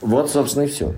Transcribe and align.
Вот, 0.00 0.30
собственно, 0.30 0.64
и 0.64 0.68
все. 0.68 0.94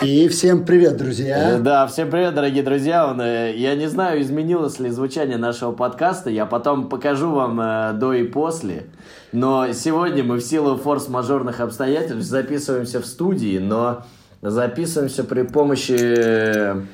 И 0.00 0.28
всем 0.28 0.64
привет, 0.64 0.96
друзья! 0.96 1.56
Э, 1.56 1.58
Да, 1.58 1.86
всем 1.88 2.08
привет, 2.10 2.34
дорогие 2.34 2.62
друзья. 2.62 3.14
Э, 3.20 3.52
Я 3.54 3.74
не 3.74 3.88
знаю, 3.88 4.22
изменилось 4.22 4.78
ли 4.78 4.90
звучание 4.90 5.36
нашего 5.38 5.72
подкаста. 5.72 6.30
Я 6.30 6.46
потом 6.46 6.88
покажу 6.88 7.30
вам 7.32 7.60
э, 7.60 7.92
до 7.94 8.12
и 8.12 8.22
после. 8.24 8.86
Но 9.32 9.72
сегодня 9.72 10.22
мы 10.22 10.36
в 10.36 10.42
силу 10.42 10.76
форс-мажорных 10.76 11.60
обстоятельств 11.60 12.30
записываемся 12.30 13.00
в 13.00 13.06
студии, 13.06 13.58
но 13.58 14.04
записываемся 14.40 15.24
при 15.24 15.42
помощи, 15.42 16.86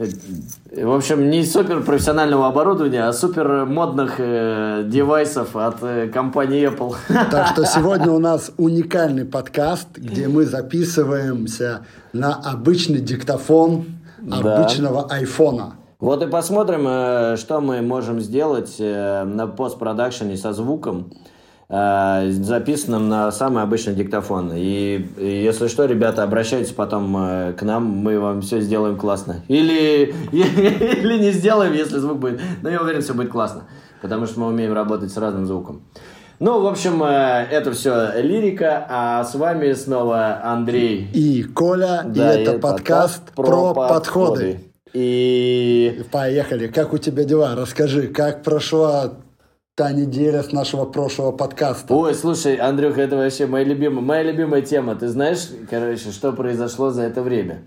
в 0.00 0.94
общем, 0.94 1.28
не 1.28 1.44
супер 1.44 1.82
профессионального 1.82 2.46
оборудования, 2.46 3.04
а 3.06 3.12
супер 3.12 3.66
модных 3.66 4.14
э, 4.18 4.84
девайсов 4.86 5.54
от 5.56 5.82
э, 5.82 6.08
компании 6.08 6.66
Apple. 6.66 6.94
Так 7.30 7.48
что 7.48 7.66
сегодня 7.66 8.10
у 8.10 8.18
нас 8.18 8.50
уникальный 8.56 9.26
подкаст, 9.26 9.88
где 9.96 10.26
мы 10.28 10.46
записываемся 10.46 11.80
на 12.14 12.34
обычный 12.34 13.00
диктофон 13.00 13.84
Да. 14.18 14.56
обычного 14.56 15.06
айфона. 15.10 15.74
Вот 15.98 16.22
и 16.22 16.26
посмотрим, 16.26 16.86
э, 16.88 17.36
что 17.36 17.60
мы 17.60 17.82
можем 17.82 18.20
сделать 18.20 18.76
э, 18.78 19.24
на 19.24 19.46
постпродакшене 19.46 20.38
со 20.38 20.54
звуком, 20.54 21.12
э, 21.12 21.29
записанным 21.70 23.08
на 23.08 23.30
самый 23.30 23.62
обычный 23.62 23.94
диктофон. 23.94 24.52
И, 24.54 25.06
и 25.16 25.42
если 25.44 25.68
что, 25.68 25.84
ребята, 25.84 26.24
обращайтесь 26.24 26.72
потом 26.72 27.16
э, 27.16 27.52
к 27.52 27.62
нам, 27.62 27.84
мы 27.84 28.18
вам 28.18 28.42
все 28.42 28.60
сделаем 28.60 28.96
классно. 28.96 29.44
Или, 29.46 30.12
или 30.32 31.18
не 31.18 31.30
сделаем, 31.30 31.72
если 31.72 31.98
звук 31.98 32.18
будет. 32.18 32.40
Но 32.62 32.70
я 32.70 32.82
уверен, 32.82 33.02
все 33.02 33.14
будет 33.14 33.30
классно, 33.30 33.68
потому 34.02 34.26
что 34.26 34.40
мы 34.40 34.48
умеем 34.48 34.72
работать 34.72 35.12
с 35.12 35.16
разным 35.16 35.46
звуком. 35.46 35.82
Ну, 36.40 36.60
в 36.60 36.66
общем, 36.66 37.04
э, 37.04 37.46
это 37.50 37.70
все 37.70 38.20
лирика, 38.20 38.84
а 38.88 39.22
с 39.22 39.36
вами 39.36 39.72
снова 39.74 40.40
Андрей. 40.42 41.08
И 41.12 41.44
Коля, 41.44 42.02
Да, 42.04 42.34
и 42.34 42.42
это 42.42 42.58
подкаст 42.58 43.32
про, 43.36 43.74
подходы. 43.74 44.72
И 44.92 46.02
Поехали. 46.10 46.66
Как 46.66 46.92
у 46.92 46.98
тебя 46.98 47.22
дела? 47.22 47.54
Расскажи, 47.54 48.08
как 48.08 48.42
прошла 48.42 49.12
та 49.80 49.92
неделя 49.92 50.42
с 50.42 50.52
нашего 50.52 50.84
прошлого 50.84 51.32
подкаста? 51.32 51.94
Ой, 51.94 52.14
слушай, 52.14 52.56
Андрюха, 52.56 53.00
это 53.00 53.16
вообще 53.16 53.46
моя 53.46 53.64
любимая, 53.64 54.04
моя 54.04 54.22
любимая 54.24 54.60
тема. 54.60 54.94
Ты 54.94 55.08
знаешь, 55.08 55.48
короче, 55.70 56.10
что 56.10 56.32
произошло 56.32 56.90
за 56.90 57.04
это 57.04 57.22
время? 57.22 57.62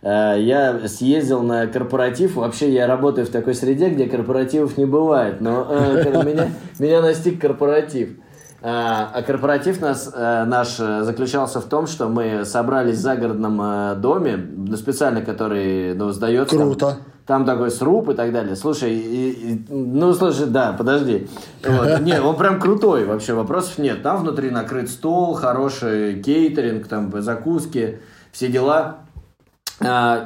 Э, 0.00 0.36
Я 0.38 0.88
съездил 0.88 1.42
на 1.42 1.66
корпоратив. 1.66 2.36
Вообще, 2.36 2.72
я 2.72 2.86
работаю 2.86 3.26
в 3.26 3.30
такой 3.30 3.54
среде, 3.54 3.90
где 3.90 4.06
корпоративов 4.06 4.78
не 4.78 4.86
бывает. 4.86 5.42
Но 5.42 5.66
э, 5.68 6.22
меня, 6.24 6.48
меня 6.78 7.02
настиг 7.02 7.38
корпоратив. 7.38 8.16
А 8.62 9.10
а 9.12 9.20
корпоратив 9.20 9.82
нас, 9.82 10.10
э, 10.10 10.44
наш 10.46 10.80
э, 10.80 11.02
заключался 11.02 11.60
в 11.60 11.64
том, 11.64 11.86
что 11.86 12.08
мы 12.08 12.46
собрались 12.46 12.96
в 12.96 13.00
загородном 13.00 13.60
э, 13.60 13.94
доме, 13.96 14.74
специально 14.74 15.20
который 15.20 15.94
ну, 15.94 16.12
сдается. 16.12 16.56
Круто. 16.56 16.86
там 16.86 16.98
такой 17.28 17.70
сруб 17.70 18.08
и 18.08 18.14
так 18.14 18.32
далее. 18.32 18.56
Слушай, 18.56 18.94
и- 18.94 19.30
и- 19.52 19.64
ну 19.68 20.14
слушай, 20.14 20.46
да, 20.46 20.72
подожди. 20.72 21.28
Вот. 21.62 22.00
Не, 22.00 22.20
он 22.20 22.36
прям 22.36 22.58
крутой, 22.58 23.04
вообще 23.04 23.34
вопросов 23.34 23.76
нет. 23.78 24.02
Там 24.02 24.22
внутри 24.22 24.50
накрыт 24.50 24.88
стол, 24.90 25.34
хороший 25.34 26.22
кейтеринг, 26.22 26.88
там 26.88 27.12
закуски, 27.22 28.00
все 28.32 28.48
дела. 28.48 28.96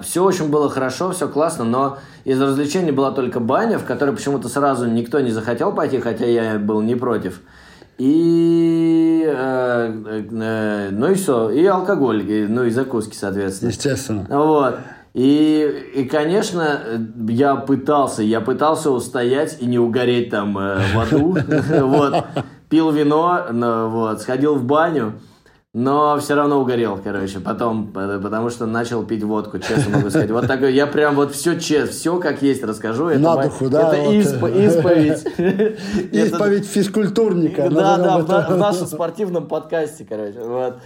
все 0.03 0.25
очень 0.25 0.49
было 0.49 0.71
хорошо, 0.71 1.11
все 1.11 1.29
классно, 1.29 1.65
но 1.65 1.99
из 2.25 2.41
развлечений 2.41 2.93
была 2.93 3.11
только 3.11 3.39
баня, 3.41 3.79
в 3.79 3.85
которой 3.85 4.15
почему-то 4.15 4.49
сразу 4.49 4.87
никто 4.87 5.21
не 5.21 5.31
захотел 5.31 5.73
пойти, 5.73 5.99
хотя 6.01 6.25
я 6.25 6.59
был 6.59 6.81
не 6.81 6.95
против. 6.95 7.41
И, 7.99 9.25
э, 9.27 9.93
э, 10.07 10.89
ну 10.91 11.11
и 11.11 11.15
все, 11.15 11.51
и 11.51 11.67
алкоголь, 11.67 12.25
ну 12.49 12.65
и 12.65 12.71
закуски, 12.71 13.15
соответственно. 13.15 13.71
Естественно. 13.71 14.27
Вот. 14.31 14.77
И, 15.15 15.91
и, 15.95 16.05
конечно, 16.05 16.81
я 17.29 17.57
пытался, 17.57 18.23
я 18.23 18.41
пытался 18.41 18.91
устоять 18.91 19.59
и 19.61 19.67
не 19.67 19.79
угореть 19.79 20.31
там 20.31 20.57
э, 20.59 20.79
в 20.95 20.99
аду. 20.99 21.37
Вот. 21.81 22.25
Пил 22.71 22.91
вино, 22.91 23.49
но, 23.51 23.91
вот, 23.91 24.23
сходил 24.23 24.55
в 24.55 24.65
баню, 24.65 25.21
но 25.75 26.19
все 26.19 26.35
равно 26.35 26.61
угорел, 26.61 26.99
короче, 27.05 27.41
потом, 27.41 27.93
э, 27.95 28.19
потому 28.23 28.49
что 28.49 28.65
начал 28.65 29.05
пить 29.05 29.23
водку, 29.23 29.59
честно 29.59 29.97
могу 29.97 30.09
сказать. 30.09 30.31
Вот 30.31 30.47
такой, 30.47 30.73
я 30.73 30.87
прям 30.87 31.15
вот 31.15 31.33
все 31.35 31.61
честно, 31.61 31.93
все 31.93 32.19
как 32.19 32.41
есть 32.41 32.65
расскажу. 32.65 33.09
Это, 33.09 33.21
На 33.21 33.43
духу, 33.43 33.69
да, 33.69 33.93
это 33.93 34.03
вот. 34.03 34.15
исп- 34.15 34.67
исповедь. 34.67 35.27
Исповедь 36.13 36.67
физкультурника. 36.67 37.69
да, 37.69 37.99
да, 37.99 38.49
в 38.49 38.57
нашем 38.57 38.87
спортивном 38.87 39.47
подкасте, 39.47 40.07
короче. 40.09 40.41
Вот. 40.41 40.77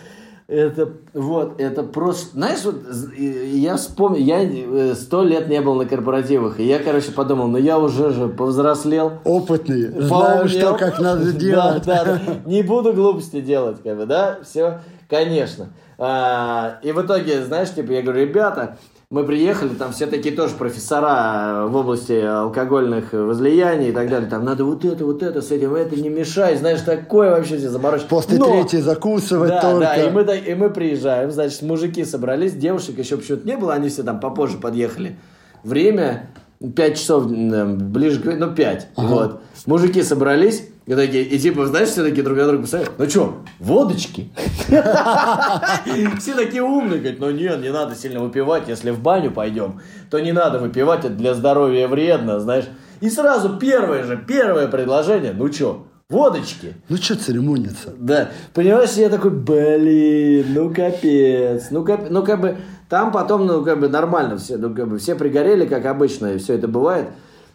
Это, 0.48 0.90
вот, 1.12 1.60
это 1.60 1.82
просто... 1.82 2.30
Знаешь, 2.34 2.64
вот 2.64 2.76
я 3.16 3.76
вспомнил, 3.76 4.20
я 4.20 4.44
э, 4.44 4.94
сто 4.94 5.24
лет 5.24 5.48
не 5.48 5.60
был 5.60 5.74
на 5.74 5.86
корпоративах, 5.86 6.60
и 6.60 6.64
я, 6.64 6.78
короче, 6.78 7.10
подумал, 7.10 7.48
ну 7.48 7.58
я 7.58 7.80
уже 7.80 8.10
же 8.10 8.28
повзрослел, 8.28 9.14
Опытный. 9.24 9.88
Знаю, 10.02 10.48
что 10.48 10.74
как 10.74 11.00
надо 11.00 11.32
делать. 11.38 11.82
Да, 11.84 12.04
да. 12.04 12.20
Не 12.44 12.62
буду 12.62 12.92
глупости 12.92 13.40
делать, 13.40 13.78
как 13.82 13.96
бы, 13.96 14.06
да, 14.06 14.38
все, 14.44 14.82
конечно. 15.08 15.70
А, 15.98 16.78
и 16.80 16.92
в 16.92 17.02
итоге, 17.02 17.42
знаешь, 17.44 17.74
типа, 17.74 17.90
я 17.90 18.02
говорю, 18.02 18.20
ребята, 18.20 18.78
мы 19.08 19.24
приехали, 19.24 19.68
там 19.68 19.92
все 19.92 20.06
такие 20.06 20.34
тоже 20.34 20.56
профессора 20.56 21.66
в 21.68 21.76
области 21.76 22.12
алкогольных 22.12 23.12
возлияний 23.12 23.90
и 23.90 23.92
так 23.92 24.08
далее. 24.08 24.28
Там 24.28 24.44
надо 24.44 24.64
вот 24.64 24.84
это, 24.84 25.04
вот 25.04 25.22
это, 25.22 25.42
с 25.42 25.52
этим 25.52 25.74
это 25.74 25.94
не 25.94 26.08
мешай, 26.08 26.56
знаешь, 26.56 26.80
такое 26.80 27.30
вообще 27.30 27.56
все 27.56 27.68
заморочено. 27.68 28.08
После 28.08 28.36
Но- 28.38 28.50
третьей 28.50 28.80
закусывать 28.80 29.50
да, 29.50 29.60
только. 29.60 29.80
да, 29.80 29.96
и 29.96 30.10
мы, 30.10 30.36
и 30.36 30.54
мы 30.54 30.70
приезжаем, 30.70 31.30
значит, 31.30 31.62
мужики 31.62 32.04
собрались, 32.04 32.54
девушек 32.54 32.98
еще 32.98 33.16
почему-то 33.16 33.46
не 33.46 33.56
было, 33.56 33.74
они 33.74 33.90
все 33.90 34.02
там 34.02 34.18
попозже 34.18 34.58
подъехали. 34.58 35.16
Время 35.62 36.30
5 36.74 36.96
часов, 36.98 37.26
ближе 37.28 38.20
к, 38.20 38.24
ну, 38.24 38.54
5, 38.54 38.88
вот. 38.96 39.40
Мужики 39.66 40.02
собрались, 40.02 40.68
и 40.86 40.94
такие, 40.94 41.24
и 41.24 41.36
типа, 41.36 41.66
знаешь, 41.66 41.88
все 41.88 42.04
такие 42.04 42.22
друг 42.22 42.38
на 42.38 42.46
друга 42.46 42.62
посмотрели, 42.62 42.92
ну 42.96 43.10
что, 43.10 43.38
водочки? 43.58 44.30
Все 44.66 46.34
такие 46.34 46.62
умные, 46.62 47.00
говорят, 47.00 47.18
ну 47.18 47.30
нет, 47.30 47.60
не 47.60 47.72
надо 47.72 47.96
сильно 47.96 48.20
выпивать, 48.20 48.68
если 48.68 48.90
в 48.90 49.00
баню 49.00 49.32
пойдем, 49.32 49.80
то 50.10 50.20
не 50.20 50.30
надо 50.30 50.60
выпивать, 50.60 51.00
это 51.00 51.14
для 51.14 51.34
здоровья 51.34 51.88
вредно, 51.88 52.38
знаешь. 52.38 52.66
И 53.00 53.10
сразу 53.10 53.58
первое 53.58 54.04
же, 54.04 54.16
первое 54.16 54.68
предложение, 54.68 55.32
ну 55.32 55.52
что, 55.52 55.88
водочки? 56.08 56.74
Ну 56.88 56.96
что 56.98 57.16
церемониться? 57.16 57.92
Да, 57.98 58.28
понимаешь, 58.54 58.92
я 58.92 59.08
такой, 59.08 59.32
блин, 59.32 60.46
ну 60.54 60.72
капец, 60.72 61.66
ну 61.72 61.84
кап... 61.84 62.10
ну 62.10 62.22
как 62.22 62.40
бы 62.40 62.58
там 62.88 63.10
потом, 63.10 63.44
ну 63.44 63.64
как 63.64 63.80
бы 63.80 63.88
нормально 63.88 64.38
все, 64.38 64.56
ну 64.56 64.72
как 64.72 64.88
бы 64.88 64.98
все 64.98 65.16
пригорели, 65.16 65.66
как 65.66 65.84
обычно, 65.86 66.34
и 66.34 66.38
все 66.38 66.54
это 66.54 66.68
бывает. 66.68 67.08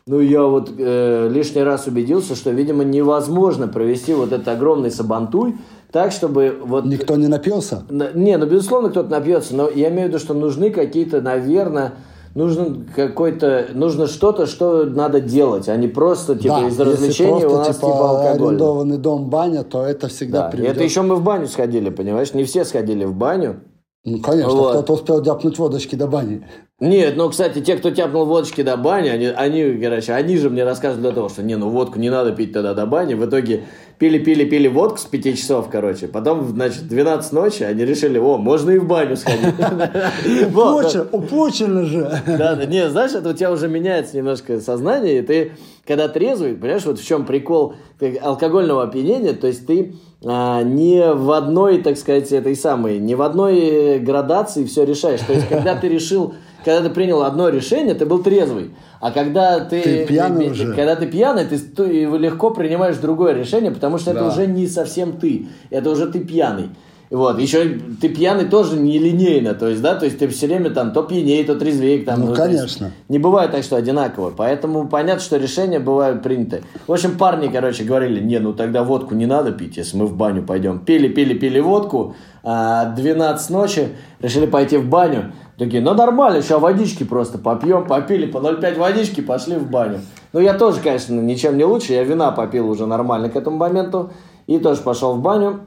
Ну 0.07 0.19
я 0.19 0.43
вот 0.43 0.71
э, 0.77 1.29
лишний 1.31 1.61
раз 1.61 1.87
убедился, 1.87 2.35
что, 2.35 2.49
видимо, 2.49 2.83
невозможно 2.83 3.67
провести 3.67 4.13
вот 4.13 4.31
этот 4.31 4.47
огромный 4.47 4.89
сабантуй 4.91 5.55
так, 5.91 6.11
чтобы 6.11 6.57
вот... 6.63 6.85
Никто 6.85 7.15
не 7.15 7.27
напился? 7.27 7.83
На- 7.89 8.11
Не, 8.13 8.37
ну, 8.37 8.45
безусловно, 8.47 8.89
кто-то 8.89 9.09
напьется, 9.11 9.55
но 9.55 9.69
я 9.69 9.89
имею 9.89 10.05
в 10.05 10.07
виду, 10.09 10.19
что 10.19 10.33
нужны 10.33 10.71
какие-то, 10.71 11.21
наверное, 11.21 11.93
нужно 12.33 12.77
какой-то, 12.95 13.67
нужно 13.73 14.07
что-то, 14.07 14.47
что 14.47 14.85
надо 14.85 15.19
делать, 15.21 15.69
а 15.69 15.75
не 15.75 15.87
просто, 15.87 16.35
типа, 16.35 16.61
да, 16.61 16.67
из 16.67 16.79
если 16.79 16.83
развлечений 16.83 17.41
просто, 17.41 17.49
у 17.49 17.57
нас, 17.57 17.67
типа, 17.67 17.87
типа, 17.87 18.09
алкоголь. 18.09 18.47
арендованный 18.47 18.97
дом 18.97 19.29
баня, 19.29 19.63
то 19.63 19.83
это 19.85 20.07
всегда 20.07 20.43
Да, 20.43 20.47
и 20.47 20.51
приведет. 20.51 20.75
это 20.75 20.83
еще 20.83 21.01
мы 21.03 21.15
в 21.15 21.23
баню 21.23 21.47
сходили, 21.47 21.89
понимаешь? 21.89 22.33
Не 22.33 22.43
все 22.45 22.65
сходили 22.65 23.05
в 23.05 23.13
баню. 23.13 23.57
Ну, 24.03 24.19
конечно, 24.19 24.49
Вот. 24.51 24.71
кто-то 24.71 24.93
успел 24.93 25.21
дяпнуть 25.21 25.59
водочки 25.59 25.95
до 25.95 26.07
бани. 26.07 26.43
Нет, 26.79 27.13
ну, 27.15 27.29
кстати, 27.29 27.61
те, 27.61 27.75
кто 27.77 27.91
тяпнул 27.91 28.25
водочки 28.25 28.63
до 28.63 28.75
бани, 28.75 29.09
они, 29.09 29.27
они, 29.27 29.79
короче, 29.79 30.13
они 30.13 30.37
же 30.37 30.49
мне 30.49 30.63
рассказывали 30.63 31.03
для 31.03 31.11
того, 31.11 31.29
что, 31.29 31.43
не, 31.43 31.55
ну, 31.55 31.69
водку 31.69 31.99
не 31.99 32.09
надо 32.09 32.31
пить 32.31 32.51
тогда 32.51 32.73
до 32.73 32.87
бани. 32.87 33.13
В 33.13 33.23
итоге 33.27 33.65
пили-пили-пили 33.99 34.67
водку 34.67 34.97
с 34.97 35.03
5 35.05 35.37
часов, 35.37 35.69
короче. 35.69 36.07
Потом, 36.07 36.47
значит, 36.47 36.87
12 36.87 37.31
ночи 37.33 37.61
они 37.61 37.85
решили, 37.85 38.17
о, 38.17 38.37
можно 38.39 38.71
и 38.71 38.79
в 38.79 38.87
баню 38.87 39.15
сходить. 39.15 39.53
Уплочено, 41.11 41.85
же. 41.85 42.09
Да, 42.25 42.55
да, 42.55 42.65
не, 42.65 42.89
знаешь, 42.89 43.11
это 43.11 43.29
у 43.29 43.33
тебя 43.33 43.51
уже 43.51 43.67
меняется 43.67 44.17
немножко 44.17 44.59
сознание, 44.61 45.19
и 45.19 45.21
ты, 45.21 45.51
когда 45.85 46.07
трезвый, 46.07 46.55
понимаешь, 46.55 46.85
вот 46.85 46.99
в 46.99 47.05
чем 47.05 47.27
прикол 47.27 47.75
ты- 47.99 48.17
алкогольного 48.17 48.81
опьянения, 48.81 49.33
то 49.33 49.45
есть 49.45 49.67
ты 49.67 49.93
а, 50.23 50.61
не 50.63 51.13
в 51.13 51.31
одной, 51.31 51.81
так 51.81 51.97
сказать, 51.97 52.31
этой 52.31 52.55
самой, 52.55 52.99
не 52.99 53.15
в 53.15 53.21
одной 53.21 53.59
э, 53.59 53.99
градации 53.99 54.65
все 54.65 54.83
решаешь. 54.85 55.21
То 55.21 55.33
есть, 55.33 55.47
когда 55.47 55.75
ты 55.75 55.87
решил, 55.87 56.35
когда 56.63 56.81
ты 56.87 56.93
принял 56.93 57.23
одно 57.23 57.49
решение, 57.49 57.95
ты 57.95 58.05
был 58.05 58.21
трезвый. 58.21 58.71
А 58.99 59.09
когда 59.11 59.59
ты, 59.61 59.81
Ты 59.81 60.05
пьяный 60.05 60.47
э, 60.47 60.51
уже. 60.51 60.73
когда 60.75 60.95
ты 60.95 61.07
пьяный, 61.07 61.45
ты, 61.45 61.55
и 61.89 62.05
легко 62.05 62.51
принимаешь 62.51 62.97
другое 62.97 63.33
решение, 63.33 63.71
потому 63.71 63.97
что 63.97 64.11
это 64.11 64.19
Да. 64.21 64.27
уже 64.27 64.45
не 64.45 64.67
совсем 64.67 65.13
ты, 65.13 65.47
это 65.71 65.89
уже 65.89 66.05
ты 66.05 66.19
пьяный. 66.19 66.69
Вот, 67.11 67.39
еще 67.39 67.77
ты 67.99 68.07
пьяный 68.07 68.45
тоже 68.45 68.77
нелинейно, 68.77 69.53
то 69.53 69.67
есть, 69.67 69.81
да, 69.81 69.95
то 69.95 70.05
есть 70.05 70.17
ты 70.17 70.29
все 70.29 70.47
время 70.47 70.69
там 70.69 70.93
то 70.93 71.03
пьянее, 71.03 71.43
то 71.43 71.55
трезвее. 71.55 72.03
Там, 72.03 72.21
Ну, 72.21 72.27
есть 72.27 72.37
конечно. 72.37 72.91
не 73.09 73.19
бывает 73.19 73.51
так, 73.51 73.63
что 73.63 73.75
одинаково. 73.75 74.31
Поэтому 74.35 74.87
понятно, 74.87 75.21
что 75.21 75.35
решения 75.35 75.79
бывают 75.79 76.23
приняты. 76.23 76.63
В 76.87 76.93
общем, 76.93 77.17
парни, 77.17 77.49
короче, 77.49 77.83
говорили, 77.83 78.21
не, 78.21 78.39
ну 78.39 78.53
тогда 78.53 78.85
водку 78.85 79.13
не 79.13 79.25
надо 79.25 79.51
пить, 79.51 79.75
если 79.75 79.97
мы 79.97 80.05
в 80.05 80.15
баню 80.15 80.43
пойдем. 80.43 80.79
Пили, 80.79 81.09
пили, 81.09 81.33
пили 81.33 81.59
водку, 81.59 82.15
а 82.43 82.85
12 82.85 83.49
ночи, 83.49 83.89
решили 84.21 84.45
пойти 84.45 84.77
в 84.77 84.87
баню. 84.87 85.33
Такие, 85.57 85.83
ну 85.83 85.93
нормально, 85.93 86.41
сейчас 86.41 86.61
водички 86.61 87.03
просто 87.03 87.37
попьем, 87.37 87.87
попили 87.87 88.25
по 88.25 88.37
0,5 88.37 88.79
водички, 88.79 89.19
пошли 89.19 89.57
в 89.57 89.69
баню. 89.69 89.99
Ну 90.31 90.39
я 90.39 90.53
тоже, 90.53 90.79
конечно, 90.79 91.19
ничем 91.19 91.57
не 91.57 91.65
лучше, 91.65 91.91
я 91.91 92.05
вина 92.05 92.31
попил 92.31 92.69
уже 92.69 92.85
нормально 92.85 93.27
к 93.29 93.35
этому 93.35 93.57
моменту. 93.57 94.11
И 94.47 94.59
тоже 94.59 94.81
пошел 94.81 95.13
в 95.15 95.21
баню. 95.21 95.61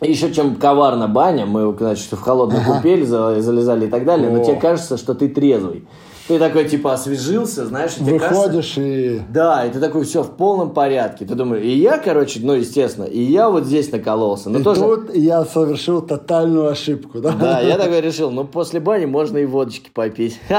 Еще 0.00 0.32
чем 0.32 0.56
коварна 0.56 1.08
баня, 1.08 1.46
мы, 1.46 1.74
значит, 1.78 2.12
в 2.12 2.20
холодную 2.20 2.62
купель 2.64 3.06
за- 3.06 3.40
залезали 3.40 3.86
и 3.86 3.88
так 3.88 4.04
далее, 4.04 4.28
но 4.30 4.38
тебе 4.44 4.56
кажется, 4.60 4.96
что 4.96 5.14
ты 5.14 5.28
трезвый. 5.28 5.84
Ты 6.26 6.38
такой, 6.38 6.64
типа, 6.66 6.94
освежился, 6.94 7.66
знаешь, 7.66 7.92
и 7.98 8.00
тебе 8.00 8.18
кажется... 8.18 8.46
Выходишь 8.46 8.78
и... 8.78 9.20
Да, 9.28 9.66
и 9.66 9.70
ты 9.70 9.78
такой, 9.78 10.04
все 10.04 10.22
в 10.22 10.30
полном 10.36 10.70
порядке. 10.70 11.26
Ты 11.26 11.34
думаешь, 11.34 11.62
и 11.62 11.76
я, 11.76 11.98
короче, 11.98 12.40
ну, 12.42 12.54
естественно, 12.54 13.04
и 13.04 13.20
я 13.20 13.50
вот 13.50 13.66
здесь 13.66 13.92
накололся. 13.92 14.48
Ну, 14.48 14.60
и 14.60 14.62
тоже... 14.62 14.80
тут 14.80 15.14
я 15.14 15.44
совершил 15.44 16.00
тотальную 16.00 16.68
ошибку, 16.70 17.20
да? 17.20 17.32
Да, 17.32 17.60
я 17.60 17.76
такой 17.76 18.00
решил, 18.00 18.30
ну, 18.30 18.44
после 18.44 18.80
бани 18.80 19.04
можно 19.04 19.36
и 19.36 19.44
водочки 19.44 19.90
попить. 19.92 20.40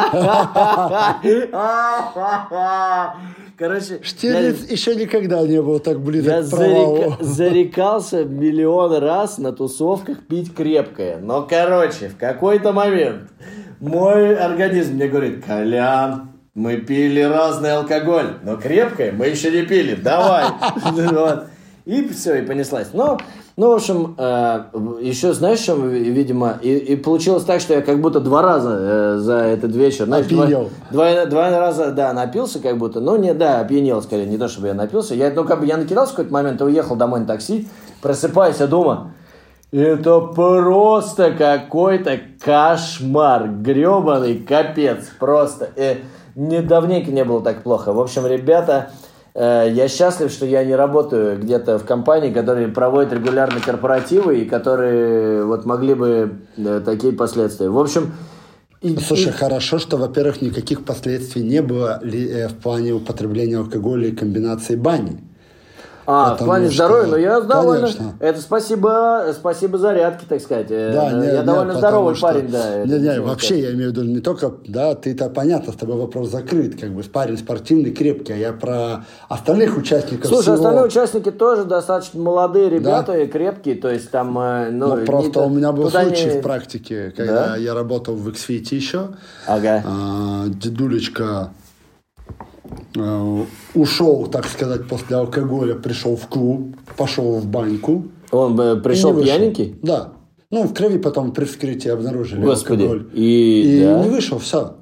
Короче, 3.57 4.01
Штирлиц 4.03 4.69
еще 4.69 4.95
никогда 4.95 5.41
не 5.47 5.61
был 5.61 5.79
так 5.79 5.93
я 5.93 5.99
близок 5.99 6.43
к 6.43 6.53
зарека- 6.53 7.23
зарекался 7.23 8.25
миллион 8.25 8.97
раз 8.97 9.37
на 9.37 9.53
тусовках 9.53 10.27
пить 10.27 10.53
крепкое. 10.53 11.19
Но, 11.19 11.43
короче, 11.43 12.09
в 12.09 12.17
какой-то 12.17 12.73
момент 12.73 13.29
мой 13.79 14.35
организм 14.35 14.93
мне 14.93 15.07
говорит, 15.07 15.43
Колян, 15.45 16.29
мы 16.53 16.77
пили 16.77 17.21
разный 17.21 17.73
алкоголь, 17.73 18.37
но 18.43 18.55
крепкое 18.55 19.11
мы 19.11 19.27
еще 19.27 19.51
не 19.51 19.63
пили, 19.63 19.95
давай. 19.95 20.45
И 21.85 22.07
все, 22.07 22.37
и 22.37 22.41
понеслась. 22.41 22.87
Ну, 22.93 23.19
ну, 23.57 23.69
в 23.69 23.73
общем, 23.75 24.15
э, 24.17 24.63
еще 25.01 25.33
знаешь, 25.33 25.59
чем, 25.59 25.87
видимо, 25.87 26.57
и, 26.59 26.75
и 26.75 26.95
получилось 26.95 27.43
так, 27.43 27.61
что 27.61 27.75
я 27.75 27.81
как 27.83 28.01
будто 28.01 28.19
два 28.19 28.41
раза 28.41 28.75
э, 28.79 29.17
за 29.19 29.35
этот 29.35 29.75
вечер, 29.75 30.05
знаешь, 30.05 30.25
два, 30.25 30.45
Опьянел. 30.45 30.71
два, 30.89 31.25
два 31.27 31.51
раза, 31.51 31.91
да, 31.91 32.11
напился 32.11 32.59
как 32.59 32.79
будто, 32.79 33.01
ну, 33.01 33.17
не, 33.17 33.35
да, 33.35 33.59
опьянел 33.59 34.01
скорее, 34.01 34.25
не 34.25 34.39
то, 34.39 34.47
чтобы 34.47 34.67
я 34.67 34.73
напился. 34.73 35.13
Я, 35.13 35.29
ну, 35.29 35.45
как 35.45 35.59
бы 35.59 35.67
я 35.67 35.77
накидался 35.77 36.13
в 36.13 36.15
какой-то 36.15 36.33
момент, 36.33 36.59
и 36.59 36.63
уехал 36.63 36.95
домой 36.95 37.19
на 37.19 37.27
такси, 37.27 37.67
просыпаюсь, 38.01 38.59
я 38.59 38.65
дома, 38.65 39.13
это 39.81 40.19
просто 40.21 41.31
какой-то 41.31 42.19
кошмар, 42.43 43.47
гребаный 43.49 44.37
капец, 44.37 45.05
просто. 45.19 45.69
Э, 45.75 45.95
не, 46.35 46.61
давненько 46.61 47.11
не 47.11 47.23
было 47.25 47.41
так 47.41 47.63
плохо. 47.63 47.91
В 47.93 47.99
общем, 47.99 48.25
ребята, 48.25 48.91
э, 49.33 49.69
я 49.73 49.87
счастлив, 49.89 50.31
что 50.31 50.45
я 50.45 50.63
не 50.63 50.75
работаю 50.75 51.37
где-то 51.39 51.77
в 51.77 51.85
компании, 51.85 52.31
которые 52.31 52.69
проводят 52.69 53.11
регулярно 53.13 53.59
корпоративы 53.59 54.39
и 54.39 54.45
которые 54.45 55.43
вот 55.45 55.65
могли 55.65 55.93
бы 55.93 56.35
э, 56.57 56.81
такие 56.85 57.11
последствия. 57.13 57.69
В 57.69 57.77
общем, 57.77 58.13
и- 58.81 58.95
Слушай, 58.97 59.29
и- 59.29 59.31
хорошо, 59.31 59.77
что, 59.79 59.97
во-первых, 59.97 60.41
никаких 60.41 60.85
последствий 60.85 61.41
не 61.43 61.61
было 61.61 61.99
ли, 62.01 62.27
э, 62.29 62.47
в 62.47 62.53
плане 62.55 62.93
употребления 62.93 63.57
алкоголя 63.57 64.07
и 64.07 64.11
комбинации 64.15 64.75
бани. 64.75 65.19
А, 66.07 66.29
в 66.29 66.31
Потому 66.33 66.47
плане 66.49 66.65
что- 66.69 66.75
здоровья, 66.75 67.07
но 67.11 67.17
я 67.17 67.41
довольно... 67.41 67.81
Конечно. 67.87 68.13
Это 68.19 68.39
спасибо, 68.41 69.25
спасибо 69.33 69.77
зарядке, 69.79 70.25
так 70.29 70.39
сказать. 70.41 70.67
Э, 70.69 70.91
Да, 70.93 71.11
не, 71.11 71.25
я 71.27 71.37
не, 71.39 71.43
довольно 71.43 71.73
здоровый 71.75 72.13
что- 72.15 72.27
парень, 72.27 72.47
да. 72.49 72.75
это 72.75 72.87
Не, 72.87 72.99
не, 72.99 73.21
вообще, 73.21 73.47
сказать. 73.47 73.63
я 73.63 73.71
имею 73.73 73.89
в 73.89 73.93
виду 73.93 74.03
не 74.03 74.19
только, 74.19 74.53
да, 74.67 74.93
ты-то 74.93 75.29
понятно, 75.29 75.73
с 75.73 75.75
тобой 75.75 75.97
вопрос 75.97 76.29
закрыт, 76.29 76.79
как 76.79 76.91
бы 76.91 77.01
парень 77.03 77.37
спортивный, 77.37 77.91
крепкий, 77.91 78.33
а 78.33 78.35
я 78.35 78.53
про 78.53 79.05
остальных 79.29 79.77
участников 79.77 80.27
Слушай, 80.27 80.41
всего. 80.43 80.53
остальные 80.55 80.83
участники 80.85 81.31
тоже 81.31 81.65
достаточно 81.65 82.21
молодые 82.21 82.69
ребята 82.69 83.13
и 83.17 83.25
крепкие, 83.25 83.75
то 83.75 83.89
есть 83.89 84.11
там, 84.11 84.37
э, 84.37 84.69
ну, 84.69 84.89
Ну, 84.89 84.99
не 84.99 85.05
просто 85.05 85.31
то- 85.31 85.45
у 85.45 85.49
меня 85.49 85.71
был 85.71 85.89
случай 85.89 86.29
они- 86.29 86.39
в 86.39 86.41
практике, 86.43 87.13
когда 87.17 87.47
Да? 87.47 87.55
я 87.57 87.73
работал 87.73 88.15
в 88.15 88.27
Xfit 88.29 88.67
еще. 88.75 89.09
Ага. 89.47 89.83
А, 89.85 90.43
дедулечка 90.49 91.49
ушел, 93.73 94.27
так 94.27 94.45
сказать, 94.45 94.87
после 94.87 95.17
алкоголя, 95.17 95.75
пришел 95.75 96.15
в 96.15 96.27
клуб, 96.27 96.75
пошел 96.97 97.39
в 97.39 97.45
баньку. 97.45 98.05
Он 98.31 98.59
э, 98.59 98.75
пришел 98.77 99.13
пьяненький? 99.19 99.75
Да. 99.81 100.13
Ну, 100.51 100.63
в 100.63 100.73
крови 100.73 100.97
потом 100.97 101.31
при 101.33 101.45
вскрытии 101.45 101.89
обнаружили 101.89 102.43
Господи. 102.43 102.83
алкоголь. 102.83 103.09
И, 103.13 103.77
И 103.79 103.83
да? 103.83 104.03
не 104.03 104.09
вышел, 104.09 104.39
все. 104.39 104.75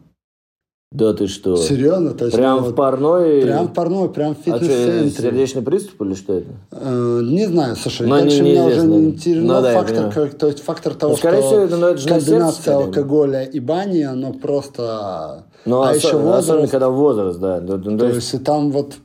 Да 0.91 1.11
ты 1.13 1.25
что? 1.27 1.55
Серьезно, 1.57 2.11
то 2.11 2.25
есть 2.25 2.37
Прям 2.37 2.61
ну, 2.61 2.67
в 2.67 2.75
парной? 2.75 3.41
Прям 3.41 3.67
в 3.67 3.73
парной, 3.73 4.09
прям 4.09 4.35
в 4.35 4.37
А 4.47 4.57
что, 4.57 4.59
фитнес-центре. 4.59 5.09
сердечный 5.23 5.61
приступ 5.63 6.01
или 6.03 6.13
что 6.13 6.35
это? 6.37 6.51
Э, 6.71 7.21
не 7.23 7.47
знаю, 7.47 7.75
слушай, 7.75 8.05
Но 8.05 8.19
дальше 8.19 8.43
не- 8.43 8.51
меня 8.51 8.65
уже 8.65 8.81
не 8.85 9.05
интересно. 9.05 9.41
Ну 9.55 9.61
да, 9.63 9.73
фактор, 9.73 10.11
как- 10.11 10.35
то 10.37 10.45
есть 10.47 10.59
фактор 10.61 10.93
того, 10.93 11.15
скорее 11.15 11.39
что 11.39 11.47
всего, 11.47 11.61
это, 11.61 11.77
ну, 11.77 11.87
это 11.87 11.99
сердце, 12.01 12.25
комбинация 12.27 12.61
скорее. 12.61 12.85
алкоголя 12.85 13.43
и 13.43 13.59
бани, 13.59 14.01
оно 14.01 14.33
просто... 14.33 15.45
Ну, 15.65 15.81
а 15.81 15.91
осо- 15.91 15.95
еще 15.97 16.07
особенно, 16.09 16.31
возраст, 16.35 16.71
когда 16.71 16.89
возраст, 16.89 17.39
да. 17.39 17.59
Да, 17.59 17.77
да, 17.77 17.91
то 17.91 17.97
то 17.97 18.05
есть- 18.07 18.15
есть 18.17 18.33
и 18.33 18.37
там 18.39 18.71
вот 18.71 18.95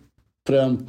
прям 0.44 0.80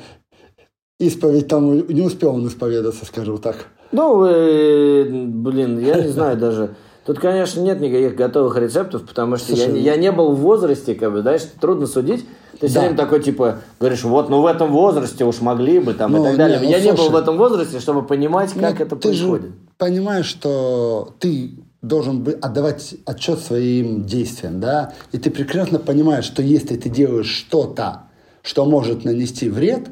исповедь 0.99 1.47
там 1.47 1.87
не 1.87 2.01
успел 2.01 2.35
он 2.35 2.47
исповедаться, 2.47 3.05
скажем 3.05 3.37
так. 3.37 3.67
Ну, 3.91 4.25
э, 4.25 5.03
блин, 5.09 5.79
я 5.79 6.01
не 6.01 6.09
знаю 6.09 6.37
даже. 6.37 6.75
Тут, 7.05 7.17
конечно, 7.19 7.61
нет 7.61 7.79
никаких 7.79 8.15
готовых 8.15 8.55
рецептов, 8.57 9.03
потому 9.07 9.37
что 9.37 9.53
я, 9.53 9.57
Слушай, 9.65 9.73
не- 9.73 9.81
я 9.81 9.95
не 9.95 10.11
был 10.11 10.33
в 10.33 10.39
возрасте, 10.39 10.93
как 10.93 11.11
бы, 11.11 11.21
знаешь, 11.21 11.41
трудно 11.59 11.87
судить. 11.87 12.25
Ты 12.59 12.67
все 12.67 12.75
Да. 12.75 12.81
время 12.81 12.97
такой, 12.97 13.23
типа, 13.23 13.59
говоришь, 13.79 14.03
вот, 14.03 14.29
ну 14.29 14.41
в 14.41 14.45
этом 14.45 14.71
возрасте 14.71 15.23
уж 15.25 15.39
могли 15.41 15.79
бы, 15.79 15.93
там, 15.93 16.11
Ну, 16.11 16.21
и 16.21 16.27
так 16.27 16.37
далее. 16.37 16.59
не, 16.59 16.65
ну, 16.65 16.71
я 16.71 16.79
не 16.81 16.89
был 16.91 16.97
слушай. 16.97 17.11
в 17.13 17.15
этом 17.15 17.37
возрасте, 17.37 17.79
чтобы 17.79 18.03
понимать, 18.03 18.51
как 18.53 18.79
Ну, 18.79 18.85
это 18.85 18.95
ты 18.97 19.13
же 19.13 19.27
происходит. 19.27 19.51
понимаешь, 19.77 20.25
что 20.25 21.13
ты 21.19 21.51
должен 21.81 22.23
быть, 22.23 22.37
отдавать 22.41 22.95
отчет 23.05 23.39
своим 23.39 24.05
действиям, 24.05 24.59
да, 24.59 24.93
и 25.11 25.17
ты 25.17 25.31
прекрасно 25.31 25.79
понимаешь, 25.79 26.25
что 26.25 26.41
если 26.41 26.75
ты 26.75 26.89
делаешь 26.89 27.27
что-то, 27.29 28.09
что 28.41 28.65
может 28.65 29.05
нанести 29.05 29.49
вред, 29.49 29.89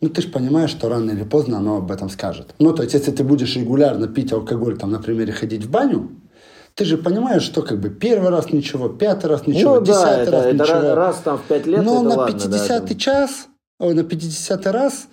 ну 0.00 0.08
ты 0.08 0.22
же 0.22 0.28
понимаешь, 0.28 0.70
что 0.70 0.88
рано 0.88 1.10
или 1.10 1.24
поздно 1.24 1.58
оно 1.58 1.76
об 1.76 1.90
этом 1.90 2.08
скажет. 2.08 2.54
Ну, 2.58 2.72
то 2.72 2.82
есть, 2.82 2.94
если 2.94 3.10
ты 3.10 3.22
будешь 3.22 3.56
регулярно 3.56 4.08
пить 4.08 4.32
алкоголь, 4.32 4.78
там, 4.78 4.90
например, 4.90 5.28
и 5.28 5.32
ходить 5.32 5.64
в 5.64 5.70
баню, 5.70 6.10
ты 6.74 6.86
же 6.86 6.96
понимаешь, 6.96 7.42
что 7.42 7.62
как 7.62 7.80
бы 7.80 7.90
первый 7.90 8.30
раз 8.30 8.52
ничего, 8.52 8.88
пятый 8.88 9.26
раз 9.26 9.46
ничего, 9.46 9.80
ну 9.80 9.80
да, 9.80 9.92
десятый 9.92 10.22
это, 10.22 10.30
раз 10.30 10.44
это 10.46 10.54
ничего. 10.54 10.80
раз, 10.80 10.96
раз 10.96 11.16
там 11.18 11.38
в 11.38 11.42
пять 11.42 11.66
лет, 11.66 11.84
Но 11.84 11.96
это 11.96 12.02
на 12.04 12.16
ладно, 12.16 12.38
50 12.38 12.84
да, 12.86 12.94
час, 12.94 13.48
ой, 13.78 13.94
на 13.94 14.04
50 14.04 14.66
раз, 14.68 15.08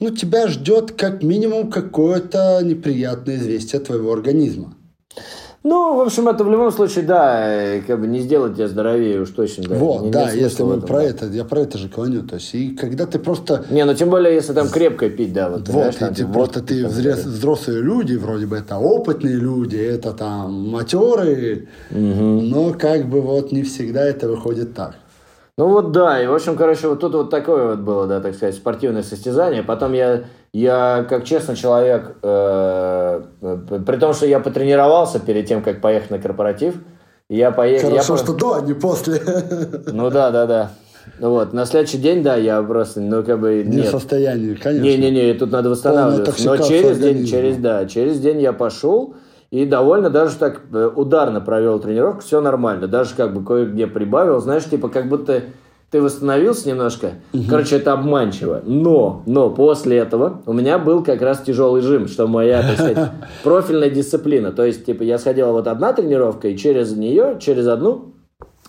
ну, 0.00 0.10
тебя 0.10 0.48
ждет 0.48 0.92
как 0.92 1.22
минимум 1.22 1.70
какое-то 1.70 2.60
неприятное 2.64 3.36
известие 3.36 3.80
твоего 3.80 4.12
организма. 4.12 4.74
Ну, 5.66 5.96
в 5.96 6.00
общем, 6.00 6.28
это 6.28 6.44
в 6.44 6.50
любом 6.50 6.70
случае, 6.72 7.04
да, 7.06 7.50
э, 7.50 7.80
как 7.86 7.98
бы 7.98 8.06
не 8.06 8.20
сделать 8.20 8.54
тебя 8.54 8.68
здоровее 8.68 9.22
уж 9.22 9.30
точно, 9.30 9.64
да. 9.66 9.76
вот, 9.76 10.02
Не- 10.02 10.10
да, 10.10 10.30
если 10.30 10.62
мы 10.62 10.76
этом, 10.76 10.86
про 10.86 10.98
да. 10.98 11.04
это, 11.04 11.26
я 11.26 11.44
про 11.44 11.60
это 11.60 11.78
же 11.78 11.88
клоню. 11.88 12.22
То 12.22 12.34
есть, 12.34 12.54
и 12.54 12.76
когда 12.76 13.06
ты 13.06 13.18
просто... 13.18 13.64
Не, 13.70 13.86
ну 13.86 13.94
тем 13.94 14.10
более, 14.10 14.34
если 14.34 14.52
там 14.52 14.68
крепко 14.68 15.08
пить, 15.08 15.32
да, 15.32 15.48
вот. 15.48 15.64
ты 15.64 15.72
Вот, 15.72 15.78
знаешь, 15.78 15.94
там, 15.94 16.10
ты 16.10 16.16
типа, 16.16 16.32
просто 16.34 16.60
ты 16.60 16.82
там, 16.82 16.90
взрос- 16.90 17.26
взрослые 17.26 17.80
люди, 17.80 18.14
вроде 18.14 18.44
бы 18.44 18.58
это 18.58 18.76
опытные 18.76 19.36
люди, 19.36 19.76
это 19.76 20.12
там 20.12 20.68
матеры, 20.68 21.68
но 21.90 22.74
как 22.74 23.06
бы 23.06 23.22
вот 23.22 23.50
не 23.50 23.62
всегда 23.62 24.04
это 24.04 24.28
выходит 24.28 24.74
так. 24.74 24.96
Ну 25.56 25.68
вот 25.68 25.92
да, 25.92 26.20
и 26.20 26.26
в 26.26 26.34
общем, 26.34 26.56
короче, 26.56 26.88
вот 26.88 27.00
тут 27.00 27.14
вот 27.14 27.30
такое 27.30 27.68
вот 27.68 27.78
было, 27.78 28.06
да, 28.06 28.20
так 28.20 28.34
сказать, 28.34 28.56
спортивное 28.56 29.04
состязание. 29.04 29.62
Потом 29.62 29.92
я, 29.92 30.24
я 30.54 31.04
как 31.08 31.24
честный 31.24 31.56
человек, 31.56 32.14
э, 32.22 33.22
при 33.84 33.96
том, 33.96 34.14
что 34.14 34.24
я 34.24 34.38
потренировался 34.38 35.18
перед 35.18 35.46
тем, 35.46 35.62
как 35.62 35.80
поехать 35.80 36.10
на 36.12 36.20
корпоратив, 36.20 36.76
я 37.28 37.50
поехал... 37.50 37.88
я 37.88 38.02
Хорошо, 38.02 38.12
по- 38.12 38.18
что 38.18 38.32
до, 38.34 38.54
а 38.54 38.60
не 38.60 38.72
после. 38.72 39.20
Ну 39.92 40.10
да, 40.10 40.30
да, 40.30 40.46
да. 40.46 40.70
Вот, 41.18 41.52
на 41.52 41.66
следующий 41.66 41.98
день, 41.98 42.22
да, 42.22 42.36
я 42.36 42.62
просто, 42.62 43.00
ну 43.00 43.24
как 43.24 43.40
бы, 43.40 43.64
Не 43.64 43.80
в 43.80 43.82
нет. 43.82 43.88
состоянии, 43.88 44.54
конечно. 44.54 44.84
Не-не-не, 44.84 45.34
тут 45.34 45.50
надо 45.50 45.70
восстанавливаться. 45.70 46.46
Но 46.46 46.56
через 46.58 46.98
день, 46.98 47.08
организма. 47.08 47.26
через, 47.26 47.56
да, 47.56 47.86
через 47.86 48.20
день 48.20 48.40
я 48.40 48.52
пошел 48.52 49.16
и 49.50 49.66
довольно 49.66 50.08
даже 50.08 50.36
так 50.36 50.60
э, 50.72 50.88
ударно 50.94 51.40
провел 51.40 51.80
тренировку, 51.80 52.20
все 52.22 52.40
нормально. 52.40 52.86
Даже 52.86 53.16
как 53.16 53.34
бы 53.34 53.44
кое-где 53.44 53.88
прибавил, 53.88 54.38
знаешь, 54.40 54.64
типа 54.64 54.88
как 54.88 55.08
будто 55.08 55.42
ты 55.90 56.02
восстановился 56.02 56.68
немножко. 56.68 57.12
Короче, 57.48 57.76
это 57.76 57.92
обманчиво. 57.92 58.62
Но, 58.66 59.22
но 59.26 59.50
после 59.50 59.98
этого 59.98 60.42
у 60.46 60.52
меня 60.52 60.78
был 60.78 61.04
как 61.04 61.22
раз 61.22 61.40
тяжелый 61.40 61.82
жим, 61.82 62.08
что 62.08 62.26
моя, 62.26 62.62
так 62.62 62.74
сказать, 62.74 63.10
профильная 63.44 63.90
дисциплина. 63.90 64.50
То 64.50 64.64
есть, 64.64 64.84
типа, 64.84 65.02
я 65.04 65.18
сходила 65.18 65.52
вот 65.52 65.68
одна 65.68 65.92
тренировка, 65.92 66.48
и 66.48 66.56
через 66.56 66.96
нее, 66.96 67.38
через 67.40 67.66
одну, 67.68 68.14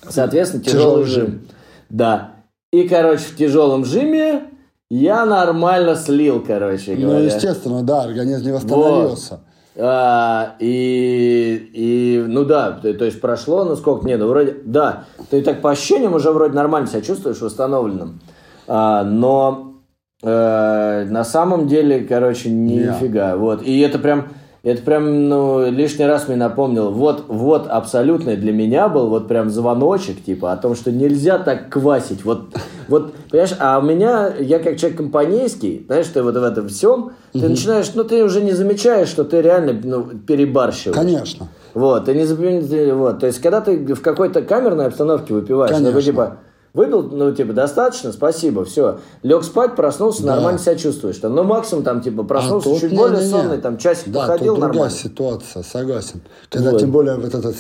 соответственно, 0.08 0.64
тяжелый, 0.64 1.04
Тяжелый 1.04 1.06
жим. 1.06 1.26
жим. 1.26 1.42
Да. 1.90 2.32
И, 2.72 2.88
короче, 2.88 3.24
в 3.24 3.36
тяжелом 3.36 3.86
жиме 3.86 4.44
я 4.92 5.26
нормально 5.26 5.96
слил, 5.96 6.44
короче 6.46 6.96
Ну, 6.96 7.08
говоря. 7.08 7.26
естественно, 7.26 7.82
да, 7.84 8.04
организм 8.04 8.46
не 8.46 8.52
восстановился. 8.54 9.40
А, 9.78 10.56
и, 10.60 11.70
и, 11.74 12.24
ну 12.26 12.46
да, 12.46 12.72
то, 12.72 12.94
то 12.94 13.04
есть 13.04 13.20
прошло, 13.20 13.66
ну 13.66 13.76
сколько, 13.76 14.08
не, 14.08 14.16
ну 14.16 14.30
вроде, 14.30 14.56
да, 14.64 15.04
ты 15.30 15.42
так 15.42 15.62
по 15.62 15.72
ощущениям 15.72 16.14
уже 16.14 16.32
вроде 16.32 16.54
нормально 16.54 16.88
себя 16.88 17.02
чувствуешь 17.02 17.42
восстановленным, 17.42 18.22
а, 18.68 19.04
но 19.04 19.82
э, 20.24 21.06
на 21.10 21.24
самом 21.26 21.68
деле, 21.68 22.06
короче, 22.06 22.50
нифига, 22.52 23.34
yeah. 23.34 23.38
вот, 23.38 23.64
и 23.64 23.78
это 23.82 24.00
прям, 24.00 24.30
это 24.66 24.82
прям, 24.82 25.30
ну, 25.30 25.70
лишний 25.70 26.06
раз 26.06 26.28
мне 26.28 26.38
напомнил, 26.38 26.90
вот, 26.90 27.26
вот 27.28 27.68
абсолютно 27.68 28.36
для 28.36 28.52
меня 28.52 28.90
был 28.90 29.10
вот 29.10 29.28
прям 29.28 29.52
звоночек, 29.52 30.24
типа, 30.24 30.52
о 30.52 30.58
том, 30.58 30.74
что 30.74 30.92
нельзя 30.92 31.38
так 31.38 31.70
квасить, 31.70 32.26
вот, 32.26 32.48
вот, 32.88 33.14
понимаешь, 33.30 33.56
а 33.60 33.78
у 33.78 33.84
меня, 33.84 34.34
я 34.40 34.58
как 34.58 34.78
человек 34.78 34.98
компанейский, 34.98 35.84
знаешь, 35.86 36.08
ты 36.08 36.24
вот 36.24 36.36
в 36.36 36.44
этом 36.44 36.68
всем, 36.68 37.12
ты 37.32 37.40
угу. 37.40 37.50
начинаешь, 37.50 37.92
ну, 37.94 38.04
ты 38.04 38.24
уже 38.24 38.42
не 38.42 38.54
замечаешь, 38.54 39.08
что 39.08 39.24
ты 39.24 39.40
реально, 39.40 39.80
ну, 39.84 40.04
перебарщиваешь. 40.04 40.98
Конечно. 40.98 41.48
Вот, 41.76 42.06
ты 42.06 42.16
не 42.16 42.26
запомни, 42.26 42.92
вот, 42.92 43.20
то 43.20 43.28
есть, 43.28 43.40
когда 43.42 43.62
ты 43.62 43.94
в 43.94 44.02
какой-то 44.02 44.42
камерной 44.42 44.88
обстановке 44.88 45.36
выпиваешь, 45.36 45.70
Конечно. 45.74 45.92
такой, 45.92 46.04
типа, 46.04 46.38
Выпил, 46.76 47.04
ну, 47.04 47.34
типа, 47.34 47.54
достаточно, 47.54 48.12
спасибо, 48.12 48.66
все. 48.66 49.00
Лег 49.24 49.46
спать, 49.46 49.78
проснулся, 49.78 50.24
да. 50.24 50.36
нормально 50.36 50.60
себя 50.60 50.76
чувствуешь. 50.76 51.16
Там, 51.16 51.34
ну, 51.34 51.46
максимум, 51.46 51.86
там, 51.86 52.02
типа, 52.02 52.24
проснулся 52.24 52.70
а 52.70 52.78
чуть 52.78 52.92
не, 52.92 52.98
более 52.98 53.20
не, 53.20 53.24
не. 53.24 53.32
сонный, 53.32 53.58
там, 53.60 53.78
часик 53.78 54.10
да, 54.10 54.28
походил, 54.28 54.56
тут 54.56 54.62
нормально. 54.62 54.90
ситуация, 54.90 55.64
согласен. 55.64 56.20
Когда, 56.50 56.72
вот. 56.72 56.82
тем 56.82 56.92
более, 56.92 57.16
вот 57.16 57.34
этот 57.34 57.56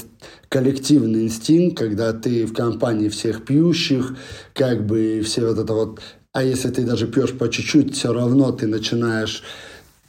коллективный 0.50 1.24
инстинкт, 1.24 1.77
когда 1.77 2.12
ты 2.12 2.45
в 2.45 2.53
компании 2.53 3.07
всех 3.07 3.45
пьющих, 3.45 4.17
как 4.53 4.86
бы, 4.86 5.22
все 5.24 5.48
вот 5.48 5.60
это 5.60 5.74
вот... 5.74 6.00
А 6.34 6.43
если 6.43 6.69
ты 6.69 6.84
даже 6.84 7.07
пьешь 7.07 7.38
по 7.38 7.48
чуть-чуть, 7.48 7.95
все 7.95 8.12
равно 8.12 8.51
ты 8.51 8.67
начинаешь 8.67 9.43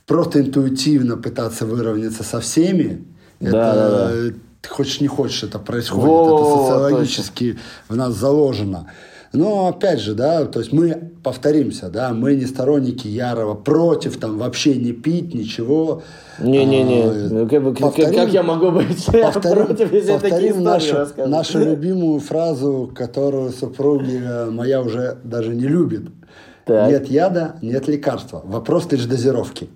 просто 0.05 0.41
интуитивно 0.41 1.17
пытаться 1.17 1.65
выровняться 1.65 2.25
со 2.25 2.41
всеми. 2.41 3.05
Да, 3.39 3.49
это, 3.49 3.75
да, 3.75 4.09
да 4.33 4.37
хочешь 4.69 5.01
не 5.01 5.09
хочешь, 5.09 5.43
это 5.43 5.59
происходит. 5.59 6.07
Во, 6.07 6.37
это 6.37 6.73
социологически 6.75 7.53
точно. 7.53 7.63
в 7.89 7.97
нас 7.97 8.15
заложено. 8.15 8.91
Но 9.33 9.69
опять 9.69 10.01
же, 10.01 10.15
да, 10.15 10.47
то 10.47 10.61
есть 10.61 10.73
мы 10.73 11.11
повторимся, 11.23 11.91
да, 11.91 12.11
мы 12.13 12.37
не 12.37 12.47
сторонники 12.47 13.07
Ярова, 13.07 13.55
против 13.55 14.19
там 14.19 14.39
вообще 14.39 14.77
не 14.77 14.93
пить, 14.93 15.35
ничего. 15.35 16.03
Не-не-не, 16.39 17.03
а, 17.03 17.29
ну, 17.31 17.49
как, 17.49 17.79
повторим, 17.79 18.15
как 18.15 18.33
я 18.33 18.43
могу 18.43 18.71
быть 18.71 19.05
повторим, 19.07 19.67
против, 19.67 19.93
если 19.93 20.13
повторим 20.13 20.63
нашу, 20.63 21.09
нашу 21.17 21.59
любимую 21.59 22.21
фразу, 22.21 22.91
которую 22.95 23.51
супруги 23.51 24.23
моя 24.51 24.81
уже 24.81 25.19
даже 25.23 25.55
не 25.55 25.67
любит. 25.67 26.03
Так. 26.65 26.91
Нет 26.91 27.09
яда, 27.09 27.57
нет 27.63 27.87
лекарства. 27.89 28.43
Вопрос 28.45 28.91
лишь 28.91 29.05
дозировки. 29.05 29.69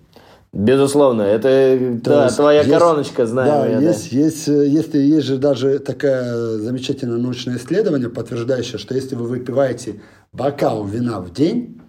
Безусловно, 0.52 1.22
это 1.22 1.78
да, 2.02 2.28
твоя 2.28 2.62
есть, 2.62 2.72
короночка, 2.72 3.24
знаю. 3.24 3.50
Да, 3.50 3.66
я, 3.68 3.78
есть, 3.78 4.10
да. 4.10 4.16
есть, 4.16 4.46
если 4.48 4.98
есть 4.98 5.26
же 5.26 5.38
даже 5.38 5.78
такое 5.78 6.58
замечательное 6.58 7.18
научное 7.18 7.56
исследование, 7.56 8.08
подтверждающее, 8.08 8.78
что 8.78 8.94
если 8.94 9.14
вы 9.14 9.28
выпиваете 9.28 10.00
бокал 10.32 10.84
вина 10.84 11.20
в 11.20 11.32
день, 11.32 11.80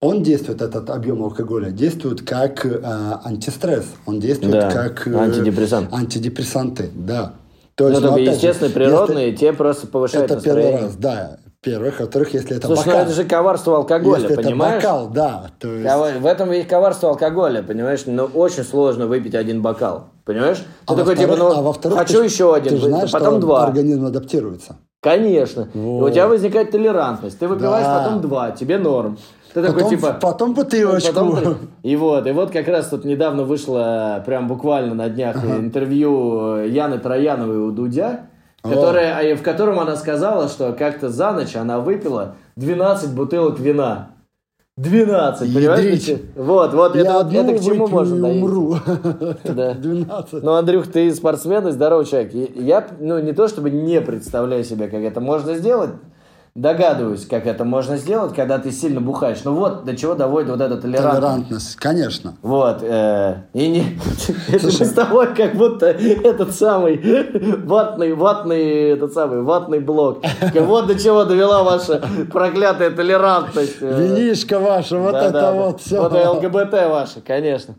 он 0.00 0.22
действует, 0.22 0.62
этот 0.62 0.90
объем 0.90 1.24
алкоголя, 1.24 1.70
действует 1.70 2.22
как 2.22 2.64
э, 2.64 2.80
антистресс, 3.24 3.86
он 4.06 4.20
действует 4.20 4.52
да, 4.52 4.70
как 4.70 5.08
э, 5.08 5.16
антидепрессант. 5.16 5.92
антидепрессанты, 5.92 6.90
да. 6.94 7.34
То 7.74 7.88
есть, 7.88 8.00
ну, 8.00 8.12
ну, 8.12 8.16
естественно, 8.16 8.70
природные, 8.70 9.32
те 9.32 9.52
просто 9.52 9.88
повышают 9.88 10.26
это 10.26 10.34
настроение. 10.34 10.72
первый 10.72 10.86
раз, 10.86 10.96
да. 10.96 11.38
Первых, 11.60 11.98
во-вторых, 11.98 12.34
если 12.34 12.56
это 12.56 12.68
Слушай, 12.68 12.78
ну 12.78 12.86
бокал. 12.86 12.98
ну 12.98 13.04
это 13.06 13.14
же 13.14 13.24
коварство 13.24 13.76
алкоголя, 13.78 14.22
если 14.22 14.36
понимаешь? 14.36 14.78
это 14.78 14.92
бокал, 14.92 15.08
да. 15.08 15.50
То 15.58 15.72
есть... 15.72 16.20
В 16.20 16.26
этом 16.26 16.52
и 16.52 16.62
коварство 16.62 17.10
алкоголя, 17.10 17.64
понимаешь? 17.64 18.02
Но 18.06 18.26
очень 18.26 18.62
сложно 18.62 19.08
выпить 19.08 19.34
один 19.34 19.60
бокал, 19.60 20.10
понимаешь? 20.24 20.58
Ты 20.58 20.64
а 20.86 20.94
такой, 20.94 21.16
типа, 21.16 21.34
ну, 21.34 21.56
а 21.56 21.62
во-вторых, 21.62 21.98
хочу 21.98 22.20
ты, 22.20 22.26
еще 22.26 22.54
один, 22.54 22.78
ты 22.78 22.86
знаешь, 22.86 23.10
потом 23.10 23.38
что 23.38 23.40
два. 23.40 23.64
организм 23.64 24.06
адаптируется. 24.06 24.76
Конечно. 25.00 25.68
Вот. 25.74 26.08
У 26.08 26.12
тебя 26.12 26.28
возникает 26.28 26.70
толерантность. 26.70 27.38
Ты 27.40 27.48
выпиваешь 27.48 27.86
да. 27.86 28.04
потом 28.04 28.20
два, 28.20 28.52
тебе 28.52 28.78
норм. 28.78 29.18
Ты 29.52 29.60
потом, 29.60 29.76
такой, 29.76 29.90
типа... 29.90 30.18
Потом 30.20 30.54
бутылочку. 30.54 31.12
Потом, 31.12 31.56
и 31.82 31.96
вот, 31.96 32.26
и 32.26 32.30
вот 32.30 32.52
как 32.52 32.68
раз 32.68 32.88
тут 32.88 33.04
недавно 33.04 33.42
вышло, 33.42 34.22
прям 34.24 34.46
буквально 34.46 34.94
на 34.94 35.08
днях, 35.08 35.36
ага. 35.36 35.56
интервью 35.56 36.64
Яны 36.66 36.98
Трояновой 36.98 37.58
у 37.58 37.72
Дудя, 37.72 38.26
которая, 38.68 39.32
а, 39.32 39.36
в 39.36 39.42
котором 39.42 39.80
она 39.80 39.96
сказала, 39.96 40.48
что 40.48 40.72
как-то 40.72 41.08
за 41.08 41.32
ночь 41.32 41.56
она 41.56 41.80
выпила 41.80 42.36
12 42.56 43.14
бутылок 43.14 43.58
вина. 43.58 44.10
12, 44.76 45.52
понимаешь? 45.52 46.20
Вот, 46.36 46.72
вот, 46.72 46.94
Я 46.94 47.00
это, 47.00 47.28
это 47.32 47.58
к 47.58 47.64
чему 47.64 47.88
можно 47.88 48.20
дойти. 48.20 48.38
умру. 48.38 48.76
Да. 49.44 49.74
12. 49.74 50.42
Ну, 50.42 50.52
Андрюх, 50.52 50.86
ты 50.86 51.12
спортсмен 51.12 51.66
и 51.66 51.72
здоровый 51.72 52.06
человек. 52.06 52.32
Я, 52.54 52.86
ну, 53.00 53.18
не 53.18 53.32
то 53.32 53.48
чтобы 53.48 53.70
не 53.70 54.00
представляю 54.00 54.62
себе, 54.62 54.86
как 54.86 55.00
это 55.00 55.20
можно 55.20 55.54
сделать, 55.56 55.90
Догадываюсь, 56.54 57.26
как 57.26 57.46
это 57.46 57.64
можно 57.64 57.96
сделать, 57.96 58.34
когда 58.34 58.58
ты 58.58 58.72
сильно 58.72 59.00
бухаешь. 59.00 59.38
Ну 59.44 59.54
вот, 59.54 59.84
до 59.84 59.96
чего 59.96 60.14
доводит 60.14 60.50
вот 60.50 60.60
эта 60.60 60.76
толерантность. 60.76 61.20
Толерантность, 61.20 61.76
конечно. 61.76 62.34
Вот. 62.42 62.82
Э, 62.82 63.42
и 63.52 63.68
не... 63.68 63.98
Слушай, 64.58 64.86
с 64.86 64.92
тобой 64.92 65.34
как 65.34 65.54
будто 65.54 65.86
этот 65.86 66.54
самый 66.54 67.00
ватный, 67.64 68.14
ватный, 68.14 68.90
этот 68.90 69.12
самый, 69.12 69.42
ватный 69.42 69.80
блок. 69.80 70.24
Вот 70.54 70.86
до 70.86 70.98
чего 70.98 71.24
довела 71.24 71.62
ваша 71.62 72.02
проклятая 72.32 72.90
толерантность. 72.90 73.76
Э. 73.80 74.02
Винишка 74.02 74.58
ваша, 74.58 74.98
вот 74.98 75.14
это 75.14 75.52
вот 75.52 75.80
все. 75.80 76.02
Вот 76.02 76.12
ЛГБТ 76.12 76.72
ваша, 76.88 77.20
конечно. 77.24 77.74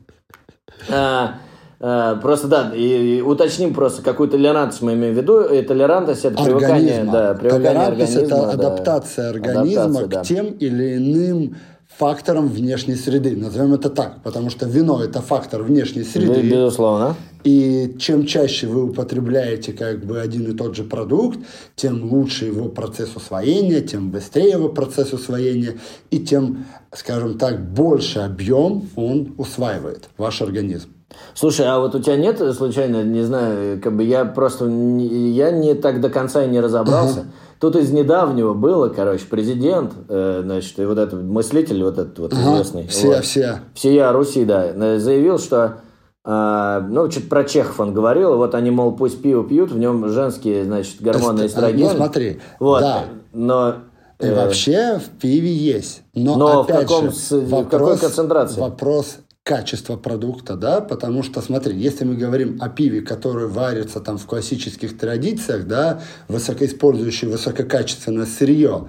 Э, 1.79 2.17
просто 2.21 2.47
да, 2.47 2.71
и, 2.75 3.17
и 3.17 3.21
уточним 3.21 3.73
просто, 3.73 4.01
какую 4.01 4.29
толерантность 4.29 4.81
мы 4.81 4.93
имеем 4.93 5.13
в 5.13 5.17
виду. 5.17 5.41
И 5.41 5.61
толерантность 5.61 6.25
это 6.25 6.43
привыкание, 6.43 7.05
да, 7.05 7.33
привыкание 7.33 7.69
толерантность 7.69 8.15
организма. 8.17 8.37
это 8.37 8.51
адаптация 8.51 9.23
да, 9.23 9.29
организма 9.29 9.83
адаптация, 9.83 10.07
к 10.07 10.09
да. 10.09 10.23
тем 10.23 10.45
или 10.47 10.97
иным 10.97 11.55
фактором 11.87 12.47
внешней 12.47 12.95
среды. 12.95 13.35
Назовем 13.35 13.73
это 13.73 13.89
так, 13.89 14.21
потому 14.23 14.49
что 14.49 14.65
вино 14.65 15.01
это 15.03 15.21
фактор 15.21 15.63
внешней 15.63 16.03
среды. 16.03 16.41
Безусловно. 16.41 17.15
И 17.45 17.95
чем 17.97 18.25
чаще 18.25 18.67
вы 18.67 18.83
употребляете 18.89 19.71
как 19.71 20.03
бы 20.03 20.19
один 20.19 20.51
и 20.51 20.53
тот 20.53 20.75
же 20.75 20.83
продукт, 20.83 21.39
тем 21.75 22.11
лучше 22.11 22.45
его 22.45 22.67
процесс 22.67 23.15
усвоения, 23.15 23.79
тем 23.79 24.11
быстрее 24.11 24.49
его 24.51 24.67
процесс 24.67 25.13
усвоения, 25.13 25.75
и 26.11 26.19
тем, 26.19 26.65
скажем 26.93 27.37
так, 27.37 27.71
больше 27.71 28.19
объем 28.19 28.89
он 28.97 29.33
усваивает 29.37 30.09
ваш 30.17 30.41
организм. 30.41 30.89
Слушай, 31.33 31.67
а 31.67 31.79
вот 31.79 31.95
у 31.95 31.99
тебя 31.99 32.17
нет 32.17 32.39
случайно, 32.55 33.03
не 33.03 33.23
знаю, 33.23 33.81
как 33.81 33.95
бы 33.95 34.03
я 34.03 34.25
просто 34.25 34.65
я 34.65 35.51
не 35.51 35.73
так 35.73 36.01
до 36.01 36.09
конца 36.09 36.43
и 36.43 36.49
не 36.49 36.59
разобрался. 36.59 37.25
Тут 37.59 37.75
из 37.75 37.91
недавнего 37.91 38.53
было, 38.53 38.87
короче, 38.87 39.25
президент, 39.29 39.91
э, 40.07 40.41
значит, 40.43 40.79
и 40.79 40.85
вот 40.85 40.97
этот 40.97 41.21
мыслитель, 41.21 41.83
вот 41.83 41.97
этот 41.97 42.17
вот 42.17 42.33
ага, 42.33 42.41
известный. 42.41 42.87
Все, 42.87 43.07
вот, 43.07 43.25
все. 43.25 43.59
Всея 43.73 44.13
Руси, 44.13 44.45
да, 44.45 44.97
заявил, 44.97 45.39
что 45.39 45.81
э, 46.23 46.81
ну, 46.89 47.11
что-то 47.11 47.27
про 47.27 47.43
чехов 47.43 47.77
он 47.81 47.93
говорил, 47.93 48.37
вот 48.37 48.55
они, 48.55 48.71
мол, 48.71 48.93
пусть 48.93 49.21
пиво 49.21 49.43
пьют, 49.43 49.71
в 49.71 49.77
нем 49.77 50.07
женские, 50.07 50.63
значит, 50.63 51.01
гормоны 51.01 51.47
эстроген. 51.47 51.87
Ну, 51.87 51.95
смотри, 51.95 52.39
вот, 52.61 52.79
да. 52.79 53.03
Но 53.33 53.75
и 54.21 54.25
э, 54.25 54.35
вообще 54.35 54.99
в 54.99 55.19
пиве 55.19 55.53
есть. 55.53 56.03
Но, 56.13 56.37
но 56.37 56.61
опять 56.61 56.85
в, 56.85 56.87
каком, 56.87 57.11
же, 57.11 57.15
вопрос, 57.31 57.65
в 57.65 57.69
какой 57.69 57.97
концентрации? 57.97 58.59
Вопрос 58.61 59.17
качество 59.43 59.95
продукта, 59.95 60.55
да, 60.55 60.79
потому 60.79 61.23
что, 61.23 61.41
смотри, 61.41 61.75
если 61.75 62.05
мы 62.05 62.15
говорим 62.15 62.57
о 62.61 62.69
пиве, 62.69 63.01
которое 63.01 63.47
варится 63.47 63.99
там 63.99 64.17
в 64.17 64.25
классических 64.25 64.97
традициях, 64.97 65.65
да, 65.65 66.01
высокоиспользующий 66.27 67.27
высококачественное 67.27 68.25
сырье, 68.25 68.87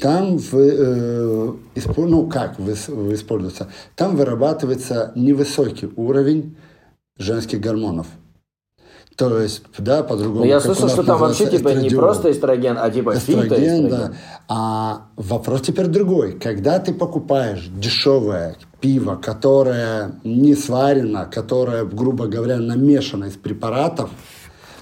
там 0.00 0.38
в, 0.38 0.54
э, 0.56 1.52
ну 1.96 2.28
как 2.28 2.58
используется, 2.58 3.68
там 3.94 4.16
вырабатывается 4.16 5.12
невысокий 5.14 5.90
уровень 5.94 6.56
женских 7.16 7.60
гормонов. 7.60 8.06
То 9.16 9.38
есть, 9.38 9.62
да, 9.76 10.02
по-другому. 10.02 10.40
Ну, 10.40 10.44
я 10.46 10.60
слышал, 10.60 10.88
что 10.88 11.02
там 11.02 11.18
вообще 11.18 11.46
типа 11.46 11.68
не 11.68 11.90
просто 11.90 12.30
эстроген, 12.30 12.78
а 12.80 12.90
типа 12.90 13.18
эстроген, 13.18 13.88
да. 13.90 14.12
А 14.48 15.08
вопрос 15.16 15.60
теперь 15.60 15.86
другой. 15.88 16.38
Когда 16.38 16.78
ты 16.78 16.94
покупаешь 16.94 17.68
дешевое 17.68 18.56
пиво, 18.80 19.16
которое 19.16 20.12
не 20.24 20.54
сварено, 20.54 21.26
которое, 21.26 21.84
грубо 21.84 22.26
говоря, 22.26 22.58
намешано 22.58 23.26
из 23.26 23.34
препаратов, 23.34 24.10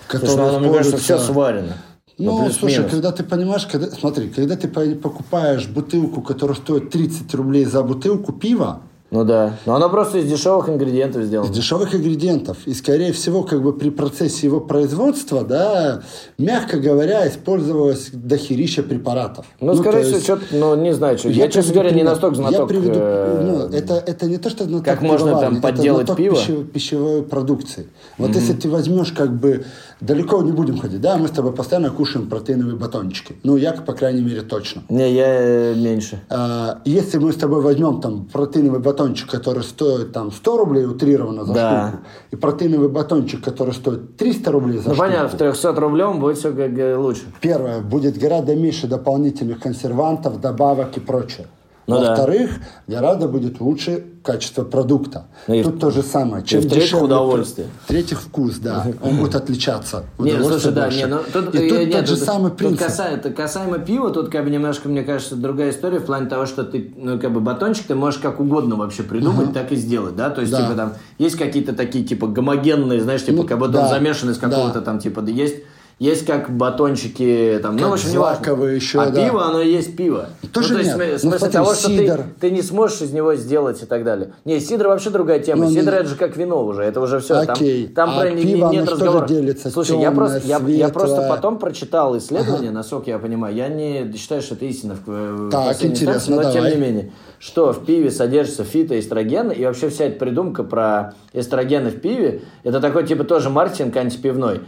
которое 0.07 0.33
Слушай, 0.33 0.53
ну, 0.53 0.61
мне 0.61 0.73
кажется, 0.73 0.97
все 0.99 1.19
сварено. 1.19 1.75
Ну, 2.19 2.45
ну 2.45 2.51
слушай, 2.51 2.89
когда 2.89 3.13
ты 3.13 3.23
понимаешь, 3.23 3.67
когда, 3.67 3.89
смотри, 3.91 4.29
когда 4.29 4.57
ты 4.57 4.67
покупаешь 4.69 5.69
бутылку, 5.69 6.21
которая 6.21 6.57
стоит 6.57 6.91
30 6.91 7.33
рублей 7.35 7.65
за 7.65 7.83
бутылку 7.83 8.33
пива, 8.33 8.83
Ну 9.11 9.25
да. 9.25 9.55
Но 9.65 9.75
оно 9.75 9.89
просто 9.89 10.19
из 10.19 10.31
дешевых 10.31 10.69
ингредиентов 10.69 11.23
из 11.23 11.29
сделано. 11.29 11.53
дешевых 11.53 11.95
ингредиентов. 11.95 12.59
И, 12.67 12.75
скорее 12.75 13.13
всего, 13.13 13.43
как 13.43 13.63
бы 13.63 13.73
при 13.73 13.89
процессе 13.89 14.47
его 14.47 14.61
производства, 14.61 15.45
да, 15.45 16.03
мягко 16.37 16.79
говоря, 16.79 17.27
использовалось 17.27 18.11
дохерища 18.13 18.83
препаратов. 18.83 19.47
Ну, 19.61 19.75
скорее 19.75 20.03
то 20.03 20.09
всего, 20.19 20.21
что-то, 20.21 20.45
ну, 20.55 20.75
не 20.77 20.93
знаю, 20.93 21.17
что. 21.17 21.31
Я, 21.31 21.49
честно 21.49 21.73
приведу 21.73 21.73
говоря, 21.73 21.91
не 21.93 22.03
настолько 22.03 22.37
знаток. 22.37 22.61
Я 22.61 22.67
приведу, 22.67 22.99
э, 23.01 23.43
ну, 23.47 23.77
это, 23.77 23.95
это 23.95 24.27
не 24.27 24.37
то, 24.37 24.51
что 24.51 24.65
знаток 24.65 24.85
как 24.85 25.01
можно 25.01 25.41
там 25.41 25.63
подделать 25.63 26.05
это 26.05 26.15
пиво? 26.15 26.35
пище- 26.35 26.65
пищевой 26.65 27.23
продукции. 27.23 27.87
Вот 28.19 28.35
если 28.35 28.53
ты 28.53 28.69
возьмешь, 28.69 29.13
как 29.13 29.35
бы, 29.35 29.65
далеко 30.01 30.43
не 30.43 30.53
будем 30.53 30.79
ходить, 30.79 31.01
да, 31.01 31.17
мы 31.17 31.29
с 31.29 31.31
тобой 31.31 31.53
постоянно 31.53 31.91
кушаем 31.91 32.29
протеиновые 32.29 32.77
батончики. 32.77 33.37
Ну, 33.43 33.57
я, 33.57 33.73
по 33.73 33.93
крайней 33.93 34.23
мере, 34.23 34.43
точно. 34.43 34.83
Не, 34.89 35.13
я 35.13 35.27
э, 35.27 35.75
меньше. 35.75 36.21
А, 36.29 36.81
Если 36.85 37.19
мы 37.19 37.33
с 37.33 37.37
тобой 37.37 37.61
возьмем 37.63 38.01
там 38.01 38.27
протеиновый 38.27 38.81
батончик, 38.81 39.31
который 39.31 39.63
стоит 39.63 40.13
там 40.13 40.31
100 40.33 40.57
рублей 40.57 40.87
утрированно 40.87 41.45
за 41.45 41.55
Да. 41.55 41.89
штуку, 41.89 42.03
и 42.31 42.37
протеиновый 42.37 42.89
батончик, 42.89 43.43
который 43.43 43.75
стоит 43.75 44.17
300 44.17 44.53
рублей 44.53 44.79
за 44.79 44.89
Ну, 44.91 44.95
штуку, 44.95 45.09
понятно, 45.09 45.29
в 45.29 45.39
300 45.39 45.73
рублем 45.81 46.21
будет 46.21 46.39
все 46.39 46.53
как 46.53 46.99
лучше. 46.99 47.23
Первое, 47.41 47.81
будет 47.81 48.19
гораздо 48.19 48.55
меньше 48.55 48.87
дополнительных 48.87 49.61
консервантов, 49.61 50.41
добавок 50.41 50.97
и 50.97 51.01
прочее. 51.01 51.47
Ну 51.89 52.01
да. 52.01 52.11
Во-вторых, 52.11 52.51
гораздо 52.87 53.27
будет 53.29 53.61
лучше 53.61 54.05
качество 54.23 54.63
продукта. 54.63 55.27
Ну 55.47 55.55
и 55.55 55.63
Тут 55.63 55.81
то 55.81 55.91
же 55.91 56.03
самое. 56.03 56.45
Чем 56.45 56.61
в-третьих, 56.61 56.93
дешевле- 56.93 57.05
удовольствие. 57.05 57.69
В-третьих, 57.85 58.21
вкус, 58.21 58.59
да. 58.59 58.87
Он 59.03 59.17
будет 59.17 59.35
отличаться. 59.35 60.05
Не, 60.19 60.33
Удовольствие 60.35 60.61
слушай, 60.61 60.75
да, 60.75 60.83
больше. 60.85 60.99
не, 60.99 61.07
ну 61.07 61.19
тут, 61.33 61.55
И 61.55 61.59
э, 61.59 61.69
тут 61.71 61.79
нет, 61.79 61.93
тот 61.93 62.09
же 62.09 62.17
тут- 62.17 62.25
самый 62.25 62.49
тут 62.51 62.59
принцип. 62.59 63.01
это 63.01 63.31
касаемо 63.31 63.79
пива, 63.79 64.11
тут 64.11 64.29
как 64.29 64.45
бы 64.45 64.51
немножко, 64.51 64.89
мне 64.91 65.03
кажется, 65.03 65.35
другая 65.35 65.71
история 65.71 65.99
в 65.99 66.05
плане 66.05 66.29
того, 66.29 66.45
что 66.45 66.63
ты, 66.63 66.93
ну, 66.97 67.19
как 67.19 67.33
бы 67.33 67.41
батончик 67.41 67.87
ты 67.87 67.95
можешь 67.95 68.21
как 68.21 68.39
угодно 68.39 68.77
вообще 68.77 69.03
придумать, 69.03 69.55
так 69.55 69.73
и 69.73 69.77
сделать, 69.77 70.15
да, 70.15 70.29
то 70.29 70.43
есть, 70.43 70.53
Да. 70.53 70.63
типа 70.65 70.75
там, 70.75 70.93
есть 71.17 71.37
какие-то 71.37 71.73
такие, 71.73 72.05
типа, 72.05 72.27
гомогенные, 72.27 73.01
знаешь, 73.01 73.25
типа, 73.25 73.39
Ну, 73.39 73.45
как 73.45 73.59
будто 73.59 73.73
да, 73.73 73.85
он 73.85 73.89
замешан 73.89 74.29
из 74.31 74.37
какого-то 74.37 74.81
да. 74.81 74.85
там, 74.85 74.99
типа, 74.99 75.23
да, 75.23 75.31
есть 75.33 75.57
есть 75.99 76.25
как 76.27 76.49
батончики, 76.51 77.59
там, 77.63 77.75
ну, 77.77 77.81
Как 77.83 77.91
в 77.91 77.93
общем, 77.95 78.09
злаковые 78.11 78.77
еще, 78.77 79.01
а 79.03 79.11
да. 79.11 79.25
пиво, 79.25 79.45
оно 79.47 79.61
и 79.61 79.71
есть 79.71 79.97
пиво. 79.97 80.29
Тоже 80.53 80.69
ну, 80.69 80.75
то 80.75 80.81
есть, 80.85 80.97
нет. 80.97 80.97
см- 80.97 81.13
Ну, 81.13 81.19
смысл 81.19 81.39
смотри, 81.39 81.53
того, 81.53 81.75
что 81.75 81.89
ты, 81.89 81.97
сидр. 81.99 82.25
ты 82.41 82.51
не 82.53 82.63
сможешь 82.63 83.01
из 83.03 83.13
него 83.13 83.35
сделать 83.35 83.83
и 83.83 83.87
так 83.87 84.05
далее. 84.05 84.33
Не, 84.45 84.61
сидр 84.61 84.87
вообще 84.89 85.11
другая 85.11 85.41
тема. 85.41 85.65
Ну, 85.65 85.71
сидр 85.71 85.93
не- 85.93 85.99
это 85.99 86.09
же 86.09 86.15
как 86.15 86.37
вино 86.37 86.65
уже, 86.65 86.83
это 86.85 87.01
уже 87.01 87.19
все. 87.19 87.35
Окей. 87.41 87.89
Там, 87.89 88.11
там 88.11 88.19
А 88.19 88.21
про 88.23 88.31
не- 88.31 88.43
пиво, 88.43 88.71
нет 88.71 88.89
разговора. 88.89 89.27
делится? 89.27 89.71
Слушай, 89.71 90.01
я 90.01 90.13
просто, 90.13 90.41
я, 90.45 90.59
Темное, 90.59 90.75
я 90.77 90.89
просто 90.89 91.27
потом 91.29 91.59
прочитал 91.59 92.17
исследование, 92.17 92.71
насколько 92.71 93.11
я 93.11 93.19
понимаю. 93.19 93.55
Я 93.57 93.69
не 93.69 94.13
считаю, 94.17 94.41
что 94.43 94.55
это 94.55 94.67
истина 94.67 94.97
в, 95.05 95.11
в 95.11 95.51
Так, 95.51 95.73
интересно, 95.83 96.05
инстанции, 96.05 96.31
но 96.33 96.43
давай. 96.43 96.53
тем 96.53 96.65
не 96.81 96.87
менее, 96.87 97.13
что 97.41 97.73
в 97.73 97.85
пиве 97.85 98.11
содержится 98.13 98.63
фитоэстрогены, 98.63 99.53
и 99.53 99.65
вообще 99.65 99.89
вся 99.91 100.05
эта 100.05 100.19
придумка 100.19 100.63
про 100.63 101.15
эстрогены 101.33 101.91
в 101.91 102.01
пиве, 102.01 102.43
это 102.63 102.81
такой 102.81 103.07
типа 103.07 103.25
тоже 103.25 103.51
маркетинг 103.51 103.97
антипивной. 103.97 104.61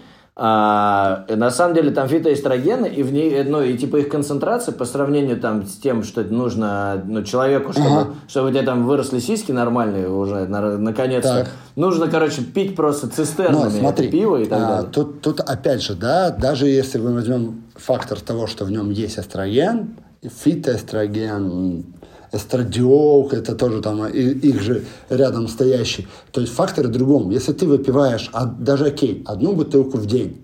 А, 0.42 1.26
на 1.28 1.50
самом 1.50 1.74
деле 1.74 1.90
там 1.90 2.08
фитоэстрогены 2.08 2.86
и 2.86 3.02
в 3.02 3.12
ней, 3.12 3.44
ну 3.44 3.60
и 3.60 3.76
типа 3.76 3.96
их 3.96 4.08
концентрация 4.08 4.72
по 4.72 4.86
сравнению 4.86 5.38
там 5.38 5.66
с 5.66 5.74
тем, 5.74 6.02
что 6.02 6.22
нужно 6.22 7.02
ну, 7.06 7.22
человеку, 7.24 7.74
чтобы, 7.74 8.14
чтобы 8.26 8.48
у 8.48 8.50
тебя 8.50 8.62
там 8.62 8.86
выросли 8.86 9.18
сиськи 9.18 9.52
нормальные 9.52 10.08
уже 10.08 10.46
на- 10.46 10.78
наконец-то. 10.78 11.46
Нужно, 11.76 12.08
короче, 12.08 12.40
пить 12.40 12.74
просто 12.74 13.08
цистернами 13.08 13.64
Но 13.64 13.70
смотри, 13.70 14.08
пиво 14.08 14.38
и 14.38 14.46
так 14.46 14.62
а, 14.62 14.68
далее. 14.68 14.90
Тут, 14.90 15.20
тут 15.20 15.40
опять 15.40 15.82
же, 15.82 15.94
да, 15.94 16.30
даже 16.30 16.66
если 16.68 16.96
мы 16.96 17.12
возьмем 17.12 17.64
фактор 17.76 18.18
того, 18.18 18.46
что 18.46 18.64
в 18.64 18.70
нем 18.70 18.88
есть 18.88 19.18
эстроген, 19.18 19.96
фитоэстроген, 20.22 21.84
эстрадиол, 22.32 23.28
это 23.32 23.54
тоже 23.54 23.80
там 23.80 24.06
и- 24.06 24.20
их 24.48 24.60
же 24.60 24.84
рядом 25.08 25.48
стоящий. 25.48 26.06
То 26.32 26.40
есть 26.40 26.52
факторы 26.52 26.88
в 26.88 26.92
другом. 26.92 27.30
Если 27.30 27.52
ты 27.52 27.66
выпиваешь 27.66 28.30
а, 28.32 28.46
даже 28.46 28.86
окей, 28.86 29.22
одну 29.26 29.52
бутылку 29.54 29.98
в 29.98 30.06
день, 30.06 30.36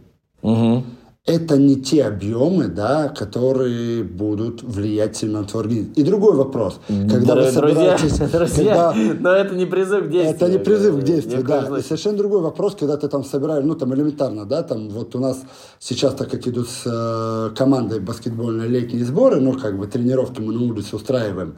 Мгм. 0.42 0.84
Это 1.26 1.58
не 1.58 1.74
те 1.74 2.04
объемы, 2.04 2.68
да, 2.68 3.08
которые 3.08 4.04
будут 4.04 4.62
влиять 4.62 5.16
сильно 5.16 5.40
на 5.40 5.44
твой 5.46 5.64
организм. 5.64 5.92
И 5.96 6.02
другой 6.04 6.34
вопрос. 6.36 6.78
Когда 6.86 7.34
вы 7.34 7.50
Дорогие 7.50 7.52
друзья, 7.52 7.96
собираетесь- 7.98 8.32
друзья, 8.32 8.92
когда- 8.94 8.94
но 9.20 9.30
это 9.30 9.54
не 9.56 9.66
призыв 9.66 10.04
к 10.06 10.08
действию. 10.08 10.34
это 10.36 10.48
не 10.48 10.58
призыв 10.58 10.94
к 10.94 10.98
в 10.98 11.02
действию, 11.02 11.42
да. 11.44 11.78
И 11.78 11.82
совершенно 11.82 12.16
другой 12.18 12.40
вопрос, 12.42 12.76
когда 12.78 12.96
ты 12.96 13.08
там 13.08 13.24
собираешь, 13.24 13.64
ну 13.64 13.74
там 13.74 13.92
элементарно, 13.92 14.44
да, 14.46 14.62
там 14.62 14.88
вот 14.88 15.16
у 15.16 15.18
нас 15.18 15.38
сейчас, 15.80 16.14
так 16.14 16.30
как 16.30 16.46
идут 16.46 16.68
с 16.68 16.82
э, 16.86 17.50
командой 17.56 17.98
баскетбольные 17.98 18.68
летние 18.68 19.04
сборы, 19.04 19.40
ну 19.40 19.52
как 19.58 19.76
бы 19.78 19.88
тренировки 19.88 20.40
мы 20.40 20.52
на 20.52 20.62
улице 20.62 20.94
устраиваем, 20.94 21.56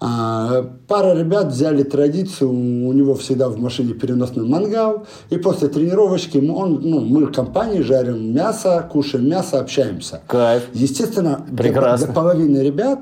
а, 0.00 0.62
пара 0.88 1.14
ребят 1.18 1.46
взяли 1.48 1.82
традицию, 1.82 2.50
у 2.50 2.92
него 2.92 3.14
всегда 3.14 3.48
в 3.48 3.58
машине 3.58 3.94
переносной 3.94 4.46
мангал, 4.46 5.06
и 5.30 5.36
после 5.38 5.68
тренировочки 5.68 6.38
мы- 6.38 6.54
он, 6.54 6.80
ну, 6.82 7.00
мы 7.00 7.26
в 7.26 7.32
компании 7.32 7.80
жарим 7.80 8.34
мясо, 8.34 8.88
кушаем 8.90 9.28
мясо, 9.28 9.60
общаемся. 9.60 10.20
Кайф. 10.26 10.64
Естественно, 10.74 11.44
для- 11.48 11.56
Прекрасно. 11.56 12.06
для 12.06 12.14
половины 12.14 12.58
ребят 12.58 13.00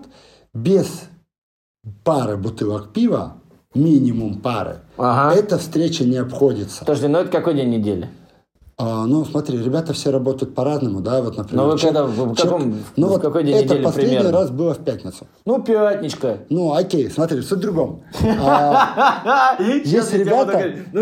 без 0.54 0.86
пары 2.04 2.36
бутылок 2.36 2.92
пива, 2.92 3.34
минимум 3.74 4.38
пары, 4.40 4.76
Ага. 4.98 5.34
эта 5.34 5.58
встреча 5.58 6.04
не 6.04 6.16
обходится. 6.18 6.80
Подожди, 6.80 7.08
ну 7.08 7.18
это 7.18 7.30
какой 7.30 7.54
день 7.54 7.70
недели? 7.70 8.08
А, 8.78 9.04
ну, 9.06 9.24
смотри, 9.24 9.58
ребята 9.62 9.92
все 9.92 10.10
работают 10.10 10.54
по-разному, 10.54 11.00
да, 11.00 11.20
вот, 11.22 11.36
например. 11.36 11.64
Ну, 11.66 11.70
вы 11.72 11.78
когда- 11.78 12.04
в 12.04 12.34
каком- 12.34 12.74
ну, 12.96 13.06
в 13.06 13.10
вот 13.10 13.20
какой 13.22 13.44
день 13.44 13.54
это 13.56 13.64
недели 13.64 13.82
последний 13.84 14.16
примерно? 14.16 14.38
раз 14.38 14.50
было 14.50 14.74
в 14.74 14.78
пятницу. 14.78 15.26
Ну, 15.44 15.62
пятничка. 15.62 16.38
Ну, 16.48 16.72
окей, 16.74 17.10
смотри, 17.10 17.42
суть 17.42 17.58
в 17.58 17.60
другом. 17.62 18.02
А, 18.40 19.56
тебе 19.58 20.24
ребята- 20.24 20.74
Ну, 20.92 21.00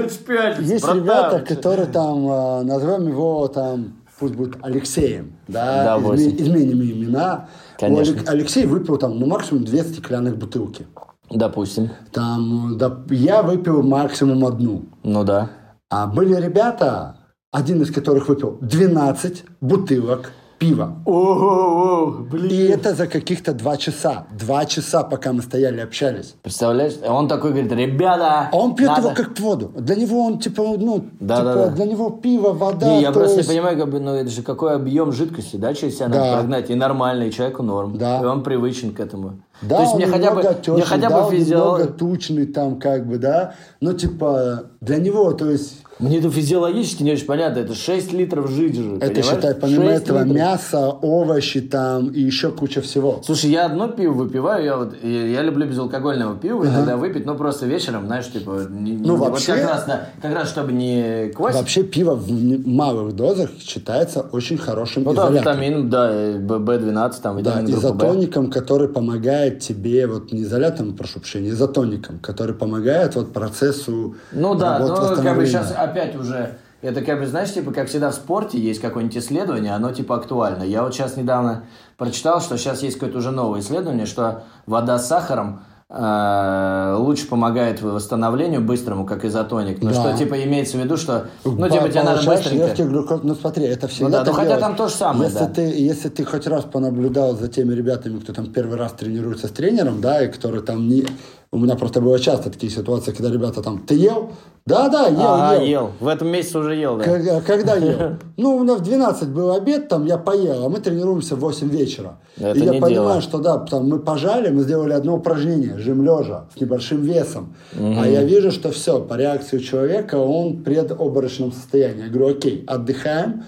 Есть 0.60 0.84
ребята, 0.94 1.38
которые 1.40 1.86
там, 1.86 2.26
а, 2.28 2.62
назовем 2.62 3.08
его 3.08 3.46
там, 3.48 3.94
пусть 4.18 4.34
будет 4.34 4.56
Алексеем, 4.62 5.32
да, 5.48 5.96
изменим 6.40 6.82
имена. 6.82 7.48
Конечно. 7.78 8.12
Алек- 8.14 8.28
Алексей 8.28 8.66
выпил 8.66 8.98
там, 8.98 9.18
ну, 9.18 9.26
максимум 9.26 9.64
две 9.64 9.82
стеклянных 9.84 10.36
бутылки. 10.36 10.86
Допустим. 11.30 11.90
Там, 12.12 12.76
да, 12.76 12.98
я 13.10 13.42
выпил 13.42 13.82
максимум 13.82 14.44
одну. 14.44 14.82
Ну 15.04 15.24
да. 15.24 15.48
А 15.88 16.06
были 16.08 16.34
ребята, 16.34 17.16
один 17.52 17.82
из 17.82 17.90
которых 17.90 18.28
выпил 18.28 18.58
12 18.60 19.44
бутылок 19.60 20.32
пива. 20.58 20.98
Ого, 21.06 22.18
И 22.20 22.30
блин. 22.30 22.72
это 22.72 22.94
за 22.94 23.06
каких-то 23.06 23.54
два 23.54 23.78
часа. 23.78 24.26
Два 24.38 24.66
часа, 24.66 25.02
пока 25.02 25.32
мы 25.32 25.40
стояли, 25.42 25.80
общались. 25.80 26.34
Представляешь? 26.42 26.92
А 27.02 27.14
Он 27.14 27.28
такой 27.28 27.52
говорит, 27.52 27.72
ребята, 27.72 28.50
А 28.52 28.56
он 28.56 28.74
пьет 28.76 28.88
надо- 28.90 29.00
его 29.08 29.14
как 29.16 29.40
воду. 29.40 29.72
Для 29.74 29.96
него 29.96 30.22
он, 30.26 30.38
типа, 30.38 30.62
ну, 30.78 31.06
Да, 31.18 31.36
типа, 31.38 31.44
да, 31.54 31.54
да. 31.54 31.68
для 31.70 31.86
него 31.86 32.10
пиво, 32.10 32.52
вода. 32.52 32.86
Не, 32.88 33.00
я 33.00 33.08
то 33.10 33.20
просто 33.20 33.38
есть- 33.38 33.48
не 33.48 33.54
понимаю, 33.56 33.78
как 33.78 33.90
бы, 33.90 34.00
ну 34.00 34.14
это 34.14 34.28
же 34.28 34.42
какой 34.42 34.74
объем 34.74 35.12
жидкости, 35.12 35.56
да, 35.56 35.72
через 35.72 35.96
себя 35.96 36.08
надо 36.08 36.20
Да. 36.20 36.34
прогнать. 36.36 36.68
И 36.70 36.74
нормальный 36.74 37.30
человеку 37.32 37.62
норм. 37.62 37.96
Да. 37.96 38.20
И 38.20 38.24
он 38.26 38.42
привычен 38.42 38.92
к 38.92 39.00
этому. 39.00 39.40
Да, 39.62 39.76
То 39.76 39.82
есть 39.82 39.94
мне 39.94 40.06
хотя 40.06 40.30
бы, 40.30 40.42
немного 40.42 40.72
мне 40.72 40.82
хотя 40.82 41.08
да, 41.10 41.22
бы 41.24 41.30
физиолог... 41.36 41.78
немного 41.80 41.92
тучный 41.98 42.46
там, 42.46 42.78
как 42.78 43.06
бы, 43.06 43.18
да. 43.18 43.54
Ну, 43.80 43.92
типа, 43.92 44.64
для 44.80 44.96
него, 44.96 45.32
то 45.32 45.50
есть, 45.50 45.82
Мне 45.98 46.18
это 46.18 46.30
физиологически 46.30 47.02
не 47.02 47.12
очень 47.12 47.26
понятно. 47.26 47.58
Это 47.60 47.74
6 47.74 48.12
литров 48.14 48.48
жижи, 48.50 48.96
это, 48.96 49.00
понимаешь? 49.06 49.26
считай, 49.26 49.54
помимо 49.54 49.84
6 49.90 50.02
этого, 50.02 50.18
литров. 50.20 50.34
мясо, 50.36 50.88
овощи 51.02 51.60
там 51.60 52.08
и 52.08 52.20
еще 52.20 52.50
куча 52.52 52.80
всего. 52.80 53.20
Слушай, 53.22 53.50
я 53.50 53.66
одно 53.66 53.88
пиво 53.88 54.14
выпиваю, 54.14 54.64
я 54.64 54.76
вот 54.78 54.94
я, 55.02 55.26
я 55.26 55.42
люблю 55.42 55.66
безалкогольного 55.66 56.36
пива, 56.38 56.64
иногда 56.64 56.96
выпить, 56.96 57.26
ну 57.26 57.34
просто 57.34 57.66
вечером, 57.66 58.06
знаешь, 58.06 58.32
типа, 58.32 58.66
не- 58.70 58.92
Ну, 58.92 59.12
не- 59.12 59.18
вот 59.18 59.30
вообще- 59.32 59.52
как 59.56 59.68
раз, 59.68 59.84
да, 59.86 60.08
как 60.22 60.34
раз 60.34 60.48
чтобы 60.48 60.72
не 60.72 61.28
квасить. 61.34 61.60
Вообще 61.60 61.82
пиво 61.82 62.14
в 62.14 62.30
малых 62.66 63.14
дозах 63.14 63.50
считается 63.60 64.22
очень 64.32 64.56
хорошим 64.56 65.02
ну 65.04 65.12
да, 65.12 65.24
изолятором. 65.26 65.60
витамин, 65.60 65.90
да, 65.90 66.10
э, 66.10 66.38
Б- 66.38 66.54
B12, 66.60 67.12
там, 67.22 67.42
Да, 67.42 67.60
витамин 67.60 67.66
Б. 67.74 67.78
изотоником, 67.78 68.50
который 68.50 68.88
помогает 68.88 69.49
тебе, 69.58 70.06
вот 70.06 70.32
не 70.32 70.42
изолятором, 70.42 70.96
прошу 70.96 71.20
прощения, 71.20 71.50
изотоником, 71.50 72.18
который 72.20 72.54
помогает 72.54 73.16
вот 73.16 73.32
процессу 73.32 74.16
Ну 74.32 74.54
да, 74.54 74.78
работы 74.78 75.16
ну 75.16 75.22
как 75.22 75.36
бы 75.36 75.46
сейчас 75.46 75.74
опять 75.76 76.14
уже, 76.16 76.56
это 76.82 77.02
как 77.02 77.18
бы, 77.18 77.26
знаешь, 77.26 77.52
типа, 77.52 77.72
как 77.72 77.88
всегда 77.88 78.10
в 78.10 78.14
спорте 78.14 78.58
есть 78.58 78.80
какое-нибудь 78.80 79.18
исследование, 79.18 79.72
оно 79.72 79.92
типа 79.92 80.16
актуально. 80.16 80.62
Я 80.62 80.82
вот 80.82 80.94
сейчас 80.94 81.16
недавно 81.16 81.64
прочитал, 81.98 82.40
что 82.40 82.56
сейчас 82.56 82.82
есть 82.82 82.94
какое-то 82.94 83.18
уже 83.18 83.30
новое 83.32 83.60
исследование, 83.60 84.06
что 84.06 84.44
вода 84.66 84.98
с 84.98 85.08
сахаром 85.08 85.64
лучше 85.92 87.26
помогает 87.26 87.82
восстановлению 87.82 88.60
быстрому, 88.60 89.04
как 89.04 89.24
изотоник. 89.24 89.82
Ну 89.82 89.90
Да. 89.90 89.94
что, 89.94 90.16
типа, 90.16 90.42
имеется 90.44 90.76
в 90.76 90.80
виду, 90.80 90.96
что, 90.96 91.26
ну, 91.44 91.68
типа, 91.68 91.88
тебе 91.88 92.02
надо 92.04 92.24
быстренько... 92.24 92.66
легкий 92.66 92.84
глюкоз. 92.84 93.20
Ну 93.24 93.34
смотри, 93.34 93.64
это 93.64 93.88
всегда 93.88 94.06
Ну 94.06 94.12
да, 94.12 94.24
ну 94.24 94.32
хотя 94.32 94.48
делать. 94.50 94.60
там 94.60 94.76
то 94.76 94.86
же 94.88 94.94
самое, 94.94 95.24
если 95.30 95.44
да. 95.44 95.46
Ты, 95.46 95.62
если 95.62 96.08
ты 96.08 96.24
хоть 96.24 96.46
раз 96.46 96.64
понаблюдал 96.64 97.36
за 97.36 97.48
теми 97.48 97.74
ребятами, 97.74 98.20
кто 98.20 98.32
там 98.32 98.52
первый 98.52 98.78
раз 98.78 98.92
тренируется 98.92 99.48
с 99.48 99.50
тренером, 99.50 100.00
да, 100.00 100.22
и 100.24 100.28
которые 100.30 100.62
там 100.62 100.88
не 100.88 101.06
У 101.52 101.58
меня 101.58 101.74
просто 101.74 102.00
было 102.00 102.16
часто 102.20 102.48
такие 102.48 102.70
ситуации, 102.70 103.10
когда 103.10 103.28
ребята 103.28 103.60
там, 103.60 103.80
ты 103.80 103.96
ел? 103.96 104.30
Да, 104.66 104.88
да, 104.88 105.08
ел, 105.08 105.20
Ага, 105.20 105.54
ел. 105.56 105.66
ел. 105.66 105.90
В 105.98 106.06
этом 106.06 106.28
месяце 106.28 106.58
уже 106.58 106.76
ел, 106.76 106.96
да. 106.96 107.02
Когда, 107.02 107.40
когда 107.40 107.74
ел? 107.74 108.18
Ну, 108.36 108.56
у 108.56 108.62
меня 108.62 108.76
в 108.76 108.82
12 108.82 109.30
был 109.30 109.52
обед, 109.52 109.88
там 109.88 110.06
я 110.06 110.16
поел, 110.16 110.64
а 110.64 110.68
мы 110.68 110.78
тренируемся 110.78 111.34
в 111.34 111.40
8 111.40 111.68
вечера. 111.68 112.20
Это 112.36 112.56
и 112.56 112.62
я 112.62 112.72
понимаю, 112.74 112.90
дело. 112.92 113.20
что 113.20 113.38
да, 113.38 113.58
там 113.58 113.88
мы 113.88 113.98
пожали, 113.98 114.50
мы 114.50 114.62
сделали 114.62 114.92
одно 114.92 115.16
упражнение, 115.16 115.76
жим 115.76 116.04
лежа, 116.04 116.46
с 116.56 116.60
небольшим 116.60 117.00
весом. 117.00 117.56
А 117.76 118.06
я 118.06 118.22
вижу, 118.22 118.52
что 118.52 118.70
все, 118.70 119.00
по 119.00 119.14
реакции 119.14 119.58
человека 119.58 120.16
он 120.16 120.58
в 120.58 120.62
предобморочном 120.62 121.50
состоянии. 121.50 122.04
Я 122.04 122.10
говорю, 122.10 122.36
окей, 122.36 122.64
отдыхаем, 122.68 123.42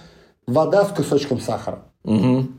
вода 0.48 0.84
с 0.84 0.88
кусочком 0.88 1.40
сахара. 1.40 1.84
Мгм. 2.02 2.52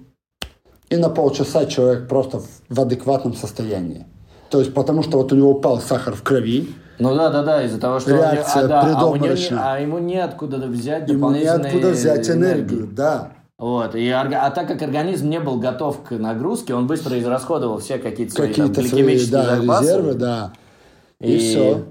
И 0.90 0.96
на 0.96 1.10
полчаса 1.10 1.66
человек 1.66 2.08
просто 2.08 2.42
в 2.70 2.80
адекватном 2.80 3.34
состоянии. 3.34 4.06
То 4.54 4.60
есть 4.60 4.72
потому 4.72 5.02
что 5.02 5.18
вот 5.18 5.34
у 5.34 5.36
него 5.36 5.50
упал 5.50 5.80
сахар 5.82 6.14
в 6.14 6.22
креви, 6.22 6.76
Ну 7.00 7.16
да, 7.16 7.32
да, 7.32 7.42
да, 7.42 7.64
из-за 7.64 7.80
того, 7.80 8.00
что 8.00 8.12
Реакция 8.12 8.66
а, 8.66 8.68
да, 8.68 8.82
а, 9.00 9.06
у 9.08 9.16
него 9.16 9.34
а 9.60 9.80
ему 9.80 9.98
неоткуда 9.98 10.58
взять 10.68 11.10
ему 11.10 11.32
неоткуда 11.32 11.90
взять 11.90 12.30
энергию, 12.30 12.82
энергии. 12.82 12.96
да. 12.96 13.30
Вот. 13.58 13.96
И, 13.96 14.08
а 14.10 14.52
так 14.52 14.68
как 14.68 14.84
организм 14.84 15.28
не 15.28 15.40
был 15.40 15.58
готов 15.58 16.04
к 16.04 16.12
нагрузке, 16.12 16.76
он 16.76 16.86
быстро 16.86 17.20
израсходовал 17.20 17.80
все 17.80 17.98
какие-то 17.98 18.34
свои 18.36 18.54
там, 18.54 18.70
Какие-то 18.70 18.90
свои 18.90 19.26
да, 19.26 19.56
запасы. 19.56 19.82
резервы, 19.82 20.14
да. 20.14 20.54
И, 21.20 21.38
все. 21.40 21.86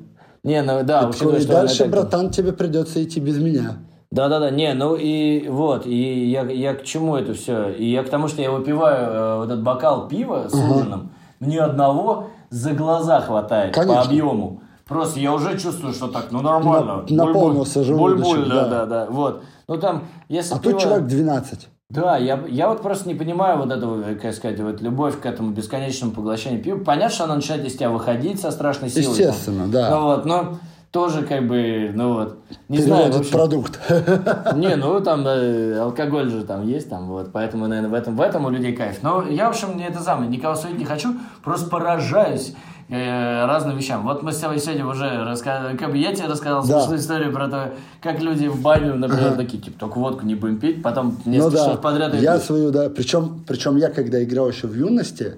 Не, 0.44 0.62
ну 0.62 0.85
да, 0.85 1.03
И 1.03 1.07
учитывая, 1.07 1.40
что 1.40 1.53
дальше, 1.53 1.79
так- 1.79 1.90
братан, 1.90 2.31
тебе 2.31 2.53
придется 2.53 3.03
идти 3.03 3.18
без 3.18 3.38
меня. 3.38 3.79
Да, 4.12 4.29
да, 4.29 4.38
да, 4.38 4.51
не, 4.51 4.72
ну 4.75 4.94
и 4.94 5.48
вот, 5.48 5.85
и 5.85 6.31
я, 6.31 6.42
я 6.42 6.75
к 6.75 6.85
чему 6.85 7.16
это 7.16 7.35
все? 7.35 7.70
И 7.70 7.90
я 7.90 8.05
к 8.05 8.09
тому, 8.09 8.29
что 8.29 8.40
я 8.40 8.53
выпиваю 8.53 9.11
э, 9.11 9.37
вот 9.38 9.44
этот 9.46 9.64
бокал 9.64 10.07
пива 10.07 10.46
с 10.48 10.55
ужином, 10.55 11.11
мне 11.40 11.61
одного 11.61 12.29
за 12.52 12.72
глаза 12.72 13.20
хватает 13.20 13.74
Конечно. 13.74 13.94
по 14.02 14.02
объему. 14.08 14.60
Просто 14.86 15.20
я 15.20 15.32
уже 15.32 15.58
чувствую, 15.58 15.94
что 15.94 16.08
так, 16.08 16.26
ну 16.30 16.40
нормально. 16.42 17.04
На- 17.08 17.24
наполнился 17.26 17.78
Буль-буль, 17.80 18.16
желудочек, 18.16 18.26
буль-буль, 18.36 18.48
да, 18.48 18.64
да. 18.64 18.68
да, 18.68 18.86
да, 18.86 19.06
вот. 19.10 19.42
Ну 19.68 19.78
там, 19.78 20.04
если 20.28 20.54
А 20.54 20.58
пиво- 20.58 20.72
тут 20.72 20.80
человек 20.82 21.06
12. 21.06 21.68
Да, 21.88 22.16
я, 22.16 22.42
я 22.48 22.68
вот 22.68 22.82
просто 22.82 23.08
не 23.08 23.14
понимаю 23.14 23.58
вот 23.58 23.70
этого, 23.70 24.02
э, 24.02 24.14
как 24.16 24.34
сказать, 24.34 24.58
вот 24.60 24.80
любовь 24.80 25.20
к 25.20 25.26
этому 25.26 25.50
бесконечному 25.52 26.12
поглощению 26.12 26.62
пива. 26.62 26.78
Понятно, 26.82 27.14
что 27.14 27.24
она 27.24 27.36
начинает 27.36 27.64
из 27.66 27.74
тебя 27.74 27.90
выходить 27.90 28.40
со 28.40 28.50
страшной 28.50 28.90
силой. 28.90 29.04
там. 29.16 29.26
Естественно, 29.28 29.68
да. 29.68 29.90
Ну 29.90 30.02
вот, 30.02 30.24
но 30.26 30.54
тоже 30.92 31.22
как 31.22 31.46
бы, 31.48 31.90
ну 31.94 32.12
вот, 32.12 32.37
не 32.68 32.78
знаю, 32.78 33.05
Переводит 33.07 33.20
общем, 33.20 33.33
продукт. 33.33 33.81
не, 34.57 34.76
ну 34.76 35.00
там 35.00 35.26
э, 35.26 35.78
алкоголь 35.78 36.31
же 36.31 36.44
там 36.44 36.66
есть, 36.66 36.90
там 36.90 37.09
вот, 37.09 37.33
поэтому, 37.33 37.66
наверное, 37.66 37.90
в 37.90 37.94
этом, 37.94 38.14
в 38.14 38.20
этом 38.20 38.44
у 38.44 38.50
людей 38.50 38.74
кайф. 38.74 38.98
Но 39.02 39.22
я, 39.26 39.46
в 39.46 39.50
общем, 39.50 39.76
не 39.78 39.85
это 39.85 40.00
самое, 40.00 40.31
никого 40.31 40.55
судить 40.55 40.78
не 40.78 40.85
хочу, 40.85 41.14
просто 41.42 41.70
поражаюсь 41.70 42.55
э, 42.90 43.46
разным 43.46 43.78
вещам. 43.78 44.02
Вот 44.02 44.22
мы 44.22 44.33
с 44.33 44.37
тобой 44.38 44.59
сегодня 44.59 44.85
уже 44.87 45.24
рассказывали, 45.24 45.78
как 45.78 45.92
бы 45.92 45.96
я 45.96 46.14
тебе 46.14 46.26
рассказал 46.28 46.62
Да. 46.66 46.81
смешную 46.81 47.00
историю 47.00 47.33
про 47.33 47.48
то, 47.48 47.72
как 48.02 48.20
люди 48.20 48.46
в 48.48 48.61
баню, 48.61 48.94
например, 48.94 49.33
такие, 49.33 49.62
типа, 49.62 49.78
только 49.81 49.96
водку 49.98 50.26
не 50.26 50.35
будем 50.35 50.59
пить, 50.59 50.83
потом 50.83 51.16
Ну 51.24 51.33
несколько 51.33 51.57
да, 51.57 51.64
часов 51.64 51.81
подряд 51.81 52.14
я 52.16 52.35
идут. 52.35 52.44
свою, 52.44 52.70
да, 52.70 52.90
причем, 52.90 53.42
причем 53.48 53.76
я 53.78 53.88
когда 53.88 54.22
играл 54.22 54.50
еще 54.50 54.66
в 54.66 54.74
юности, 54.74 55.37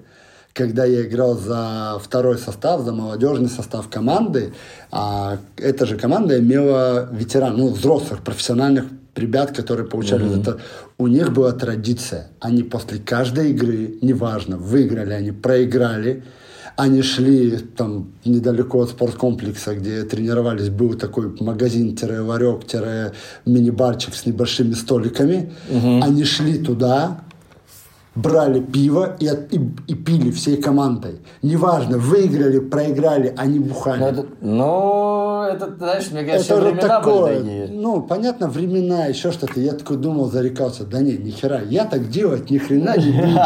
когда 0.55 0.85
я 0.85 1.01
играл 1.01 1.37
за 1.37 1.99
второй 2.01 2.37
состав, 2.37 2.81
за 2.81 2.93
молодежный 2.93 3.49
состав 3.49 3.89
команды, 3.89 4.53
а, 4.89 5.37
эта 5.57 5.85
же 5.85 5.97
команда 5.97 6.39
имела 6.39 7.09
ветеран, 7.11 7.57
ну, 7.57 7.67
взрослых, 7.67 8.21
профессиональных 8.21 8.85
ребят, 9.15 9.51
которые 9.51 9.85
получали 9.85 10.39
это. 10.39 10.59
У 10.97 11.07
них 11.07 11.33
была 11.33 11.51
традиция. 11.51 12.29
Они 12.39 12.63
после 12.63 12.99
каждой 12.99 13.51
игры, 13.51 13.97
неважно, 14.01 14.55
выиграли 14.57 15.11
они, 15.11 15.31
проиграли, 15.31 16.23
они 16.77 17.01
шли 17.01 17.57
там 17.57 18.13
недалеко 18.23 18.81
от 18.81 18.91
спорткомплекса, 18.91 19.75
где 19.75 20.03
тренировались, 20.03 20.69
был 20.69 20.93
такой 20.93 21.35
магазин-ларек-мини-барчик 21.37 24.15
с 24.15 24.25
небольшими 24.25 24.73
столиками. 24.73 25.51
Они 26.01 26.23
шли 26.23 26.59
туда, 26.59 27.25
брали 28.15 28.59
пиво 28.61 29.15
и, 29.19 29.27
от- 29.27 29.53
и, 29.53 29.59
и 29.87 29.93
пили 29.93 30.31
всей 30.31 30.57
командой. 30.61 31.19
Неважно, 31.41 31.97
выиграли, 31.97 32.59
проиграли, 32.59 33.33
они 33.37 33.59
бухали. 33.59 33.99
Ну, 34.01 34.07
это, 34.07 34.25
ну, 34.41 35.43
это, 35.43 35.75
знаешь, 35.77 36.11
мне 36.11 36.23
кажется, 36.23 36.53
Это 36.53 36.61
времена 36.63 36.81
были 36.81 36.87
такое, 36.87 37.37
такие. 37.37 37.67
ну, 37.71 38.01
понятно, 38.01 38.47
времена, 38.47 39.05
еще 39.07 39.31
что-то. 39.31 39.59
Я 39.59 39.73
такой 39.73 39.97
думал, 39.97 40.31
зарекался, 40.31 40.85
да 40.85 41.01
нет, 41.01 41.23
ни 41.23 41.31
хера, 41.31 41.61
я 41.61 41.85
так 41.85 42.09
делать 42.09 42.49
ни 42.49 42.57
хрена 42.57 42.97
не 42.97 43.11
буду. 43.21 43.39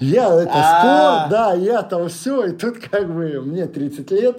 Я 0.00 0.42
это 0.42 0.50
А. 0.54 1.24
спорт, 1.26 1.30
да, 1.30 1.54
я 1.54 1.82
там 1.82 2.08
все, 2.08 2.46
и 2.46 2.52
тут 2.52 2.78
как 2.90 3.12
бы 3.12 3.40
мне 3.44 3.66
30 3.66 4.10
лет. 4.10 4.36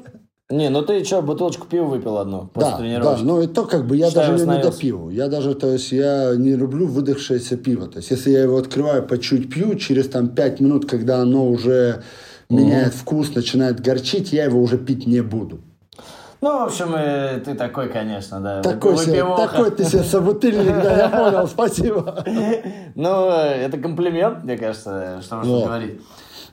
Не, 0.52 0.70
ну 0.70 0.82
ты 0.82 1.04
что, 1.04 1.22
бутылочку 1.22 1.68
пива 1.68 1.86
выпил 1.86 2.18
одну 2.18 2.50
после 2.52 2.72
Да, 2.72 2.78
да, 2.78 2.84
тренировки? 2.84 3.22
ну 3.22 3.42
и 3.42 3.48
то 3.48 3.66
как 3.66 3.86
бы 3.86 3.96
я 3.96 4.08
Считай, 4.08 4.28
даже 4.30 4.44
ее 4.44 4.50
не 4.50 4.64
допил. 4.64 5.10
Я 5.12 5.28
даже, 5.28 5.54
то 5.54 5.68
есть 5.68 5.92
я 5.92 6.34
не 6.36 6.56
люблю 6.56 6.88
выдохшееся 6.88 7.56
пиво. 7.56 7.88
То 7.88 7.98
есть 7.98 8.10
если 8.10 8.32
я 8.32 8.42
его 8.42 8.58
открываю, 8.58 9.06
по 9.06 9.20
чуть 9.20 9.54
пью, 9.54 9.76
через 9.76 10.10
там 10.10 10.30
5 10.30 10.60
минут, 10.60 10.90
когда 10.90 11.20
оно 11.20 11.48
уже 11.48 12.02
меняет 12.50 12.96
вкус, 12.96 13.36
начинает 13.36 13.80
горчить, 13.80 14.34
я 14.34 14.46
его 14.46 14.60
уже 14.60 14.80
пить 14.80 15.06
не 15.06 15.22
буду. 15.22 15.60
Ну, 16.42 16.60
в 16.60 16.64
общем, 16.64 16.96
э, 16.96 17.42
ты 17.44 17.54
такой, 17.54 17.90
конечно, 17.90 18.40
да. 18.40 18.62
Такой, 18.62 18.98
себе, 18.98 19.24
такой 19.24 19.72
ты 19.72 19.84
себе 19.84 20.04
собутыльник, 20.04 20.82
да, 20.82 20.98
я 20.98 21.10
понял, 21.10 21.48
спасибо. 21.48 22.24
Ну, 22.96 23.30
э, 23.30 23.66
это 23.66 23.78
комплимент, 23.78 24.44
мне 24.46 24.58
кажется, 24.58 25.20
что 25.22 25.36
можно 25.36 25.66
говорить. 25.66 26.02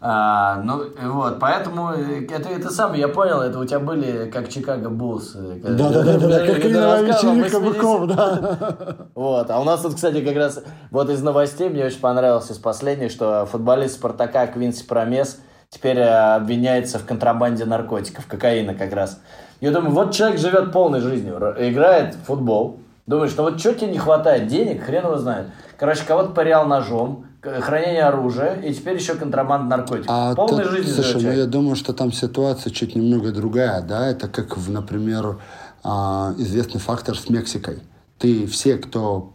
А, 0.09 0.61
ну, 0.63 0.83
э, 0.85 1.09
вот, 1.09 1.41
поэтому 1.41 1.91
э, 1.93 2.27
это, 2.31 2.49
это 2.49 2.71
самое, 2.71 3.01
я 3.01 3.09
понял, 3.09 3.41
это 3.41 3.59
у 3.59 3.65
тебя 3.65 3.81
были 3.81 4.31
как 4.31 4.49
Чикаго 4.49 4.89
Буллс. 4.89 5.35
э, 5.35 5.59
когда- 5.61 5.89
Да-да-да, 5.91 6.39
как 6.47 6.47
когда 6.63 6.69
игровая 6.69 7.07
рассказывал, 7.09 7.35
вечеринка 7.35 7.59
80. 7.59 7.77
быков, 7.77 8.07
да. 8.17 8.97
Вот, 9.17 9.51
а 9.51 9.59
у 9.61 9.65
нас 9.65 9.81
тут, 9.81 9.97
кстати, 9.97 10.25
как 10.25 10.37
раз 10.37 10.63
вот 10.93 11.11
из 11.11 11.23
новостей 11.23 11.69
мне 11.71 11.85
очень 11.87 11.99
понравилось 11.99 12.49
из 12.53 12.59
последних, 12.59 13.11
что 13.11 13.47
футболист 13.51 13.95
Спартака 13.95 14.47
Квинси 14.47 14.85
Промес 14.87 15.41
теперь 15.71 15.99
э, 15.99 16.35
обвиняется 16.37 17.01
в 17.01 17.05
контрабанде 17.05 17.65
наркотиков, 17.65 18.27
кокаина 18.29 18.75
как 18.75 18.93
раз. 18.93 19.19
Я 19.61 19.73
думаю, 19.73 19.91
вот 19.93 20.13
человек 20.13 20.39
живет 20.39 20.71
полной 20.71 21.01
жизнью, 21.01 21.35
играет 21.59 22.15
в 22.15 22.27
футбол, 22.27 22.79
думаешь, 23.09 23.33
ну 23.37 23.43
вот 23.43 23.59
что 23.59 23.75
тебе 23.75 23.91
не 23.91 23.99
хватает 23.99 24.47
денег, 24.47 24.85
хрен 24.85 25.05
его 25.05 25.17
знает. 25.17 25.49
Короче, 25.77 26.05
кого-то 26.07 26.29
пырял 26.31 26.65
ножом, 26.65 27.27
хранение 27.43 28.05
оружия, 28.05 28.55
и 28.61 28.73
теперь 28.73 28.97
еще 28.97 29.15
контрабанда 29.15 29.77
наркотиков. 29.77 30.07
А 30.09 30.35
полной 30.35 30.65
тут, 30.65 30.73
жизнью 30.73 30.95
слушай, 30.95 31.23
ну 31.23 31.33
я 31.33 31.47
думаю, 31.47 31.77
что 31.77 31.93
там 31.93 32.13
ситуация 32.13 32.73
чуть 32.73 32.97
немного 32.97 33.33
другая, 33.33 33.83
да, 33.83 34.09
это 34.09 34.29
как, 34.29 34.57
в, 34.57 34.71
например, 34.71 35.39
а, 35.83 36.35
известный 36.39 36.81
фактор 36.81 37.17
с 37.17 37.29
Мексикой. 37.29 37.79
Ты 38.19 38.47
все, 38.47 38.77
кто 38.77 39.33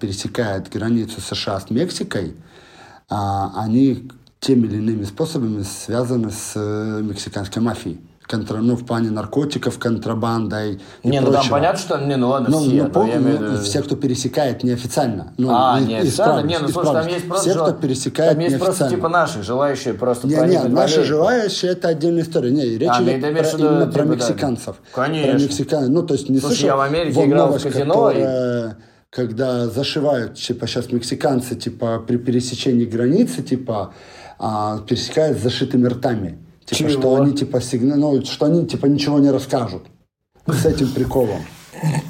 пересекает 0.00 0.70
границу 0.70 1.20
США 1.20 1.60
с 1.60 1.70
Мексикой, 1.70 2.34
а, 3.08 3.52
они 3.56 4.10
теми 4.42 4.66
или 4.66 4.78
иными 4.78 5.04
способами 5.04 5.62
связаны 5.62 6.30
с 6.30 6.52
э, 6.56 7.00
мексиканской 7.00 7.62
мафией. 7.62 8.00
Контра, 8.32 8.56
ну, 8.62 8.76
в 8.76 8.86
плане 8.86 9.10
наркотиков, 9.10 9.78
контрабандой 9.78 10.80
и 11.02 11.08
Не, 11.08 11.20
ну 11.20 11.26
там 11.26 11.34
прочего. 11.34 11.50
понятно, 11.50 11.78
что... 11.78 11.98
Не, 11.98 12.16
ну 12.16 12.30
ладно, 12.30 12.48
Ну, 12.50 12.60
все. 12.60 12.82
ну, 12.84 12.88
пол- 12.90 13.04
имею 13.04 13.40
ну, 13.40 13.60
все, 13.60 13.82
кто 13.82 13.94
пересекает 13.94 14.62
неофициально. 14.62 15.34
Ну, 15.36 15.50
А, 15.52 15.78
не 15.78 15.84
исправлюсь, 15.84 16.08
официально? 16.08 16.46
Не, 16.48 16.58
ну 16.60 16.68
слушай, 16.68 16.92
там 16.94 17.06
есть 17.08 17.28
просто... 17.28 17.50
Все, 17.50 17.58
кто 17.62 17.72
пересекает 17.74 18.32
Там 18.32 18.40
есть 18.40 18.58
просто 18.58 18.70
неофициально. 18.84 18.96
типа 18.96 19.08
наших, 19.10 19.42
желающие 19.42 19.94
просто 19.94 20.26
Не, 20.28 20.34
не, 20.46 20.62
наши 20.68 21.04
желающие 21.04 21.72
это 21.72 21.88
отдельная 21.88 22.22
история. 22.22 22.50
Не, 22.50 22.64
речь 22.78 22.88
А, 22.90 23.02
идет 23.02 23.20
про- 23.20 23.30
виду, 23.30 23.58
именно 23.58 23.80
типа, 23.86 23.92
про 23.92 24.04
мексиканцев. 24.04 24.76
Конечно. 24.94 25.32
Про 25.32 25.38
мексиканцев. 25.42 25.88
Ну, 25.90 26.02
то 26.02 26.14
есть 26.14 26.28
не 26.30 26.38
Слушай, 26.38 26.54
слышал, 26.54 26.66
я 26.68 26.76
в 26.76 26.80
Америке 26.80 27.24
играл 27.26 27.52
в 27.52 27.62
казино, 27.62 28.10
и- 28.10 28.14
которая, 28.14 28.76
когда 29.10 29.66
зашивают, 29.68 30.34
типа, 30.36 30.66
сейчас 30.66 30.90
мексиканцы, 30.90 31.54
типа, 31.54 32.02
при 32.06 32.16
пересечении 32.16 32.86
границы, 32.86 33.42
типа, 33.42 33.92
а, 34.38 34.78
пересекают 34.88 35.38
с 35.38 35.42
зашитыми 35.42 35.86
ртами. 35.86 36.38
Типа, 36.72 36.90
Чего? 36.90 37.00
что 37.00 37.14
они, 37.16 37.34
типа, 37.34 37.60
сигна... 37.60 37.96
ну, 37.96 38.24
что 38.24 38.46
они, 38.46 38.66
типа, 38.66 38.86
ничего 38.86 39.18
не 39.18 39.30
расскажут. 39.30 39.82
С 40.46 40.64
этим 40.64 40.90
приколом. 40.92 41.42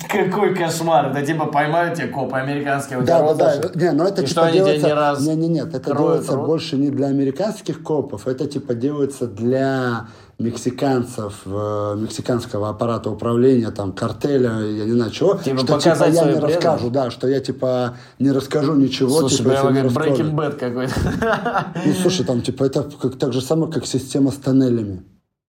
Какой 0.08 0.54
кошмар. 0.54 1.10
Это 1.10 1.24
типа 1.24 1.46
поймают 1.46 1.96
тебя 1.96 2.08
копы 2.08 2.36
американские. 2.36 3.00
Да, 3.00 3.32
да, 3.34 3.56
да. 3.56 3.70
Не, 3.74 3.92
но 3.92 4.04
это 4.04 4.22
И 4.22 4.26
типа 4.26 4.28
что 4.28 4.42
они 4.42 4.58
делается... 4.58 4.86
не 4.86 4.92
раз 4.92 5.20
Не, 5.26 5.34
не, 5.34 5.48
нет, 5.48 5.74
это 5.74 5.94
делается 5.96 6.36
рот? 6.36 6.46
больше 6.46 6.76
не 6.76 6.90
для 6.90 7.06
американских 7.08 7.82
копов, 7.82 8.26
это 8.26 8.46
типа 8.46 8.74
делается 8.74 9.26
для 9.26 10.06
мексиканцев, 10.38 11.42
э, 11.46 11.94
мексиканского 11.98 12.68
аппарата 12.68 13.10
управления, 13.10 13.70
там, 13.70 13.92
картеля, 13.92 14.58
я 14.60 14.84
не 14.84 14.92
знаю 14.92 15.10
чего, 15.10 15.34
Типа 15.34 15.58
что 15.60 15.78
типа 15.78 16.04
я 16.04 16.10
не 16.10 16.32
преданность? 16.32 16.56
расскажу, 16.56 16.90
да, 16.90 17.10
что 17.10 17.28
я 17.28 17.40
типа 17.40 17.96
не 18.18 18.32
расскажу 18.32 18.74
ничего, 18.74 19.20
Слушай, 19.20 19.38
типа, 19.38 19.50
прямо 19.50 19.74
как. 19.74 19.92
Breaking 19.92 20.34
Bad 20.34 20.56
какой-то. 20.58 21.66
Ну, 21.86 21.92
слушай, 21.94 22.26
там, 22.26 22.42
типа, 22.42 22.64
это 22.64 22.82
как, 23.00 23.18
так 23.18 23.32
же 23.32 23.40
самое, 23.40 23.72
как 23.72 23.86
система 23.86 24.30
с 24.30 24.36
тоннелями. 24.36 25.04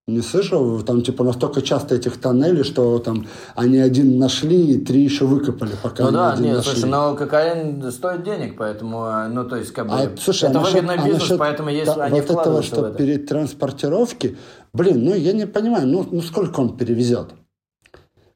Не 0.06 0.20
слышал, 0.20 0.82
там 0.82 1.00
типа 1.00 1.24
настолько 1.24 1.62
часто 1.62 1.94
этих 1.94 2.20
тоннелей, 2.20 2.62
что 2.62 2.98
там 2.98 3.26
они 3.54 3.78
один 3.78 4.18
нашли 4.18 4.72
и 4.74 4.78
три 4.78 5.02
еще 5.02 5.24
выкопали, 5.24 5.70
пока 5.82 6.02
Ну 6.02 6.08
они 6.08 6.16
да, 6.18 6.32
один 6.34 6.44
нет, 6.44 6.56
нашли. 6.56 6.72
слушай, 6.72 6.90
но 6.90 7.14
кокаин 7.14 7.90
стоит 7.90 8.22
денег, 8.22 8.56
поэтому, 8.58 9.06
э, 9.06 9.28
ну 9.28 9.48
то 9.48 9.56
есть 9.56 9.72
как 9.72 9.86
бы, 9.88 9.94
А, 9.94 10.10
слушай, 10.20 10.50
это 10.50 10.58
а 10.58 10.60
насчет- 10.60 10.74
выгодный 10.82 10.94
а 10.96 11.04
бизнес, 11.06 11.22
насчет 11.22 11.38
поэтому 11.38 11.70
если 11.70 11.94
та- 11.94 12.04
они 12.04 12.20
вот 12.20 12.30
этого, 12.30 12.62
что 12.62 12.80
в 12.82 12.84
это. 12.84 12.98
перед 12.98 13.26
транспортировки, 13.26 14.36
блин, 14.74 15.02
ну 15.06 15.14
я 15.14 15.32
не 15.32 15.46
понимаю, 15.46 15.86
ну, 15.86 16.06
ну 16.10 16.20
сколько 16.20 16.60
он 16.60 16.76
перевезет? 16.76 17.28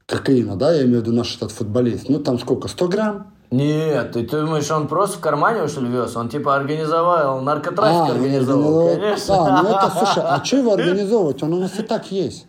Кокаина, 0.07 0.57
да, 0.57 0.73
я 0.73 0.85
имею 0.85 1.01
в 1.01 1.03
виду 1.03 1.13
наш 1.13 1.37
этот 1.37 1.53
футболист. 1.53 2.09
Ну 2.09 2.19
там 2.19 2.39
сколько, 2.39 2.69
100 2.69 2.89
грамм? 2.89 3.35
Нет, 3.51 4.13
ты, 4.13 4.25
ты 4.27 4.41
думаешь, 4.43 4.71
он 4.71 4.89
просто 4.89 5.17
в 5.19 5.21
кармане 5.21 5.69
что 5.69 5.81
ли 5.81 5.89
вез? 5.89 6.15
Он 6.17 6.29
типа 6.29 6.55
организовал, 6.55 7.41
наркотрафик 7.41 8.15
организовал, 8.17 8.89
организовал. 8.91 8.97
конечно. 9.01 9.59
А, 9.59 9.63
ну 9.63 9.69
это, 9.71 9.93
слушай, 9.97 10.23
а 10.27 10.45
что 10.45 10.57
его 10.59 10.73
организовывать? 10.75 11.43
Он 11.43 11.55
у 11.55 11.61
нас 11.61 11.79
и 11.79 11.83
так 11.83 12.11
есть. 12.11 12.47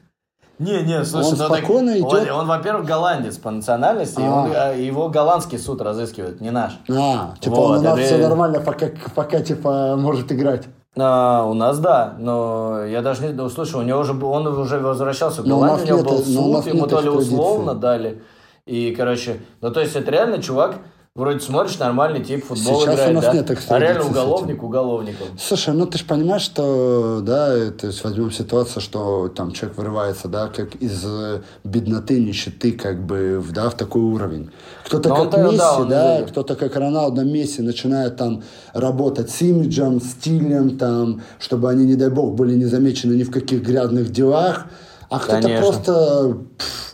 Не, 0.60 0.82
не, 0.84 1.06
слушай, 1.06 1.28
Он 1.28 1.32
ну 1.32 1.38
так 1.48 1.58
спокойно 1.60 1.92
он- 1.94 1.98
идет. 2.00 2.32
Он, 2.34 2.46
во-первых, 2.48 2.86
голландец 2.86 3.38
по 3.38 3.50
национальности, 3.50 4.20
и 4.20 4.26
А. 4.26 4.30
он, 4.30 4.52
а, 4.54 4.74
его 4.74 5.08
голландский 5.08 5.58
суд 5.58 5.82
разыскивает, 5.82 6.42
не 6.42 6.52
наш. 6.52 6.78
А, 6.90 7.34
типа 7.40 7.56
Вот, 7.56 7.72
он 7.72 7.78
у 7.78 7.82
нас 7.82 7.98
это- 7.98 8.06
все 8.06 8.18
нормально, 8.18 8.60
пока, 8.60 8.88
пока 9.16 9.40
типа 9.40 9.96
может 9.98 10.30
играть. 10.34 10.66
А, 10.98 11.46
у 11.46 11.54
нас 11.54 11.80
да, 11.80 12.16
но 12.20 12.84
я 12.84 13.02
даже 13.02 13.22
не, 13.28 13.30
ну, 13.32 13.48
слушай, 13.50 13.76
у 13.80 13.84
него 13.84 14.02
уже, 14.02 14.12
он 14.22 14.48
уже 14.48 14.80
возвращался 14.80 15.44
в 15.44 15.48
Но 15.48 15.56
у 15.56 15.62
Голландию, 15.62 15.96
у 15.96 16.00
него 16.00 16.10
был 16.10 16.18
суд, 16.26 16.66
ему 16.68 16.88
то 16.88 17.00
ли 17.00 17.08
условно 17.10 17.74
дали, 17.74 18.22
и, 18.70 18.94
короче, 18.96 19.40
ну, 19.62 19.72
то 19.72 19.80
есть 19.80 19.96
это 19.96 20.12
реально 20.12 20.42
чувак, 20.44 20.76
вроде 21.16 21.40
смотришь, 21.40 21.80
нормальный 21.80 22.24
тип, 22.24 22.46
футбол 22.46 22.82
Сейчас 22.82 22.88
у 22.88 22.94
играет, 22.94 23.14
нас 23.16 23.26
да? 23.26 23.34
нет 23.34 23.50
а 23.50 23.54
экстрадиции 23.56 23.94
реально 23.94 24.10
уголовник 24.12 24.64
уголовником. 24.64 25.28
Слушай, 25.40 25.74
ну 25.74 25.88
ты 25.88 25.98
же 25.98 26.06
понимаешь, 26.06 26.44
что, 26.44 27.20
да, 27.24 27.72
то 27.72 27.88
есть 27.88 28.04
возьмем 28.04 28.32
ситуацию, 28.32 28.82
что 28.84 29.28
там 29.30 29.54
человек 29.54 29.76
вырывается, 29.80 30.28
да, 30.28 30.50
как 30.50 30.76
из 30.76 31.04
э, 31.04 31.42
бедноты, 31.64 32.20
нищеты, 32.20 32.74
как 32.74 33.04
бы, 33.04 33.44
да, 33.50 33.72
в 33.72 33.76
такой 33.76 34.04
уровень. 34.04 34.52
Кто-то 34.86 35.10
Но 35.10 35.16
как 35.16 35.32
да, 35.32 35.44
Месси, 35.48 35.90
да, 35.90 36.12
изъявил. 36.14 36.28
кто-то 36.28 36.56
как 36.56 36.76
Роналдо 36.76 37.24
Месси 37.24 37.64
начинает 37.64 38.18
там 38.18 38.44
работать 38.74 39.32
с 39.32 39.42
имиджем, 39.42 40.00
стилем, 40.00 40.78
там, 40.78 41.24
чтобы 41.40 41.72
они, 41.72 41.86
не 41.86 41.96
дай 41.96 42.12
бог, 42.12 42.36
были 42.36 42.54
не 42.54 42.66
замечены 42.66 43.14
ни 43.14 43.24
в 43.24 43.32
каких 43.32 43.64
грязных 43.64 44.12
делах, 44.12 44.68
а 45.10 45.18
кто-то 45.18 45.50
просто... 45.60 46.38
пф, 46.58 46.89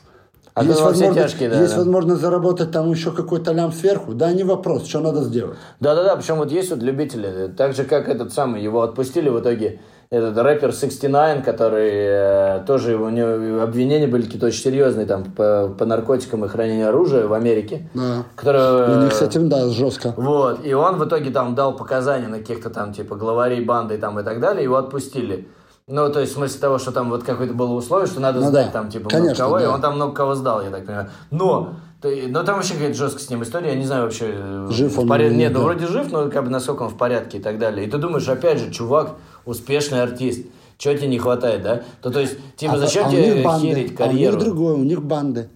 А 0.56 0.64
есть, 0.64 0.82
возможность, 0.82 1.20
тяжкие, 1.20 1.50
да, 1.50 1.60
есть 1.60 1.74
да. 1.74 1.80
возможность 1.80 2.22
заработать 2.22 2.72
там 2.72 2.90
еще 2.90 3.12
какой-то 3.12 3.52
лям 3.52 3.74
сверху, 3.74 4.14
да, 4.14 4.32
не 4.32 4.46
вопрос, 4.46 4.88
что 4.88 5.02
надо 5.02 5.22
сделать. 5.24 5.58
Да-да-да, 5.82 6.16
причем 6.16 6.38
вот 6.38 6.50
есть 6.50 6.70
вот 6.70 6.82
любители, 6.82 7.54
так 7.58 7.76
же, 7.76 7.84
как 7.84 8.08
этот 8.08 8.32
самый, 8.32 8.64
его 8.64 8.82
отпустили 8.82 9.28
в 9.28 9.38
итоге, 9.38 9.82
этот 10.10 10.38
рэпер 10.38 10.72
69, 10.72 11.44
который 11.44 11.90
э, 11.92 12.64
тоже, 12.66 12.96
у 12.96 13.10
него 13.10 13.64
обвинения 13.64 14.08
были 14.08 14.24
какие-то 14.24 14.46
очень 14.46 14.62
серьезные 14.62 15.06
там 15.06 15.26
по, 15.26 15.76
по 15.78 15.84
наркотикам 15.86 16.46
и 16.46 16.48
хранению 16.48 16.88
оружия 16.88 17.28
в 17.28 17.34
Америке. 17.34 17.90
Да. 17.94 18.24
Которые, 18.36 18.98
У 18.98 19.02
них 19.02 19.14
с 19.14 19.22
этим, 19.22 19.50
да, 19.50 19.68
жестко. 19.68 20.14
Вот, 20.16 20.66
и 20.66 20.74
он 20.74 20.98
в 20.98 21.06
итоге 21.06 21.32
там 21.32 21.56
дал 21.56 21.76
показания 21.76 22.30
на 22.30 22.40
каких-то 22.40 22.70
там, 22.70 22.94
типа, 22.94 23.16
главарей 23.16 23.62
банды 23.62 23.98
там 23.98 24.18
и 24.20 24.24
так 24.24 24.40
далее, 24.40 24.64
его 24.64 24.78
отпустили. 24.78 25.50
Ну, 25.88 26.12
то 26.12 26.20
есть, 26.20 26.32
в 26.32 26.36
смысле 26.36 26.60
того, 26.60 26.80
что 26.80 26.92
там 26.92 27.12
вот 27.12 27.24
какое-то 27.24 27.54
было 27.54 27.74
условие, 27.74 28.08
что 28.08 28.20
надо 28.20 28.40
Ну 28.40 28.48
сдать 28.48 28.68
да, 28.68 28.72
там, 28.72 28.90
типа, 28.90 29.08
конечно, 29.08 29.46
много 29.46 29.60
кого, 29.60 29.60
и 29.60 29.64
да. 29.70 29.74
он 29.76 29.82
там 29.82 29.96
много 29.98 30.14
кого 30.16 30.34
сдал, 30.34 30.64
я 30.64 30.72
так 30.72 30.84
понимаю. 30.84 31.10
Но, 31.30 31.76
но 32.02 32.44
там 32.44 32.56
вообще 32.56 32.74
какая-то 32.74 32.96
жесткая 32.96 33.24
с 33.24 33.30
ним 33.30 33.44
история, 33.44 33.70
я 33.70 33.76
не 33.76 33.86
знаю 33.86 34.04
вообще... 34.06 34.26
э, 34.32 34.68
Жив 34.72 34.98
он 34.98 35.08
поряд- 35.08 35.34
Нет, 35.34 35.54
ну, 35.54 35.60
да. 35.60 35.66
вроде 35.66 35.86
жив, 35.86 36.12
но 36.12 36.28
как 36.32 36.44
бы 36.44 36.50
насколько 36.50 36.82
он 36.82 36.90
в 36.90 36.98
порядке 36.98 37.38
и 37.38 37.42
так 37.42 37.60
далее. 37.60 37.86
И 37.86 37.90
ты 37.92 38.00
думаешь, 38.00 38.28
опять 38.28 38.58
же, 38.60 38.72
чувак, 38.72 39.12
успешный 39.46 40.02
артист, 40.02 40.48
чего 40.80 40.96
тебе 40.96 41.06
не 41.08 41.20
хватает, 41.20 41.62
да? 41.62 41.84
То, 42.02 42.10
то 42.10 42.20
есть, 42.20 42.36
типа, 42.56 42.74
А- 42.74 42.78
зачем 42.80 43.06
а 43.06 43.12
тебе 43.12 43.44
банды, 43.44 43.68
херить 43.68 43.92
А 43.92 43.94
у 43.94 44.08
карьеру? 44.08 44.36
них 44.38 44.44
другое, 44.44 44.74
у 44.74 44.84
них 44.84 45.04
банды. 45.04 45.50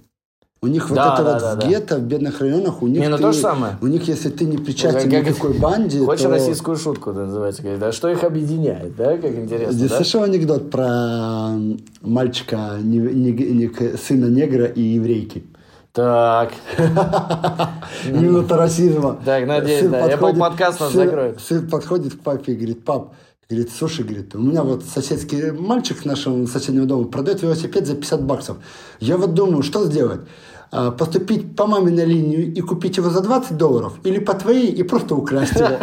У 0.62 0.67
них 0.67 0.89
вот 0.89 0.95
Да, 0.95 1.13
это 1.13 1.24
да, 1.24 1.34
вот 1.34 1.41
да, 1.41 1.56
в 1.56 1.60
да. 1.60 1.67
гетто, 1.67 1.95
в 1.98 2.02
бедных 2.02 2.41
районах, 2.41 2.82
у 2.84 2.88
них 2.88 3.00
Не, 3.00 3.08
ну 3.08 3.15
ты- 3.15 3.24
то 3.24 3.32
же 3.32 3.39
самое. 3.39 3.78
У 3.82 3.88
них, 3.88 4.06
если 4.10 4.30
ты 4.30 4.43
не 4.43 4.58
причастен 4.58 5.10
Как- 5.10 5.26
никакой 5.30 5.54
банде, 5.60 6.00
Хочешь 6.04 6.24
то... 6.24 6.30
российскую 6.32 6.76
шутку, 6.76 7.12
это 7.12 7.22
называется, 7.28 7.63
да? 7.80 7.93
Что 7.93 8.10
их 8.10 8.26
объединяет, 8.26 8.93
да? 8.98 9.15
Как 9.17 9.34
интересно, 9.38 9.72
Здесь 9.72 9.89
да? 9.89 9.95
слышал 9.95 10.24
анекдот 10.24 10.69
про 10.69 11.52
мальчика, 12.02 12.78
не- 12.82 12.98
не- 12.98 13.32
не- 13.32 13.98
сына 13.98 14.26
негра 14.26 14.65
и 14.65 14.82
еврейки? 14.82 15.45
Так, 15.93 16.52
Минута 18.06 18.58
расизма. 18.58 19.17
Так, 19.26 19.48
надеюсь, 19.48 19.82
Сын 19.82 19.91
да. 19.91 20.08
Apple 20.08 20.12
подходит- 20.12 20.39
подкаст 20.39 20.80
нас 20.82 20.91
сын- 20.91 21.06
закроет. 21.06 21.39
Сын 21.41 21.69
подходит 21.69 22.13
к 22.15 22.19
папе 22.19 22.54
и 22.54 22.56
говорит, 22.56 22.84
пап, 22.86 23.13
говорит, 23.50 23.72
слушай, 23.76 24.04
говорит, 24.06 24.36
у 24.36 24.39
меня 24.39 24.63
вот 24.63 24.84
соседский 24.84 25.52
мальчик 25.52 26.06
нашего 26.06 26.45
соседнего 26.45 26.86
дома 26.86 27.06
продает 27.08 27.41
велосипед 27.41 27.88
за 27.88 27.95
50 27.95 28.24
баксов. 28.24 28.58
Я 29.00 29.17
вот 29.17 29.34
думаю, 29.34 29.63
что 29.63 29.86
сделать? 29.86 30.19
А, 30.71 30.91
Поступить 30.91 31.55
по 31.55 31.65
маминой 31.65 32.05
линию 32.05 32.53
и 32.53 32.62
купить 32.62 32.97
его 32.97 33.10
за 33.10 33.21
20 33.21 33.58
долларов 33.58 33.93
или 34.03 34.19
по 34.19 34.34
твоей 34.34 34.71
и 34.71 34.84
просто 34.84 35.15
украсть 35.15 35.55
его? 35.55 35.77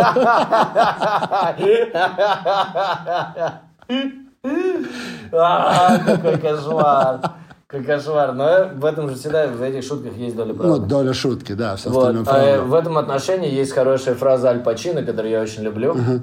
А, 5.33 5.99
Какой 5.99 6.39
кошмар. 6.39 7.21
Какой 7.67 7.85
кошмар. 7.85 8.33
Но 8.33 8.69
в 8.77 8.85
этом 8.85 9.09
же 9.11 9.17
всегда, 9.17 9.49
в 9.49 9.61
этих 9.63 9.85
шутках 9.85 10.15
есть 10.17 10.37
доля 10.37 10.53
Ну, 10.53 10.59
правды. 10.59 10.87
доля 10.87 11.13
шутки, 11.15 11.53
да, 11.53 11.77
все 11.77 11.91
Вот. 11.91 12.17
остальное 12.17 12.59
А. 12.61 12.63
В 12.63 12.75
этом 12.75 12.97
отношении 12.99 13.53
есть 13.53 13.73
хорошая 13.73 14.15
фраза 14.15 14.51
Аль 14.51 14.61
Пачино, 14.63 15.03
которую 15.03 15.33
я 15.33 15.41
очень 15.43 15.63
люблю, 15.63 15.97
э, 15.97 16.21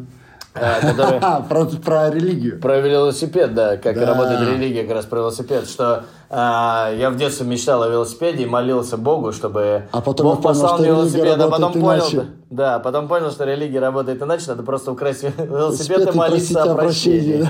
А, 0.56 1.42
про, 1.50 1.66
про 1.66 2.10
религию. 2.12 2.60
Про 2.60 2.80
велосипед, 2.80 3.54
да, 3.54 3.78
как 3.78 3.96
Да. 4.00 4.06
работает 4.06 4.42
религия, 4.42 4.84
как 4.84 4.98
раз 4.98 5.06
про 5.06 5.20
велосипед, 5.20 5.68
что 5.68 6.04
а, 6.30 6.92
я 6.96 7.10
в 7.10 7.16
детстве 7.16 7.46
мечтал 7.48 7.82
о 7.84 7.90
велосипеде 7.90 8.44
и 8.44 8.46
молился 8.46 8.98
Богу, 8.98 9.32
чтобы 9.32 9.84
А 9.92 10.02
потом 10.02 10.28
Бог 10.28 10.42
понял, 10.42 10.62
послал 10.62 10.78
мне 10.80 10.88
велосипед, 10.90 11.40
а 11.40 11.48
потом 11.50 11.74
понял, 11.74 12.04
иначе. 12.04 12.26
да, 12.50 12.80
потом 12.80 13.08
понял, 13.08 13.32
что 13.32 13.46
религия 13.46 13.80
работает 13.80 14.22
иначе, 14.22 14.46
надо 14.50 14.64
просто 14.64 14.92
украсть 14.92 15.24
велосипед 15.24 15.46
и 15.46 15.52
Велосипед 15.54 16.14
и 16.14 16.18
молиться 16.18 16.64
о 16.64 16.76
прощении. 16.76 17.48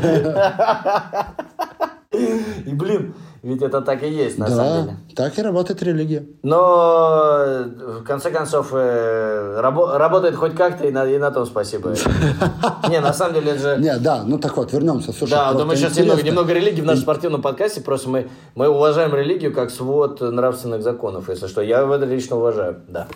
И 2.66 2.74
блин, 2.74 3.16
ведь 3.44 3.62
это 3.62 3.82
так 3.82 4.02
и 4.04 4.10
есть 4.10 4.38
на 4.38 4.48
самом 4.48 4.66
Да, 4.66 4.82
деле. 4.84 4.98
так 5.16 5.38
и 5.38 5.42
работает 5.42 5.84
религия. 5.84 6.26
Но 6.44 7.66
в 8.00 8.04
конце 8.04 8.32
концов 8.32 8.70
э, 8.72 9.60
рабо- 9.62 9.98
работает 9.98 10.36
хоть 10.36 10.56
как-то 10.56 10.88
и 10.88 10.92
на, 10.92 11.06
и 11.06 11.18
на 11.18 11.30
том 11.30 11.46
спасибо. 11.46 11.94
Не, 12.90 13.02
на 13.02 13.12
самом 13.14 13.34
деле 13.36 13.52
это 13.52 13.62
же... 13.62 13.82
Не, 13.82 13.98
да, 13.98 14.24
ну 14.26 14.38
так 14.38 14.56
вот, 14.56 14.72
вернемся. 14.72 15.12
Слушай, 15.12 15.32
Да, 15.32 15.52
но 15.52 15.66
мы 15.66 15.76
сейчас 15.76 15.98
немного, 15.98 16.24
немного 16.24 16.54
религии 16.54 16.82
в 16.82 16.86
нашем 16.86 17.02
спортивном 17.04 17.42
подкасте. 17.42 17.82
Просто 17.82 18.10
мы, 18.10 18.30
мы 18.56 18.70
уважаем 18.70 19.14
религию 19.14 19.54
как 19.54 19.72
свод 19.72 20.22
нравственных 20.22 20.82
законов, 20.82 21.28
если 21.28 21.48
что. 21.48 21.62
Я 21.62 21.82
это 21.84 22.06
лично 22.06 22.38
уважаю, 22.38 22.78
да. 22.88 23.08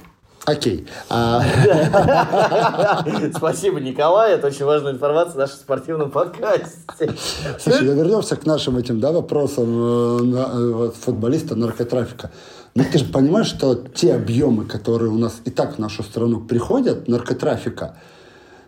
Окей. 0.45 0.87
А, 1.09 1.43
Спасибо, 3.35 3.79
Николай. 3.81 4.33
Это 4.33 4.47
очень 4.47 4.65
важная 4.65 4.93
информация 4.93 5.33
в 5.33 5.37
нашем 5.37 5.57
спортивном 5.57 6.09
подкасте. 6.09 7.13
Слушай, 7.59 7.83
вернемся 7.83 8.37
к 8.37 8.45
нашим 8.45 8.77
этим 8.77 9.01
да, 9.01 9.11
вопросам 9.11 10.33
э, 10.33 10.89
э, 10.89 10.91
футболиста, 10.97 11.55
наркотрафика. 11.55 12.31
Ну, 12.75 12.83
ты 12.89 12.99
же 12.99 13.05
понимаешь, 13.05 13.47
что 13.47 13.75
те 13.75 14.13
объемы, 14.13 14.65
которые 14.65 15.11
у 15.11 15.17
нас 15.17 15.41
и 15.45 15.49
так 15.49 15.75
в 15.75 15.79
нашу 15.79 16.03
страну 16.03 16.41
приходят, 16.41 17.07
наркотрафика, 17.07 17.97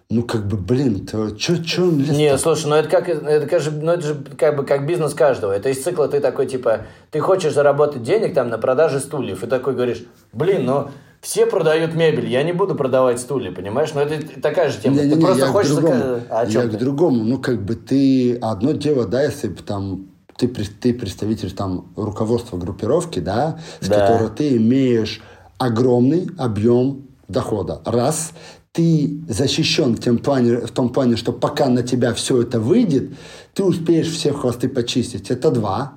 ну, 0.09 0.23
как 0.23 0.47
бы, 0.47 0.57
блин, 0.57 1.05
то 1.05 1.29
чё, 1.29 1.63
чё 1.63 1.83
он 1.83 1.99
лез 1.99 2.17
Не, 2.17 2.35
слушай, 2.39 2.65
ну 2.65 2.73
это 2.75 2.89
как, 2.89 3.07
это 3.07 3.45
как 3.45 3.61
же, 3.61 3.69
ну 3.69 3.91
это 3.91 4.01
же 4.01 4.15
как 4.37 4.55
бы 4.55 4.65
как 4.65 4.87
бизнес 4.87 5.13
каждого. 5.13 5.51
Это 5.51 5.69
из 5.69 5.83
цикла 5.83 6.07
ты 6.07 6.19
такой 6.19 6.47
типа, 6.47 6.87
ты 7.11 7.19
хочешь 7.19 7.53
заработать 7.53 8.01
денег 8.01 8.33
там 8.33 8.49
на 8.49 8.57
продаже 8.57 8.99
стульев, 8.99 9.43
и 9.43 9.47
такой 9.47 9.75
говоришь, 9.75 10.03
блин, 10.33 10.65
ну 10.65 10.89
все 11.21 11.45
продают 11.45 11.95
мебель, 11.95 12.27
я 12.27 12.43
не 12.43 12.53
буду 12.53 12.75
продавать 12.75 13.19
стулья, 13.19 13.51
понимаешь? 13.51 13.89
Ну 13.93 14.01
это 14.01 14.39
такая 14.41 14.69
же 14.69 14.79
тема. 14.79 14.95
Не-не-не, 14.95 15.15
ты 15.15 15.21
просто 15.21 15.45
я 15.45 15.51
хочешь... 15.51 15.71
к 15.71 15.75
другому. 15.75 15.95
зака- 15.95 16.21
А 16.29 16.45
я 16.45 16.51
чем 16.51 16.67
к 16.69 16.71
ты? 16.71 16.77
другому. 16.77 17.23
Ну, 17.23 17.37
как 17.39 17.61
бы 17.65 17.75
ты... 17.75 18.35
Одно 18.37 18.71
дело, 18.71 19.05
да, 19.05 19.23
если 19.23 19.49
бы 19.49 19.61
там 19.61 20.07
ты, 20.37 20.47
ты 20.47 20.93
представитель 20.93 21.51
там 21.51 21.87
руководства 21.97 22.57
группировки, 22.57 23.19
да, 23.19 23.59
с 23.81 23.87
Да. 23.89 23.99
которой 24.07 24.29
ты 24.29 24.55
имеешь 24.55 25.21
огромный 25.57 26.29
объем 26.37 27.07
дохода. 27.27 27.81
Раз. 27.85 28.31
Ты 28.71 29.19
защищен 29.27 29.95
в, 29.95 29.99
тем 29.99 30.19
плане, 30.19 30.57
в 30.57 30.71
том 30.71 30.89
плане, 30.89 31.17
что 31.17 31.33
пока 31.33 31.67
на 31.69 31.81
тебя 31.83 32.13
все 32.13 32.43
это 32.43 32.59
выйдет, 32.59 33.11
ты 33.55 33.63
успеешь 33.63 34.07
все 34.09 34.31
хвосты 34.31 34.69
почистить. 34.69 35.31
Это 35.31 35.49
два. 35.51 35.93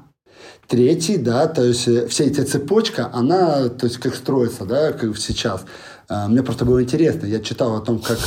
Третий, 0.68 1.18
да, 1.18 1.48
то 1.48 1.62
есть 1.62 1.86
э, 1.86 2.06
вся 2.06 2.24
эта 2.24 2.44
цепочка, 2.44 3.10
она, 3.12 3.68
то 3.68 3.84
есть 3.86 3.98
как 3.98 4.14
строится, 4.14 4.64
да, 4.64 4.92
как 4.92 5.16
сейчас. 5.18 5.64
А, 6.08 6.28
Мне 6.28 6.42
просто 6.42 6.64
было 6.64 6.82
интересно, 6.82 7.26
я 7.26 7.40
читал 7.40 7.76
о 7.76 7.80
том, 7.80 7.98
как... 7.98 8.18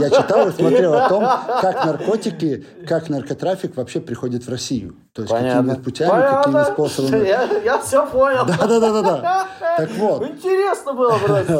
Я 0.00 0.10
читал 0.10 0.48
и 0.48 0.52
смотрел 0.52 0.94
о 0.94 1.08
том, 1.08 1.24
как 1.60 1.84
наркотики, 1.86 2.66
как 2.86 3.08
наркотрафик 3.08 3.76
вообще 3.76 4.00
приходит 4.00 4.44
в 4.46 4.50
Россию. 4.50 4.96
То 5.14 5.22
есть 5.22 5.32
какими 5.32 5.50
Понятно. 5.50 5.76
путями, 5.82 6.10
Понятно. 6.10 6.42
какими 6.42 6.74
способами. 6.74 7.26
Я, 7.26 7.42
я 7.64 7.78
все 7.78 8.06
понял. 8.06 8.44
Да-да-да-да. 8.46 9.46
Так 9.78 9.90
вот, 9.96 10.22
Интересно 10.28 10.92
было 10.92 11.12
вроде. 11.16 11.58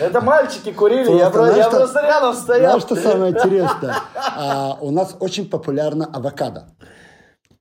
Это 0.00 0.20
мальчики 0.20 0.72
курили, 0.72 1.04
Просто, 1.06 1.18
я, 1.24 1.30
про- 1.30 1.38
знаешь, 1.46 1.56
я 1.56 1.64
что- 1.64 1.76
просто 1.78 2.00
рядом 2.02 2.34
стоял. 2.34 2.78
Знаешь, 2.78 2.82
что 2.82 2.96
самое 2.96 3.32
интересное? 3.32 3.94
А, 4.36 4.76
у 4.80 4.90
нас 4.90 5.16
очень 5.18 5.48
популярна 5.48 6.06
авокадо. 6.12 6.66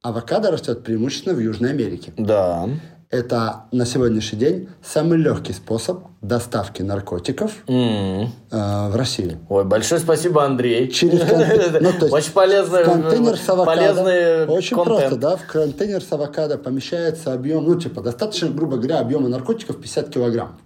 Авокадо 0.08 0.52
растет 0.52 0.84
преимущественно 0.84 1.36
в 1.36 1.40
Южной 1.40 1.72
Америке. 1.72 2.14
Да. 2.18 2.70
Это 3.10 3.64
на 3.72 3.86
сегодняшний 3.86 4.40
день 4.40 4.70
самый 4.84 5.18
легкий 5.18 5.54
способ 5.54 6.04
доставки 6.22 6.82
наркотиков 6.82 7.52
М. 7.68 8.32
э, 8.52 8.90
в 8.90 8.96
Россию. 8.96 9.40
Ой, 9.50 9.64
большое 9.66 10.00
спасибо, 10.02 10.44
Андрей. 10.46 10.90
Через 10.90 11.22
конте- 11.22 11.80
ну, 11.82 11.90
есть 11.90 12.12
Очень 12.14 12.32
полезный, 12.34 12.84
контейнер 12.86 13.38
с 13.38 13.50
авокадо. 13.50 13.66
полезный 13.78 14.46
Очень 14.48 14.76
контент. 14.76 14.98
просто, 15.00 15.16
да, 15.18 15.36
в 15.38 15.46
контейнер 15.46 16.02
с 16.02 16.12
авокадо 16.12 16.58
помещается 16.58 17.34
объем, 17.34 17.66
ну, 17.66 17.76
типа, 17.80 18.02
достаточно, 18.02 18.50
грубо 18.50 18.78
говоря, 18.78 19.00
объема 19.00 19.28
наркотиков 19.30 19.78
50 19.78 20.10
килограмм. 20.10 20.58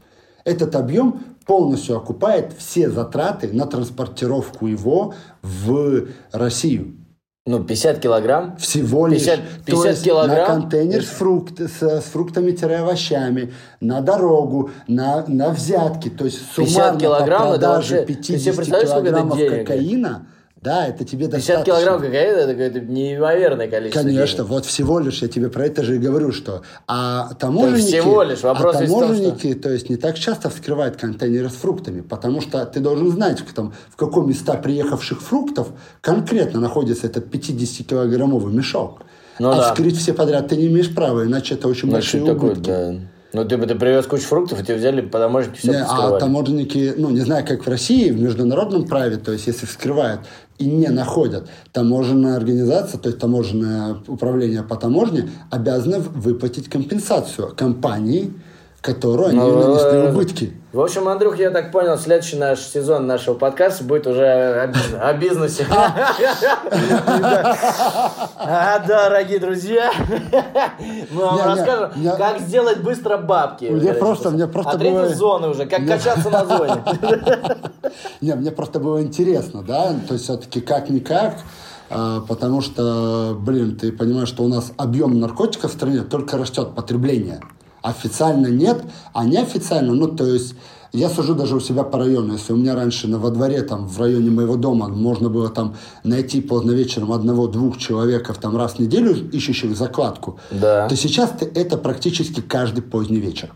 Этот 0.43 0.75
объем 0.75 1.23
полностью 1.45 1.95
окупает 1.97 2.53
все 2.57 2.89
затраты 2.89 3.49
на 3.53 3.65
транспортировку 3.67 4.65
его 4.67 5.13
в 5.43 6.07
Россию. 6.31 6.95
Ну, 7.47 7.63
50 7.63 7.99
килограмм. 7.99 8.55
Всего 8.57 9.07
лишь. 9.07 9.23
50 9.23 9.39
То 9.39 9.65
50 9.65 9.85
есть 9.87 10.03
килограмм? 10.03 10.37
на 10.37 10.45
контейнер 10.45 11.03
с, 11.03 11.07
фрукт, 11.07 11.59
с, 11.59 11.81
с 11.81 12.03
фруктами-овощами, 12.13 13.51
на 13.79 14.01
дорогу, 14.01 14.69
на, 14.87 15.25
на 15.27 15.49
взятки. 15.49 16.09
То 16.09 16.25
есть 16.25 16.37
50 16.55 16.73
суммарно 16.75 16.99
килограмм 16.99 17.41
по 17.41 17.53
это 17.53 17.59
продаже 17.59 17.95
вообще- 18.01 18.05
ты 18.05 18.13
себе 18.13 18.53
50 18.53 18.55
представляешь, 18.55 18.89
сколько 18.89 19.07
это 19.07 19.17
килограммов 19.17 19.37
денег? 19.39 19.67
кокаина, 19.67 20.25
да, 20.61 20.87
это 20.87 21.03
тебе 21.05 21.25
50 21.25 21.31
достаточно. 21.31 21.65
килограмм 21.65 22.01
кокаина, 22.01 22.37
это 22.37 22.51
какое-то 22.51 22.79
неимоверное 22.81 23.67
количество 23.67 24.03
Конечно, 24.03 24.37
денег. 24.37 24.49
вот 24.49 24.65
всего 24.65 24.99
лишь 24.99 25.21
я 25.23 25.27
тебе 25.27 25.49
про 25.49 25.65
это 25.65 25.83
же 25.83 25.95
и 25.95 25.97
говорю, 25.97 26.31
что 26.31 26.61
а 26.87 27.33
таможенники, 27.39 27.87
всего 27.99 28.21
лишь, 28.21 28.41
вопрос 28.41 28.75
а 28.75 28.79
в 28.79 28.87
том, 28.87 28.99
таможенники, 29.01 29.53
то 29.55 29.71
есть 29.71 29.89
не 29.89 29.97
так 29.97 30.19
часто 30.19 30.51
вскрывают 30.51 30.97
контейнеры 30.97 31.49
с 31.49 31.53
фруктами, 31.53 32.01
потому 32.01 32.41
что 32.41 32.63
ты 32.65 32.79
должен 32.79 33.09
знать, 33.09 33.39
в, 33.39 33.51
там, 33.53 33.73
в 33.89 33.95
каком 33.95 34.29
места 34.29 34.53
приехавших 34.53 35.19
фруктов 35.21 35.69
конкретно 36.01 36.59
находится 36.59 37.07
этот 37.07 37.33
50-килограммовый 37.33 38.53
мешок. 38.53 39.01
Ну 39.39 39.49
а 39.49 39.55
да. 39.55 39.61
вскрыть 39.73 39.97
все 39.97 40.13
подряд 40.13 40.47
ты 40.49 40.57
не 40.57 40.67
имеешь 40.67 40.93
права, 40.93 41.25
иначе 41.25 41.55
это 41.55 41.67
очень 41.67 41.87
Ну, 41.87 41.93
большие 41.93 42.23
что 42.23 42.33
такое, 42.33 42.51
убытки. 42.51 42.67
да. 42.69 42.93
Ну, 43.33 43.45
ты 43.45 43.57
бы 43.57 43.65
ты 43.65 43.75
привез 43.75 44.05
кучу 44.07 44.23
фруктов, 44.23 44.59
и 44.59 44.63
тебе 44.63 44.75
взяли 44.75 44.99
по 44.99 45.17
таможеннике 45.17 45.59
все 45.59 45.71
Не, 45.71 45.83
а 45.87 46.19
таможенники, 46.19 46.93
ну, 46.97 47.11
не 47.11 47.21
знаю, 47.21 47.45
как 47.47 47.65
в 47.65 47.69
России, 47.69 48.11
в 48.11 48.19
международном 48.19 48.85
праве, 48.85 49.15
то 49.15 49.31
есть, 49.31 49.47
если 49.47 49.65
вскрывают 49.65 50.19
и 50.61 50.65
не 50.65 50.89
находят, 50.89 51.49
таможенная 51.71 52.37
организация, 52.37 52.99
то 52.99 53.09
есть, 53.09 53.19
таможенное 53.19 53.97
управление 54.07 54.61
по 54.61 54.75
таможне 54.75 55.29
обязано 55.49 55.99
выплатить 55.99 56.69
компенсацию 56.69 57.53
компании, 57.55 58.33
которую 58.81 59.29
они 59.29 59.37
Ну, 59.37 59.59
нанесли 59.67 59.99
э, 59.99 60.09
убытки. 60.11 60.53
В 60.73 60.79
общем, 60.79 61.07
Андрюх, 61.07 61.37
я 61.37 61.51
так 61.51 61.71
понял, 61.71 61.97
следующий 61.97 62.37
наш 62.37 62.59
сезон 62.61 63.05
нашего 63.05 63.35
подкаста 63.35 63.83
будет 63.83 64.07
уже 64.07 64.25
о, 64.99 65.13
бизнесе. 65.13 65.67
А, 68.43 68.79
Дорогие 68.79 69.39
друзья, 69.39 69.91
мы 71.11 71.21
вам 71.25 71.39
расскажем, 71.45 71.91
как 72.17 72.39
сделать 72.39 72.81
быстро 72.81 73.17
бабки. 73.17 73.65
Мне 73.65 73.93
просто- 73.93 74.31
мне 74.31 74.47
просто 74.47 74.71
А 74.71 74.77
третьей 74.77 74.97
было- 74.97 75.13
зоны 75.15 75.49
уже, 75.49 75.65
как 75.65 75.85
качаться 75.85 76.29
на 76.29 76.45
зоне. 76.45 76.83
Не, 78.21 78.33
мне 78.35 78.51
просто 78.51 78.79
было 78.79 79.01
интересно, 79.01 79.61
да, 79.61 79.93
то 80.07 80.13
есть 80.13 80.23
все-таки 80.25 80.61
как-никак, 80.61 81.35
а, 81.89 82.21
потому 82.21 82.61
что, 82.61 83.35
блин, 83.37 83.75
ты 83.75 83.91
понимаешь, 83.91 84.29
что 84.29 84.43
у 84.43 84.47
нас 84.47 84.71
объем 84.77 85.19
наркотиков 85.19 85.71
в 85.71 85.73
стране 85.73 86.01
только 86.01 86.37
растет, 86.37 86.73
потребление. 86.75 87.41
Официально 87.81 88.47
нет, 88.47 88.83
а 89.13 89.25
неофициально, 89.25 89.93
ну, 89.93 90.07
то 90.07 90.25
есть 90.25 90.55
я 90.93 91.09
сужу 91.09 91.35
даже 91.35 91.55
у 91.55 91.59
себя 91.59 91.83
по 91.83 91.97
району. 91.97 92.33
Если 92.33 92.53
у 92.53 92.57
меня 92.57 92.75
раньше 92.75 93.07
на, 93.07 93.17
во 93.17 93.29
дворе, 93.31 93.61
там, 93.61 93.87
в 93.87 93.99
районе 93.99 94.29
моего 94.29 94.57
дома 94.57 94.89
можно 94.89 95.29
было 95.29 95.49
там 95.49 95.75
найти 96.03 96.41
поздно 96.41 96.71
вечером 96.71 97.13
одного-двух 97.13 97.77
человеков 97.77 98.37
там 98.39 98.57
раз 98.57 98.73
в 98.73 98.79
неделю, 98.79 99.15
ищущих 99.31 99.75
закладку, 99.75 100.37
Да. 100.51 100.87
то 100.89 100.95
сейчас 100.95 101.33
это 101.55 101.77
практически 101.77 102.41
каждый 102.41 102.81
поздний 102.81 103.19
вечер. 103.19 103.53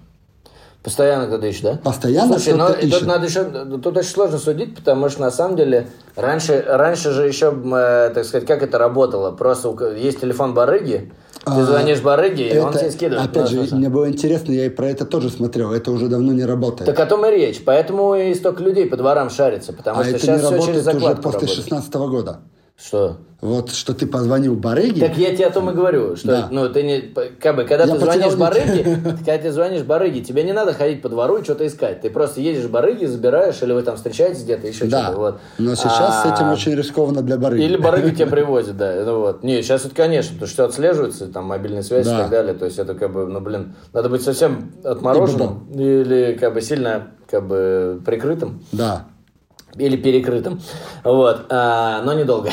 Постоянно 0.86 1.26
кто-то 1.26 1.48
ищет, 1.48 1.64
да? 1.64 1.80
Постоянно 1.84 2.38
Слушай, 2.38 2.54
ну 2.58 2.66
кто-то 2.66 2.80
и 2.80 2.84
тут 2.84 2.94
ищет. 3.00 3.08
надо 3.08 3.26
еще, 3.26 3.44
тут 3.44 3.98
очень 3.98 4.10
сложно 4.10 4.38
судить, 4.38 4.76
потому 4.76 5.10
что 5.10 5.22
на 5.22 5.32
самом 5.32 5.56
деле 5.58 5.88
раньше, 6.16 6.64
раньше 6.68 7.12
же 7.12 7.28
еще, 7.28 7.48
э, 7.52 8.12
так 8.14 8.24
сказать, 8.24 8.48
как 8.48 8.62
это 8.62 8.78
работало? 8.78 9.32
Просто 9.32 9.76
есть 9.96 10.22
телефон 10.22 10.54
барыги, 10.54 11.12
ты 11.44 11.52
А, 11.52 11.64
звонишь 11.64 12.02
барыге, 12.02 12.50
и 12.50 12.58
он 12.60 12.70
Это, 12.70 12.80
тебе 12.80 12.92
скидывает. 12.92 13.30
Опять 13.30 13.52
Ну, 13.52 13.66
же, 13.66 13.76
мне 13.76 13.90
было 13.90 14.08
интересно, 14.08 14.52
я 14.52 14.68
и 14.68 14.70
про 14.70 14.88
это 14.88 15.06
тоже 15.06 15.30
смотрел. 15.32 15.74
Это 15.74 15.92
уже 15.92 16.08
давно 16.08 16.34
не 16.34 16.46
работает. 16.46 16.86
Так 16.86 17.00
о 17.00 17.06
том 17.08 17.26
и 17.26 17.32
речь. 17.32 17.64
Поэтому 17.66 18.14
и 18.16 18.34
столько 18.36 18.62
людей 18.64 18.86
по 18.88 18.96
дворам 18.96 19.30
шарится, 19.32 19.74
потому 19.74 20.00
а 20.00 20.04
что 20.04 20.12
это 20.12 20.20
сейчас 20.20 20.42
не 20.42 20.58
все 20.58 20.66
через 20.68 20.86
работает 20.86 21.18
уже 21.20 21.22
после 21.22 21.40
работает. 21.48 21.50
16 21.50 21.94
года. 21.96 22.40
Что? 22.78 23.18
Вот 23.40 23.72
что 23.72 23.94
ты 23.94 24.06
позвонил 24.08 24.56
барыге. 24.56 25.08
Так 25.08 25.18
я 25.18 25.34
тебе 25.34 25.46
о 25.48 25.52
том 25.52 25.70
и 25.70 25.74
говорю, 25.74 26.16
что, 26.18 26.28
Да. 26.28 26.48
ну, 26.52 26.68
ты 26.68 26.84
не, 26.84 27.00
как 27.40 27.56
бы, 27.56 27.64
когда 27.64 27.86
Я 27.86 27.94
ты 27.94 28.00
звонишь 28.00 28.36
барыге, 28.36 28.98
когда 29.20 29.38
ты 29.38 29.52
звонишь 29.52 29.84
барыге, 29.84 30.22
тебе 30.22 30.44
не 30.44 30.52
надо 30.52 30.74
ходить 30.74 31.02
по 31.02 31.08
двору 31.08 31.38
и 31.38 31.44
что-то 31.44 31.66
искать. 31.68 32.02
Ты 32.02 32.10
просто 32.10 32.42
едешь 32.42 32.64
в 32.66 32.72
барыге, 32.72 33.08
забираешь, 33.08 33.62
или 33.62 33.72
вы 33.72 33.82
там 33.84 33.96
встречаетесь 33.96 34.44
где-то, 34.44 34.68
еще 34.68 34.86
да. 34.86 35.04
что-то. 35.04 35.18
Вот. 35.20 35.40
Но 35.58 35.76
сейчас 35.76 36.24
с 36.24 36.26
этим 36.26 36.46
А, 36.48 36.54
очень 36.54 36.76
рискованно 36.76 37.22
для 37.22 37.38
барыги. 37.38 37.64
Или 37.64 37.78
барыги 37.78 38.14
тебя 38.16 38.28
привозят, 38.32 38.76
да. 38.78 39.04
Ну, 39.06 39.20
вот. 39.20 39.44
Не, 39.44 39.62
сейчас 39.62 39.86
это, 39.86 39.96
конечно, 39.96 40.34
потому 40.34 40.48
что 40.48 40.56
все 40.56 40.66
отслеживается, 40.66 41.28
там, 41.28 41.46
мобильная 41.46 41.84
связь 41.84 42.08
и 42.08 42.10
Да. 42.10 42.22
так 42.24 42.30
далее. 42.32 42.56
То 42.56 42.66
есть 42.66 42.78
это, 42.80 42.94
как 42.96 43.14
бы, 43.14 43.26
ну, 43.28 43.40
блин, 43.40 43.76
надо 43.94 44.10
быть 44.10 44.24
совсем 44.24 44.74
отмороженным 44.84 45.68
или, 45.74 46.36
как 46.40 46.54
бы, 46.54 46.62
сильно, 46.62 47.08
как 47.30 47.48
бы, 47.48 48.02
прикрытым. 48.06 48.64
Да. 48.72 49.06
Или 49.78 49.98
перекрытым. 49.98 50.62
Вот. 51.04 51.48
А, 51.50 52.02
но 52.04 52.14
недолго. 52.14 52.50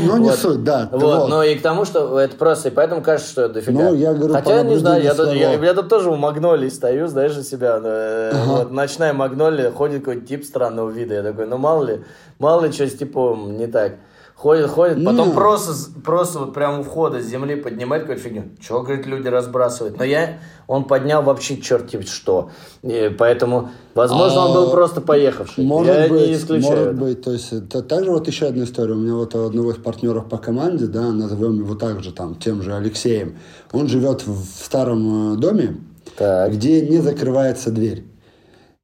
Ну, 0.00 0.16
не 0.16 0.30
Вот. 0.30 0.38
суть, 0.38 0.64
да. 0.64 0.88
Вот. 0.90 1.02
Вот. 1.02 1.28
Ну 1.28 1.42
и 1.42 1.54
к 1.54 1.62
тому, 1.62 1.84
что 1.84 2.18
это 2.18 2.34
просто, 2.36 2.68
и 2.68 2.72
поэтому 2.72 3.02
кажется, 3.02 3.30
что 3.30 3.48
дофига. 3.48 3.90
Ну, 3.90 3.94
я 3.94 4.14
говорю, 4.14 4.32
Хотя, 4.32 4.62
не 4.62 4.76
знаю, 4.76 5.02
я 5.02 5.14
тут, 5.14 5.32
я, 5.32 5.52
я 5.52 5.74
тут 5.74 5.88
тоже 5.90 6.10
у 6.10 6.16
Магнолии 6.16 6.70
стою, 6.70 7.08
знаешь, 7.08 7.36
у 7.36 7.42
себя. 7.42 7.78
э, 7.82 8.32
Вот, 8.46 8.70
ночная 8.70 9.12
Магнолия, 9.12 9.70
ходит 9.70 10.00
какой-то 10.00 10.26
тип 10.26 10.44
странного 10.44 10.88
вида. 10.88 11.14
Я 11.16 11.22
такой, 11.22 11.46
ну 11.46 11.58
мало 11.58 11.84
ли, 11.84 12.04
мало 12.38 12.64
ли 12.64 12.72
что 12.72 12.86
с 12.86 12.94
типом 12.94 13.58
не 13.58 13.66
так. 13.66 13.92
Ходит, 14.38 14.66
ходит, 14.68 15.02
потом 15.02 15.28
Ну. 15.28 15.34
просто, 15.34 15.72
просто 16.04 16.40
вот 16.40 16.52
прямо 16.52 16.80
у 16.80 16.82
входа 16.82 17.22
с 17.22 17.24
земли 17.24 17.56
поднимает 17.56 18.02
какую-то 18.02 18.22
фигню. 18.22 18.42
Чего, 18.60 18.82
говорит, 18.82 19.06
люди 19.06 19.28
разбрасывают? 19.28 19.96
Но 19.96 20.04
я, 20.04 20.38
он 20.66 20.84
поднял 20.84 21.22
вообще 21.22 21.56
черти 21.56 22.02
что. 22.02 22.50
И 22.82 23.10
поэтому, 23.18 23.70
возможно, 23.94 24.40
он 24.46 24.52
был 24.52 24.68
А, 24.68 24.70
просто 24.70 25.00
поехавший. 25.00 25.64
Может 25.64 25.96
я 25.96 26.08
быть, 26.08 26.28
не 26.28 26.34
исключаю. 26.34 26.70
может 26.70 26.86
это. 26.88 26.96
быть. 26.96 27.22
То 27.22 27.32
есть, 27.32 27.50
это 27.50 27.82
также 27.82 28.10
вот 28.10 28.26
еще 28.28 28.46
одна 28.48 28.64
история. 28.64 28.92
У 28.92 28.98
меня 28.98 29.14
вот 29.14 29.34
у 29.34 29.46
одного 29.46 29.70
из 29.72 29.76
партнеров 29.76 30.26
по 30.28 30.36
команде, 30.36 30.84
да, 30.86 31.12
назовем 31.12 31.58
его 31.58 31.74
также 31.74 32.12
там, 32.12 32.34
тем 32.34 32.60
же 32.62 32.74
Алексеем. 32.74 33.38
Он 33.72 33.88
живет 33.88 34.26
в 34.26 34.32
в 34.60 34.64
старом 34.64 35.32
э, 35.32 35.36
доме, 35.38 35.78
Так. 36.18 36.52
где 36.52 36.82
не 36.82 36.98
закрывается 36.98 37.70
дверь. 37.70 38.04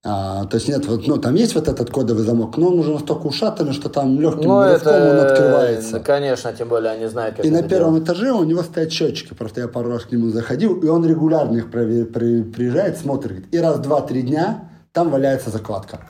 А, 0.04 0.46
то 0.46 0.56
есть 0.56 0.66
нет, 0.68 0.84
вот, 0.86 1.06
ну, 1.06 1.16
там 1.16 1.36
есть 1.36 1.54
вот 1.54 1.68
этот 1.68 1.90
кодовый 1.90 2.24
замок, 2.24 2.56
но 2.56 2.68
он 2.68 2.78
уже 2.80 2.90
настолько 2.92 3.26
ушатанный, 3.26 3.72
что 3.72 3.88
там 3.88 4.20
легким 4.20 4.48
Ну, 4.48 4.60
рывком 4.64 4.92
это, 4.92 5.10
он 5.12 5.20
открывается. 5.26 5.98
ну, 5.98 6.02
конечно, 6.04 6.52
тем 6.52 6.68
более 6.68 6.90
они 6.90 7.06
знают, 7.06 7.36
как 7.36 7.44
И 7.46 7.50
на 7.50 7.62
первом 7.62 7.94
делать. 7.94 8.08
этаже 8.08 8.32
у 8.32 8.42
него 8.42 8.62
стоят 8.64 8.90
счетчики. 8.90 9.32
Просто 9.32 9.60
я 9.60 9.68
пару 9.68 9.90
раз 9.92 10.02
к 10.02 10.10
нему 10.10 10.30
заходил, 10.30 10.74
и 10.80 10.88
он 10.88 11.06
регулярно 11.06 11.56
их 11.58 11.66
прове- 11.70 12.04
при- 12.04 12.42
приезжает, 12.42 12.98
смотрит. 12.98 13.44
И 13.54 13.58
раз, 13.58 13.78
два, 13.78 14.00
три 14.00 14.22
дня 14.22 14.64
там 14.92 15.08
валяется 15.10 15.50
закладка. 15.50 16.00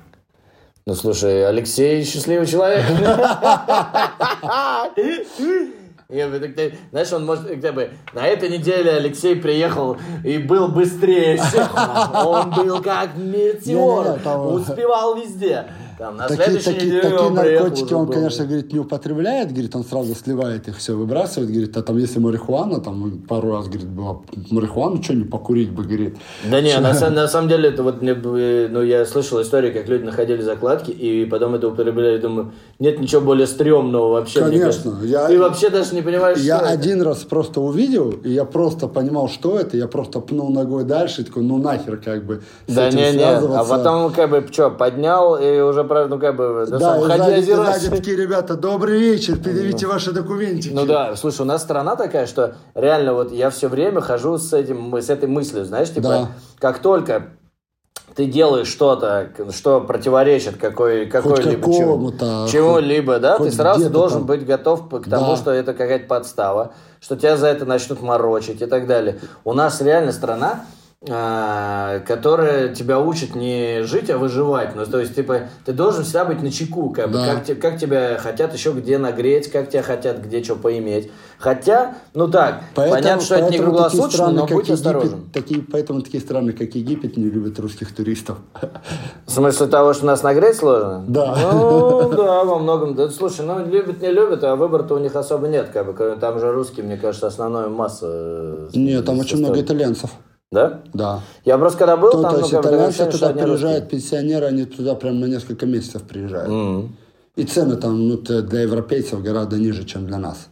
Ну, 0.87 0.94
слушай, 0.94 1.46
Алексей 1.46 2.02
счастливый 2.05 2.46
человек. 2.46 2.85
Так- 6.12 6.72
Знаешь, 6.90 7.12
он 7.12 7.25
может, 7.25 7.46
как 7.62 7.75
бы, 7.75 7.90
на 8.12 8.27
этой 8.27 8.48
неделе 8.51 8.90
Алексей 8.92 9.35
приехал 9.35 9.96
и 10.25 10.38
был 10.38 10.68
быстрее 10.68 11.38
всех. 11.38 11.70
Он 12.27 12.51
был 12.51 12.83
как 12.83 13.16
метеор, 13.16 14.18
успевал 14.55 15.16
везде. 15.16 15.64
Там, 16.02 16.16
на 16.16 16.26
Такие, 16.26 16.58
такие, 16.58 17.00
такие 17.00 17.30
наркотики 17.30 17.94
он, 17.94 18.06
был. 18.06 18.14
конечно, 18.14 18.44
говорит, 18.44 18.72
не 18.72 18.80
употребляет, 18.80 19.52
говорит, 19.52 19.76
он 19.76 19.84
сразу 19.84 20.16
сливает 20.16 20.66
их, 20.66 20.76
все 20.78 20.94
выбрасывает, 20.96 21.48
говорит, 21.48 21.76
а 21.76 21.82
там 21.82 21.96
если 21.96 22.18
марихуана, 22.18 22.80
там 22.80 23.22
пару 23.28 23.52
раз, 23.52 23.66
говорит, 23.68 23.86
была 23.86 24.16
марихуану, 24.50 25.00
что 25.00 25.14
не 25.14 25.22
покурить 25.24 25.70
бы, 25.70 25.84
говорит. 25.84 26.16
Да 26.50 26.60
не, 26.60 26.76
на, 26.80 26.92
на 27.10 27.28
самом 27.28 27.48
деле, 27.48 27.68
это 27.68 27.84
вот 27.84 28.02
мне, 28.02 28.14
бы, 28.14 28.66
ну, 28.68 28.82
я 28.82 29.06
слышал 29.06 29.40
историю, 29.40 29.72
как 29.72 29.86
люди 29.86 30.02
находили 30.02 30.42
закладки 30.42 30.90
и 30.90 31.24
потом 31.24 31.54
это 31.54 31.68
употребляли. 31.68 32.18
Думаю, 32.18 32.50
нет 32.80 32.98
ничего 32.98 33.20
более 33.20 33.46
стрёмного 33.46 34.08
вообще. 34.08 34.40
Конечно, 34.40 34.98
я- 35.04 35.28
Ты 35.28 35.38
вообще 35.38 35.70
даже 35.70 35.94
не 35.94 36.02
понимаешь, 36.02 36.38
Я 36.38 36.56
что 36.56 36.64
это. 36.66 36.74
один 36.74 37.02
раз 37.02 37.18
просто 37.18 37.60
увидел, 37.60 38.10
и 38.24 38.30
я 38.30 38.44
просто 38.44 38.88
понимал, 38.88 39.28
что 39.28 39.56
это, 39.56 39.76
я 39.76 39.86
просто 39.86 40.18
пнул 40.18 40.50
ногой 40.50 40.82
дальше, 40.82 41.22
и 41.22 41.24
такой, 41.24 41.44
ну 41.44 41.58
нахер, 41.58 41.96
как 41.98 42.24
бы, 42.26 42.42
с 42.66 42.74
Да 42.74 42.88
этим 42.88 42.98
не, 42.98 43.12
не, 43.18 43.24
а 43.24 43.62
потом 43.64 44.12
как 44.12 44.30
бы 44.30 44.44
что, 44.50 44.68
поднял 44.70 45.36
и 45.36 45.60
уже, 45.60 45.84
правда, 45.92 46.14
ну 46.14 46.20
как 46.20 46.37
бы, 46.37 46.66
да, 46.68 46.78
Да, 46.78 47.00
ходи 47.02 47.33
озирайся. 47.35 47.90
такие 47.90 48.16
ребята, 48.16 48.57
добрый 48.57 48.98
вечер, 48.98 49.37
предъявите 49.38 49.87
ваши 49.87 50.12
документики. 50.12 50.72
Ну 50.72 50.87
да, 50.87 51.14
слушай, 51.16 51.42
у 51.42 51.44
нас 51.44 51.62
страна 51.62 51.96
такая, 51.96 52.26
что 52.26 52.55
реально 52.74 53.12
вот 53.14 53.31
я 53.33 53.50
все 53.50 53.68
время 53.68 54.00
хожу 54.00 54.38
с 54.38 54.52
этим, 54.52 54.94
с 54.96 55.11
этой 55.11 55.28
мыслью, 55.28 55.64
знаешь, 55.64 55.90
типа, 55.90 56.09
Да. 56.09 56.28
как 56.59 56.78
только 56.78 57.24
ты 58.14 58.26
делаешь 58.26 58.68
что-то, 58.68 59.28
что 59.55 59.81
противоречит 59.81 60.57
какой, 60.57 61.07
какой-либо 61.07 61.62
какому-то, 61.72 62.46
чему-либо, 62.50 63.18
да, 63.18 63.38
ты 63.38 63.50
сразу 63.50 63.90
должен 63.90 64.18
там. 64.20 64.26
быть 64.26 64.46
готов 64.46 64.88
к 64.88 65.09
тому, 65.09 65.31
Да. 65.33 65.37
что 65.37 65.50
это 65.50 65.72
какая-то 65.74 66.07
подстава, 66.07 66.72
что 67.00 67.16
тебя 67.16 67.37
за 67.37 67.48
это 67.48 67.64
начнут 67.66 68.00
морочить 68.02 68.61
и 68.62 68.66
так 68.66 68.87
далее. 68.87 69.18
У 69.44 69.52
нас 69.52 69.81
реально 69.83 70.12
страна, 70.12 70.64
которая 71.04 72.72
тебя 72.74 73.00
учит 73.00 73.35
не 73.35 73.83
жить, 73.83 74.08
а 74.08 74.18
выживать. 74.18 74.77
Ну, 74.77 74.87
то 74.87 75.00
есть, 75.00 75.16
типа, 75.16 75.48
ты 75.64 75.72
должен 75.72 76.04
всегда 76.04 76.24
быть 76.24 76.42
на 76.42 76.50
чеку, 76.52 76.90
как, 76.90 77.08
бы, 77.08 77.14
Да. 77.14 77.42
как, 77.44 77.58
как 77.58 77.79
тебя 77.79 78.18
хотят 78.18 78.54
еще 78.54 78.70
где 78.72 78.98
нагреть, 78.98 79.50
как 79.50 79.68
тебя 79.68 79.83
хотят 79.83 80.18
где 80.24 80.42
что 80.44 80.54
поиметь. 80.54 81.10
Хотя, 81.38 81.96
ну 82.14 82.29
так, 82.29 82.62
понятно, 82.77 83.20
что 83.20 83.35
это 83.35 83.44
не 83.46 83.58
поэтому 83.58 83.70
круглосуточно, 83.72 84.10
страны, 84.12 84.33
но 84.35 84.42
будь 84.42 84.50
Египет, 84.50 84.70
осторожен. 84.74 85.31
Такие, 85.33 85.62
поэтому 85.62 86.02
такие 86.02 86.20
страны, 86.22 86.52
как 86.52 86.72
Египет, 86.77 87.16
не 87.16 87.24
любят 87.24 87.58
русских 87.58 87.92
туристов. 87.92 88.38
В 89.27 89.31
смысле 89.31 89.66
того, 89.66 89.94
что 89.94 90.06
нас 90.06 90.22
нагреть 90.22 90.56
сложно? 90.56 91.04
Да. 91.08 91.37
Ну, 91.52 92.12
да, 92.12 92.44
во 92.44 92.58
многом. 92.60 92.94
Да, 92.94 93.08
слушай, 93.08 93.44
ну, 93.44 93.66
любят, 93.66 94.00
не 94.00 94.12
любят, 94.12 94.44
а 94.44 94.54
выбора-то 94.54 94.94
у 94.94 94.98
них 94.98 95.16
особо 95.16 95.48
нет. 95.48 95.70
Как 95.72 95.85
бы. 95.85 96.16
Там 96.20 96.38
же 96.38 96.52
русские, 96.52 96.87
мне 96.87 96.96
кажется, 96.96 97.27
основная 97.27 97.66
масса. 97.68 98.06
э, 98.08 98.68
Нет, 98.74 99.04
там 99.04 99.18
очень 99.18 99.38
много 99.38 99.60
итальянцев. 99.60 100.10
Да? 100.53 100.83
Да. 100.92 101.21
Я 101.46 101.57
просто 101.57 101.79
когда 101.79 101.96
был, 101.96 102.11
То, 102.11 102.23
там, 102.23 102.31
то 102.35 102.37
ну, 102.37 102.42
есть 102.42 102.53
бы, 102.53 102.63
такое 102.63 102.90
итальянцы 102.90 103.07
туда 103.07 103.31
приезжают, 103.31 103.88
пенсионеры, 103.88 104.46
они 104.46 104.67
туда 104.67 104.94
прям 104.94 105.19
на 105.19 105.25
несколько 105.25 105.65
месяцев 105.65 106.03
приезжают. 106.03 106.50
Мгм. 106.50 106.96
И 107.37 107.44
цены 107.44 107.77
там 107.77 108.09
ну, 108.09 108.19
для 108.19 108.61
европейцев 108.61 109.23
гораздо 109.23 109.57
ниже, 109.57 109.85
чем 109.85 110.07
для 110.07 110.19
нас. 110.19 110.48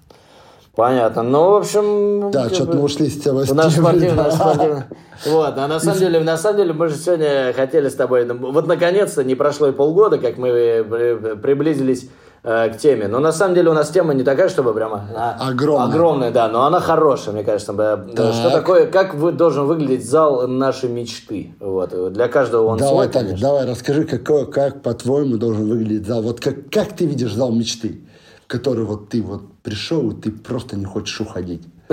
Понятно. 0.74 1.22
Ну, 1.22 1.50
в 1.50 1.56
общем... 1.56 2.30
Да, 2.30 2.48
что-то 2.48 2.78
мы 2.78 2.84
ушли 2.84 3.10
с 3.10 3.20
темы. 3.20 3.44
Темы, 3.44 3.70
спортивный, 3.70 4.12
наш 4.12 4.32
спортивный. 4.32 4.82
Вот, 5.26 5.58
а 5.58 5.68
на 5.68 5.78
самом 5.78 5.98
деле, 5.98 6.20
на 6.20 6.38
самом 6.38 6.56
деле, 6.56 6.72
мы 6.72 6.88
же 6.88 6.96
сегодня 6.96 7.52
хотели 7.54 7.90
с 7.90 7.94
тобой, 7.94 8.26
вот 8.26 8.66
наконец-то, 8.66 9.22
не 9.22 9.34
прошло 9.34 9.68
и 9.68 9.72
полгода, 9.72 10.16
как 10.16 10.38
мы 10.38 10.48
э, 10.48 10.84
при- 10.84 11.36
приблизились 11.36 12.08
к 12.42 12.72
теме. 12.78 13.06
Но 13.08 13.18
на 13.20 13.32
самом 13.32 13.54
деле 13.54 13.70
у 13.70 13.74
нас 13.74 13.90
тема 13.90 14.14
не 14.14 14.22
такая, 14.22 14.48
чтобы 14.48 14.72
прямо 14.72 15.04
а, 15.14 15.36
Огромная. 15.50 15.88
огромная, 15.88 16.30
да, 16.30 16.48
но 16.48 16.64
она 16.64 16.80
хорошая, 16.80 17.34
мне 17.34 17.44
кажется. 17.44 17.72
Э, 17.72 17.98
Так. 18.16 18.34
Что 18.34 18.50
такое, 18.50 18.86
как 18.86 19.14
вы, 19.14 19.32
должен 19.32 19.66
выглядеть 19.66 20.08
зал 20.08 20.48
нашей 20.48 20.88
мечты? 20.88 21.54
Вот, 21.60 22.12
для 22.12 22.28
каждого 22.28 22.66
он 22.66 22.78
Давай 22.78 22.92
свой, 22.94 23.06
так, 23.08 23.22
конечно. 23.24 23.48
давай 23.48 23.66
расскажи, 23.66 24.04
какой, 24.04 24.50
как 24.50 24.82
по-твоему 24.82 25.36
должен 25.36 25.68
выглядеть 25.68 26.06
зал. 26.06 26.22
Вот 26.22 26.40
как, 26.40 26.70
как 26.70 26.94
ты 26.96 27.04
видишь 27.06 27.34
зал 27.34 27.52
мечты, 27.52 28.00
в 28.44 28.46
который 28.46 28.84
вот 28.84 29.10
ты 29.10 29.20
вот 29.22 29.42
пришел, 29.62 30.10
и 30.10 30.14
ты 30.14 30.30
просто 30.32 30.76
не 30.76 30.86
хочешь 30.86 31.20
уходить. 31.20 31.62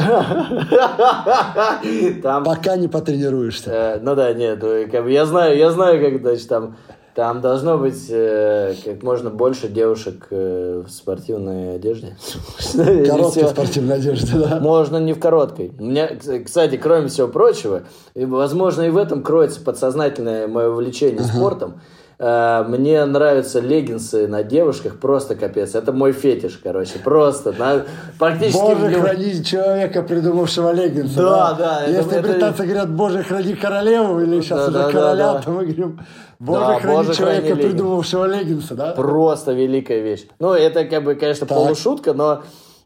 Там 2.24 2.44
Пока 2.44 2.76
не 2.76 2.88
потренируешься. 2.88 3.70
Э, 3.72 4.00
ну 4.02 4.16
да, 4.16 4.34
нет, 4.34 4.64
э, 4.64 4.88
я 5.10 5.26
знаю, 5.26 5.58
я 5.58 5.72
знаю, 5.72 6.00
как 6.02 6.22
значит 6.22 6.48
там. 6.48 6.78
Там 7.18 7.42
должно 7.42 7.80
быть 7.80 8.06
э, 8.12 8.76
как 8.86 9.02
можно 9.02 9.32
больше 9.32 9.70
девушек 9.70 10.28
э, 10.30 10.84
в 10.88 10.92
спортивной 10.92 11.74
одежде. 11.74 12.16
Короткой 12.76 13.48
спортивной 13.48 13.96
одежды, 13.96 14.38
да? 14.38 14.60
Можно 14.60 14.98
не 14.98 15.14
в 15.14 15.20
короткой. 15.20 15.70
Кс- 15.80 16.44
кстати, 16.44 16.78
кроме 16.78 17.08
всего 17.08 17.28
прочего, 17.28 17.86
возможно, 18.14 18.84
и 18.84 18.92
в 18.92 18.98
этом 18.98 19.24
кроется 19.24 19.62
подсознательное 19.62 20.48
мое 20.48 20.70
увлечение 20.70 21.24
спортом. 21.24 21.82
Э, 22.20 22.64
Мне 22.68 23.06
нравятся 23.06 23.60
леггинсы 23.60 24.28
на 24.28 24.42
девушках, 24.42 25.00
просто 25.00 25.36
капец. 25.36 25.76
Это 25.76 25.92
мой 25.92 26.14
фетиш, 26.14 26.60
короче, 26.64 26.98
просто. 27.04 27.52
на- 27.52 27.84
практически... 28.18 28.60
Боже, 28.60 28.88
любом- 28.90 29.02
храни 29.04 29.44
человека, 29.44 30.02
придумавшего 30.02 30.72
леггинсы. 30.74 31.16
Да, 31.16 31.54
да, 31.54 31.82
это- 31.84 31.92
Если 31.92 32.18
это- 32.18 32.28
британцы 32.28 32.64
говорят, 32.64 32.90
Боже, 32.90 33.24
храни 33.24 33.54
королеву, 33.54 34.20
или 34.20 34.42
сейчас 34.42 34.60
Да, 34.60 34.64
уже 34.66 34.74
да, 34.74 34.86
да, 34.86 34.92
короля, 34.92 35.34
да. 35.34 35.42
то 35.42 35.52
мы 35.52 35.64
говорим, 35.66 36.00
Боже, 36.40 36.60
Да, 36.66 36.80
храни 36.80 36.96
Боже, 36.98 37.14
человека, 37.16 37.48
храни 37.48 37.62
придумавшего 37.62 38.26
леггинсы, 38.26 38.74
да? 38.74 38.92
Просто 38.94 39.54
великая 39.54 40.02
вещь. 40.02 40.26
Ну, 40.40 40.54
это, 40.54 40.86
как 40.86 41.04
бы, 41.04 41.14
конечно, 41.14 41.46
Так. 41.46 41.56
полушутка, 41.56 42.14
но... 42.14 42.42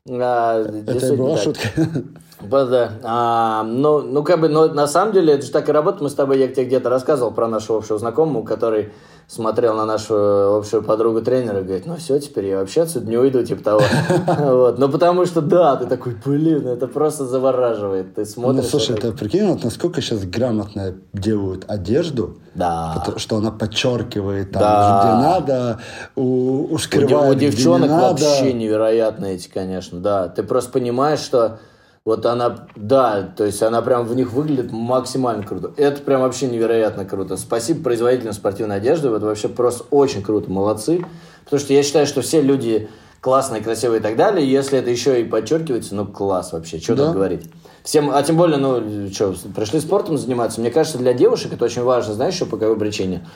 а, 0.10 0.62
Это 0.88 1.14
была 1.16 1.38
шутка. 1.38 1.70
Да, 2.50 2.66
да. 2.66 2.92
А, 3.04 3.64
ну, 3.64 4.02
ну, 4.02 4.24
как 4.24 4.39
бы, 4.42 4.50
но 4.50 4.68
на 4.68 4.88
самом 4.88 5.14
деле, 5.14 5.34
это 5.34 5.46
же 5.46 5.52
так 5.52 5.70
и 5.70 5.72
работает. 5.72 6.02
Мы 6.02 6.10
с 6.10 6.14
тобой, 6.16 6.39
я 6.39 6.48
тебе 6.48 6.66
где-то 6.66 6.89
рассказывал 6.89 7.32
про 7.32 7.48
нашего 7.48 7.78
общего 7.80 7.98
знакомого, 8.00 8.44
который 8.46 8.92
смотрел 9.28 9.76
на 9.76 9.86
нашу 9.86 10.58
общую 10.58 10.84
подругу 10.84 11.22
тренера 11.22 11.62
и 11.62 11.64
говорит, 11.64 11.86
ну 11.86 11.96
все, 11.96 12.20
теперь 12.20 12.48
я 12.48 12.60
вообще 12.60 12.82
отсюда 12.82 13.08
не 13.10 13.18
уйду, 13.18 13.42
типа 13.46 13.64
того. 13.64 13.82
Вот. 14.39 14.78
Ну, 14.78 14.89
потому 14.89 15.26
что, 15.26 15.39
да, 15.39 15.78
ты 15.78 15.86
такой, 15.86 16.18
блин, 16.26 16.68
это 16.68 16.88
просто 16.88 17.26
завораживает. 17.26 18.14
Ты 18.16 18.22
Ну, 18.22 18.26
смотришь... 18.28 18.66
слушай, 18.70 18.98
это- 18.98 19.12
ты 19.12 19.18
прикинь, 19.18 19.48
вот 19.48 19.64
насколько 19.64 20.02
сейчас 20.02 20.26
грамотно 20.26 20.96
делают 21.14 21.64
одежду, 21.70 22.39
Да. 22.56 23.06
что 23.16 23.38
она 23.38 23.52
подчеркивает 23.52 24.52
там, 24.52 24.62
Да. 24.62 25.00
где 25.02 25.28
надо, 25.54 25.80
у, 26.18 26.66
У, 26.66 26.78
де- 26.78 26.84
скрывает, 26.84 27.32
у 27.32 27.39
девчонок 27.39 27.89
не 27.89 27.96
вообще 27.96 28.52
невероятные 28.52 29.36
эти, 29.36 29.48
конечно, 29.48 30.00
да. 30.00 30.28
Ты 30.28 30.44
просто 30.44 30.72
понимаешь, 30.74 31.20
что 31.20 31.60
вот 32.04 32.26
она, 32.26 32.68
да, 32.76 33.22
то 33.22 33.45
есть 33.45 33.62
она 33.62 33.82
прям 33.82 34.06
в 34.06 34.16
них 34.16 34.34
выглядит 34.34 34.72
максимально 34.72 35.43
круто. 35.43 35.72
Это 35.78 36.02
прям 36.02 36.22
вообще 36.22 36.47
невероятно 36.47 37.06
круто. 37.06 37.38
Спасибо 37.38 37.84
производителям 37.84 38.34
спортивной 38.34 38.78
одежды, 38.78 39.10
вот 39.10 39.22
вообще 39.22 39.49
просто 39.49 39.84
очень 39.91 40.24
круто, 40.24 40.49
молодцы. 40.49 41.06
Потому 41.43 41.60
что 41.60 41.74
я 41.74 41.84
считаю, 41.84 42.08
что 42.08 42.22
все 42.22 42.41
люди 42.41 42.89
классные, 43.20 43.62
красивые 43.62 43.99
и 43.99 44.04
так 44.04 44.16
далее. 44.16 44.49
Если 44.49 44.80
это 44.80 44.89
еще 44.89 45.22
и 45.22 45.26
подчеркивается, 45.26 45.93
ну 45.93 46.08
класс 46.08 46.54
вообще, 46.54 46.80
что 46.80 46.95
Да. 46.95 47.06
тут 47.06 47.14
говорить. 47.14 47.52
Всем, 47.84 48.10
а 48.12 48.22
тем 48.24 48.36
более, 48.38 48.58
ну, 48.58 49.10
что, 49.12 49.36
пришли 49.56 49.80
спортом 49.80 50.18
заниматься. 50.18 50.60
Мне 50.60 50.72
кажется, 50.72 50.97
для 50.97 51.14
девушек 51.14 51.54
это 51.54 51.66
очень 51.66 51.84
важно, 51.84 52.14
знаешь, 52.14 52.34
еще 52.34 52.45
по 52.45 52.58
какой 52.58 52.78
причине? 52.78 53.28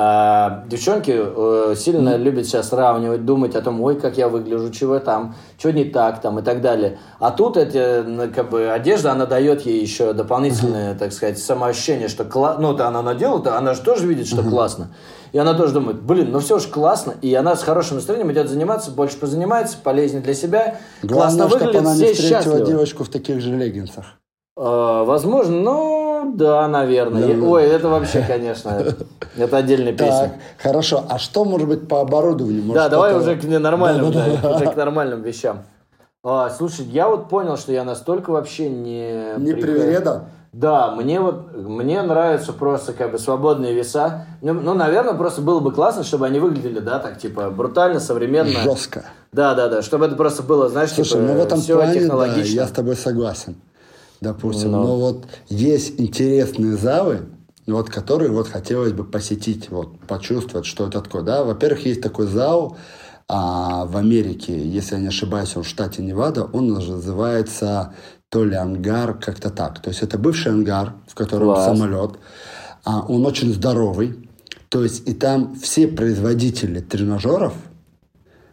А, 0.00 0.62
девчонки 0.68 1.12
э, 1.12 1.74
сильно 1.76 2.16
любят 2.16 2.46
сейчас 2.46 2.68
сравнивать, 2.68 3.24
думать 3.24 3.56
о 3.56 3.62
том, 3.62 3.80
ой, 3.80 3.98
как 3.98 4.16
я 4.16 4.28
выгляжу, 4.28 4.70
чего 4.70 5.00
там, 5.00 5.34
что 5.58 5.72
не 5.72 5.84
так 5.86 6.20
там 6.20 6.38
и 6.38 6.42
так 6.42 6.60
далее. 6.60 7.00
А 7.18 7.32
тут 7.32 7.56
эти, 7.56 8.02
ну, 8.02 8.30
как 8.32 8.48
бы, 8.48 8.70
одежда, 8.70 9.10
она 9.10 9.26
дает 9.26 9.62
ей 9.62 9.80
еще 9.80 10.12
дополнительное, 10.12 10.94
так 10.94 11.12
сказать, 11.12 11.40
самоощущение, 11.40 12.06
что 12.06 12.24
кла... 12.24 12.58
ну, 12.60 12.76
то 12.76 12.86
она 12.86 13.02
надела, 13.02 13.40
то 13.40 13.58
она 13.58 13.74
же 13.74 13.80
тоже 13.82 14.06
видит, 14.06 14.28
что 14.28 14.44
классно. 14.44 14.90
И 15.32 15.38
она 15.38 15.54
тоже 15.54 15.74
думает, 15.74 16.00
блин, 16.00 16.30
ну 16.30 16.38
все 16.38 16.60
же 16.60 16.68
классно. 16.68 17.14
И 17.20 17.34
она 17.34 17.56
с 17.56 17.64
хорошим 17.64 17.96
настроением 17.96 18.30
идет 18.30 18.48
заниматься, 18.48 18.92
больше 18.92 19.18
позанимается, 19.18 19.78
полезнее 19.82 20.22
для 20.22 20.34
себя. 20.34 20.76
классно 21.00 21.08
Главное, 21.08 21.48
чтобы 21.48 21.64
выглядит, 21.64 21.80
она 21.80 21.96
не 21.96 22.12
встретила 22.12 22.38
счастливы. 22.38 22.66
девочку 22.66 23.02
в 23.02 23.08
таких 23.08 23.40
же 23.40 23.56
леггинсах. 23.56 24.04
А, 24.56 25.02
возможно, 25.02 25.60
ну, 26.24 26.32
да, 26.36 26.68
наверное. 26.68 27.22
Да, 27.22 27.28
Я- 27.28 27.36
да. 27.40 27.46
Ой, 27.46 27.64
это 27.64 27.88
вообще, 27.88 28.24
конечно, 28.26 28.70
это 29.36 29.56
отдельная 29.56 29.92
Так, 29.96 30.06
песня. 30.08 30.40
хорошо. 30.62 31.04
А 31.08 31.18
что 31.18 31.44
может 31.44 31.68
быть 31.68 31.88
по 31.88 32.00
оборудованию? 32.00 32.62
Может, 32.62 32.82
Да, 32.82 32.88
давай 32.88 33.16
уже 33.16 33.36
к 33.36 33.44
нормальным, 33.44 34.12
Да, 34.12 34.24
да, 34.24 34.30
да, 34.42 34.48
да. 34.50 34.56
уже 34.56 34.66
к 34.66 34.76
нормальным 34.76 35.22
вещам. 35.22 35.62
А, 36.24 36.50
слушай, 36.50 36.84
я 36.86 37.08
вот 37.08 37.28
понял, 37.28 37.56
что 37.56 37.72
я 37.72 37.84
настолько 37.84 38.30
вообще 38.30 38.68
не... 38.68 39.34
Не 39.38 39.52
привереда? 39.54 40.24
Да, 40.52 40.90
мне 40.92 41.20
вот, 41.20 41.54
мне 41.54 42.02
нравятся 42.02 42.52
просто 42.52 42.92
как 42.94 43.12
бы 43.12 43.18
свободные 43.18 43.74
веса. 43.74 44.26
Ну, 44.40 44.54
ну, 44.54 44.74
наверное, 44.74 45.12
просто 45.14 45.42
было 45.42 45.60
бы 45.60 45.72
классно, 45.72 46.02
чтобы 46.04 46.26
они 46.26 46.40
выглядели, 46.40 46.80
да, 46.80 46.98
так, 46.98 47.18
типа, 47.18 47.50
брутально, 47.50 48.00
современно. 48.00 48.48
Жестко. 48.62 49.04
Да, 49.30 49.54
да, 49.54 49.68
да, 49.68 49.82
чтобы 49.82 50.06
это 50.06 50.16
просто 50.16 50.42
было, 50.42 50.68
знаешь, 50.70 50.90
Слушай, 50.90 51.10
типа, 51.20 51.22
ну 51.22 51.34
в 51.34 51.40
этом 51.44 51.60
все 51.60 51.74
плане, 51.76 51.92
да, 51.94 52.00
технологично. 52.00 52.54
я 52.60 52.66
с 52.66 52.70
тобой 52.70 52.96
согласен. 52.96 53.56
Допустим, 54.20 54.72
Ну. 54.72 54.82
но 54.82 54.96
вот 54.96 55.26
есть 55.48 56.00
интересные 56.00 56.76
залы, 56.76 57.20
вот, 57.66 57.90
которые 57.90 58.30
вот 58.30 58.48
хотелось 58.48 58.92
бы 58.92 59.04
посетить, 59.04 59.70
вот, 59.70 59.98
почувствовать, 60.00 60.66
что 60.66 60.88
это 60.88 61.00
такое. 61.00 61.22
Да? 61.22 61.44
Во-первых, 61.44 61.86
есть 61.86 62.00
такой 62.00 62.26
зал 62.26 62.76
а, 63.28 63.84
в 63.84 63.96
Америке, 63.96 64.58
если 64.58 64.94
я 64.94 65.00
не 65.02 65.08
ошибаюсь, 65.08 65.54
он 65.56 65.62
в 65.62 65.68
штате 65.68 66.02
Невада, 66.02 66.44
он 66.44 66.68
называется 66.68 67.92
то 68.30 68.44
ли 68.44 68.54
ангар, 68.54 69.14
как-то 69.14 69.50
так. 69.50 69.80
То 69.80 69.90
есть 69.90 70.02
это 70.02 70.18
бывший 70.18 70.52
ангар, 70.52 70.94
в 71.06 71.14
котором 71.14 71.46
Класс. 71.48 71.66
самолет. 71.66 72.12
А, 72.84 73.04
он 73.06 73.24
очень 73.26 73.52
здоровый. 73.52 74.28
То 74.68 74.82
есть 74.82 75.08
и 75.08 75.14
там 75.14 75.54
все 75.54 75.88
производители 75.88 76.80
тренажеров 76.80 77.54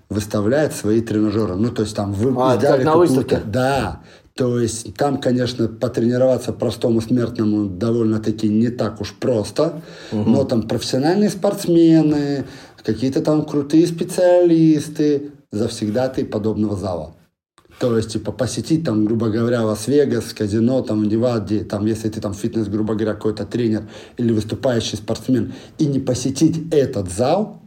выставляют 0.10 0.74
свои 0.74 1.02
тренажеры. 1.02 1.56
Ну, 1.56 1.72
то 1.72 1.82
есть 1.82 1.96
там 1.96 2.14
вы 2.14 2.30
А, 2.38 2.56
на 2.56 2.78
какую-то-? 2.78 3.42
Да. 3.46 4.02
То 4.38 4.60
есть 4.60 4.94
там, 4.96 5.22
конечно, 5.22 5.70
потренироваться 5.70 6.52
простому 6.52 7.00
смертному 7.00 7.70
довольно-таки 7.70 8.50
не 8.50 8.70
так 8.70 9.00
уж 9.00 9.14
просто. 9.14 9.82
Но 10.12 10.44
там 10.44 10.64
профессиональные 10.64 11.30
спортсмены, 11.30 12.46
какие-то 12.84 13.22
там 13.22 13.46
крутые 13.46 13.88
специалисты, 13.88 15.32
завсегдаты 15.52 16.26
подобного 16.26 16.76
зала. 16.76 17.16
То 17.80 17.98
есть, 17.98 18.14
типа, 18.14 18.32
посетить 18.32 18.86
там, 18.86 19.06
грубо 19.06 19.30
говоря, 19.30 19.64
Лас-Вегас, 19.64 20.34
казино, 20.34 20.82
там, 20.82 21.04
Неваде, 21.04 21.64
там, 21.64 21.86
если 21.86 22.10
ты 22.10 22.22
там 22.22 22.34
фитнес, 22.34 22.68
грубо 22.68 22.94
говоря, 22.94 23.14
какой-то 23.14 23.46
тренер 23.46 23.90
или 24.18 24.32
выступающий 24.32 24.96
спортсмен, 24.96 25.54
и 25.78 25.86
не 25.86 26.00
посетить 26.00 26.74
этот 26.74 27.12
зал, 27.12 27.62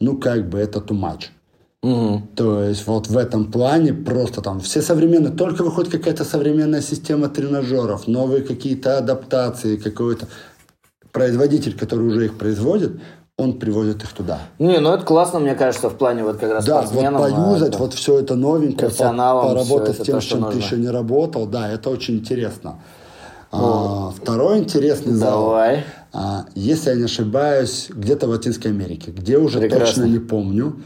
ну, 0.00 0.16
как 0.18 0.48
бы 0.48 0.58
это 0.58 0.80
too 0.80 0.98
much. 0.98 1.26
Мгм. 1.84 2.28
То 2.34 2.62
есть 2.62 2.86
вот 2.86 3.08
в 3.08 3.18
этом 3.18 3.52
плане 3.52 3.92
просто 3.92 4.40
там 4.40 4.60
все 4.60 4.80
современные, 4.80 5.32
только 5.32 5.62
выходит 5.62 5.92
какая-то 5.92 6.24
современная 6.24 6.80
система 6.80 7.28
тренажеров, 7.28 8.08
новые 8.08 8.42
какие-то 8.42 8.96
адаптации, 8.96 9.76
какой-то... 9.76 10.26
производитель, 11.12 11.76
который 11.76 12.06
уже 12.06 12.24
их 12.24 12.38
производит, 12.38 12.92
он 13.36 13.58
привозит 13.58 14.02
их 14.02 14.12
туда. 14.12 14.38
Не, 14.58 14.78
ну 14.80 14.94
это 14.94 15.04
классно, 15.04 15.40
мне 15.40 15.54
кажется, 15.54 15.90
в 15.90 15.96
плане 15.96 16.24
вот 16.24 16.38
как 16.38 16.52
раз 16.52 16.64
Да, 16.64 16.82
вот 16.82 17.04
а, 17.04 17.18
поюзать, 17.18 17.68
это- 17.74 17.78
вот 17.78 17.92
все 17.92 18.18
это 18.18 18.34
новенькое, 18.34 18.90
поработать 18.90 20.00
с 20.00 20.04
тем, 20.04 20.20
то, 20.20 20.26
чем 20.26 20.38
ты 20.38 20.44
нужно. 20.44 20.58
еще 20.58 20.76
не 20.78 20.88
работал, 20.88 21.46
да, 21.46 21.70
это 21.70 21.90
очень 21.90 22.14
интересно. 22.14 22.78
А, 23.52 24.10
второй 24.10 24.58
интересный 24.58 25.12
зал. 25.12 25.44
Давай. 25.44 25.84
А, 26.12 26.46
если 26.54 26.90
я 26.90 26.96
не 26.96 27.04
ошибаюсь, 27.04 27.88
где-то 27.90 28.26
в 28.26 28.30
Латинской 28.30 28.70
Америке, 28.70 29.10
где 29.10 29.36
уже 29.36 29.58
Прекрасно. 29.58 29.86
точно 29.86 30.04
не 30.04 30.18
помню, 30.18 30.76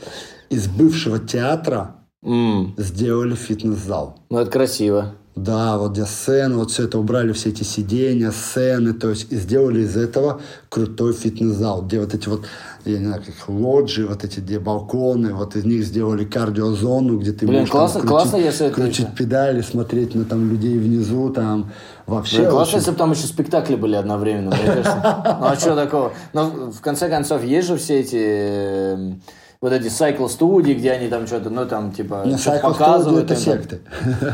из 0.51 0.66
бывшего 0.68 1.18
театра 1.18 1.94
М, 2.24 2.74
сделали 2.76 3.34
фитнес-зал. 3.34 4.18
Ну 4.30 4.38
это 4.38 4.51
красиво. 4.51 5.14
Да, 5.36 5.78
вот 5.78 5.92
где 5.92 6.05
сцены, 6.05 6.57
вот 6.57 6.72
все 6.72 6.82
это 6.86 6.99
убрали, 6.99 7.30
все 7.32 7.51
эти 7.51 7.62
сиденья, 7.62 8.32
сцены, 8.32 8.92
то 8.92 9.11
есть 9.11 9.30
и 9.30 9.36
сделали 9.36 9.82
из 9.82 9.96
этого 9.96 10.40
крутой 10.68 11.12
фитнес-зал, 11.12 11.82
где 11.82 12.01
вот 12.01 12.12
эти 12.12 12.28
вот, 12.28 12.42
я 12.84 12.99
не 12.99 13.05
знаю, 13.07 13.22
как 13.24 13.49
лоджии, 13.49 14.03
вот 14.03 14.24
эти 14.24 14.40
где 14.40 14.59
балконы, 14.59 15.32
вот 15.34 15.55
из 15.55 15.64
них 15.64 15.84
сделали 15.84 16.24
кардиозону, 16.24 17.18
где 17.20 17.30
ты 17.30 17.46
Блин, 17.46 17.61
можешь 17.61 17.70
классно- 17.70 18.01
там, 18.01 18.09
классно, 18.09 18.36
если 18.38 18.66
это 18.66 18.74
крутить 18.74 18.99
еще. 18.99 19.12
педали, 19.16 19.61
смотреть 19.61 20.16
на 20.16 20.24
там 20.24 20.51
людей 20.51 20.76
внизу, 20.76 21.30
там 21.30 21.70
вообще 22.09 22.38
Блин, 22.38 22.51
классно, 22.51 22.62
очень- 22.70 22.78
если 22.78 22.90
бы 22.90 22.96
там 22.96 23.11
еще 23.12 23.26
спектакли 23.28 23.76
были 23.76 23.94
одновременно, 23.94 24.51
мне 24.57 24.64
кажется. 24.66 25.36
Ну 25.40 25.46
а 25.46 25.55
что 25.57 25.76
такого? 25.76 26.12
Ну, 26.32 26.72
в 26.72 26.80
конце 26.80 27.09
концов, 27.09 27.44
есть 27.44 27.68
же 27.68 27.76
все 27.76 28.01
эти 28.01 28.18
э, 28.20 29.12
вот 29.61 29.72
эти 29.72 29.88
сайкл-студии, 29.88 30.72
где 30.72 30.92
они 30.92 31.09
там 31.09 31.26
что-то, 31.26 31.50
ну 31.50 31.66
там 31.66 31.92
типа 31.92 32.22
На 32.24 32.38
что-то 32.38 32.61
показывают. 32.61 33.30
это 33.30 33.34
там. 33.34 33.42
секты. 33.42 33.80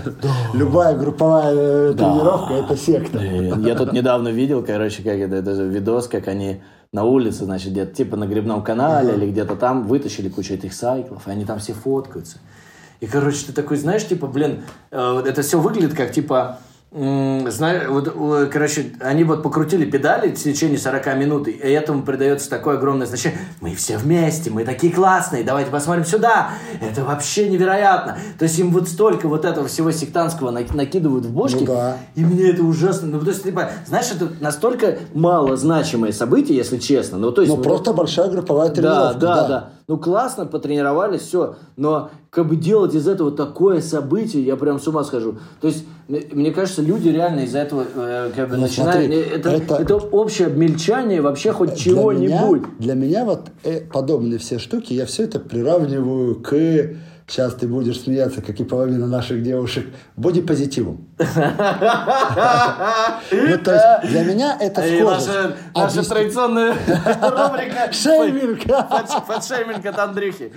Любая 0.54 0.96
групповая 0.96 1.54
э, 1.54 1.94
тренировка 1.94 2.54
это 2.54 2.76
секта. 2.76 3.18
Я 3.18 3.74
тут 3.74 3.92
недавно 3.92 4.28
видел, 4.28 4.62
короче, 4.62 5.02
как 5.02 5.14
это, 5.14 5.36
это 5.36 5.50
видос, 5.50 6.08
как 6.08 6.28
они 6.28 6.62
на 6.92 7.04
улице, 7.04 7.44
значит, 7.44 7.72
где-то 7.72 7.94
типа 7.94 8.16
на 8.16 8.26
грибном 8.26 8.62
канале 8.62 9.14
или 9.14 9.30
где-то 9.30 9.56
там 9.56 9.86
вытащили 9.88 10.28
кучу 10.28 10.54
этих 10.54 10.74
сайклов, 10.74 11.26
и 11.26 11.30
они 11.30 11.44
там 11.44 11.58
все 11.58 11.72
фоткаются. 11.72 12.38
И, 13.00 13.06
короче, 13.06 13.46
ты 13.46 13.52
такой, 13.52 13.76
знаешь, 13.76 14.06
типа, 14.06 14.28
блин, 14.28 14.62
э, 14.90 15.22
это 15.26 15.42
все 15.42 15.58
выглядит 15.58 15.94
как, 15.94 16.12
типа, 16.12 16.60
знаешь, 16.96 17.88
вот, 17.88 18.48
короче, 18.52 18.92
они 19.00 19.24
вот 19.24 19.42
покрутили 19.42 19.84
педали 19.84 20.30
в 20.30 20.34
течение 20.40 20.78
40 20.78 21.16
минут, 21.16 21.48
и 21.48 21.50
этому 21.52 22.02
придается 22.04 22.48
такое 22.48 22.76
огромное 22.76 23.06
значение. 23.08 23.40
Мы 23.60 23.74
все 23.74 23.98
вместе, 23.98 24.50
мы 24.50 24.64
такие 24.64 24.92
классные, 24.92 25.42
давайте 25.42 25.72
посмотрим 25.72 26.04
сюда. 26.04 26.50
Это 26.80 27.02
вообще 27.04 27.48
невероятно. 27.48 28.16
То 28.38 28.44
есть 28.44 28.56
им 28.60 28.70
вот 28.70 28.88
столько 28.88 29.26
вот 29.28 29.44
этого 29.44 29.66
всего 29.66 29.90
сектантского 29.90 30.52
нак- 30.52 30.72
накидывают 30.74 31.26
в 31.26 31.32
бошки, 31.32 31.64
Ну 31.64 31.66
да. 31.66 31.96
и 32.14 32.24
мне 32.24 32.50
это 32.50 32.62
ужасно. 32.62 33.08
Ну, 33.08 33.20
то 33.20 33.30
есть, 33.30 33.42
типа, 33.42 33.70
знаешь, 33.86 34.06
это 34.14 34.28
настолько 34.40 34.98
мало 35.14 35.56
значимое 35.56 36.12
событие, 36.12 36.56
если 36.56 36.78
честно. 36.78 37.18
Ну, 37.18 37.32
то 37.32 37.42
есть, 37.42 37.52
Ну 37.56 37.60
просто 37.60 37.92
большая 37.92 38.28
групповая 38.30 38.68
да, 38.68 38.74
тренировка. 38.74 39.18
да, 39.18 39.48
да, 39.48 39.70
Ну, 39.86 39.98
классно, 39.98 40.46
потренировались, 40.46 41.20
все. 41.22 41.56
Но 41.76 42.10
как 42.30 42.48
бы 42.48 42.56
делать 42.56 42.94
из 42.94 43.06
этого 43.06 43.30
такое 43.30 43.82
событие, 43.82 44.42
я 44.42 44.56
прям 44.56 44.80
с 44.80 44.88
ума 44.88 45.04
схожу. 45.04 45.36
То 45.60 45.68
есть, 45.68 45.84
мне, 46.08 46.52
кажется, 46.52 46.80
люди 46.80 47.08
реально 47.10 47.40
из-за 47.40 47.58
этого 47.58 47.84
э, 47.94 48.30
как 48.34 48.48
бы 48.48 48.56
Ну, 48.56 48.62
начинают... 48.62 49.04
смотри, 49.04 49.20
это, 49.20 49.50
это- 49.50 49.74
это... 49.76 49.96
общее 49.96 50.46
обмельчание 50.48 51.20
вообще 51.20 51.52
хоть 51.52 51.76
чего-нибудь. 51.76 52.62
для 52.78 52.94
меня 52.94 53.26
вот 53.26 53.48
э, 53.62 53.80
подобные 53.82 54.38
все 54.38 54.58
штуки, 54.58 54.94
я 54.94 55.04
все 55.04 55.24
это 55.24 55.38
приравниваю 55.38 56.36
к, 56.36 56.54
сейчас 57.26 57.54
ты 57.54 57.66
будешь 57.66 58.00
смеяться, 58.00 58.42
как 58.42 58.60
и 58.60 58.64
половина 58.64 59.06
наших 59.06 59.42
девушек, 59.42 59.86
бодипозитиву. 60.16 61.00
Ну, 61.18 61.26
то 63.58 63.72
есть 63.72 64.10
для 64.10 64.24
меня 64.24 64.56
это 64.60 64.82
схоже. 64.82 65.56
наша, 65.74 66.08
традиционная 66.08 66.72
рубрика 66.86 67.92
Шейминг. 67.92 68.62
Фатшейминг 69.26 69.86
от 69.86 69.98
Андрюхи. 69.98 70.52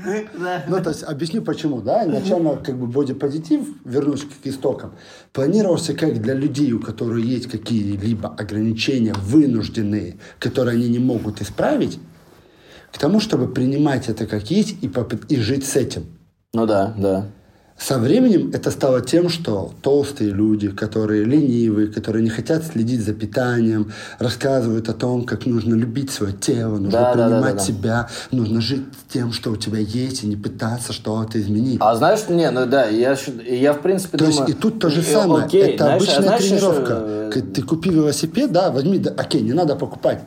Ну, 0.67 0.83
то 0.83 0.89
есть, 0.89 1.03
объясню 1.03 1.41
почему, 1.41 1.81
да. 1.81 2.05
Изначально, 2.05 2.57
как 2.57 2.77
бы, 2.77 2.87
бодипозитив, 2.87 3.67
вернусь 3.85 4.23
к 4.23 4.45
истокам, 4.47 4.95
планировался 5.33 5.93
как 5.93 6.21
для 6.21 6.33
людей, 6.33 6.73
у 6.73 6.79
которых 6.79 7.23
есть 7.23 7.47
какие-либо 7.47 8.29
ограничения 8.37 9.13
вынужденные, 9.13 10.17
которые 10.39 10.75
они 10.75 10.89
не 10.89 10.99
могут 10.99 11.41
исправить, 11.41 11.99
к 12.91 12.97
тому, 12.97 13.19
чтобы 13.19 13.47
принимать 13.47 14.09
это 14.09 14.25
как 14.25 14.49
есть 14.49 14.77
и, 14.81 14.91
и 15.29 15.35
жить 15.37 15.65
с 15.65 15.75
этим. 15.75 16.16
Ну 16.57 16.65
да, 16.65 16.91
да. 16.97 17.25
Со 17.77 17.99
временем 17.99 18.49
это 18.51 18.71
стало 18.71 19.01
тем, 19.01 19.29
что 19.29 19.71
толстые 19.83 20.31
люди, 20.31 20.69
которые 20.69 21.23
ленивые, 21.23 21.87
которые 21.87 22.23
не 22.23 22.31
хотят 22.31 22.63
следить 22.65 23.05
за 23.05 23.13
питанием, 23.13 23.91
рассказывают 24.17 24.89
о 24.89 24.93
том, 24.93 25.23
как 25.23 25.45
нужно 25.45 25.75
любить 25.75 26.09
свое 26.09 26.33
тело, 26.33 26.77
нужно 26.79 26.89
Да, 26.89 27.13
да, 27.13 27.15
да, 27.15 27.27
принимать 27.27 27.53
да, 27.53 27.59
да. 27.59 27.63
себя, 27.63 28.09
нужно 28.31 28.61
жить 28.61 28.81
тем, 29.07 29.31
что 29.31 29.51
у 29.51 29.55
тебя 29.55 29.77
есть, 29.77 30.23
и 30.23 30.27
не 30.27 30.35
пытаться 30.35 30.93
что-то 30.93 31.39
изменить. 31.39 31.77
А 31.79 31.95
знаешь, 31.95 32.21
не, 32.27 32.49
ну 32.49 32.65
да, 32.65 32.85
я, 32.87 33.15
я 33.45 33.73
в 33.73 33.81
принципе 33.83 34.17
То 34.17 34.25
думаю... 34.25 34.47
есть 34.47 34.49
и 34.49 34.53
тут 34.59 34.79
то 34.79 34.89
же 34.89 35.01
э, 35.01 35.03
самое. 35.03 35.45
окей, 35.45 35.61
это 35.61 35.83
знаешь, 35.83 35.91
а 35.91 35.95
обычная 35.97 36.21
знаешь, 36.23 36.43
тренировка. 36.43 36.85
что, 36.85 37.39
э, 37.39 37.41
Ты 37.53 37.61
купи 37.61 37.91
велосипед, 37.91 38.51
да, 38.51 38.71
возьми, 38.71 38.97
да, 38.97 39.11
окей, 39.15 39.41
не 39.41 39.53
надо 39.53 39.75
покупать. 39.75 40.23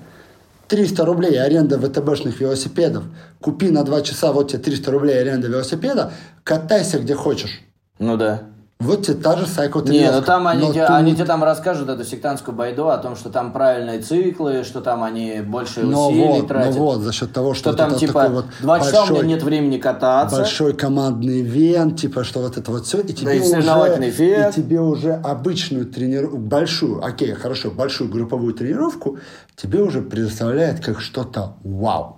300 0.70 1.04
рублей 1.04 1.42
аренда 1.42 1.80
ВТБшных 1.80 2.40
велосипедов. 2.40 3.02
Купи 3.40 3.70
на 3.70 3.82
2 3.82 4.02
часа, 4.02 4.32
вот 4.32 4.52
тебе 4.52 4.62
300 4.62 4.90
рублей 4.92 5.20
аренда 5.20 5.48
велосипеда, 5.48 6.12
катайся 6.44 7.00
где 7.00 7.16
хочешь. 7.16 7.60
Ну 7.98 8.16
да. 8.16 8.49
Вот 8.80 9.02
тебе 9.04 9.16
та 9.18 9.36
же 9.36 9.46
сайко 9.46 9.80
Не, 9.80 10.10
ну 10.10 10.22
там 10.22 10.46
они, 10.46 10.62
Но 10.66 10.72
тебе, 10.72 10.86
тут- 10.86 10.96
они 10.96 11.14
тебе 11.14 11.26
там 11.26 11.44
расскажут 11.44 11.90
эту 11.90 12.02
сектантскую 12.02 12.56
байду 12.56 12.88
о 12.88 12.96
том, 12.96 13.14
что 13.14 13.28
там 13.28 13.52
правильные 13.52 14.00
циклы, 14.00 14.64
что 14.64 14.80
там 14.80 15.02
они 15.02 15.42
больше 15.42 15.82
Но 15.82 16.08
усилий 16.08 16.26
вот, 16.26 16.40
ну 16.42 16.48
тратят. 16.48 16.74
вот, 16.76 17.00
за 17.00 17.12
счет 17.12 17.30
того, 17.30 17.52
что, 17.52 17.60
что 17.60 17.70
вот 17.72 17.76
там 17.90 17.98
типа 17.98 18.12
такой 18.14 18.28
вот 18.36 18.44
два 18.62 18.80
часа 18.80 19.02
у 19.02 19.06
большой- 19.06 19.16
меня 19.24 19.34
нет 19.34 19.42
времени 19.42 19.76
кататься. 19.76 20.34
большой 20.38 20.72
командный 20.72 21.42
ивент, 21.42 22.00
типа, 22.00 22.24
что 22.24 22.40
вот 22.40 22.56
это 22.56 22.70
вот 22.72 22.86
все, 22.86 23.00
и 23.00 23.12
тебе, 23.12 23.36
и 23.36 23.40
уже, 23.40 23.60
эффект. 24.08 24.56
и 24.58 24.62
тебе 24.62 24.80
уже 24.80 25.12
обычную 25.12 25.84
тренировку, 25.84 26.38
большую, 26.38 27.04
окей, 27.04 27.34
хорошо, 27.34 27.70
большую 27.70 28.10
групповую 28.10 28.54
тренировку 28.54 29.18
тебе 29.56 29.82
уже 29.82 30.00
предоставляет 30.00 30.82
как 30.82 31.00
что-то 31.00 31.56
вау. 31.64 32.16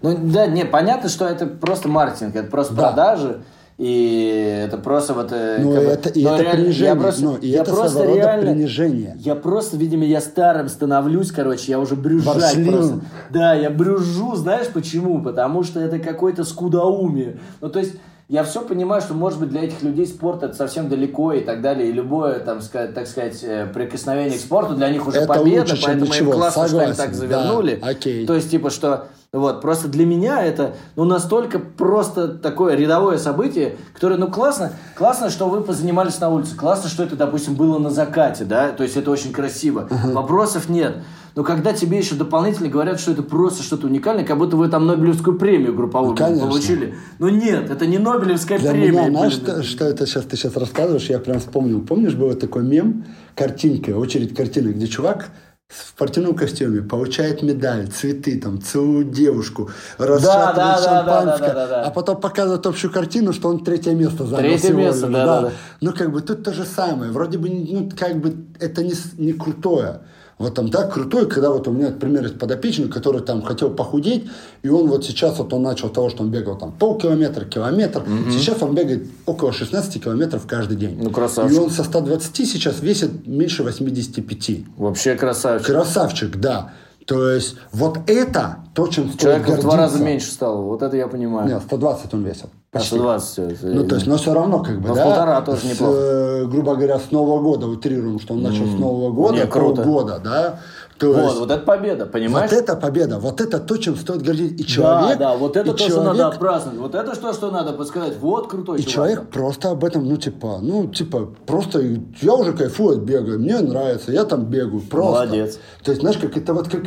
Ну 0.00 0.16
да, 0.16 0.46
не, 0.46 0.64
понятно, 0.64 1.08
что 1.08 1.26
это 1.26 1.46
просто 1.46 1.88
маркетинг, 1.88 2.36
это 2.36 2.48
просто 2.48 2.74
Да. 2.74 2.82
продажи. 2.88 3.42
И 3.78 4.62
это 4.66 4.76
просто 4.78 5.14
вот... 5.14 5.32
э, 5.32 5.58
Ну, 5.60 5.72
как 5.72 5.84
бы- 5.84 5.90
это, 5.90 6.08
и 6.10 6.22
это 6.22 6.42
реально- 6.42 6.50
принижение, 6.62 6.86
Я 6.94 6.96
просто, 6.96 7.22
ну, 7.24 7.36
и 7.36 7.48
я 7.48 7.62
это 7.62 7.70
просто 7.74 8.04
реально... 8.04 8.52
принижение. 8.52 9.16
Я 9.18 9.34
просто, 9.34 9.76
видимо, 9.76 10.04
я 10.04 10.20
старым 10.20 10.68
становлюсь, 10.68 11.32
короче, 11.32 11.72
я 11.72 11.80
уже 11.80 11.96
брюзжать 11.96 12.36
Ворчливым. 12.56 12.72
просто. 12.72 13.00
Да, 13.30 13.54
я 13.54 13.70
брюжу, 13.70 14.36
знаешь 14.36 14.68
почему? 14.68 15.22
Потому 15.22 15.62
что 15.62 15.80
это 15.80 15.98
какое-то 15.98 16.44
скудоумие. 16.44 17.38
Ну, 17.60 17.70
то 17.70 17.78
есть, 17.78 17.94
я 18.32 18.44
все 18.44 18.62
понимаю, 18.62 19.02
что, 19.02 19.12
может 19.12 19.38
быть, 19.38 19.50
для 19.50 19.64
этих 19.64 19.82
людей 19.82 20.06
спорт 20.06 20.42
это 20.42 20.54
совсем 20.54 20.88
далеко 20.88 21.34
и 21.34 21.40
так 21.42 21.60
далее, 21.60 21.90
и 21.90 21.92
любое, 21.92 22.38
там, 22.38 22.62
сказать, 22.62 22.94
так 22.94 23.06
сказать, 23.06 23.38
э, 23.42 23.66
прикосновение 23.66 24.38
к 24.38 24.40
спорту 24.40 24.74
для 24.74 24.88
них 24.88 25.06
уже 25.06 25.18
Это 25.18 25.26
победа, 25.34 25.72
лучше, 25.72 25.82
поэтому 25.84 26.06
ничего, 26.06 26.32
им 26.32 26.38
классно, 26.38 26.66
что 26.66 26.78
они 26.78 26.94
согласен, 26.94 26.96
так 26.96 27.14
завернули. 27.14 27.78
да, 27.78 27.88
окей. 27.88 28.26
То 28.26 28.34
есть, 28.34 28.50
типа, 28.50 28.70
что 28.70 29.08
вот, 29.34 29.60
просто 29.60 29.88
для 29.88 30.06
меня 30.06 30.42
это, 30.42 30.76
ну, 30.96 31.04
настолько 31.04 31.58
просто 31.58 32.28
такое 32.28 32.74
рядовое 32.74 33.18
событие, 33.18 33.76
которое, 33.92 34.16
ну, 34.16 34.30
классно, 34.30 34.72
классно, 34.96 35.28
что 35.28 35.50
вы 35.50 35.60
позанимались 35.60 36.18
на 36.18 36.30
улице, 36.30 36.56
классно, 36.56 36.88
что 36.88 37.02
это, 37.02 37.16
допустим, 37.16 37.54
было 37.54 37.78
на 37.78 37.90
закате, 37.90 38.44
да, 38.44 38.70
то 38.72 38.82
есть 38.82 38.96
это 38.96 39.10
очень 39.10 39.34
красиво, 39.34 39.88
вопросов 39.90 40.70
нет. 40.70 40.96
Но 41.34 41.44
когда 41.44 41.72
тебе 41.72 41.98
еще 41.98 42.14
дополнительно 42.14 42.68
говорят, 42.68 43.00
что 43.00 43.12
это 43.12 43.22
просто 43.22 43.62
что-то 43.62 43.86
уникальное, 43.86 44.24
как 44.24 44.38
будто 44.38 44.56
вы 44.56 44.68
там 44.68 44.86
Нобелевскую 44.86 45.38
премию 45.38 45.74
групповую 45.74 46.16
Ну, 46.18 46.40
получили. 46.40 46.94
Ну 47.18 47.28
нет, 47.28 47.70
это 47.70 47.86
не 47.86 47.98
Нобелевская 47.98 48.58
Для 48.58 48.72
премия. 48.72 48.90
меня, 48.90 49.10
знаешь, 49.10 49.32
что, 49.32 49.62
что 49.62 49.84
это 49.86 50.06
сейчас 50.06 50.24
ты 50.24 50.36
сейчас 50.36 50.56
рассказываешь, 50.56 51.08
я 51.08 51.18
прям 51.18 51.40
вспомнил. 51.40 51.80
Помнишь, 51.80 52.14
был 52.14 52.34
такой 52.34 52.64
мем, 52.64 53.04
картинка, 53.34 53.90
очередь 53.90 54.34
картины, 54.34 54.68
где 54.70 54.86
чувак 54.86 55.30
в 55.72 55.88
спортивном 55.88 56.34
костюме 56.34 56.82
получает 56.82 57.42
медаль, 57.42 57.88
цветы, 57.88 58.38
там, 58.38 58.60
целует 58.60 59.10
девушку, 59.10 59.70
расшатывает 59.96 60.56
да, 60.56 60.76
да, 60.76 60.76
да, 60.76 60.82
шампанское, 60.84 61.48
да, 61.48 61.54
да, 61.54 61.66
да, 61.66 61.82
да. 61.82 61.82
а 61.84 61.90
потом 61.90 62.20
показывает 62.20 62.66
общую 62.66 62.92
картину, 62.92 63.32
что 63.32 63.48
он 63.48 63.64
третье 63.64 63.92
место 63.92 64.26
занял 64.26 64.42
Третье 64.42 64.66
всего 64.66 64.80
место, 64.80 65.06
лишь, 65.06 65.14
да, 65.14 65.24
да, 65.26 65.40
да. 65.40 65.52
Ну, 65.80 65.92
как 65.92 66.12
бы 66.12 66.20
тут 66.20 66.44
то 66.44 66.52
же 66.52 66.64
самое. 66.64 67.10
Вроде 67.10 67.38
бы, 67.38 67.48
ну, 67.48 67.90
как 67.98 68.18
бы 68.18 68.34
это 68.60 68.84
не, 68.84 68.92
не 69.16 69.32
крутое. 69.32 70.02
Вот 70.42 70.54
там, 70.54 70.68
да, 70.68 70.86
крутой, 70.86 71.28
когда 71.28 71.50
вот 71.50 71.68
у 71.68 71.70
меня, 71.70 71.90
например, 71.90 72.24
есть 72.24 72.38
подопечный, 72.38 72.88
который 72.88 73.22
там 73.22 73.42
хотел 73.42 73.70
похудеть, 73.70 74.24
и 74.62 74.68
он 74.68 74.88
вот 74.88 75.04
сейчас 75.04 75.38
вот 75.38 75.52
он 75.52 75.62
начал 75.62 75.88
того, 75.88 76.10
что 76.10 76.22
он 76.22 76.30
бегал 76.30 76.58
там 76.58 76.72
полкилометра, 76.72 77.44
километр, 77.44 78.02
сейчас 78.30 78.60
он 78.62 78.74
бегает 78.74 79.06
около 79.24 79.52
16 79.52 80.02
километров 80.02 80.46
каждый 80.46 80.76
день. 80.76 80.98
Ну, 81.00 81.10
красавчик. 81.10 81.56
И 81.56 81.60
он 81.60 81.70
со 81.70 81.84
120 81.84 82.36
сейчас 82.36 82.80
весит 82.80 83.26
меньше 83.26 83.62
85. 83.62 84.76
Вообще 84.76 85.14
красавчик. 85.14 85.66
Красавчик, 85.66 86.36
да. 86.36 86.72
То 87.06 87.30
есть 87.30 87.56
вот 87.72 87.98
это 88.06 88.58
то, 88.74 88.86
чем 88.86 89.08
стоит 89.08 89.20
Человек 89.20 89.48
в 89.48 89.60
два 89.62 89.76
раза 89.76 90.02
меньше 90.02 90.30
стал, 90.30 90.62
вот 90.62 90.82
это 90.82 90.96
я 90.96 91.08
понимаю. 91.08 91.48
Нет, 91.48 91.62
120 91.62 92.14
он 92.14 92.24
весил. 92.24 92.50
А, 92.74 92.78
Почти. 92.78 92.96
120 92.96 93.58
всё, 93.58 93.66
Ну, 93.68 93.86
то 93.86 93.96
есть, 93.96 94.06
но 94.06 94.16
все 94.16 94.32
равно, 94.32 94.62
как 94.62 94.80
бы, 94.80 94.88
Но 94.88 94.94
да. 94.94 95.04
полтора 95.04 95.40
тоже 95.42 95.60
с, 95.60 95.64
неплохо. 95.64 95.92
э, 95.94 96.44
грубо 96.46 96.74
говоря, 96.74 96.98
с 96.98 97.10
Нового 97.10 97.38
года, 97.42 97.66
утрируем, 97.66 98.18
что 98.18 98.32
он 98.32 98.42
начал 98.42 98.64
с 98.64 98.78
Нового 98.78 99.12
года, 99.12 99.34
Не, 99.40 99.46
круто. 99.46 99.82
полгода, 99.82 100.18
да. 100.24 100.58
То 100.98 101.12
вот, 101.12 101.22
есть- 101.22 101.38
вот 101.40 101.50
это 101.50 101.62
победа, 101.66 102.06
понимаешь? 102.06 102.50
Вот 102.50 102.58
это 102.58 102.74
победа, 102.76 103.18
вот 103.18 103.42
это 103.42 103.58
то, 103.60 103.76
чем 103.76 103.94
стоит 103.96 104.22
гордиться. 104.22 104.54
И 104.54 104.66
человек, 104.66 105.18
да, 105.18 105.32
да, 105.32 105.36
вот 105.36 105.54
это 105.58 105.68
и 105.68 105.72
то, 105.72 105.76
что 105.78 105.86
человек- 105.88 106.12
надо 106.16 106.28
отпраздновать. 106.28 106.80
Вот 106.80 106.94
это 106.94 107.14
что, 107.14 107.32
что 107.34 107.50
надо 107.50 107.74
подсказать. 107.74 108.16
Вот 108.18 108.48
крутой 108.48 108.78
И 108.78 108.82
чувак. 108.84 108.92
человек 108.94 109.28
просто 109.30 109.70
об 109.72 109.84
этом, 109.84 110.08
ну, 110.08 110.16
типа, 110.16 110.58
ну, 110.62 110.86
типа, 110.86 111.28
просто 111.46 111.82
я 112.22 112.32
уже 112.34 112.54
кайфую 112.54 112.96
от 112.96 113.02
бега, 113.04 113.36
мне 113.36 113.58
нравится, 113.60 114.12
я 114.12 114.24
там 114.24 114.46
бегаю, 114.46 114.80
просто. 114.80 115.24
Молодец. 115.26 115.58
То 115.84 115.90
есть, 115.90 116.00
знаешь, 116.00 116.16
как 116.16 116.38
это 116.38 116.54
вот 116.54 116.68
как, 116.68 116.84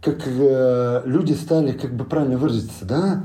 как 0.00 0.16
э, 0.26 1.02
люди 1.04 1.34
стали, 1.34 1.72
как 1.72 1.94
бы 1.94 2.04
правильно 2.06 2.38
выразиться, 2.38 2.86
да, 2.86 3.24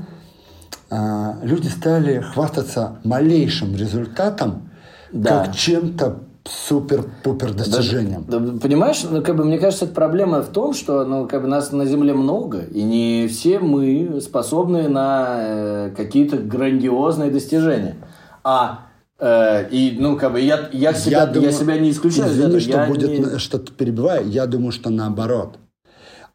люди 1.42 1.68
стали 1.68 2.20
хвастаться 2.20 2.98
малейшим 3.04 3.74
результатом, 3.76 4.70
Да. 5.12 5.44
как 5.44 5.54
чем-то 5.56 6.20
супер-пупер 6.44 7.52
достижением. 7.54 8.24
Да, 8.28 8.38
понимаешь, 8.60 9.04
ну, 9.08 9.22
как 9.22 9.36
бы, 9.36 9.44
мне 9.44 9.58
кажется, 9.58 9.84
это 9.84 9.94
проблема 9.94 10.42
в 10.42 10.48
том, 10.48 10.74
что 10.74 11.04
ну, 11.04 11.28
как 11.28 11.42
бы 11.42 11.48
нас 11.48 11.70
на 11.72 11.86
Земле 11.86 12.14
много, 12.14 12.62
и 12.62 12.82
не 12.82 13.28
все 13.28 13.60
мы 13.60 14.20
способны 14.20 14.88
на 14.88 15.36
э, 15.38 15.90
какие-то 15.96 16.38
грандиозные 16.38 17.30
достижения. 17.30 17.94
А 18.42 18.86
э, 19.20 19.68
и, 19.70 19.96
ну, 20.00 20.16
как 20.16 20.32
бы, 20.32 20.40
я, 20.40 20.68
я, 20.72 20.92
себя, 20.94 21.20
я, 21.20 21.26
думаю- 21.26 21.52
себя 21.52 21.78
не 21.78 21.90
исключаю. 21.90 22.28
из 22.30 22.38
Извини, 22.40 22.58
что 22.58 22.70
Я 22.70 22.86
будет, 22.86 23.10
не- 23.32 23.38
что 23.38 23.58
перебиваю. 23.60 24.28
Я 24.28 24.46
думаю, 24.46 24.72
что 24.72 24.90
наоборот. 24.90 25.58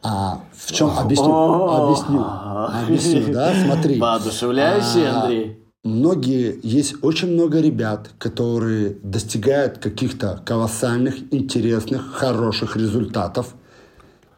А 0.03 0.41
в 0.55 0.71
чем 0.71 0.91
объясню? 0.97 1.29
О, 1.31 1.85
Объясню. 1.87 2.23
Объясню, 2.83 3.33
да? 3.33 3.53
Смотри. 3.65 3.99
Воодушевляющий, 3.99 5.07
А, 5.09 5.21
Андрей. 5.23 5.63
Многие, 5.83 6.59
есть 6.63 6.95
очень 7.01 7.31
много 7.33 7.59
ребят, 7.61 8.09
которые 8.19 8.97
достигают 9.03 9.77
каких-то 9.77 10.41
колоссальных, 10.45 11.15
интересных, 11.33 12.13
хороших 12.13 12.75
результатов. 12.75 13.55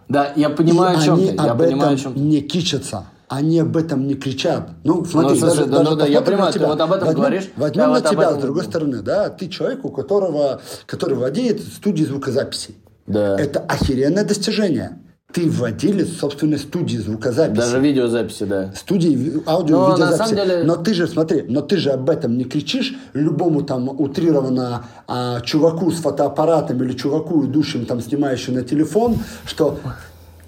Да, 0.08 0.32
я 0.36 0.50
понимаю, 0.50 0.98
и 0.98 1.02
о 1.02 1.04
чем 1.04 1.16
они 1.16 1.28
ты. 1.32 1.36
Я 1.36 1.52
об 1.52 1.60
понимаю, 1.60 1.90
о 1.90 1.94
этом 1.94 1.98
чем 1.98 2.14
ты. 2.14 2.20
не 2.20 2.42
кичатся. 2.42 3.06
Они 3.28 3.60
об 3.60 3.78
этом 3.78 4.08
не 4.08 4.16
кричат. 4.16 4.70
Ну, 4.84 5.06
смотри, 5.06 5.38
слушай, 5.40 5.58
даже, 5.58 5.66
да, 5.70 5.78
даже 5.80 5.90
ну 5.92 5.96
да, 5.98 6.06
я 6.08 6.22
понимаю, 6.22 6.46
на 6.48 6.52
ты 6.52 6.58
тебя. 6.60 6.68
вот 6.68 6.82
об 6.82 6.92
этом 6.94 7.08
возьмем, 7.08 7.22
говоришь, 7.22 7.50
Возьмем 7.58 7.82
я 7.82 7.88
на 7.88 7.94
вот 7.94 8.10
тебя 8.10 8.24
этом 8.24 8.40
с 8.40 8.42
другой 8.42 8.64
стороны, 8.64 9.02
да, 9.04 9.30
ты 9.30 9.50
человек, 9.50 9.86
у 9.86 9.90
которого, 9.90 10.62
который 10.88 11.16
владеет 11.16 11.62
студией 11.62 12.08
звукозаписи. 12.08 12.74
Да. 13.06 13.40
Это 13.40 13.60
охеренное 13.60 14.24
достижение. 14.24 14.98
Ты 15.32 15.48
владелец 15.48 16.18
собственной 16.18 16.58
студии 16.58 16.98
звукозаписи. 16.98 17.56
Даже 17.62 17.80
видеозаписи, 17.80 18.44
да. 18.46 18.72
студии 18.76 19.44
аудио 19.48 19.78
Но 19.80 19.88
на 19.90 19.94
видеозаписи. 19.94 20.36
деле- 20.36 20.64
Но 20.64 20.76
ты 20.76 20.94
же, 20.96 21.08
смотри, 21.08 21.46
но 21.48 21.62
ты 21.62 21.78
же 21.78 21.92
об 21.92 22.10
этом 22.10 22.36
не 22.36 22.46
кричишь 22.46 22.96
любому 23.14 23.62
там 23.62 23.90
утрированно 23.90 24.86
а, 25.08 25.40
чуваку 25.42 25.92
с 25.92 25.98
фотоаппаратом 26.02 26.82
или 26.84 26.94
чуваку, 26.94 27.46
идущим 27.46 27.86
там, 27.86 28.02
снимающим 28.02 28.56
на 28.56 28.64
телефон, 28.64 29.18
что 29.46 29.78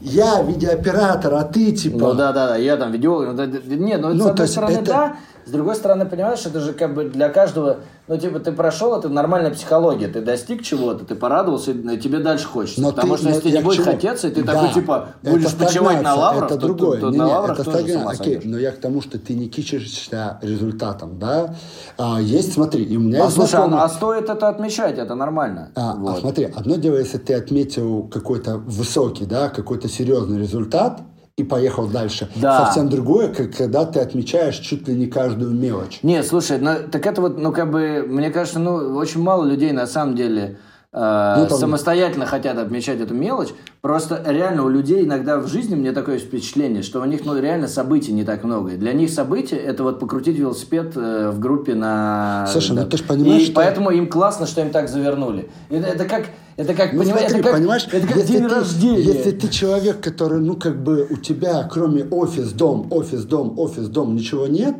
я 0.02 0.42
видеооператор, 0.42 1.32
а 1.36 1.44
ты 1.44 1.74
типа... 1.74 2.00
Ну 2.00 2.14
да, 2.16 2.32
да, 2.32 2.48
да, 2.48 2.56
я 2.56 2.76
там 2.76 2.92
видео. 2.92 3.22
ну, 3.34 3.46
Нет, 3.46 4.02
ну, 4.02 4.14
Ну, 4.16 4.20
с 4.22 4.24
то 4.24 4.30
одной 4.32 4.48
стороны, 4.48 4.72
это- 4.78 4.86
да, 4.86 5.16
с 5.46 5.50
другой 5.52 5.76
стороны, 5.76 6.06
понимаешь, 6.06 6.46
это 6.46 6.60
же 6.60 6.74
как 6.74 6.94
бы 6.94 7.06
для 7.06 7.30
каждого, 7.30 7.78
ну, 8.08 8.18
типа, 8.18 8.40
ты 8.40 8.52
прошел, 8.52 8.96
это 8.98 9.10
нормальная 9.10 9.52
психология, 9.52 10.08
ты 10.08 10.22
достиг 10.22 10.64
чего-то, 10.64 11.06
ты 11.06 11.16
порадовался, 11.16 11.72
и 11.72 11.98
тебе 11.98 12.20
дальше 12.20 12.48
хочется. 12.48 12.82
Но 12.82 12.92
Потому 12.92 13.14
ты- 13.14 13.20
что 13.20 13.30
но 13.30 13.36
если 13.36 13.50
тебе 13.50 13.62
будет 13.62 13.76
чему? 13.78 13.86
хотеться, 13.92 14.28
и 14.28 14.32
ты 14.32 14.44
Да, 14.44 14.54
такой, 14.54 14.74
типа, 14.74 15.10
будешь 15.24 15.56
почивать 15.56 16.02
на 16.02 16.16
лаврах, 16.16 16.46
это 16.52 16.56
то- 16.56 16.60
то- 16.62 16.68
другое. 16.68 17.00
то 17.00 17.10
Не, 17.10 17.18
на 17.18 17.26
не, 17.26 17.32
лаврах 17.32 17.60
это 17.60 17.72
тоже 17.72 17.88
стагна- 17.88 18.10
Окей, 18.12 18.42
но 18.44 18.58
я 18.58 18.72
к 18.72 18.78
тому, 18.78 19.02
что 19.02 19.18
ты 19.20 19.34
не 19.34 19.48
кичишься 19.48 20.40
результатом, 20.42 21.20
да? 21.20 21.56
А, 21.98 22.20
есть, 22.22 22.54
смотри, 22.54 22.84
и 22.84 22.98
у 22.98 23.00
меня 23.02 23.22
А 23.22 23.24
есть 23.26 23.36
слушай, 23.36 23.52
знакомый- 23.52 23.80
а, 23.80 23.84
а 23.86 23.90
стоит 23.90 24.30
это 24.30 24.48
отмечать, 24.48 24.98
это 24.98 25.16
нормально. 25.16 25.72
А, 25.76 25.94
а 25.94 25.96
Вот. 25.96 26.20
смотри, 26.20 26.46
одно 26.56 26.76
дело, 26.76 26.98
если 26.98 27.18
ты 27.18 27.34
отметил 27.34 28.04
какой-то 28.04 28.58
высокий, 28.58 29.26
да, 29.26 29.50
какой-то 29.50 29.88
серьезный 29.88 30.40
результат 30.40 31.02
и 31.38 31.44
поехал 31.44 31.88
дальше. 31.88 32.30
Да. 32.36 32.66
Совсем 32.66 32.90
другое, 32.90 33.30
как 33.34 33.56
когда 33.56 33.86
ты 33.86 34.00
отмечаешь 34.00 34.58
чуть 34.58 34.88
ли 34.88 34.96
не 34.96 35.08
каждую 35.08 35.52
мелочь. 35.52 36.00
Нет, 36.04 36.26
слушай, 36.28 36.60
ну, 36.60 36.72
так 36.92 37.06
это 37.06 37.22
вот, 37.22 37.38
ну, 37.40 37.52
как 37.52 37.72
бы, 37.72 38.06
мне 38.08 38.30
кажется, 38.30 38.60
ну, 38.60 38.74
очень 38.98 39.22
мало 39.22 39.46
людей 39.46 39.72
на 39.72 39.88
самом 39.88 40.16
деле 40.16 40.58
э, 40.94 41.36
Ну, 41.40 41.48
там- 41.48 41.58
самостоятельно 41.58 42.26
хотят 42.26 42.58
отмечать 42.58 43.00
эту 43.00 43.14
мелочь. 43.14 43.50
Просто 43.80 44.22
реально 44.28 44.64
у 44.66 44.70
людей 44.70 45.06
иногда 45.06 45.38
в 45.40 45.48
жизни, 45.48 45.74
мне 45.76 45.94
такое 45.94 46.20
впечатление, 46.20 46.84
что 46.84 47.00
у 47.02 47.06
них, 47.06 47.22
ну, 47.26 47.40
реально 47.40 47.68
событий 47.70 48.12
не 48.12 48.26
так 48.26 48.44
много. 48.44 48.72
И 48.72 48.76
Для 48.78 48.92
них 48.94 49.10
события– 49.10 49.56
это 49.58 49.84
вот 49.84 50.00
покрутить 50.00 50.38
велосипед 50.38 50.92
э, 50.98 51.30
в 51.32 51.40
группе 51.40 51.74
на... 51.76 52.46
Слушай, 52.52 52.72
ну 52.72 52.84
да. 52.84 52.86
ты 52.88 52.98
ж 52.98 53.04
понимаешь, 53.04 53.42
И 53.44 53.46
что- 53.46 53.56
поэтому 53.56 53.90
им 53.92 54.08
классно, 54.08 54.46
что 54.46 54.62
им 54.62 54.70
так 54.70 54.90
завернули. 54.90 55.50
Это, 55.70 55.88
это 55.88 56.06
как... 56.06 56.26
Это 56.62 56.74
как, 56.74 56.94
Ну, 56.94 57.00
понимаешь, 57.02 57.22
смотри, 57.30 57.40
это 57.40 57.44
как, 57.50 57.58
понимаешь, 57.58 57.88
это 57.92 58.08
как 58.08 58.18
если 58.18 58.32
день 58.34 58.48
ты, 58.48 58.56
рождения. 58.56 59.02
Если 59.02 59.32
ты 59.32 59.48
человек, 59.48 60.00
который, 60.00 60.40
ну, 60.40 60.56
как 60.56 60.82
бы 60.84 61.08
у 61.10 61.18
тебя, 61.18 61.64
кроме 61.72 62.04
офис, 62.06 62.52
дом, 62.52 62.88
офис, 62.92 63.24
дом, 63.24 63.58
офис, 63.58 63.88
дом, 63.88 64.16
ничего 64.16 64.48
нет, 64.48 64.76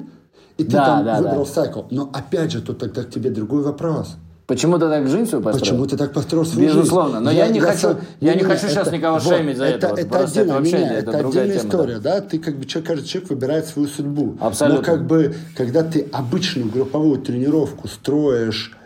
и 0.58 0.64
ты 0.64 0.72
Да, 0.72 0.86
там 0.86 1.06
да, 1.06 1.18
выбрал 1.18 1.46
да. 1.46 1.52
сайкл. 1.52 1.82
Но 1.90 2.10
опять 2.14 2.52
же, 2.52 2.62
тут 2.62 2.78
тогда 2.80 3.04
к 3.04 3.10
тебе 3.10 3.30
другой 3.32 3.64
вопрос. 3.64 4.16
Почему 4.48 4.78
ты 4.78 4.90
так 4.90 5.08
жизнь 5.08 5.28
свою 5.28 5.42
построил? 5.44 5.62
Почему 5.62 5.86
ты 5.86 5.96
так 5.98 6.12
построил 6.14 6.46
свою 6.46 6.68
Безусловно, 6.68 7.14
жизнь? 7.20 7.24
но 7.26 7.32
я 7.32 7.48
не 7.48 7.60
хочу- 7.62 7.80
сам- 7.80 7.98
я 8.20 8.34
не 8.34 8.42
Не-не-не, 8.42 8.54
хочу 8.54 8.68
сейчас 8.68 8.92
никого 8.92 9.18
вот, 9.18 9.24
шеймить 9.34 9.58
за 9.58 9.64
это, 9.66 9.88
Это 9.88 10.06
просто 10.08 10.10
это 10.12 10.24
отдельно, 10.42 10.54
вообще, 10.56 10.78
не-не, 10.78 10.90
это 10.98 11.12
это 11.12 11.28
отдельная 11.28 11.58
тема, 11.58 11.70
история, 11.70 12.00
да. 12.00 12.22
Ты 12.22 12.38
как 12.40 12.58
бы 12.58 12.66
человек, 12.66 12.88
каждый 12.90 13.08
человек 13.08 13.30
выбирает 13.30 13.66
свою 13.68 13.88
судьбу. 13.88 14.36
Абсолютно. 14.42 14.80
Но 14.80 14.86
как 14.86 15.08
бы, 15.08 15.34
когда 15.56 15.84
ты 15.84 16.06
обычную 16.12 16.70
групповую 16.70 17.22
тренировку 17.22 17.88
строишь 17.88 18.78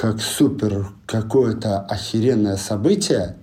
как 0.00 0.22
супер 0.22 0.86
какое-то 1.04 1.80
охеренное 1.80 2.56
событие, 2.56 3.36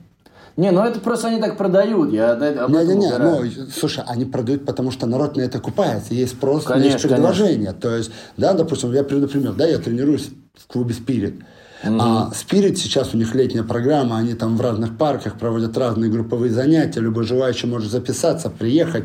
Не, 0.56 0.72
ну 0.72 0.82
это 0.82 1.00
просто 1.00 1.28
они 1.28 1.40
так 1.40 1.56
продают. 1.56 2.12
Я 2.12 2.32
этом 2.32 2.72
не-не-не, 2.72 3.10
угораю. 3.10 3.52
ну, 3.56 3.68
слушай, 3.68 4.04
они 4.08 4.26
продают, 4.26 4.66
потому 4.66 4.90
что 4.90 5.06
народ 5.06 5.38
на 5.38 5.42
это 5.42 5.60
купается. 5.60 6.16
Есть 6.16 6.34
спрос, 6.34 6.64
Конечно, 6.64 6.94
есть 6.94 7.08
предложение. 7.08 7.74
То 7.74 7.96
есть, 7.96 8.10
да, 8.38 8.54
допустим, 8.54 8.92
я 8.92 9.04
приведу 9.04 9.28
пример, 9.28 9.54
да, 9.54 9.68
я 9.68 9.78
тренируюсь 9.78 10.32
в 10.56 10.66
клубе 10.66 10.96
Spirit. 10.96 11.44
А 11.84 12.32
Spirit 12.32 12.76
сейчас 12.78 13.14
у 13.14 13.18
них 13.18 13.36
летняя 13.36 13.62
программа, 13.62 14.18
они 14.18 14.34
там 14.34 14.58
в 14.58 14.62
разных 14.62 14.98
парках 14.98 15.38
проводят 15.38 15.78
разные 15.78 16.10
групповые 16.10 16.52
занятия, 16.52 17.02
любой 17.02 17.26
желающий 17.26 17.68
может 17.68 17.92
записаться, 17.92 18.50
приехать. 18.50 19.04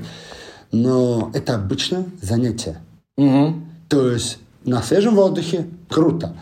Но 0.71 1.31
это 1.35 1.57
обычное 1.57 2.07
занятие. 2.23 2.79
Мгм. 3.19 3.67
То 3.91 4.09
есть 4.11 4.39
на 4.65 4.81
свежем 4.81 5.17
воздухе 5.17 5.67
круто. 5.91 6.35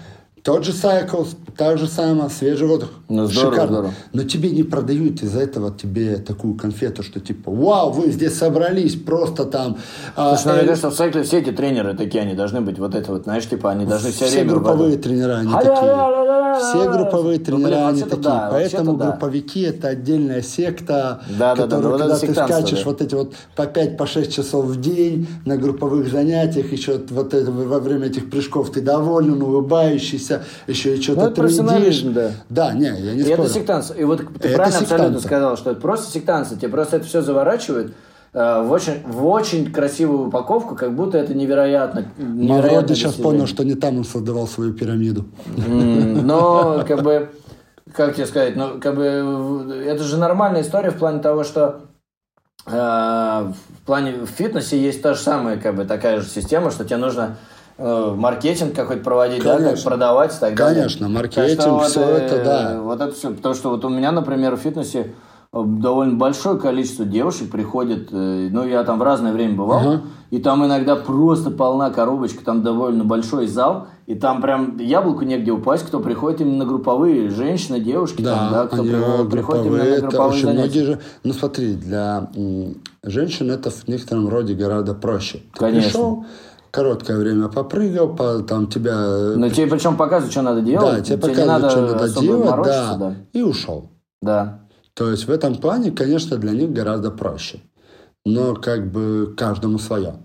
Тот 0.42 0.64
же 0.64 0.72
сайкл, 0.72 1.24
та 1.56 1.76
же 1.76 1.86
самая, 1.86 2.30
свежий 2.30 2.66
воздух. 2.66 2.88
Ну, 3.08 3.26
здорово, 3.26 3.52
Шикарно. 3.52 3.72
здорово. 3.72 3.94
Но 4.14 4.22
тебе 4.24 4.50
не 4.50 4.62
продают 4.62 5.22
из-за 5.22 5.40
этого 5.40 5.70
тебе 5.70 6.16
такую 6.16 6.54
конфету, 6.54 7.02
что 7.02 7.20
типа, 7.20 7.50
вау, 7.50 7.90
вы 7.90 8.10
здесь 8.10 8.38
собрались, 8.38 8.94
просто 8.94 9.44
там... 9.44 9.76
а, 10.16 10.36
Слушай, 10.36 10.46
ну, 10.46 10.52
мне 10.54 10.62
э, 10.62 10.66
кажется, 10.68 10.90
в 10.90 10.94
сайкле 10.94 11.22
все 11.24 11.38
эти 11.40 11.50
тренеры 11.50 11.94
такие, 11.94 12.22
они 12.22 12.34
должны 12.34 12.62
быть 12.62 12.78
вот 12.78 12.94
это 12.94 13.12
вот, 13.12 13.24
знаешь, 13.24 13.46
типа, 13.48 13.70
они 13.70 13.84
должны 13.84 14.12
все, 14.12 14.26
все 14.26 14.36
время... 14.36 14.52
групповые 14.52 14.96
тренера, 14.96 15.36
они 15.38 15.52
такие. 15.52 16.30
Все 16.58 16.90
групповые 16.90 17.38
Ну, 17.38 17.44
тренера, 17.44 17.68
блин, 17.68 17.86
они 17.86 18.02
такие. 18.02 18.22
да, 18.22 18.48
Поэтому 18.50 18.96
да. 18.96 19.10
групповики 19.10 19.60
это 19.64 19.88
отдельная 19.88 20.42
секта, 20.42 21.20
Да, 21.38 21.54
да, 21.54 21.66
да, 21.66 21.78
ну, 21.78 21.88
это 21.90 21.98
когда 21.98 22.18
ты 22.18 22.32
скачешь 22.32 22.78
да. 22.78 22.84
вот 22.84 23.00
эти 23.02 23.14
вот 23.14 23.34
по 23.56 23.62
5-6 23.62 24.30
часов 24.30 24.64
в 24.66 24.80
день 24.80 25.26
на 25.44 25.56
групповых 25.56 26.10
занятиях, 26.10 26.72
еще 26.72 27.00
вот 27.10 27.34
это, 27.34 27.50
во 27.50 27.78
время 27.78 28.06
этих 28.06 28.30
прыжков 28.30 28.70
ты 28.70 28.80
доволен, 28.80 29.40
улыбающийся, 29.42 30.29
еще 30.66 30.96
и 30.96 31.02
что-то 31.02 31.28
Ну, 31.28 31.34
профессионализм, 31.34 32.12
да. 32.12 32.30
Да, 32.48 32.72
не, 32.72 32.86
я 32.86 33.14
не 33.14 33.20
И 33.20 33.24
спорю. 33.24 33.42
это 33.44 33.52
сектантство. 33.52 33.94
И 33.94 34.04
вот 34.04 34.18
ты 34.18 34.24
Это 34.48 34.56
правильно 34.56 34.78
абсолютно 34.78 34.80
сектантство. 34.96 35.28
сказал, 35.28 35.56
что 35.56 35.70
это 35.72 35.80
просто 35.80 36.12
сектантство. 36.12 36.58
Тебе 36.58 36.68
просто 36.68 36.96
это 36.96 37.06
все 37.06 37.22
заворачивают 37.22 37.92
э, 38.32 38.62
в 38.62 38.70
очень, 38.70 39.02
в 39.06 39.26
очень 39.26 39.72
красивую 39.72 40.28
упаковку, 40.28 40.74
как 40.76 40.94
будто 40.94 41.18
это 41.18 41.34
невероятно. 41.34 42.06
Мавроди 42.18 42.42
невероятное 42.42 42.96
сейчас 42.96 43.14
понял, 43.14 43.46
что 43.46 43.64
не 43.64 43.74
там 43.74 43.98
он 43.98 44.04
создавал 44.04 44.46
свою 44.46 44.72
пирамиду. 44.72 45.26
Но, 45.56 46.84
как 46.86 47.02
бы, 47.02 47.30
как 47.94 48.14
тебе 48.14 48.26
сказать, 48.26 48.56
ну, 48.56 48.80
как 48.80 48.94
бы, 48.96 49.82
это 49.84 50.02
же 50.04 50.16
нормальная 50.16 50.62
история 50.62 50.90
в 50.90 50.96
плане 50.96 51.20
того, 51.20 51.42
что 51.44 51.80
э, 52.66 52.70
в 52.72 53.86
плане 53.86 54.12
в 54.12 54.26
фитнесе 54.26 54.78
есть 54.80 55.02
та 55.02 55.14
же 55.14 55.20
самая, 55.20 55.56
как 55.56 55.74
бы, 55.74 55.84
такая 55.84 56.20
же 56.20 56.28
система, 56.28 56.70
что 56.70 56.84
тебе 56.84 56.98
нужно 56.98 57.36
маркетинг 57.80 58.74
какой-то 58.74 59.02
проводить, 59.02 59.42
да, 59.42 59.56
как 59.56 59.64
Конечно. 59.64 59.90
продавать 59.90 60.36
и 60.36 60.38
так 60.40 60.54
далее. 60.54 60.74
Конечно, 60.76 61.08
маркетинг, 61.08 61.60
что 61.60 61.70
вот, 61.74 61.86
все 61.86 62.00
э, 62.00 62.16
это, 62.18 62.44
да. 62.44 62.80
Вот 62.82 63.00
это 63.00 63.14
все, 63.14 63.30
потому 63.30 63.54
что 63.54 63.70
вот 63.70 63.84
у 63.84 63.88
меня, 63.88 64.12
например, 64.12 64.56
в 64.56 64.60
фитнесе 64.60 65.14
э, 65.52 65.62
довольно 65.64 66.16
большое 66.16 66.58
количество 66.58 67.04
девушек 67.04 67.50
приходит, 67.50 68.08
э, 68.12 68.48
ну, 68.50 68.66
я 68.66 68.84
там 68.84 68.98
в 68.98 69.02
разное 69.02 69.32
время 69.32 69.54
бывал, 69.56 69.78
Ага. 69.80 70.02
и 70.30 70.38
там 70.38 70.64
иногда 70.64 70.96
просто 70.96 71.50
полна 71.50 71.90
коробочка, 71.90 72.44
там 72.44 72.62
довольно 72.62 73.04
большой 73.04 73.46
зал, 73.46 73.86
и 74.06 74.14
там 74.16 74.42
прям 74.42 74.76
яблоку 74.78 75.24
негде 75.24 75.52
упасть, 75.52 75.84
кто 75.86 76.00
приходит 76.00 76.40
именно 76.40 76.58
на 76.58 76.64
групповые, 76.66 77.30
женщины, 77.30 77.78
девушки, 77.80 78.22
там, 78.22 78.52
да, 78.52 78.66
кто 78.66 78.82
они, 78.82 78.90
при- 78.90 78.98
э, 78.98 79.24
приходит 79.30 79.66
именно 79.66 79.78
групповые, 79.78 79.82
на 79.90 79.94
это 79.94 80.00
групповые 80.08 80.28
очень 80.30 80.42
занятия. 80.42 80.60
многие 80.62 80.84
же... 80.84 80.98
Ну 81.24 81.32
смотри, 81.32 81.74
для 81.74 82.28
женщин 83.04 83.50
это 83.50 83.70
в 83.70 83.88
некотором 83.88 84.28
роде 84.28 84.54
гораздо 84.54 84.94
проще. 84.94 85.38
Ты 85.54 85.58
Конечно. 85.60 85.88
пришел, 85.90 86.24
короткое 86.70 87.18
время 87.18 87.48
попрыгал, 87.48 88.14
по, 88.14 88.40
там 88.40 88.66
тебя... 88.66 88.94
Но 89.36 89.48
тебе 89.48 89.66
причем 89.66 89.96
показывают, 89.96 90.32
что 90.32 90.42
надо 90.42 90.60
делать, 90.60 90.96
да, 90.96 91.00
тебе 91.00 91.16
не 91.16 91.20
показывают, 91.20 91.62
надо 91.62 91.70
что 91.70 91.80
надо 91.80 92.20
делать, 92.20 92.64
да, 92.64 92.94
да. 92.96 93.14
и 93.32 93.42
ушел. 93.42 93.90
Да. 94.22 94.60
То 94.94 95.10
есть 95.10 95.26
в 95.26 95.30
этом 95.30 95.56
плане, 95.56 95.90
конечно, 95.90 96.36
для 96.36 96.52
них 96.52 96.72
гораздо 96.72 97.10
проще. 97.10 97.60
Но 98.26 98.54
как 98.54 98.90
бы 98.90 99.34
каждому 99.36 99.78
свое. 99.78 100.16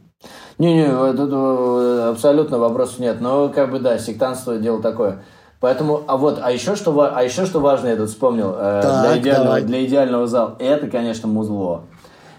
Не-не, 0.57 0.87
тут 1.13 1.29
э, 1.31 2.09
абсолютно 2.11 2.57
вопросов 2.57 2.99
нет. 2.99 3.21
Но 3.21 3.49
как 3.49 3.71
бы 3.71 3.79
да, 3.79 3.97
сектантство 3.97 4.57
дело 4.57 4.81
такое. 4.81 5.23
Поэтому, 5.59 6.03
а 6.07 6.17
вот, 6.17 6.39
а 6.41 6.51
еще 6.51 6.75
что, 6.75 7.11
а 7.13 7.23
еще 7.23 7.45
что 7.45 7.59
важно, 7.59 7.87
я 7.87 7.95
тут 7.95 8.09
вспомнил, 8.09 8.53
э, 8.57 8.81
Так, 8.83 9.01
для, 9.01 9.19
идеального, 9.19 9.45
давай. 9.45 9.61
для 9.63 9.85
идеального 9.85 10.27
зала, 10.27 10.55
это, 10.59 10.87
конечно, 10.87 11.27
музло. 11.27 11.85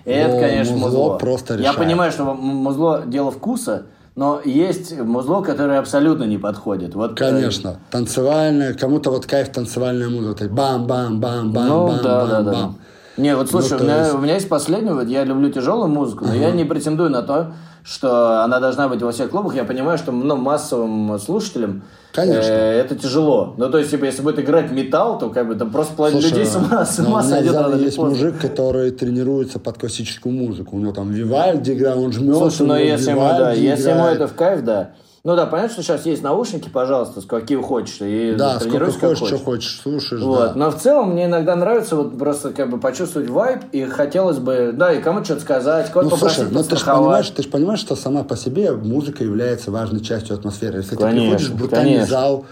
Это, 0.04 0.36
О, 0.36 0.40
конечно, 0.40 0.76
музло 0.76 0.98
музло. 0.98 1.18
просто 1.18 1.54
Я 1.54 1.72
понимаю, 1.72 2.12
что 2.12 2.24
музло 2.34 3.02
дело 3.06 3.30
вкуса, 3.30 3.86
но 4.16 4.40
есть 4.44 4.98
музло, 4.98 5.42
которое 5.42 5.78
абсолютно 5.78 6.24
не 6.24 6.38
подходит. 6.38 6.94
Вот, 6.94 7.12
э, 7.12 7.14
Конечно, 7.14 7.76
танцевальная, 7.90 8.72
кому-то 8.74 9.10
вот 9.10 9.26
кайф 9.26 9.50
танцевальная 9.52 10.08
музыка, 10.08 10.44
вот 10.44 10.50
бам-бам-бам-бам, 10.52 11.68
Ну, 11.68 11.86
бам, 11.86 12.00
да, 12.02 12.20
бам, 12.20 12.28
да, 12.30 12.42
да. 12.42 12.52
бам. 12.52 12.78
Не, 13.18 13.36
вот 13.36 13.48
слушай, 13.50 13.72
Ну, 13.72 13.78
у, 13.78 13.82
меня, 13.84 13.98
есть- 14.02 14.14
у 14.14 14.18
меня 14.18 14.34
есть 14.34 14.48
последний, 14.48 14.90
вот 14.90 15.06
я 15.08 15.24
люблю 15.24 15.50
тяжелую 15.50 15.88
музыку, 15.88 16.24
но 16.24 16.34
я 16.34 16.50
не 16.50 16.64
претендую 16.64 17.10
на 17.10 17.22
то, 17.22 17.52
что 17.86 18.42
она 18.42 18.58
должна 18.58 18.88
быть 18.88 19.00
во 19.00 19.12
всех 19.12 19.30
клубах. 19.30 19.54
Я 19.54 19.64
понимаю, 19.64 19.96
что 19.96 20.10
ну, 20.10 20.36
массовым 20.36 21.18
слушателям 21.20 21.84
Конечно. 22.12 22.50
э, 22.50 22.80
это 22.80 22.96
тяжело. 22.96 23.54
Ну, 23.56 23.70
то 23.70 23.78
есть, 23.78 23.92
типа, 23.92 24.06
если 24.06 24.22
будет 24.22 24.40
играть 24.40 24.72
металл, 24.72 25.18
то 25.18 25.30
как 25.30 25.46
бы 25.46 25.54
там 25.54 25.70
просто 25.70 25.94
Слушай, 26.10 26.30
людей 26.30 26.46
с 26.46 26.56
ума, 26.56 26.84
с 26.84 26.98
ну, 26.98 27.08
ума 27.08 27.20
у 27.20 27.22
меня 27.22 27.28
в 27.28 27.38
сойдет 27.38 27.54
рано 27.54 27.74
есть 27.76 27.96
поздно. 27.96 28.16
мужик, 28.16 28.40
который 28.40 28.90
тренируется 28.90 29.60
под 29.60 29.78
классическую 29.78 30.34
музыку. 30.34 30.76
У 30.76 30.80
него 30.80 30.92
там 30.92 31.12
Вивальди 31.12 31.72
играет, 31.72 31.96
он 31.96 32.12
жмет. 32.12 32.36
Слушай, 32.36 32.62
у 32.62 32.66
ну 32.66 32.76
если 32.76 33.10
ему, 33.10 33.20
да, 33.20 33.52
если 33.52 33.90
ему 33.90 34.06
это 34.06 34.26
в 34.26 34.34
кайф, 34.34 34.64
да. 34.64 34.90
Ну 35.26 35.34
да, 35.34 35.44
понятно, 35.46 35.72
что 35.72 35.82
сейчас 35.82 36.06
есть 36.06 36.22
наушники, 36.22 36.68
пожалуйста, 36.68 37.20
какие 37.20 37.60
хочешь, 37.60 37.96
и 38.00 38.36
Да, 38.38 38.60
сколько 38.60 38.92
как 38.92 39.00
хочешь, 39.00 39.26
что 39.26 39.38
хочешь, 39.38 39.80
слушаешь, 39.82 40.22
Вот. 40.22 40.38
да. 40.38 40.52
Но 40.54 40.70
в 40.70 40.76
целом 40.76 41.14
мне 41.14 41.24
иногда 41.24 41.56
нравится 41.56 41.96
вот 41.96 42.16
просто 42.16 42.52
как 42.52 42.70
бы 42.70 42.78
почувствовать 42.78 43.28
вайб, 43.28 43.62
и 43.72 43.86
хотелось 43.86 44.38
бы, 44.38 44.70
да, 44.72 44.92
и 44.92 45.02
кому-то 45.02 45.24
что-то 45.24 45.40
сказать, 45.40 45.90
кого-то 45.90 46.10
Ну, 46.10 46.10
попросить 46.10 46.38
слушай, 46.44 46.52
ну 46.52 46.62
ты 46.62 46.76
же 46.76 46.84
понимаешь, 46.84 47.28
ты 47.30 47.42
же 47.42 47.48
понимаешь, 47.48 47.80
что 47.80 47.96
сама 47.96 48.22
по 48.22 48.36
себе 48.36 48.70
музыка 48.70 49.24
является 49.24 49.72
важной 49.72 49.98
частью 50.00 50.36
атмосферы. 50.36 50.78
Если 50.78 50.94
Конечно, 50.94 51.18
ты 51.18 51.20
приходишь 51.26 51.48
в 51.48 51.56
брутальный 51.56 51.92
конечно. 51.94 52.06
зал, 52.08 52.46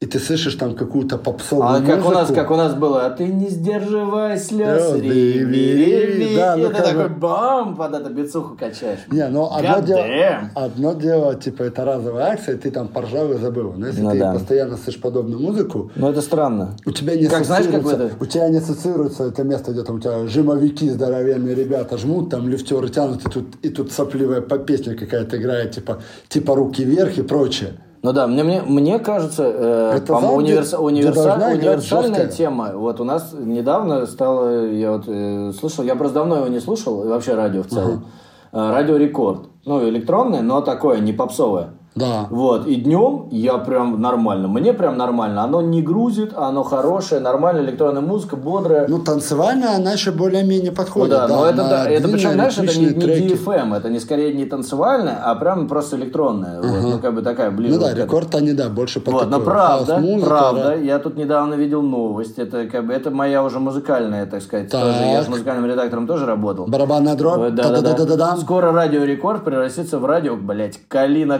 и 0.00 0.06
ты 0.06 0.18
слышишь 0.18 0.54
там 0.56 0.74
какую-то 0.74 1.16
попсовую 1.18 1.66
А 1.68 1.80
как 1.80 2.04
у 2.06 2.10
нас, 2.10 2.28
музыку, 2.28 2.34
как 2.34 2.50
у 2.50 2.56
нас 2.56 2.74
было, 2.74 3.06
а 3.06 3.10
ты 3.10 3.26
не 3.26 3.48
сдерживай 3.48 4.36
слез, 4.38 4.90
Да, 4.92 4.96
реви, 4.98 5.42
реви, 5.74 6.36
да, 6.36 6.56
и 6.58 6.62
ну 6.62 6.68
ты 6.68 6.74
такой 6.82 7.08
бы- 7.08 7.14
бам, 7.16 7.76
под 7.76 7.94
эту 7.94 8.10
бицуху 8.12 8.56
качаешь. 8.58 9.00
Не, 9.10 9.26
ну 9.28 9.46
одно 9.50 9.78
God 9.78 9.84
дело, 9.86 9.98
damn. 9.98 10.48
одно 10.54 10.92
дело, 10.94 11.34
типа, 11.34 11.62
это 11.62 11.84
разовая 11.84 12.32
акция, 12.34 12.56
ты 12.58 12.70
там 12.70 12.88
поржал 12.88 13.32
и 13.32 13.38
забыл. 13.38 13.72
Но 13.76 13.86
если 13.86 14.02
Ну 14.02 14.10
ты 14.10 14.18
да. 14.18 14.32
постоянно 14.34 14.76
слышишь 14.76 15.00
подобную 15.00 15.40
музыку, 15.40 15.90
Ну 15.96 16.08
это 16.10 16.20
странно. 16.20 16.76
у 16.84 16.90
тебя 16.90 17.16
не 17.16 17.26
Как, 17.26 17.44
знаешь, 17.44 17.66
как 17.66 17.76
ассоциируется, 17.76 18.06
это- 18.16 18.22
у 18.22 18.26
тебя 18.26 18.48
не 18.48 18.58
ассоциируется 18.58 19.24
это 19.24 19.44
место, 19.44 19.72
где 19.72 19.82
там 19.82 19.96
у 19.96 20.00
тебя 20.00 20.26
жимовики 20.26 20.90
здоровенные 20.90 21.54
ребята 21.54 21.96
жмут, 21.96 22.30
там 22.30 22.48
лифтеры 22.48 22.88
тянут, 22.90 23.24
и 23.26 23.30
тут, 23.30 23.46
и 23.62 23.68
тут 23.70 23.92
сопливая 23.92 24.40
по- 24.42 24.58
песня 24.58 24.94
какая-то 24.94 25.38
играет, 25.38 25.72
типа, 25.72 26.02
типа 26.28 26.54
руки 26.54 26.84
вверх 26.84 27.16
и 27.18 27.22
прочее. 27.22 27.70
Ну 28.02 28.12
да, 28.12 28.26
мне, 28.26 28.42
мне, 28.44 28.62
мне 28.62 28.98
кажется, 28.98 29.42
э, 29.44 29.92
Это 29.96 30.06
по-моему, 30.12 30.28
зал, 30.36 30.40
где- 30.44 30.52
универса- 30.54 30.76
где 30.76 30.84
универса- 30.86 31.14
должна 31.24 31.34
играть 31.54 31.62
универсальная 31.62 32.26
тема. 32.28 32.70
Вот 32.74 33.00
у 33.00 33.04
нас 33.04 33.34
недавно 33.38 34.06
стало, 34.06 34.66
я 34.66 34.92
вот 34.92 35.04
э, 35.06 35.52
слышал, 35.58 35.84
я 35.84 35.96
просто 35.96 36.14
давно 36.14 36.36
его 36.36 36.48
не 36.48 36.60
слушал, 36.60 37.04
и 37.04 37.08
вообще 37.08 37.34
радио 37.34 37.62
в 37.62 37.66
целом. 37.68 38.04
Э, 38.52 38.70
радио 38.70 38.96
Рекорд. 38.96 39.48
Ну, 39.64 39.86
электронное, 39.88 40.42
но 40.42 40.60
такое, 40.60 40.98
не 41.00 41.12
попсовое. 41.12 41.70
Да. 41.96 42.26
Вот, 42.30 42.66
и 42.66 42.76
днем 42.76 43.28
я 43.30 43.56
прям 43.56 44.00
нормально, 44.00 44.48
мне 44.48 44.74
прям 44.74 44.98
нормально. 44.98 45.42
Оно 45.42 45.62
не 45.62 45.80
грузит, 45.80 46.32
оно 46.36 46.62
хорошее, 46.62 47.22
нормальная 47.22 47.62
электронная 47.64 48.02
музыка, 48.02 48.36
бодрая. 48.36 48.86
Ну, 48.86 48.98
танцевальная, 48.98 49.76
она 49.76 49.92
еще 49.92 50.12
более-менее 50.12 50.70
Ну 50.72 50.76
подходит. 50.76 51.10
да, 51.14 51.26
но 51.26 51.46
это, 51.46 51.56
да, 51.56 51.88
это 51.88 52.08
причем, 52.08 52.32
знаешь, 52.32 52.58
это 52.58 52.78
не, 52.78 52.86
не. 52.86 53.28
DFM, 53.28 53.74
это 53.74 53.88
не 53.88 53.98
скорее 53.98 54.34
не 54.34 54.44
танцевальная, 54.44 55.18
а 55.24 55.34
прям 55.36 55.68
просто 55.68 55.96
электронная. 55.96 56.60
Вот, 56.60 56.82
ну, 56.82 56.98
как 56.98 57.14
бы 57.14 57.22
такая 57.22 57.50
ближе. 57.50 57.74
Ну 57.74 57.80
да, 57.80 57.94
рекорд 57.94 58.34
они, 58.34 58.52
да, 58.52 58.68
больше 58.68 59.00
по 59.00 59.10
Вот, 59.10 59.30
но 59.30 59.40
правда, 59.40 60.02
правда, 60.22 60.62
да. 60.64 60.74
я 60.74 60.98
тут 60.98 61.16
недавно 61.16 61.54
видел 61.54 61.80
новость, 61.80 62.38
это 62.38 62.66
как 62.66 62.86
бы, 62.86 62.92
это 62.92 63.10
моя 63.10 63.42
уже 63.42 63.58
музыкальная, 63.58 64.26
так 64.26 64.42
сказать, 64.42 64.70
Так. 64.70 64.82
тоже, 64.82 65.02
я 65.04 65.22
же 65.22 65.30
музыкальным 65.30 65.64
редактором 65.64 66.06
тоже 66.06 66.26
работал. 66.26 66.66
Барабанная 66.66 67.14
дробь. 67.14 67.38
Вот, 67.38 67.54
да, 67.54 67.62
да, 67.62 67.68
да. 67.70 67.76
Та-да-да-да-да-дам. 67.76 68.38
Скоро 68.40 68.72
радио 68.72 69.02
Рекорд 69.04 69.44
превратится 69.44 69.98
в 69.98 70.04
радио, 70.04 70.36
блять, 70.36 70.78
калина 70.88 71.38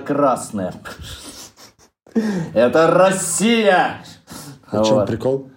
красная. 0.52 0.72
Это 2.54 2.86
Россия! 2.88 3.98
А 4.70 4.84
чем 4.84 5.04
прикол? 5.06 5.50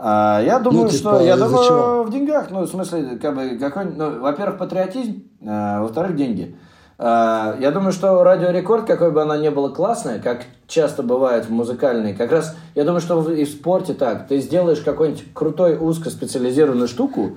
А, 0.00 0.40
я 0.42 0.60
думаю, 0.60 0.84
Ну, 0.84 0.88
типа, 0.90 1.16
что 1.16 1.20
я 1.24 1.36
думаю 1.36 1.64
чего? 1.66 2.02
в 2.04 2.10
деньгах, 2.10 2.50
ну 2.50 2.60
в 2.62 2.68
смысле, 2.68 3.18
как 3.20 3.34
бы 3.34 3.58
какой, 3.58 3.86
ну, 3.86 4.20
во-первых, 4.20 4.56
патриотизм, 4.58 5.24
а, 5.44 5.82
во-вторых, 5.82 6.14
деньги. 6.14 6.56
А, 7.00 7.56
я 7.58 7.72
думаю, 7.72 7.90
что 7.92 8.22
радио 8.22 8.50
Рекорд, 8.50 8.86
какой 8.86 9.10
бы 9.10 9.22
она 9.22 9.36
ни 9.36 9.48
была 9.48 9.70
классная, 9.70 10.20
как 10.20 10.42
часто 10.68 11.02
бывает 11.02 11.46
в 11.46 11.50
музыкальной, 11.50 12.14
как 12.14 12.30
раз, 12.30 12.56
я 12.76 12.84
думаю, 12.84 13.00
что 13.00 13.20
в- 13.20 13.30
и 13.32 13.44
в 13.44 13.48
спорте 13.50 13.92
так, 13.92 14.28
ты 14.28 14.38
сделаешь 14.40 14.80
какой-нибудь 14.80 15.32
крутой 15.34 15.76
узкоспециализированную 15.80 16.86
штуку, 16.88 17.32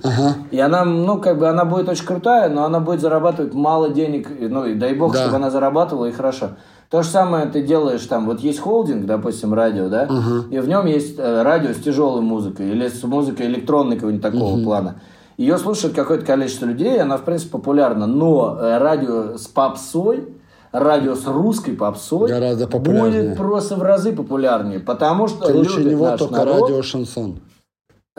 и 0.52 0.60
она, 0.60 0.86
ну, 0.86 1.20
как 1.20 1.40
бы 1.40 1.48
она 1.50 1.66
будет 1.66 1.90
очень 1.90 2.06
крутая, 2.06 2.48
но 2.50 2.64
она 2.66 2.80
будет 2.80 3.02
зарабатывать 3.02 3.56
мало 3.56 3.90
денег, 3.90 4.28
ну, 4.40 4.66
и 4.66 4.76
дай 4.76 4.94
бог, 4.94 5.14
Да. 5.14 5.22
чтобы 5.24 5.38
она 5.38 5.50
зарабатывала, 5.50 6.06
и 6.06 6.12
хорошо. 6.12 6.52
То 6.92 7.04
же 7.04 7.08
самое 7.10 7.46
ты 7.46 7.62
делаешь 7.62 8.02
там, 8.02 8.26
вот 8.26 8.42
есть 8.42 8.60
холдинг, 8.60 9.06
допустим, 9.06 9.54
радио, 9.54 9.88
да, 9.88 10.10
и 10.52 10.60
в 10.60 10.68
нем 10.68 10.86
есть 10.88 11.18
э, 11.18 11.42
радио 11.42 11.72
с 11.74 11.78
тяжелой 11.78 12.22
музыкой 12.22 12.70
или 12.70 12.90
с 12.90 13.02
музыкой 13.04 13.48
электронной 13.48 13.96
какого-нибудь 13.96 14.22
такого 14.22 14.62
плана. 14.62 14.96
Ее 15.38 15.58
слушает 15.58 15.96
какое-то 15.96 16.26
количество 16.26 16.66
людей, 16.66 17.02
она, 17.02 17.16
в 17.16 17.24
принципе, 17.24 17.52
популярна, 17.52 18.08
но 18.08 18.58
э, 18.60 18.78
радио 18.78 19.38
с 19.38 19.48
попсой, 19.48 20.34
радио 20.74 21.16
с 21.16 21.26
русской 21.26 21.72
попсой 21.72 22.28
Гораздо 22.28 22.68
популярнее. 22.68 23.24
будет 23.24 23.38
просто 23.38 23.78
в 23.78 23.84
разы 23.84 24.12
популярнее, 24.12 24.82
потому 24.82 25.30
что 25.30 25.46
Круче 25.48 25.78
любит 25.78 25.92
него 25.94 26.06
наш 26.08 26.20
только 26.20 26.36
народ. 26.36 26.62
радио 26.70 26.82
шансон. 26.84 27.40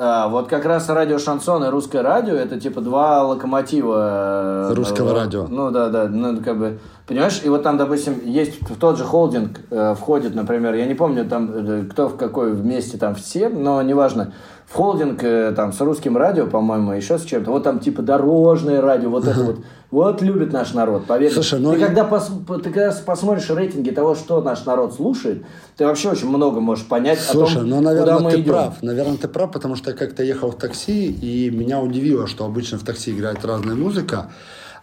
А, 0.05 0.27
вот 0.27 0.49
как 0.49 0.65
раз 0.65 0.89
радио 0.89 1.17
Шансон 1.21 1.63
и 1.63 1.69
русское 1.69 2.03
радио 2.03 2.35
это 2.35 2.59
типа 2.59 2.81
два 2.81 3.23
локомотива 3.23 4.71
э, 4.71 4.75
Русского 4.75 5.11
э, 5.11 5.15
радио. 5.15 5.47
Ну 5.47 5.71
да, 5.71 5.91
да, 5.91 6.09
ну 6.09 6.43
как 6.43 6.59
бы 6.59 6.81
понимаешь, 7.07 7.41
и 7.45 7.49
вот 7.49 7.63
там, 7.63 7.77
допустим, 7.77 8.21
есть 8.25 8.69
в 8.69 8.77
тот 8.81 8.99
же 8.99 9.05
холдинг 9.05 9.61
э, 9.71 9.95
входит, 9.95 10.35
например, 10.35 10.75
я 10.75 10.87
не 10.87 10.95
помню 10.95 11.25
там 11.25 11.53
э, 11.55 11.85
кто 11.89 12.09
в 12.09 12.17
какой 12.17 12.51
вместе 12.51 12.99
там 12.99 13.15
все, 13.15 13.49
но 13.49 13.81
неважно. 13.81 14.33
В 14.73 14.75
холдинг 14.75 15.23
э, 15.23 15.53
там 15.55 15.71
с 15.75 15.81
русским 15.83 16.17
радио, 16.17 16.47
по-моему, 16.47 16.93
еще 16.93 17.19
с 17.19 17.25
чем-то. 17.25 17.51
Вот 17.51 17.63
там 17.63 17.79
типа 17.79 18.01
дорожное 18.01 18.81
радио, 18.81 19.11
вот 19.11 19.27
это 19.27 19.41
вот. 19.43 19.57
Вот 19.91 20.23
любит 20.23 20.51
наш 20.51 20.73
народ, 20.73 21.05
поверь. 21.05 21.31
Слушай, 21.31 21.61
ну 21.61 21.75
ты, 21.75 21.81
когда 21.81 22.09
пос- 22.09 22.63
ты 22.63 22.71
когда 22.71 22.91
посмотришь 23.05 23.51
рейтинги 23.51 23.91
того, 23.91 24.15
что 24.15 24.41
наш 24.41 24.65
народ 24.65 24.95
слушает, 24.95 25.45
ты 25.77 25.85
вообще 25.85 26.09
очень 26.09 26.29
много 26.29 26.61
можешь 26.61 26.87
понять 26.87 27.19
о 27.19 27.33
Слушай, 27.33 27.57
том, 27.57 27.69
ну, 27.69 27.77
куда 27.77 27.91
наверное, 27.91 28.19
мы 28.21 28.31
ты 28.31 28.41
идем. 28.41 28.53
прав. 28.53 28.83
Наверное, 28.83 29.19
ты 29.19 29.29
прав, 29.29 29.53
потому 29.53 29.77
что 29.77 29.91
я 29.91 29.97
как-то 29.97 30.23
ехал 30.23 30.51
в 30.53 30.57
такси, 30.57 31.11
и 31.11 31.51
меня 31.51 31.79
удивило, 31.79 32.27
что 32.27 32.47
обычно 32.47 32.79
в 32.79 32.85
такси 32.85 33.11
играет 33.11 33.45
разная 33.45 33.75
музыка, 33.75 34.33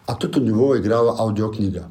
а 0.06 0.14
тут 0.14 0.38
у 0.38 0.42
него 0.42 0.78
играла 0.78 1.16
аудиокнига. 1.18 1.86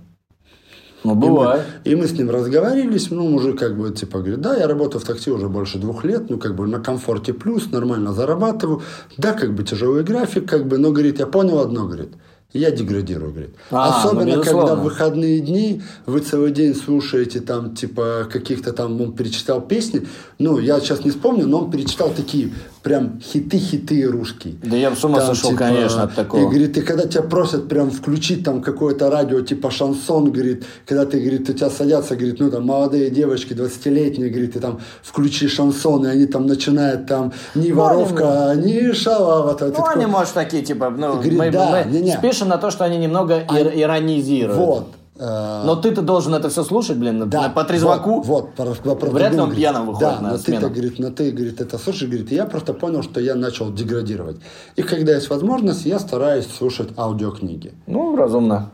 Ну, 1.05 1.13
И 1.13 1.15
мы- 1.15 1.29
бывает. 1.29 1.63
И 1.85 1.95
мы 1.95 2.07
с 2.07 2.13
ним 2.13 2.29
разговаривались, 2.31 3.11
ну, 3.11 3.29
мужик 3.29 3.59
как 3.59 3.77
бы, 3.79 3.91
типа, 3.91 4.19
говорит, 4.19 4.41
да, 4.41 4.57
я 4.57 4.67
работаю 4.67 5.01
в 5.01 5.05
такси 5.05 5.31
уже 5.31 5.49
больше 5.49 5.79
двух 5.79 6.05
лет, 6.05 6.29
ну, 6.29 6.39
как 6.39 6.57
бы 6.57 6.67
на 6.67 6.81
комфорте 6.81 7.33
плюс, 7.33 7.71
нормально 7.71 8.13
зарабатываю, 8.13 8.83
да, 9.17 9.33
как 9.33 9.55
бы 9.55 9.63
тяжелый 9.63 10.03
график, 10.03 10.49
как 10.49 10.67
бы, 10.67 10.79
но, 10.79 10.91
говорит, 10.91 11.21
я 11.21 11.27
понял 11.27 11.61
одно, 11.61 11.87
говорит, 11.87 12.11
я 12.53 12.71
деградирую, 12.71 13.31
говорит. 13.31 13.55
А, 13.71 13.91
ну, 13.91 14.09
Особенно, 14.09 14.25
когда 14.37 14.41
безусловно. 14.43 14.77
в 14.77 14.83
выходные 14.85 15.41
дни 15.41 15.83
вы 16.07 16.21
целый 16.21 16.51
день 16.51 16.75
слушаете 16.75 17.41
там, 17.41 17.75
типа, 17.75 18.27
каких-то 18.33 18.73
там, 18.73 19.01
он 19.01 19.13
перечитал 19.13 19.61
песни, 19.61 20.07
ну, 20.39 20.59
я 20.59 20.81
сейчас 20.81 21.05
не 21.05 21.11
вспомню, 21.11 21.47
но 21.47 21.65
он 21.65 21.71
перечитал 21.71 22.11
такие 22.11 22.53
прям 22.83 23.21
хиты-хиты 23.21 24.03
русские. 24.05 24.55
Да 24.63 24.77
я 24.77 24.95
с 24.95 25.05
ума 25.05 25.19
Там, 25.19 25.27
сошел, 25.35 25.51
типа, 25.51 25.59
конечно, 25.65 26.03
от 26.05 26.15
такого. 26.15 26.41
И 26.43 26.45
говорит, 26.45 26.77
и 26.79 26.81
когда 26.81 27.07
тебя 27.07 27.23
просят 27.23 27.69
прям 27.69 27.91
включить 27.91 28.45
там 28.45 28.63
какое-то 28.63 29.11
радио, 29.11 29.41
типа 29.41 29.71
шансон, 29.71 30.31
говорит, 30.31 30.65
когда 30.87 31.05
ты, 31.05 31.21
говорит, 31.21 31.49
у 31.49 31.53
тебя 31.53 31.71
садятся, 31.71 32.17
говорит, 32.17 32.41
ну 32.41 32.51
там 32.51 32.65
молодые 32.67 33.11
девочки, 33.11 33.53
20-летние, 33.53 34.31
говорит, 34.31 34.53
ты 34.55 34.61
там 34.61 34.81
включи 35.03 35.49
шансон, 35.49 36.07
и 36.07 36.09
они 36.11 36.27
там 36.27 36.47
начинают 36.47 37.07
там 37.07 37.33
не 37.55 37.73
воровка, 37.73 38.55
не 38.57 38.93
шалава. 38.93 39.55
Ты 39.55 39.67
Ну, 39.67 39.73
такой, 39.73 39.95
они, 39.95 40.07
может, 40.07 40.35
такие, 40.35 40.63
типа, 40.63 40.91
ну, 40.91 41.15
Говорит, 41.15 41.39
мы, 41.39 41.51
да, 41.51 41.85
мы 41.87 41.93
не-не. 41.93 42.17
спишем 42.17 42.49
на 42.49 42.59
то, 42.59 42.71
что 42.71 42.85
они 42.85 42.99
немного 42.99 43.39
ир- 43.51 43.73
иронизируют. 43.75 44.59
Вот. 44.59 44.89
Э, 45.19 45.63
Но 45.65 45.77
ты-то 45.77 46.03
должен 46.03 46.35
это 46.35 46.49
все 46.49 46.63
слушать, 46.63 46.97
блин, 46.97 47.19
на- 47.19 47.27
Да, 47.27 47.49
по 47.49 47.65
трезваку. 47.65 48.21
Вот, 48.21 48.51
вот, 48.57 48.83
про- 48.83 48.95
про- 48.95 49.11
Вряд 49.11 49.33
ли 49.33 49.39
он 49.39 49.45
говорит. 49.47 49.59
пьяным 49.59 49.87
выходит 49.87 50.09
да, 50.17 50.21
на 50.21 50.31
но 50.33 50.39
смену. 50.39 50.61
ты-то, 50.61 50.73
говорит, 50.73 50.99
но 50.99 51.11
ты, 51.11 51.31
говорит, 51.31 51.61
это 51.61 51.79
слушаешь, 51.79 52.09
говорит, 52.11 52.33
я 52.33 52.45
просто 52.47 52.75
понял, 52.75 53.03
что 53.03 53.21
я 53.21 53.35
начал 53.35 53.73
деградировать. 53.73 54.37
И 54.77 54.83
когда 54.83 55.15
есть 55.15 55.29
возможность, 55.31 55.85
я 55.87 55.99
стараюсь 55.99 56.47
слушать 56.47 56.91
аудиокниги. 56.97 57.73
Ну, 57.87 58.17
разумно. 58.17 58.71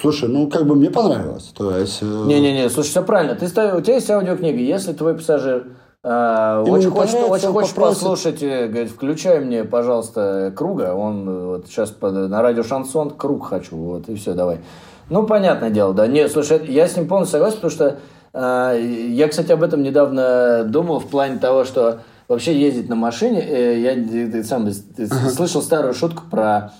Слушай, 0.00 0.28
ну 0.30 0.48
как 0.48 0.66
бы 0.66 0.74
мне 0.76 0.90
понравилось. 0.90 1.52
То 1.54 1.76
есть, 1.76 1.98
э, 2.00 2.04
Не-не-не, 2.26 2.70
слушай, 2.70 2.88
все 2.88 3.02
правильно. 3.02 3.34
Ты 3.34 3.46
у 3.46 3.80
тебя 3.82 3.94
есть 3.96 4.10
аудиокнига, 4.10 4.58
если 4.58 4.92
твой 4.94 5.14
пассажир 5.14 5.66
А, 6.02 6.62
очень 6.62 6.90
хочет, 6.90 7.16
очень 7.16 7.48
хочет 7.48 7.74
попросит. 7.74 7.74
послушать, 7.76 8.40
говорит, 8.40 8.90
включай 8.90 9.40
мне, 9.40 9.64
пожалуйста, 9.64 10.52
Круга, 10.56 10.94
он 10.94 11.48
вот 11.48 11.66
сейчас 11.66 11.92
на 12.00 12.40
радио 12.40 12.62
Шансон 12.62 13.10
Круг 13.10 13.46
хочу, 13.48 13.76
вот, 13.76 14.08
и 14.08 14.14
все, 14.14 14.32
давай. 14.32 14.60
Ну, 15.10 15.26
понятное 15.26 15.70
дело, 15.70 15.94
да. 15.94 16.06
Не, 16.06 16.28
слушай, 16.28 16.60
я 16.66 16.86
с 16.86 16.96
ним 16.96 17.08
полностью 17.08 17.38
согласен, 17.38 17.56
потому 17.56 17.70
что 17.70 17.98
э, 18.34 19.08
я, 19.10 19.28
кстати, 19.28 19.52
об 19.52 19.62
этом 19.62 19.82
недавно 19.82 20.64
думал 20.64 21.00
в 21.00 21.06
плане 21.08 21.38
того, 21.38 21.64
что 21.64 22.00
вообще 22.28 22.58
ездить 22.58 22.88
на 22.88 22.94
машине, 22.94 23.40
э, 23.40 23.80
я 23.80 23.92
э, 23.94 24.30
ты 24.30 24.44
сам 24.44 24.70
ты 24.96 25.06
слышал 25.06 25.62
старую 25.62 25.94
шутку 25.94 26.24
про 26.30 26.72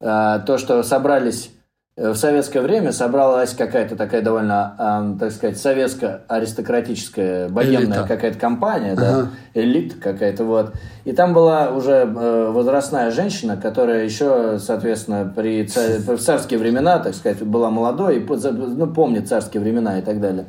э, 0.00 0.40
то, 0.46 0.58
что 0.58 0.82
собрались 0.82 1.50
в 1.96 2.16
советское 2.16 2.60
время 2.60 2.90
собралась 2.90 3.54
какая-то 3.54 3.94
такая 3.94 4.20
довольно, 4.20 4.74
а, 4.78 5.16
так 5.16 5.30
сказать, 5.30 5.56
советско-аристократическая 5.58 7.48
военная 7.48 8.04
какая-то 8.04 8.36
компания, 8.36 8.96
да, 8.96 9.10
Ага. 9.10 9.28
элита 9.54 9.94
какая-то, 10.00 10.42
вот. 10.44 10.72
И 11.04 11.12
там 11.12 11.32
была 11.32 11.70
уже 11.70 11.92
э, 11.92 12.50
возрастная 12.50 13.12
женщина, 13.12 13.56
которая 13.56 14.04
еще, 14.04 14.58
соответственно, 14.58 15.32
при 15.36 15.64
ца- 15.66 15.98
в 16.16 16.18
царские 16.18 16.58
времена, 16.58 16.98
так 16.98 17.14
сказать, 17.14 17.40
была 17.44 17.70
молодой, 17.70 18.16
и 18.16 18.26
ну, 18.26 18.88
помнит 18.88 19.28
царские 19.28 19.62
времена 19.62 20.00
и 20.00 20.02
так 20.02 20.20
далее. 20.20 20.46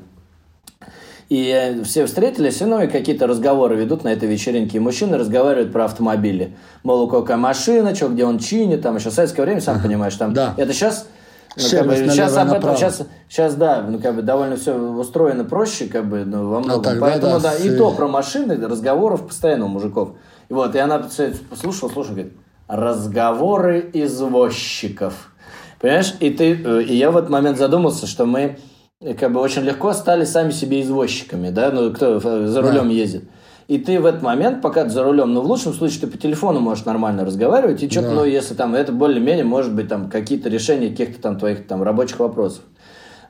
И 1.29 1.51
э, 1.55 1.83
все 1.83 2.07
встретились, 2.07 2.59
и, 2.61 2.65
ну, 2.65 2.81
и 2.81 2.87
какие-то 2.87 3.27
разговоры 3.27 3.75
ведут 3.75 4.03
на 4.03 4.09
этой 4.11 4.27
вечеринке. 4.27 4.77
И 4.77 4.79
мужчины 4.79 5.15
разговаривают 5.15 5.71
про 5.71 5.85
автомобили. 5.85 6.55
Мол, 6.81 7.03
у 7.03 7.07
какая 7.07 7.37
машина, 7.37 7.93
что, 7.93 8.09
где 8.09 8.25
он 8.25 8.39
чинит, 8.39 8.81
там 8.81 8.95
еще 8.95 9.11
в 9.11 9.13
советское 9.13 9.43
время, 9.43 9.61
сам 9.61 9.79
понимаешь, 9.79 10.15
там. 10.15 10.33
Да. 10.33 10.55
Это 10.57 10.73
сейчас... 10.73 11.07
Сервис 11.55 12.11
сейчас 12.13 12.35
налево 12.35 12.53
и 12.53 12.57
об 12.57 12.63
этом, 12.63 12.75
сейчас, 12.75 13.01
сейчас, 13.29 13.55
да, 13.55 13.81
ну, 13.87 13.99
как 13.99 14.15
бы 14.15 14.21
довольно 14.21 14.57
все 14.57 14.73
устроено 14.73 15.45
проще, 15.45 15.87
как 15.87 16.07
бы, 16.07 16.25
ну, 16.25 16.49
во 16.49 16.59
многом. 16.59 16.83
тогда 16.83 16.99
Поэтому, 17.01 17.39
да, 17.39 17.51
да, 17.51 17.55
и 17.55 17.75
то 17.77 17.91
про 17.91 18.07
машины, 18.07 18.55
разговоров 18.67 19.27
постоянно 19.27 19.65
у 19.65 19.69
мужиков. 19.69 20.09
И 20.49 20.53
вот, 20.53 20.75
и 20.75 20.79
она 20.79 20.99
послушала, 20.99 21.89
слушала, 21.89 22.13
говорит, 22.13 22.33
разговоры 22.67 23.89
извозчиков. 23.93 25.31
Понимаешь? 25.79 26.15
И 26.19 26.29
ты, 26.29 26.61
э, 26.63 26.83
и 26.83 26.95
я 26.95 27.11
в 27.11 27.17
этот 27.17 27.29
момент 27.29 27.57
задумался, 27.57 28.07
что 28.07 28.25
мы 28.25 28.57
э, 29.01 29.13
как 29.13 29.31
бы 29.31 29.39
очень 29.39 29.61
легко 29.61 29.93
стали 29.93 30.25
сами 30.25 30.51
себе 30.51 30.81
извозчиками, 30.81 31.49
да, 31.49 31.71
ну, 31.71 31.93
кто 31.93 32.19
за 32.19 32.61
рулем 32.61 32.89
ездит. 32.89 33.25
И 33.67 33.79
ты 33.79 33.99
в 33.99 34.05
этот 34.05 34.21
момент, 34.21 34.61
пока 34.61 34.83
ты 34.83 34.91
за 34.91 35.03
рулем, 35.03 35.33
ну, 35.33 35.41
в 35.41 35.45
лучшем 35.45 35.73
случае, 35.73 36.01
ты 36.01 36.07
по 36.07 36.17
телефону 36.17 36.59
можешь 36.59 36.85
нормально 36.85 37.25
разговаривать, 37.25 37.81
и 37.81 37.89
что-то, 37.89 38.09
Да. 38.09 38.13
ну, 38.15 38.25
если 38.25 38.53
там, 38.53 38.75
это 38.75 38.91
более-менее, 38.91 39.43
может 39.43 39.73
быть, 39.73 39.87
там, 39.87 40.09
какие-то 40.09 40.49
решения 40.49 40.89
каких-то 40.89 41.21
там 41.21 41.39
твоих 41.39 41.65
там 41.67 41.81
рабочих 41.81 42.19
вопросов. 42.19 42.61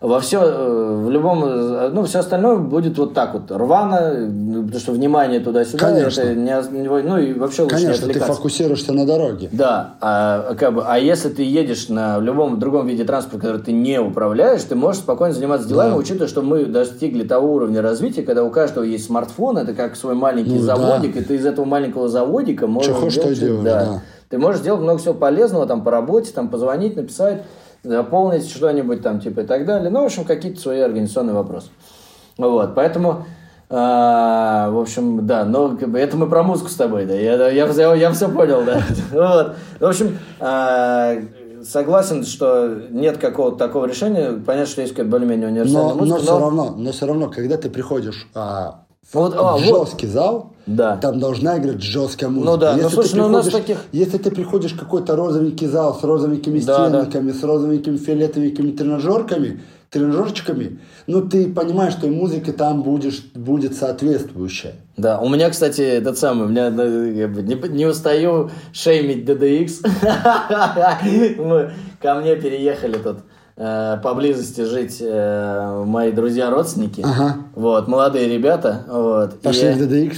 Во 0.06 0.20
все, 0.20 0.39
в 0.39 1.10
любом, 1.10 1.43
э, 1.45 1.89
ну, 1.91 2.03
все 2.03 2.20
остальное 2.20 2.58
будет 2.58 2.95
вот 2.99 3.16
так 3.16 3.34
вот, 3.34 3.49
рвано, 3.49 4.12
э, 4.14 4.28
потому 4.28 4.80
что 4.80 4.91
внимание 4.91 5.39
туда-сюда, 5.39 5.88
Конечно. 5.88 6.22
это 6.22 6.36
не, 6.36 7.01
ну, 7.01 7.18
и 7.18 7.34
вообще 7.34 7.64
лучше 7.64 7.76
не 7.78 7.82
Конечно, 7.86 8.08
ты 8.14 8.20
фокусируешься 8.20 8.93
на 8.93 9.08
дороге. 9.08 9.49
Да, 9.51 9.95
а, 10.01 10.53
как 10.56 10.76
бы, 10.76 10.84
а 10.86 10.99
если 10.99 11.30
ты 11.30 11.41
едешь 11.41 11.89
на 11.89 12.20
любом 12.20 12.60
другом 12.60 12.86
виде 12.86 13.03
транспорта, 13.03 13.47
который 13.47 13.62
ты 13.62 13.72
не 13.72 13.99
управляешь, 13.99 14.62
ты 14.62 14.76
можешь 14.76 15.01
спокойно 15.01 15.34
заниматься 15.34 15.68
делами, 15.68 15.91
Да. 15.91 15.97
учитывая, 15.97 16.28
что 16.28 16.43
мы 16.43 16.66
достигли 16.66 17.24
того 17.24 17.53
уровня 17.56 17.82
развития, 17.82 18.22
когда 18.22 18.43
у 18.43 18.51
каждого 18.51 18.84
есть 18.84 19.06
смартфон, 19.06 19.58
это 19.58 19.74
как 19.74 19.95
свой 19.95 20.14
маленький 20.14 20.53
Ну, 20.53 20.60
заводик, 20.60 21.16
и 21.16 21.22
ты 21.22 21.36
из 21.36 21.45
этого 21.47 21.66
маленького 21.66 22.10
заводика 22.10 22.68
можешь 22.68 22.93
то 22.95 23.10
делать 23.10 23.38
и 23.38 23.41
делаешь, 23.41 23.64
да. 23.64 24.01
Ты 24.30 24.38
можешь 24.38 24.62
делать 24.62 24.82
много 24.82 24.99
всего 24.99 25.14
полезного 25.14 25.66
там 25.66 25.84
по 25.84 25.91
работе, 25.91 26.32
там 26.34 26.49
позвонить, 26.49 26.95
написать, 26.95 27.43
заполнить 27.86 28.49
что-нибудь 28.49 29.01
там 29.01 29.19
типа 29.19 29.41
и 29.41 29.45
так 29.45 29.65
далее. 29.65 29.89
Ну, 29.89 30.01
в 30.01 30.05
общем, 30.05 30.25
какие-то 30.25 30.59
свои 30.59 30.79
организационные 30.79 31.36
вопросы. 31.36 31.69
Вот, 32.38 32.75
поэтому, 32.75 33.25
а, 33.69 34.69
в 34.71 34.79
общем, 34.79 35.25
да, 35.25 35.45
но 35.45 35.77
это 35.77 36.17
мы 36.17 36.27
про 36.27 36.43
музыку 36.43 36.69
с 36.69 36.75
тобой, 36.75 37.05
да, 37.05 37.13
я, 37.13 37.49
я, 37.49 37.67
я, 37.67 37.93
я 37.93 38.11
все 38.11 38.29
понял, 38.29 38.63
да. 38.65 38.81
Вот. 39.11 39.55
В 39.79 39.86
общем, 39.86 40.17
а, 40.39 41.15
согласен, 41.63 42.25
что 42.25 42.81
нет 42.89 43.17
какого-то 43.17 43.57
такого 43.57 43.86
решения. 43.86 44.31
Понятно, 44.45 44.65
что 44.65 44.81
есть 44.81 44.93
какая-то 44.93 45.11
более-менее 45.11 45.47
универсальная 45.47 45.83
Но, 45.83 45.89
но 45.93 46.01
музыка, 46.01 46.21
все 46.21 46.39
равно, 46.39 46.75
но 46.77 46.91
все 46.91 47.05
равно, 47.05 47.29
когда 47.29 47.57
ты 47.57 47.69
приходишь 47.69 48.27
а, 48.33 48.81
Вот, 49.13 49.33
в 49.33 49.39
а, 49.39 49.53
вот. 49.53 49.61
жесткий 49.61 50.07
зал, 50.07 50.55
Да. 50.68 50.97
там 50.97 51.20
должна 51.20 51.57
играть 51.59 51.82
жесткая 51.82 52.30
музыка. 52.30 52.51
Ну 52.51 52.57
да, 52.57 52.72
ну 52.74 52.78
если 52.84 52.93
слушай, 52.95 53.11
ты 53.11 53.18
ну 53.18 53.26
у 53.26 53.30
нас 53.30 53.45
приходишь- 53.45 53.68
таких- 53.68 53.84
Если 53.91 54.18
ты 54.18 54.32
приходишь 54.32 54.72
в 54.74 54.80
какой-то 54.80 55.16
розовенький 55.16 55.68
зал 55.68 55.97
с 55.99 56.03
розовенькими 56.03 56.59
Да, 56.59 56.89
да. 56.89 57.01
стенками, 57.03 57.32
с 57.32 57.43
розовенькими 57.43 57.97
фиолетовенькими 57.97 58.72
тренажерками, 58.72 59.61
тренажерчиками, 59.91 60.80
ну 61.07 61.22
ты 61.22 61.53
понимаешь, 61.53 61.93
что 61.93 62.07
и 62.07 62.09
музыка 62.09 62.51
там 62.51 62.82
будешь, 62.84 63.24
будет 63.36 63.76
соответствующая. 63.76 64.74
Да, 64.97 65.20
у 65.20 65.30
меня, 65.30 65.49
кстати, 65.49 65.82
этот 65.82 66.18
самый, 66.18 66.47
у 66.47 66.49
меня 66.49 66.66
я 66.68 67.28
не, 67.28 67.70
не 67.70 67.86
устаю 67.86 68.49
шеймить 68.74 69.30
DDX. 69.30 69.86
Мы- 71.38 71.72
Ко 72.01 72.16
мне 72.16 72.36
переехали 72.36 72.97
тут 72.97 73.18
э, 73.57 73.97
поблизости 74.03 74.61
жить 74.61 74.97
э, 74.99 75.84
мои 75.86 76.11
друзья-родственники. 76.11 77.01
Ага. 77.03 77.38
Вот, 77.55 77.88
молодые 77.88 78.28
ребята. 78.28 78.84
Вот. 78.88 79.39
Пошли 79.41 79.70
И- 79.70 79.74
в 79.74 79.82
DDX. 79.82 80.16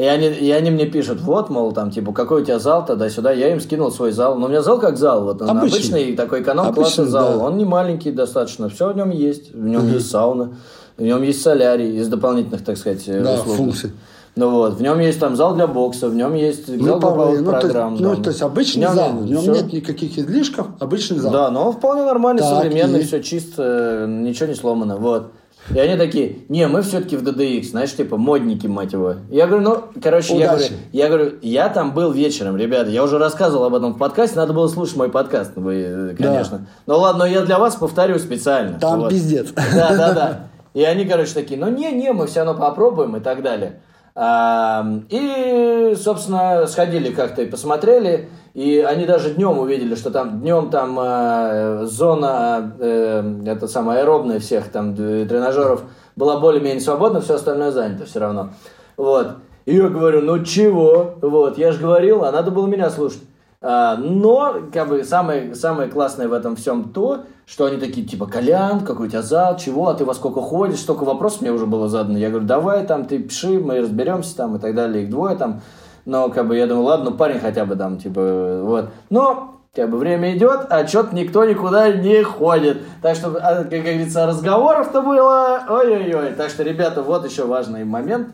И 0.00 0.04
они, 0.06 0.28
и 0.28 0.50
они 0.50 0.70
мне 0.70 0.86
пишут, 0.86 1.20
вот, 1.20 1.50
мол, 1.50 1.72
там, 1.72 1.90
типа, 1.90 2.12
какой 2.12 2.40
у 2.40 2.44
тебя 2.44 2.58
зал 2.58 2.86
туда-сюда. 2.86 3.32
Я 3.32 3.52
им 3.52 3.60
скинул 3.60 3.90
свой 3.90 4.12
зал. 4.12 4.36
Но 4.38 4.46
у 4.46 4.48
меня 4.48 4.62
зал 4.62 4.78
как 4.78 4.96
зал. 4.96 5.24
Вот, 5.24 5.42
Обычный. 5.42 5.58
обычный, 5.58 6.16
такой 6.16 6.40
эконом-классный 6.40 7.04
зал. 7.04 7.38
да. 7.38 7.44
Он 7.44 7.58
не 7.58 7.66
маленький 7.66 8.10
достаточно. 8.10 8.70
Все 8.70 8.90
в 8.92 8.96
нем 8.96 9.10
есть. 9.10 9.52
В 9.54 9.62
нем 9.66 9.86
есть 9.92 10.10
сауна. 10.10 10.56
В 10.96 11.02
нем 11.02 11.22
есть 11.22 11.42
солярий 11.42 11.98
из 11.98 12.08
дополнительных, 12.08 12.64
так 12.64 12.78
сказать, 12.78 13.02
э, 13.08 13.20
Да, 13.22 13.34
услуг. 13.34 13.56
функций. 13.56 13.90
Ну 14.36 14.50
вот, 14.50 14.74
в 14.74 14.82
нем 14.82 14.98
есть 15.00 15.18
там 15.20 15.34
зал 15.36 15.54
для 15.54 15.66
бокса, 15.66 16.08
в 16.08 16.14
нем 16.14 16.34
есть 16.34 16.66
зал 16.66 16.76
для 16.76 16.94
Ну, 16.94 17.00
половых 17.00 17.40
ну, 17.40 17.50
то 17.50 17.56
есть- 17.56 17.66
программ. 17.66 17.96
ну, 17.98 18.14
там. 18.14 18.22
то 18.22 18.30
есть 18.30 18.42
обычный 18.42 18.80
В 18.86 18.88
нем 18.88 18.94
зал, 18.94 19.10
в 19.12 19.26
нем 19.26 19.40
всё- 19.42 19.54
нет 19.54 19.72
никаких 19.72 20.18
излишков, 20.18 20.68
обычный 20.78 21.18
зал. 21.18 21.32
Да, 21.32 21.50
но 21.50 21.66
он 21.68 21.72
вполне 21.72 22.04
нормальный, 22.04 22.40
Так, 22.40 22.48
современный, 22.62 23.00
и? 23.00 23.02
все 23.04 23.22
чисто, 23.22 24.06
ничего 24.08 24.46
не 24.48 24.54
сломано, 24.54 24.96
вот. 24.96 25.32
И 25.74 25.78
они 25.78 25.96
такие, 25.98 26.38
не, 26.48 26.66
мы 26.68 26.80
все-таки 26.82 27.16
в 27.16 27.22
DDX, 27.22 27.70
знаешь, 27.70 27.94
типа 27.94 28.16
модники, 28.16 28.66
мать 28.66 28.92
его. 28.94 29.16
Я 29.30 29.46
говорю, 29.46 29.62
ну, 29.62 29.82
короче, 30.02 30.36
я 30.38 30.48
говорю, 30.48 30.64
я 30.92 31.08
говорю, 31.08 31.32
я 31.42 31.68
там 31.68 31.92
был 31.92 32.12
вечером, 32.12 32.56
ребята, 32.56 32.88
я 32.90 33.04
уже 33.04 33.18
рассказывал 33.18 33.64
об 33.64 33.74
этом 33.74 33.92
в 33.92 33.98
подкасте, 33.98 34.36
надо 34.36 34.52
было 34.54 34.68
слушать 34.68 34.96
мой 34.96 35.10
подкаст, 35.10 35.52
вы, 35.56 35.74
э, 35.74 36.14
конечно. 36.16 36.66
Ну 36.86 36.98
ладно, 36.98 37.20
но 37.24 37.26
я 37.26 37.42
для 37.42 37.58
вас 37.58 37.76
повторю 37.76 38.18
специально. 38.18 38.78
Там 38.78 39.00
Вот. 39.00 39.10
пиздец. 39.10 39.48
Да, 39.54 39.90
да, 39.96 40.12
да. 40.14 40.40
И 40.74 40.82
они, 40.82 41.04
короче, 41.04 41.34
такие, 41.34 41.60
ну 41.60 41.68
не-не, 41.68 42.12
мы 42.12 42.26
все 42.26 42.42
равно 42.44 42.58
попробуем 42.58 43.16
и 43.16 43.20
так 43.20 43.42
далее. 43.42 43.80
И, 44.20 45.94
собственно, 45.96 46.66
сходили 46.66 47.10
как-то 47.10 47.42
и 47.42 47.46
посмотрели. 47.46 48.28
И 48.52 48.80
они 48.80 49.06
даже 49.06 49.30
днем 49.34 49.58
увидели, 49.58 49.94
что 49.94 50.10
там 50.10 50.40
днем 50.40 50.70
там 50.70 50.98
э, 51.00 51.86
зона, 51.86 52.76
э, 52.80 53.42
это 53.46 53.68
самая 53.68 54.00
аэробная 54.00 54.40
всех 54.40 54.70
там 54.70 54.96
тренажеров 54.96 55.84
была 56.16 56.40
более-менее 56.40 56.80
свободна, 56.80 57.20
все 57.20 57.36
остальное 57.36 57.70
занято 57.70 58.06
все 58.06 58.18
равно. 58.18 58.50
Вот. 58.96 59.36
И 59.66 59.76
я 59.76 59.88
говорю, 59.88 60.20
ну 60.22 60.42
чего? 60.42 61.14
Вот, 61.22 61.58
я 61.58 61.70
же 61.70 61.80
говорил, 61.80 62.24
а 62.24 62.32
надо 62.32 62.50
было 62.50 62.66
меня 62.66 62.90
слушать. 62.90 63.22
А, 63.62 63.96
но, 63.98 64.70
как 64.72 64.88
бы, 64.88 65.04
самое, 65.04 65.54
самое 65.54 65.90
классное 65.90 66.28
в 66.28 66.32
этом 66.32 66.56
всем 66.56 66.92
то, 66.92 67.24
что 67.44 67.66
они 67.66 67.76
такие, 67.76 68.06
типа, 68.06 68.26
Колян, 68.26 68.80
какой 68.80 69.08
у 69.08 69.10
тебя 69.10 69.20
зал, 69.20 69.58
чего, 69.58 69.88
а 69.88 69.94
ты 69.94 70.06
во 70.06 70.14
сколько 70.14 70.40
ходишь, 70.40 70.80
столько 70.80 71.04
вопросов 71.04 71.42
мне 71.42 71.52
уже 71.52 71.66
было 71.66 71.86
задано. 71.86 72.16
Я 72.16 72.30
говорю, 72.30 72.46
давай 72.46 72.86
там, 72.86 73.04
ты 73.04 73.18
пиши, 73.18 73.60
мы 73.60 73.80
разберемся 73.80 74.34
там 74.34 74.56
и 74.56 74.58
так 74.58 74.74
далее, 74.74 75.04
их 75.04 75.10
двое 75.10 75.36
там. 75.36 75.60
Но, 76.06 76.30
как 76.30 76.48
бы, 76.48 76.56
я 76.56 76.66
думаю, 76.66 76.84
ладно, 76.84 77.10
ну 77.10 77.16
парень 77.18 77.38
хотя 77.38 77.66
бы 77.66 77.76
там, 77.76 77.98
типа, 77.98 78.62
вот. 78.64 78.90
Но, 79.10 79.60
как 79.74 79.90
бы, 79.90 79.98
время 79.98 80.34
идет, 80.34 80.66
а 80.70 80.86
что-то 80.86 81.14
никто 81.14 81.44
никуда 81.44 81.92
не 81.92 82.22
ходит. 82.22 82.78
Так 83.02 83.14
что, 83.14 83.38
а, 83.42 83.64
как 83.64 83.68
говорится, 83.68 84.26
разговоров-то 84.26 85.02
было, 85.02 85.60
ой-ой-ой. 85.68 86.32
Так 86.32 86.48
что, 86.48 86.62
ребята, 86.62 87.02
вот 87.02 87.26
еще 87.28 87.44
важный 87.44 87.84
момент. 87.84 88.28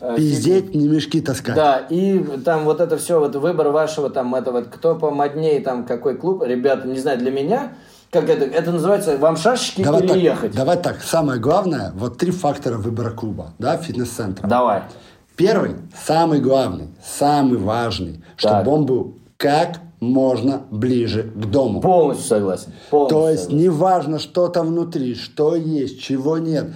Э, 0.00 0.14
Пиздеть, 0.16 0.74
не 0.74 0.88
мешки 0.88 1.20
таскать. 1.20 1.54
да, 1.54 1.78
и 1.88 2.18
там 2.44 2.64
вот 2.64 2.80
это 2.80 2.96
все, 2.98 3.18
вот 3.18 3.34
выбор 3.36 3.68
вашего 3.70 4.10
там 4.10 4.34
этого, 4.34 4.62
кто 4.62 4.94
помоднее, 4.94 5.60
там 5.60 5.86
какой 5.86 6.16
клуб, 6.16 6.42
ребята, 6.44 6.86
не 6.86 6.98
знаю, 6.98 7.18
для 7.18 7.30
меня, 7.30 7.72
как 8.10 8.28
это, 8.28 8.44
это 8.44 8.72
называется, 8.72 9.16
вам 9.16 9.36
шашечки 9.36 9.82
Давай 9.82 10.02
или 10.02 10.08
так, 10.08 10.16
ехать? 10.18 10.54
давай 10.54 10.76
так, 10.76 11.00
самое 11.02 11.40
главное, 11.40 11.92
вот 11.96 12.18
три 12.18 12.30
фактора 12.30 12.76
выбора 12.76 13.10
клуба, 13.10 13.52
да, 13.58 13.76
фитнес-центра. 13.78 14.46
Давай. 14.46 14.82
Первый, 15.36 15.76
самый 16.06 16.40
главный, 16.40 16.88
самый 17.04 17.58
важный, 17.58 18.22
чтобы 18.36 18.54
Так. 18.64 18.68
он 18.68 18.86
был 18.86 19.14
как 19.36 19.80
можно 20.00 20.62
ближе 20.70 21.22
к 21.24 21.46
дому. 21.46 21.80
Полностью 21.80 22.26
согласен. 22.26 22.72
Полностью 22.90 23.18
То 23.18 23.30
есть 23.30 23.42
согласен. 23.44 23.64
неважно, 23.64 24.18
что 24.18 24.48
там 24.48 24.68
внутри, 24.68 25.14
что 25.14 25.56
есть, 25.56 26.00
чего 26.02 26.38
нет. 26.38 26.66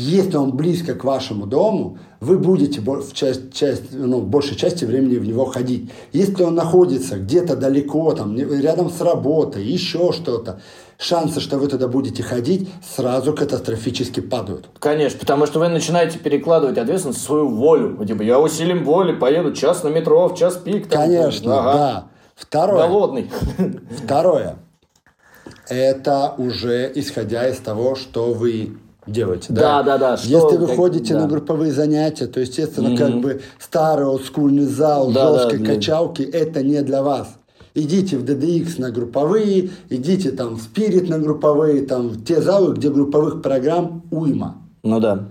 Если 0.00 0.36
он 0.36 0.52
близко 0.52 0.94
к 0.94 1.02
вашему 1.02 1.44
дому, 1.44 1.98
вы 2.20 2.38
будете 2.38 2.80
в 2.80 3.12
часть, 3.14 3.52
часть, 3.52 3.90
ну, 3.90 4.20
большей 4.20 4.56
части 4.56 4.84
времени 4.84 5.16
в 5.16 5.26
него 5.26 5.44
ходить. 5.44 5.90
Если 6.12 6.44
он 6.44 6.54
находится 6.54 7.18
где-то 7.18 7.56
далеко, 7.56 8.12
там, 8.12 8.36
рядом 8.36 8.90
с 8.90 9.00
работой, 9.00 9.64
еще 9.64 10.12
что-то, 10.12 10.60
шансы, 10.98 11.40
что 11.40 11.58
вы 11.58 11.66
туда 11.66 11.88
будете 11.88 12.22
ходить, 12.22 12.68
сразу 12.94 13.32
катастрофически 13.32 14.20
падают. 14.20 14.68
Конечно, 14.78 15.18
потому 15.18 15.46
что 15.46 15.58
вы 15.58 15.66
начинаете 15.66 16.20
перекладывать 16.20 16.78
ответственность 16.78 17.18
в 17.18 17.24
свою 17.24 17.48
волю. 17.48 17.98
Типа, 18.06 18.22
я 18.22 18.38
усилим 18.38 18.84
воли, 18.84 19.16
поеду 19.16 19.52
час 19.52 19.82
на 19.82 19.88
метро, 19.88 20.28
в 20.28 20.38
час 20.38 20.58
пик. 20.58 20.86
Там, 20.86 21.08
Конечно, 21.08 21.58
ага. 21.58 21.72
да. 21.72 22.08
Второе. 22.36 22.86
Голодный. 22.86 23.30
Второе. 24.04 24.58
Это 25.68 26.34
уже 26.38 26.92
исходя 26.94 27.48
из 27.48 27.56
того, 27.58 27.96
что 27.96 28.32
вы 28.32 28.78
делаете. 29.10 29.52
Да, 29.52 29.82
да, 29.82 29.98
да. 29.98 30.16
да. 30.16 30.22
Если 30.22 30.56
вы 30.56 30.66
как, 30.66 30.76
ходите 30.76 31.14
да. 31.14 31.20
на 31.20 31.26
групповые 31.26 31.72
занятия, 31.72 32.26
то, 32.26 32.40
естественно, 32.40 32.90
угу. 32.90 32.98
как 32.98 33.20
бы 33.20 33.40
старый 33.58 34.06
олдскульный 34.06 34.66
зал, 34.66 35.10
да, 35.10 35.32
жесткой 35.32 35.58
да, 35.58 35.74
качалки, 35.74 36.24
да. 36.24 36.38
это 36.38 36.62
не 36.62 36.82
для 36.82 37.02
вас 37.02 37.28
идите 37.74 38.18
в 38.18 38.24
DDX 38.24 38.80
на 38.80 38.90
групповые, 38.90 39.70
идите 39.88 40.32
там 40.32 40.56
в 40.56 40.68
Spirit 40.68 41.08
на 41.08 41.18
групповые, 41.18 41.86
там 41.86 42.08
в 42.08 42.24
те 42.24 42.40
залы, 42.40 42.74
где 42.74 42.90
групповых 42.90 43.42
программ 43.42 44.02
уйма. 44.10 44.56
Ну 44.82 45.00
да. 45.00 45.28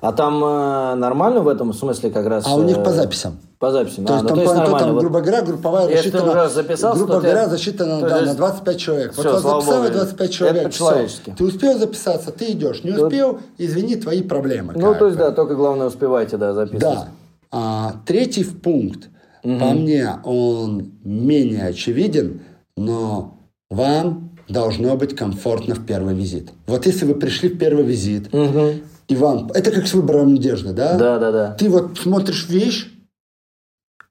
А 0.00 0.12
там 0.12 0.42
э, 0.42 0.94
нормально 0.94 1.40
в 1.40 1.48
этом 1.48 1.72
смысле 1.72 2.10
как 2.10 2.26
раз? 2.26 2.44
А 2.46 2.54
у 2.54 2.62
них 2.62 2.82
по 2.82 2.90
э, 2.90 2.92
записям. 2.92 3.38
По 3.58 3.72
записям. 3.72 4.04
То, 4.04 4.12
а, 4.12 4.16
есть, 4.18 4.22
ну, 4.22 4.28
там, 4.28 4.36
то 4.36 4.42
есть 4.42 4.54
нормально. 4.54 4.86
Там, 4.86 4.98
грубо 4.98 5.20
говоря, 5.20 5.42
групповая 5.42 5.88
Если 5.88 6.10
рассчитана... 6.10 6.30
уже 6.30 6.54
записался, 6.54 6.98
грубо 6.98 7.20
говоря, 7.20 7.44
ты... 7.44 7.50
засчитана 7.50 8.00
да, 8.08 8.20
на 8.20 8.34
25 8.34 8.78
человек. 8.78 9.12
Все, 9.12 9.22
вот 9.22 9.42
записал 9.42 9.62
25 9.90 10.30
человек. 10.30 10.56
Это 10.58 10.68
по-человечески. 10.68 11.34
Ты 11.36 11.44
успел 11.44 11.78
записаться, 11.78 12.30
ты 12.30 12.52
идешь. 12.52 12.84
Не 12.84 12.92
успел, 12.92 13.40
извини, 13.58 13.96
твои 13.96 14.22
проблемы. 14.22 14.74
Ну, 14.76 14.94
то 14.94 15.06
есть, 15.06 15.18
да, 15.18 15.32
только 15.32 15.56
главное 15.56 15.88
успевайте, 15.88 16.36
да, 16.36 16.54
записывать. 16.54 16.82
Да. 16.82 17.08
А, 17.50 17.96
третий 18.06 18.44
пункт. 18.44 19.08
Угу. 19.42 19.58
По 19.58 19.66
мне 19.66 20.18
он 20.24 20.92
менее 21.02 21.66
очевиден, 21.66 22.42
но 22.76 23.38
вам 23.70 24.36
должно 24.48 24.96
быть 24.96 25.16
комфортно 25.16 25.74
в 25.74 25.84
первый 25.84 26.14
визит. 26.14 26.50
Вот 26.66 26.86
если 26.86 27.06
вы 27.06 27.14
пришли 27.14 27.48
в 27.48 27.58
первый 27.58 27.84
визит, 27.84 28.32
угу. 28.32 28.74
и 29.08 29.16
вам... 29.16 29.50
Это 29.54 29.72
как 29.72 29.86
с 29.86 29.94
выбором 29.94 30.34
одежды, 30.34 30.72
да? 30.72 30.96
Да, 30.96 31.18
да, 31.18 31.32
да. 31.32 31.52
Ты 31.54 31.68
вот 31.68 31.98
смотришь 31.98 32.48
вещь, 32.48 32.92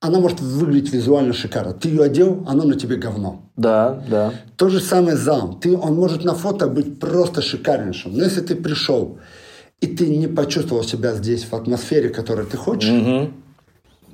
она 0.08 0.20
может 0.20 0.40
выглядеть 0.42 0.94
визуально 0.94 1.34
шикарно. 1.34 1.74
Ты 1.74 1.90
ее 1.90 2.04
одел, 2.04 2.44
оно 2.48 2.64
на 2.64 2.76
тебе 2.76 2.96
говно. 2.96 3.44
Да, 3.56 4.02
да. 4.10 4.34
То 4.56 4.70
же 4.70 4.80
самое 4.80 5.16
зал. 5.16 5.58
Ты, 5.62 5.78
он 5.78 5.96
может 5.96 6.24
на 6.24 6.34
фото 6.34 6.68
быть 6.68 7.00
просто 7.00 7.42
шикарнейшим. 7.42 8.14
Но 8.16 8.24
если 8.24 8.42
ты 8.42 8.56
пришел, 8.56 9.20
и 9.82 9.88
ты 9.88 10.08
не 10.16 10.28
почувствовал 10.28 10.84
себя 10.84 11.14
здесь 11.14 11.46
в 11.46 11.54
атмосфере, 11.54 12.10
которую 12.10 12.48
ты 12.48 12.58
хочешь, 12.58 12.90
угу 12.90 13.32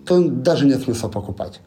то 0.06 0.22
даже 0.22 0.66
нет 0.66 0.82
смысла 0.82 1.10
покупать. 1.10 1.62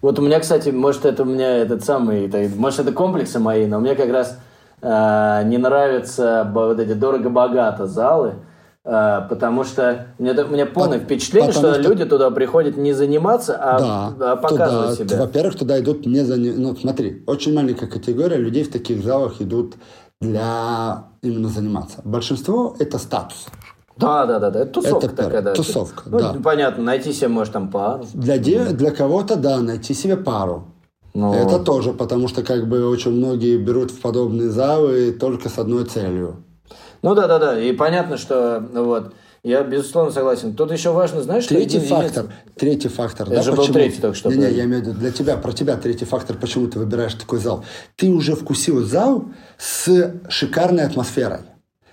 Вот 0.00 0.18
у 0.18 0.22
меня, 0.22 0.40
кстати, 0.40 0.70
может, 0.70 1.04
это 1.04 1.22
у 1.22 1.26
меня 1.26 1.58
этот 1.58 1.84
самый, 1.84 2.26
это, 2.26 2.48
может, 2.56 2.80
это 2.80 2.92
комплексы 2.92 3.38
мои, 3.38 3.66
но 3.66 3.78
мне 3.78 3.94
как 3.94 4.10
раз 4.10 4.36
э, 4.80 5.42
не 5.44 5.58
нравятся 5.58 6.50
вот 6.52 6.80
эти 6.80 6.92
дорого-богато 6.92 7.86
залы, 7.86 8.34
потому 8.84 9.64
что 9.64 10.08
мне, 10.18 10.32
у 10.32 10.48
меня 10.48 10.66
полное 10.66 10.98
По, 10.98 11.04
впечатление, 11.04 11.52
что, 11.52 11.74
что 11.74 11.80
люди 11.80 12.04
туда 12.04 12.30
приходят 12.30 12.76
не 12.76 12.92
заниматься, 12.92 13.56
а, 13.60 14.10
да, 14.18 14.32
а 14.32 14.36
показывать 14.36 14.98
туда, 14.98 15.08
себя. 15.08 15.24
Во-первых, 15.24 15.56
туда 15.56 15.78
идут 15.80 16.04
не 16.06 16.24
за... 16.24 16.36
Ну, 16.36 16.74
смотри, 16.76 17.22
очень 17.26 17.54
маленькая 17.54 17.86
категория 17.86 18.36
людей 18.36 18.64
в 18.64 18.72
таких 18.72 19.04
залах 19.04 19.40
идут 19.40 19.74
для 20.20 21.04
именно 21.22 21.48
заниматься. 21.48 22.00
Большинство– 22.04 22.74
это 22.78 22.98
статус. 22.98 23.46
Да, 23.96 24.26
да, 24.26 24.38
да, 24.38 24.50
да. 24.50 24.60
Это 24.60 24.72
тусовка 24.72 25.06
это 25.06 25.16
такая, 25.16 25.42
да. 25.42 25.54
Тусовка, 25.54 26.02
ну, 26.06 26.18
да. 26.18 26.34
Понятно, 26.42 26.82
найти 26.82 27.12
себе, 27.12 27.28
может, 27.28 27.52
там 27.52 27.70
пару. 27.70 28.04
Для, 28.14 28.38
де... 28.38 28.64
для 28.66 28.90
кого-то, 28.90 29.36
да, 29.36 29.60
найти 29.60 29.94
себе 29.94 30.16
пару. 30.16 30.68
Но... 31.14 31.32
Ну. 31.32 31.38
Это 31.38 31.58
тоже, 31.58 31.92
потому 31.92 32.26
что 32.26 32.42
как 32.42 32.68
бы 32.68 32.88
очень 32.88 33.12
многие 33.12 33.58
берут 33.58 33.90
в 33.90 34.00
подобные 34.00 34.48
залы 34.48 35.12
только 35.12 35.48
с 35.48 35.58
одной 35.58 35.84
целью. 35.84 36.44
Ну 37.02 37.14
да, 37.14 37.26
да, 37.26 37.38
да. 37.38 37.60
И 37.60 37.72
понятно, 37.72 38.16
что 38.16 38.64
вот. 38.72 39.12
Я 39.44 39.64
безусловно 39.64 40.12
согласен. 40.12 40.54
Тут 40.54 40.70
еще 40.70 40.92
важно, 40.92 41.20
знаешь, 41.20 41.46
третий 41.46 41.80
что 41.80 41.96
фактор. 41.96 42.24
Единиц... 42.24 42.40
Третий 42.54 42.88
фактор. 42.88 43.26
Это 43.26 43.36
да, 43.36 43.42
же 43.42 43.50
почему? 43.50 43.66
был 43.66 43.74
третий 43.74 44.00
только 44.00 44.16
что. 44.16 44.30
Не, 44.30 44.36
не, 44.36 44.52
я 44.52 44.64
имею 44.64 44.84
в 44.84 44.86
виду 44.86 44.98
для 44.98 45.10
тебя, 45.10 45.36
про 45.36 45.50
тебя 45.50 45.76
третий 45.76 46.04
фактор, 46.04 46.36
почему 46.36 46.68
ты 46.68 46.78
выбираешь 46.78 47.14
такой 47.14 47.40
зал. 47.40 47.64
Ты 47.96 48.08
уже 48.10 48.36
вкусил 48.36 48.84
зал 48.84 49.24
с 49.58 50.12
шикарной 50.28 50.84
атмосферой 50.84 51.40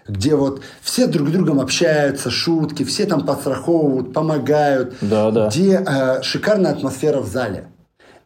где 0.07 0.35
вот 0.35 0.61
все 0.81 1.05
друг 1.05 1.29
с 1.29 1.31
другом 1.31 1.59
общаются, 1.59 2.31
шутки, 2.31 2.83
все 2.83 3.05
там 3.05 3.25
подстраховывают, 3.25 4.11
помогают, 4.11 4.95
да, 5.01 5.29
да. 5.29 5.49
где 5.49 5.83
э, 5.85 6.23
шикарная 6.23 6.71
атмосфера 6.71 7.21
в 7.21 7.27
зале. 7.27 7.67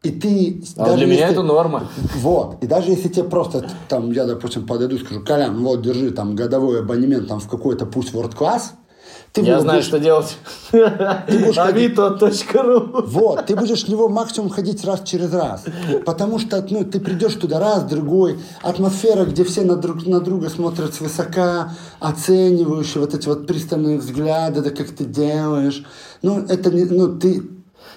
И 0.03 0.11
ты... 0.11 0.61
А 0.75 0.85
даже 0.85 0.97
для 0.97 1.05
меня 1.07 1.29
это 1.29 1.41
норма. 1.43 1.87
Вот. 2.15 2.57
И 2.61 2.67
даже 2.67 2.91
если 2.91 3.07
тебе 3.07 3.23
просто, 3.23 3.69
там, 3.87 4.11
я, 4.11 4.25
допустим, 4.25 4.67
подойду 4.67 4.97
и 4.97 4.99
скажу, 4.99 5.21
Колян, 5.23 5.63
вот, 5.63 5.81
держи 5.81 6.11
там 6.11 6.35
годовой 6.35 6.81
абонемент 6.81 7.29
там 7.29 7.39
в 7.39 7.47
какой-то 7.47 7.85
пусть 7.85 8.13
World 8.13 8.37
Class, 8.37 8.73
ты 9.33 9.41
Я 9.41 9.59
знаю, 9.59 9.79
будешь... 9.79 9.87
что 9.87 9.99
делать. 9.99 10.37
Авито.ру 11.57 13.01
Вот, 13.07 13.45
ты 13.47 13.55
будешь 13.55 13.83
в 13.83 13.87
него 13.87 14.07
максимум 14.07 14.51
ходить 14.51 14.85
раз 14.85 15.01
через 15.03 15.33
раз. 15.33 15.63
Потому 16.05 16.37
что 16.37 16.63
ну, 16.69 16.85
ты 16.85 16.99
придешь 16.99 17.33
туда 17.33 17.59
раз, 17.59 17.83
другой. 17.83 18.37
Атмосфера, 18.61 19.25
где 19.25 19.43
все 19.43 19.61
на 19.61 19.75
друг 19.75 20.05
на 20.05 20.19
друга 20.19 20.49
смотрят 20.49 20.93
свысока, 20.93 21.71
оценивающие 21.99 23.01
вот 23.01 23.15
эти 23.15 23.27
вот 23.27 23.47
пристальные 23.47 23.97
взгляды, 23.97 24.61
да 24.61 24.69
как 24.69 24.89
ты 24.89 25.03
делаешь. 25.03 25.83
Ну, 26.21 26.45
это 26.45 26.69
не... 26.69 26.85
Ну, 26.85 27.17
ты... 27.17 27.41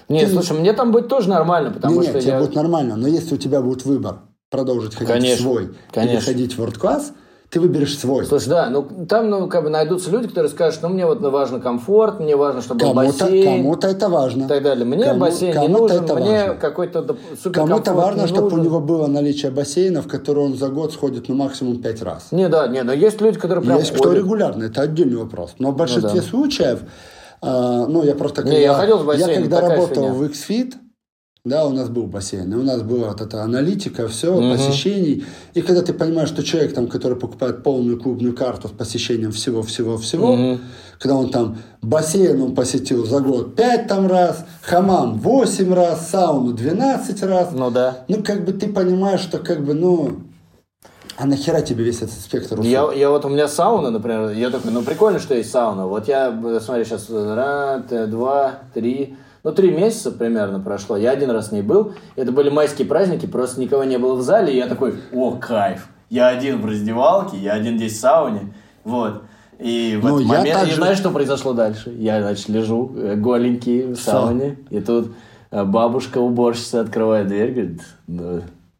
Нет, 0.09 0.27
ты... 0.27 0.33
слушай, 0.33 0.57
мне 0.57 0.73
там 0.73 0.91
будет 0.91 1.07
тоже 1.07 1.29
нормально, 1.29 1.71
потому 1.71 2.01
не, 2.01 2.03
что 2.03 2.13
нет, 2.13 2.23
тебе 2.23 2.39
будет 2.39 2.55
нормально, 2.55 2.95
но 2.95 3.07
если 3.07 3.35
у 3.35 3.37
тебя 3.37 3.61
будет 3.61 3.85
выбор 3.85 4.19
продолжить 4.49 4.95
ходить 4.95 5.13
конечно, 5.13 5.37
в 5.37 5.41
свой 5.41 5.69
конечно. 5.91 6.13
или 6.13 6.21
ходить 6.21 6.57
в 6.57 6.61
World 6.61 6.79
Class, 6.79 7.11
ты 7.49 7.61
выберешь 7.61 7.97
свой. 7.97 8.25
Слушай, 8.25 8.49
да, 8.49 8.69
ну 8.69 9.05
там 9.07 9.29
ну, 9.29 9.47
как 9.47 9.63
бы 9.63 9.69
найдутся 9.69 10.11
люди, 10.11 10.27
которые 10.27 10.49
скажут, 10.51 10.81
ну 10.81 10.89
мне 10.89 11.05
вот 11.05 11.21
ну, 11.21 11.29
важен 11.29 11.61
комфорт, 11.61 12.19
мне 12.19 12.35
важно, 12.35 12.61
чтобы 12.61 12.81
кому-то, 12.81 12.99
был 12.99 13.07
бассейн. 13.07 13.45
Кому-то 13.45 13.87
это 13.87 14.09
важно. 14.09 14.43
И 14.43 14.47
так 14.47 14.63
далее. 14.63 14.85
Мне 14.85 15.05
кому, 15.05 15.19
бассейн 15.21 15.61
не 15.61 15.67
нужен, 15.69 16.03
это 16.03 16.15
мне 16.15 16.53
какой-то 16.55 17.15
супер 17.41 17.61
Кому-то 17.61 17.93
важно, 17.93 18.27
чтобы 18.27 18.57
у 18.57 18.61
него 18.61 18.81
было 18.81 19.07
наличие 19.07 19.51
бассейна, 19.51 20.01
в 20.01 20.07
который 20.07 20.43
он 20.43 20.57
за 20.57 20.67
год 20.67 20.91
сходит 20.91 21.29
ну 21.29 21.35
максимум 21.35 21.81
пять 21.81 22.01
раз. 22.01 22.27
Не, 22.31 22.49
да, 22.49 22.67
не, 22.67 22.83
но 22.83 22.91
есть 22.91 23.21
люди, 23.21 23.39
которые 23.39 23.63
прям 23.63 23.77
Есть 23.77 23.91
ходят. 23.91 24.05
кто 24.05 24.13
регулярно, 24.13 24.65
это 24.65 24.81
отдельный 24.81 25.17
вопрос. 25.17 25.55
Но 25.57 25.71
в 25.71 25.77
большинстве 25.77 26.11
ну, 26.15 26.21
да. 26.21 26.23
случаев, 26.23 26.79
э, 27.41 27.85
ну 27.87 28.03
я 28.03 28.15
просто... 28.15 28.43
Не, 28.43 28.51
когда, 28.51 28.61
я 28.61 28.73
ходил 28.73 28.97
в 28.97 29.05
бассейн, 29.05 29.29
Я 29.29 29.35
когда 29.41 29.61
работал 29.61 29.87
фигня. 29.87 30.13
в 30.13 30.23
XFIT, 30.23 30.73
да, 31.47 31.65
у 31.65 31.71
нас 31.71 31.87
был 31.87 32.07
бассейн, 32.07 32.53
у 32.53 32.63
нас 32.63 32.81
была 32.81 33.07
вот 33.07 33.21
эта 33.21 33.41
аналитика, 33.41 34.09
все, 34.09 34.35
угу. 34.35 34.51
посещений. 34.51 35.23
И 35.53 35.61
когда 35.61 35.81
ты 35.81 35.93
понимаешь, 35.93 36.27
что 36.27 36.43
человек, 36.43 36.73
там, 36.73 36.87
который 36.87 37.17
покупает 37.17 37.63
полную 37.63 37.97
клубную 37.97 38.35
карту 38.35 38.67
с 38.67 38.71
посещением 38.71 39.31
всего-всего-всего, 39.31 40.33
угу. 40.33 40.59
когда 40.99 41.15
он 41.15 41.29
там 41.29 41.57
бассейн 41.81 42.41
он 42.41 42.53
посетил 42.53 43.05
за 43.05 43.21
год 43.21 43.55
5 43.55 43.87
там 43.87 44.07
раз, 44.07 44.45
хамам 44.61 45.19
8 45.19 45.73
раз, 45.73 46.09
сауну 46.09 46.51
12 46.51 47.23
раз. 47.23 47.49
Ну 47.53 47.71
да. 47.71 47.99
Ну, 48.09 48.21
как 48.23 48.43
бы 48.43 48.51
ты 48.51 48.67
понимаешь, 48.67 49.21
что 49.21 49.37
как 49.37 49.63
бы, 49.63 49.73
ну, 49.73 50.23
а 51.17 51.25
нахера 51.25 51.61
тебе 51.61 51.83
весь 51.83 51.97
этот 51.97 52.11
спектр 52.11 52.59
услуг? 52.59 52.65
Я, 52.65 52.91
я 52.93 53.09
вот 53.09 53.25
у 53.25 53.29
меня 53.29 53.47
сауна, 53.47 53.89
например, 53.89 54.29
я 54.29 54.51
такой, 54.51 54.71
ну 54.71 54.83
прикольно, 54.83 55.19
что 55.19 55.33
есть 55.33 55.49
сауна. 55.49 55.87
Вот 55.87 56.07
я, 56.07 56.31
смотри, 56.61 56.85
сейчас 56.85 57.09
раз, 57.09 58.09
два, 58.09 58.59
три, 58.73 59.17
ну, 59.43 59.51
три 59.51 59.71
месяца 59.71 60.11
примерно 60.11 60.59
прошло. 60.59 60.95
Я 60.95 61.11
один 61.11 61.31
раз 61.31 61.51
не 61.51 61.61
был. 61.61 61.93
Это 62.15 62.31
были 62.31 62.49
майские 62.49 62.87
праздники, 62.87 63.25
просто 63.25 63.59
никого 63.59 63.83
не 63.83 63.97
было 63.97 64.13
в 64.13 64.21
зале. 64.21 64.53
И 64.53 64.57
я 64.57 64.67
такой, 64.67 64.95
о, 65.11 65.31
кайф. 65.31 65.87
Я 66.09 66.27
один 66.27 66.61
в 66.61 66.65
раздевалке, 66.65 67.37
я 67.37 67.53
один 67.53 67.77
здесь 67.77 67.93
в 67.93 67.99
сауне. 67.99 68.53
Вот. 68.83 69.23
И 69.57 69.97
в 69.99 70.05
ну, 70.05 70.17
этот 70.17 70.27
момент, 70.27 70.59
также... 70.59 70.73
и 70.73 70.75
знаешь, 70.75 70.97
что 70.99 71.09
произошло 71.09 71.53
дальше? 71.53 71.91
Я, 71.97 72.21
значит, 72.21 72.47
лежу 72.47 72.93
э, 72.95 73.15
голенький 73.15 73.87
в 73.87 73.95
сауне, 73.95 74.57
и 74.69 74.79
тут 74.79 75.13
э, 75.49 75.63
бабушка 75.63 76.19
уборщица 76.19 76.81
открывает 76.81 77.27
дверь, 77.27 77.51
говорит, 77.51 77.81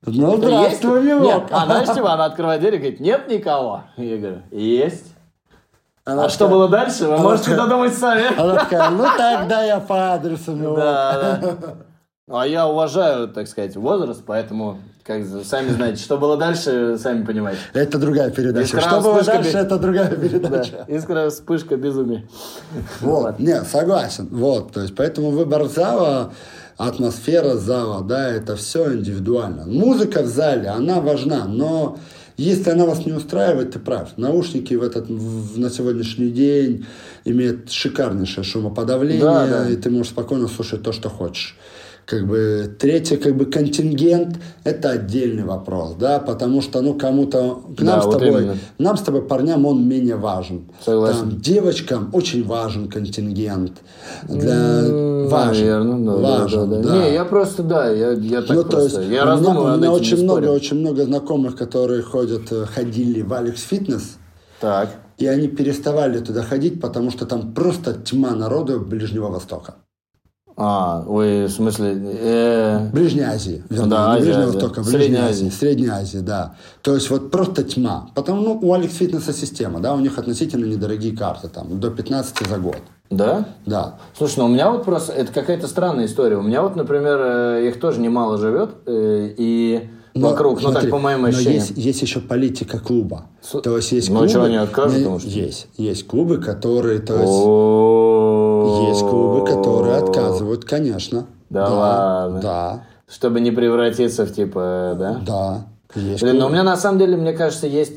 ну, 0.05 0.31
ну 0.31 0.37
здравствуй, 0.37 1.03
милок. 1.03 1.23
Нет, 1.23 1.43
она, 1.51 1.85
типа, 1.85 2.13
она 2.13 2.25
открывает 2.25 2.61
дверь 2.61 2.75
и 2.75 2.77
говорит, 2.77 2.99
нет 2.99 3.27
никого. 3.27 3.83
Я 3.97 4.17
говорю, 4.17 4.41
есть. 4.51 5.13
Она 6.05 6.21
а 6.23 6.29
такая, 6.29 6.35
что 6.35 6.47
было 6.47 6.69
дальше, 6.69 7.05
вы 7.05 7.17
можете 7.17 7.51
такая, 7.51 7.65
додумать 7.65 7.93
сами. 7.93 8.39
Она 8.39 8.55
такая, 8.55 8.89
ну 8.91 9.03
тогда 9.17 9.63
я 9.63 9.79
по 9.81 10.13
адресу 10.13 10.53
милок. 10.53 10.77
Да, 10.77 11.39
да. 11.41 11.57
А 12.29 12.45
я 12.45 12.67
уважаю, 12.67 13.29
так 13.29 13.47
сказать, 13.47 13.75
возраст, 13.75 14.21
поэтому, 14.25 14.79
как 15.03 15.25
сами 15.45 15.69
знаете, 15.69 16.01
что 16.01 16.17
было 16.17 16.35
дальше, 16.37 16.97
сами 16.97 17.25
понимаете. 17.25 17.59
Это 17.73 17.97
другая 17.97 18.31
передача. 18.31 18.77
Искра, 18.77 18.81
что 18.81 19.01
было 19.01 19.23
дальше, 19.23 19.53
бе... 19.53 19.59
это 19.59 19.77
другая 19.77 20.15
передача. 20.15 20.85
Да. 20.87 20.95
Искра, 20.95 21.29
вспышка, 21.29 21.77
безумия. 21.77 22.27
Вот, 22.99 23.23
вот. 23.23 23.39
нет, 23.39 23.65
согласен. 23.67 24.27
Вот, 24.29 24.73
то 24.73 24.81
есть, 24.81 24.93
поэтому 24.95 25.31
выбор 25.31 25.67
зала, 25.67 26.33
атмосфера 26.77 27.55
зала, 27.57 28.03
да, 28.03 28.29
это 28.29 28.55
все 28.55 28.93
индивидуально. 28.93 29.65
Музыка 29.65 30.21
в 30.23 30.27
зале, 30.27 30.69
она 30.69 31.01
важна, 31.01 31.45
но 31.45 31.97
Если 32.39 32.69
она 32.69 32.85
вас 32.85 33.03
не 33.03 33.13
устраивает, 33.13 33.71
ты 33.71 33.79
прав. 33.79 34.09
Наушники 34.17 34.75
в 34.75 34.83
этот, 34.83 35.09
в- 35.09 35.57
на 35.57 35.71
сегодняшний 35.71 36.29
день 36.29 36.85
имеют 37.25 37.71
шикарнейшее 37.71 38.43
шумоподавление, 38.43 39.23
Да, 39.23 39.47
да. 39.47 39.69
и 39.71 39.75
ты 39.75 39.89
можешь 39.89 40.09
спокойно 40.11 40.47
слушать 40.47 40.83
то, 40.83 40.91
что 40.91 41.09
хочешь. 41.09 41.57
Как 42.07 42.25
бы 42.25 42.73
третий 42.79 43.17
как 43.17 43.35
бы 43.35 43.45
контингент 43.47 44.37
это 44.63 44.91
отдельный 44.91 45.43
вопрос, 45.43 45.93
да, 45.99 46.19
потому 46.19 46.61
что 46.61 46.79
ну 46.81 46.93
кому-то 46.93 47.61
к 47.77 47.81
нам 47.81 47.95
Да, 47.97 48.01
с 48.01 48.05
вот 48.05 48.19
тобой, 48.19 48.43
именно. 48.43 48.55
нам 48.79 48.95
с 48.95 49.01
тобой 49.01 49.23
парням 49.27 49.65
он 49.65 49.85
менее 49.85 50.15
важен. 50.15 50.69
Согласен. 50.85 51.19
Там, 51.31 51.41
девочкам 51.41 52.09
очень 52.13 52.45
важен 52.45 52.87
контингент. 52.87 53.73
Для 54.23 54.53
М, 54.85 55.27
важен, 55.27 55.67
Наверное, 55.67 56.15
да, 56.15 56.21
да, 56.21 56.39
важен, 56.43 56.69
да, 56.69 56.75
да. 56.77 56.89
да. 56.89 56.95
Не, 56.97 57.13
я 57.13 57.25
просто, 57.25 57.63
да, 57.63 57.89
я, 57.91 58.11
я 58.13 58.41
так 58.41 58.55
Ну, 58.55 58.63
то 58.63 58.79
есть, 58.79 58.95
просто. 58.95 58.99
у 58.99 59.13
я 59.13 59.25
меня, 59.25 59.59
у 59.59 59.77
меня 59.77 59.91
очень 59.91 60.23
много, 60.23 60.41
спорю. 60.43 60.53
очень 60.55 60.79
много 60.79 61.03
знакомых, 61.03 61.57
которые 61.57 62.03
ходят, 62.03 62.49
э, 62.51 62.65
ходили 62.73 63.21
в 63.21 63.33
Алекс 63.33 63.61
Фитнес, 63.63 64.15
Так. 64.61 64.91
и 65.17 65.27
они 65.27 65.49
переставали 65.49 66.19
туда 66.19 66.41
ходить, 66.43 66.79
потому 66.79 67.11
что 67.11 67.25
там 67.25 67.53
просто 67.53 67.95
тьма 67.95 68.31
народу 68.33 68.79
Ближнего 68.79 69.27
Востока. 69.27 69.75
А, 70.59 71.03
ой, 71.07 71.45
в 71.45 71.51
смысле, 71.51 71.95
э, 72.19 72.89
Ближней 72.91 73.23
Азии, 73.25 73.63
вернее, 73.69 73.89
Да, 73.89 74.11
Азия, 74.13 74.21
Ближнего 74.23 74.43
Азия. 74.47 74.53
Востока, 74.53 74.83
Средней 74.83 74.97
Ближней 75.07 75.19
Азии. 75.19 75.45
Азии, 75.47 75.55
Средней 75.55 75.87
Азии, 75.89 76.17
да. 76.17 76.55
То 76.81 76.95
есть 76.95 77.09
вот 77.11 77.29
просто 77.29 77.63
тьма. 77.63 78.09
Потому, 78.15 78.41
ну, 78.41 78.59
у 78.61 78.73
Алекс 78.73 78.95
Фитнеса 78.95 79.33
система, 79.33 79.79
да, 79.81 79.93
у 79.93 79.99
них 79.99 80.17
относительно 80.17 80.65
недорогие 80.65 81.15
карты, 81.15 81.47
там, 81.47 81.79
до 81.79 81.91
15 81.91 82.47
за 82.49 82.57
год. 82.57 82.77
да? 83.11 83.45
Да. 83.67 83.95
Слушай, 84.17 84.39
ну 84.39 84.45
у 84.45 84.47
меня 84.49 84.71
вот 84.71 84.83
просто, 84.83 85.13
это 85.13 85.31
какая-то 85.31 85.67
странная 85.67 86.07
история. 86.07 86.37
У 86.37 86.41
меня 86.41 86.63
вот, 86.63 86.75
например, 86.75 87.19
э, 87.21 87.67
их 87.69 87.79
тоже 87.79 88.01
немало 88.01 88.37
живет, 88.39 88.71
э, 88.87 89.29
и 89.37 89.89
Но, 90.15 90.29
вокруг, 90.29 90.55
ну 90.61 90.71
смотри, 90.71 90.89
так 90.89 90.91
по 90.91 90.97
моим 90.99 91.21
но 91.21 91.27
ощущениям. 91.27 91.61
есть, 91.61 91.77
есть 91.77 92.01
еще 92.01 92.19
политика 92.19 92.79
клуба. 92.79 93.25
С- 93.41 93.61
То 93.61 93.77
есть 93.77 93.91
есть 93.91 94.09
Ну, 94.09 94.15
клубы... 94.17 94.29
чего 94.33 94.43
они 94.45 94.55
откажут, 94.57 94.99
что- 95.21 95.29
Есть. 95.29 95.67
Есть 95.77 96.07
клубы, 96.07 96.39
которые... 96.39 96.99
То 96.99 97.13
есть, 97.13 97.31
Есть 98.89 99.01
клубы, 99.01 99.45
которые 99.45 99.95
отказывают, 99.97 100.65
конечно. 100.65 101.25
Да 101.49 101.69
ладно. 101.69 102.39
Да. 102.41 102.83
Чтобы 103.09 103.39
не 103.39 103.51
превратиться 103.51 104.25
в 104.25 104.33
типа, 104.33 104.95
да? 104.99 105.17
Да. 105.25 105.65
Есть 105.95 106.21
Блин, 106.21 106.35
ну 106.35 106.39
у 106.39 106.41
клубы. 106.47 106.53
меня 106.53 106.63
на 106.63 106.75
самом 106.77 106.99
деле, 106.99 107.15
мне 107.15 107.31
кажется, 107.31 107.65
есть... 107.67 107.93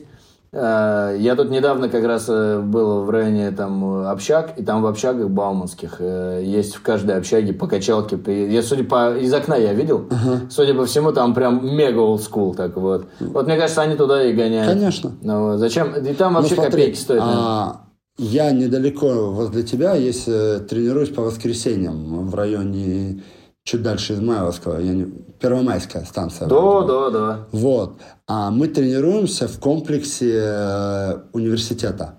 э, 0.53 1.16
я 1.18 1.35
тут 1.35 1.51
недавно 1.51 1.89
как 1.89 2.05
раз 2.05 2.27
э, 2.29 2.61
был 2.61 3.03
в 3.03 3.11
районе 3.11 3.51
там 3.51 4.07
общаг, 4.07 4.53
и 4.57 4.62
там 4.62 4.83
в 4.83 4.87
общагах 4.87 5.29
бауманских 5.29 5.97
э, 5.99 6.43
есть 6.45 6.77
в 6.77 6.83
каждой 6.83 7.16
общаге 7.16 7.53
по 7.53 7.66
качалке. 7.66 8.18
Я, 8.49 8.62
судя 8.62 8.85
по... 8.85 9.16
Из 9.16 9.35
окна 9.35 9.57
я 9.57 9.73
видел. 9.73 10.05
Судя 10.49 10.75
по 10.75 10.87
всему, 10.87 11.11
там 11.11 11.35
прям 11.35 11.66
мега 11.77 12.01
school 12.14 12.55
так 12.55 12.77
вот. 12.77 13.07
Вот 13.18 13.47
мне 13.47 13.57
кажется, 13.57 13.83
они 13.83 13.97
туда 13.97 14.23
и 14.23 14.33
гоняют. 14.33 14.73
Конечно. 14.73 15.11
Ну, 15.23 15.51
вот. 15.51 15.59
Зачем? 15.59 15.93
И 15.93 16.14
там 16.14 16.35
вообще 16.35 16.55
Ну, 16.55 16.62
смотри, 16.62 16.71
копейки 16.71 16.99
стоят. 16.99 17.23
а, 17.27 17.81
я 18.18 18.50
недалеко 18.52 19.30
возле 19.30 19.62
тебя, 19.62 19.94
есть, 19.94 20.24
э, 20.26 20.61
тренируюсь 20.68 21.08
по 21.11 21.22
воскресеньям 21.22 22.28
в 22.28 22.34
районе 22.34 23.22
чуть 23.64 23.82
дальше 23.82 24.14
Измайловского, 24.14 24.78
я 24.78 24.92
не- 24.92 25.06
Первомайская 25.40 26.04
станция. 26.04 26.48
Да, 26.48 26.56
вроде 26.56 26.88
да, 26.88 27.11
да. 27.11 27.46
Вот. 27.52 27.94
А 28.26 28.50
мы 28.50 28.68
тренируемся 28.68 29.48
в 29.48 29.58
комплексе 29.58 30.32
э, 30.44 31.18
университета. 31.32 32.16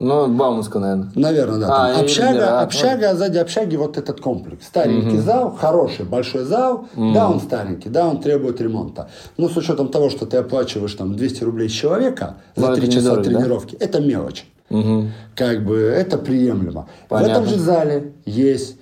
Ну, 0.00 0.26
Бауманская, 0.26 0.82
наверное. 0.82 1.12
Наверное, 1.14 1.58
да. 1.60 1.68
А, 1.68 2.00
общага, 2.00 2.38
да. 2.38 2.60
общага, 2.62 3.10
а 3.10 3.14
сзади 3.14 3.38
общаги 3.38 3.76
вот 3.76 3.96
этот 3.96 4.20
комплекс. 4.20 4.66
Старенький 4.66 5.18
зал, 5.18 5.56
хороший, 5.58 6.04
большой 6.04 6.44
зал. 6.44 6.88
Да, 6.96 7.30
он 7.30 7.40
старенький, 7.40 7.90
да, 7.90 8.08
он 8.08 8.20
требует 8.20 8.60
ремонта. 8.60 9.08
Но 9.36 9.48
с 9.48 9.56
учетом 9.56 9.88
того, 9.88 10.10
что 10.10 10.26
ты 10.26 10.38
оплачиваешь 10.38 10.94
там 10.94 11.14
200 11.16 11.44
рублей 11.44 11.68
с 11.68 11.72
человека 11.72 12.38
Ну, 12.56 12.66
за 12.66 12.72
это 12.72 12.80
3 12.80 12.90
часа 12.90 12.98
недорого, 13.10 13.22
да? 13.30 13.30
тренировки, 13.38 13.76
это 13.76 14.00
мелочь. 14.00 14.46
Мгм. 14.70 15.12
Как 15.36 15.64
бы 15.64 15.76
это 15.76 16.18
приемлемо. 16.18 16.88
В 17.06 17.08
Понятно. 17.08 17.32
этом 17.32 17.46
же 17.46 17.58
зале 17.58 18.12
есть 18.24 18.78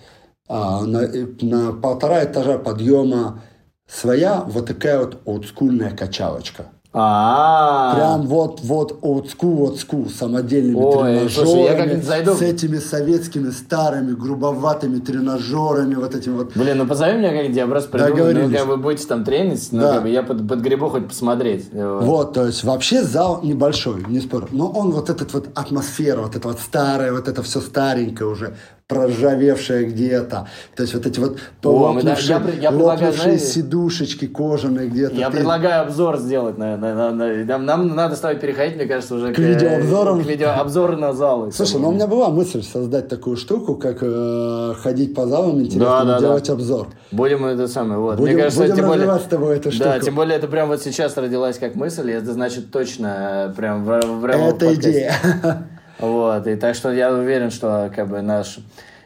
а, 0.49 0.85
на, 0.85 1.09
на 1.41 1.73
полтора 1.73 2.25
этажа 2.25 2.59
подъема 2.59 3.43
своя 3.87 4.45
вот 4.47 4.67
такая 4.67 5.01
вот 5.01 5.21
олдскульная 5.25 5.91
качалочка. 5.97 6.67
А, 6.95 7.95
Прям 7.95 8.27
вот, 8.27 8.61
вот, 8.63 8.99
олдскул, 9.01 9.63
олдскул, 9.63 10.11
самодельными 10.11 10.77
Ой, 10.77 10.93
тренажерами, 10.93 11.29
слушай, 11.29 11.63
я 11.97 12.03
зайду. 12.03 12.35
с 12.35 12.43
этими 12.43 12.77
советскими 12.77 13.49
старыми 13.49 14.13
грубоватыми 14.13 14.99
тренажерами, 14.99 15.95
вот 15.95 16.15
этим 16.15 16.37
вот. 16.37 16.53
Блин, 16.55 16.77
ну 16.77 16.87
позови 16.87 17.17
меня 17.17 17.31
как-нибудь, 17.31 17.57
я 17.57 17.67
просто 17.67 17.91
приду, 17.91 18.07
ну, 18.35 18.51
как 18.55 18.67
вы 18.67 18.77
будете 18.77 19.07
там 19.07 19.25
тренить, 19.25 19.69
ну, 19.73 19.81
Да. 19.81 19.95
как 19.95 20.03
бы 20.03 20.11
я 20.11 20.23
под, 20.23 20.47
подгребу 20.47 20.91
хоть 20.91 21.09
посмотреть. 21.09 21.71
Вот. 21.73 22.03
Вот, 22.05 22.33
то 22.35 22.47
есть 22.47 22.63
вообще 22.63 23.03
зал 23.03 23.41
небольшой, 23.43 24.05
не 24.09 24.21
спорю, 24.21 24.49
но 24.51 24.69
он 24.71 24.91
вот 24.91 25.09
этот 25.09 25.33
вот 25.33 25.49
атмосфера, 25.55 26.21
вот 26.21 26.37
это 26.37 26.47
вот 26.49 26.61
старое, 26.61 27.13
вот 27.13 27.27
это 27.27 27.43
все 27.43 27.61
старенькое 27.61 28.29
уже, 28.29 28.55
проржавевшее 28.93 29.85
где-то, 29.87 30.47
то 30.77 30.83
есть 30.83 30.95
вот 30.95 31.07
эти 31.07 31.19
вот 31.21 31.33
О, 31.33 31.37
да- 31.63 31.69
лопнувшие, 31.71 32.29
я 32.29 32.41
пред- 32.41 32.63
я 32.63 32.71
предлагаю, 32.71 33.07
лопнувшие 33.11 33.39
сидушечки 33.39 34.27
кожаные 34.27 34.89
где-то. 34.89 35.15
Я 35.15 35.31
Ты- 35.31 35.37
предлагаю 35.39 35.83
обзор 35.83 36.19
сделать. 36.19 36.59
На, 36.59 36.77
на- 36.77 36.95
на- 36.95 37.11
на- 37.13 37.45
нам, 37.45 37.65
нам 37.67 37.89
надо 37.97 38.17
с 38.17 38.21
тобой 38.21 38.37
переходить, 38.39 38.77
мне 38.77 38.87
кажется, 38.87 39.15
уже 39.15 39.33
К 39.33 39.39
видеообзорам? 39.39 40.23
К 40.23 40.27
видеообзору 40.27 40.97
на 40.97 41.13
залы. 41.13 41.53
Слушай, 41.53 41.81
ну 41.81 41.89
у 41.89 41.93
меня 41.93 42.07
была 42.07 42.29
мысль 42.29 42.63
создать 42.63 43.09
такую 43.09 43.37
штуку, 43.37 43.75
как 43.77 43.99
э, 44.03 44.75
ходить 44.83 45.15
по 45.15 45.27
залам, 45.27 45.61
интересно, 45.61 45.79
Да, 45.85 46.05
да, 46.05 46.19
делать 46.21 46.47
да. 46.47 46.53
обзор. 46.53 46.89
Будем 47.11 47.45
это 47.45 47.69
самое, 47.69 48.01
вот. 48.01 48.17
Будем- 48.19 48.35
мне 48.35 48.43
кажется, 48.43 48.63
будем 48.63 48.77
тем 48.77 48.87
более, 48.87 49.19
с 49.19 49.23
тобой 49.23 49.57
эту 49.57 49.71
Да, 49.71 49.75
штуку. 49.77 50.05
тем 50.05 50.15
более 50.15 50.37
это 50.37 50.47
прям 50.49 50.69
вот 50.69 50.83
сейчас 50.83 51.17
родилась 51.17 51.59
как 51.59 51.75
мысль, 51.75 52.11
и 52.11 52.13
это 52.15 52.33
значит 52.33 52.71
точно 52.71 53.53
прям 53.57 53.85
в, 53.85 54.01
в, 54.01 54.21
в 54.21 54.25
Это 54.27 54.51
подкасте. 54.51 54.75
идея. 54.91 55.15
Вот, 56.03 56.47
и 56.49 56.57
так 56.57 56.75
что 56.75 56.93
я 56.93 57.13
уверен, 57.13 57.51
что 57.51 57.91
как 57.95 58.09
бы 58.09 58.21
наш... 58.23 58.59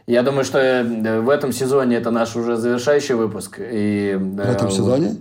Я 0.06 0.22
думаю, 0.22 0.44
что 0.44 0.58
э, 0.58 1.20
в 1.20 1.28
этом 1.28 1.52
сезоне 1.52 1.96
это 1.96 2.10
наш 2.10 2.34
уже 2.36 2.56
завершающий 2.56 3.14
выпуск. 3.14 3.58
И, 3.60 4.16
В 4.18 4.40
этом 4.40 4.70
сезоне? 4.70 5.16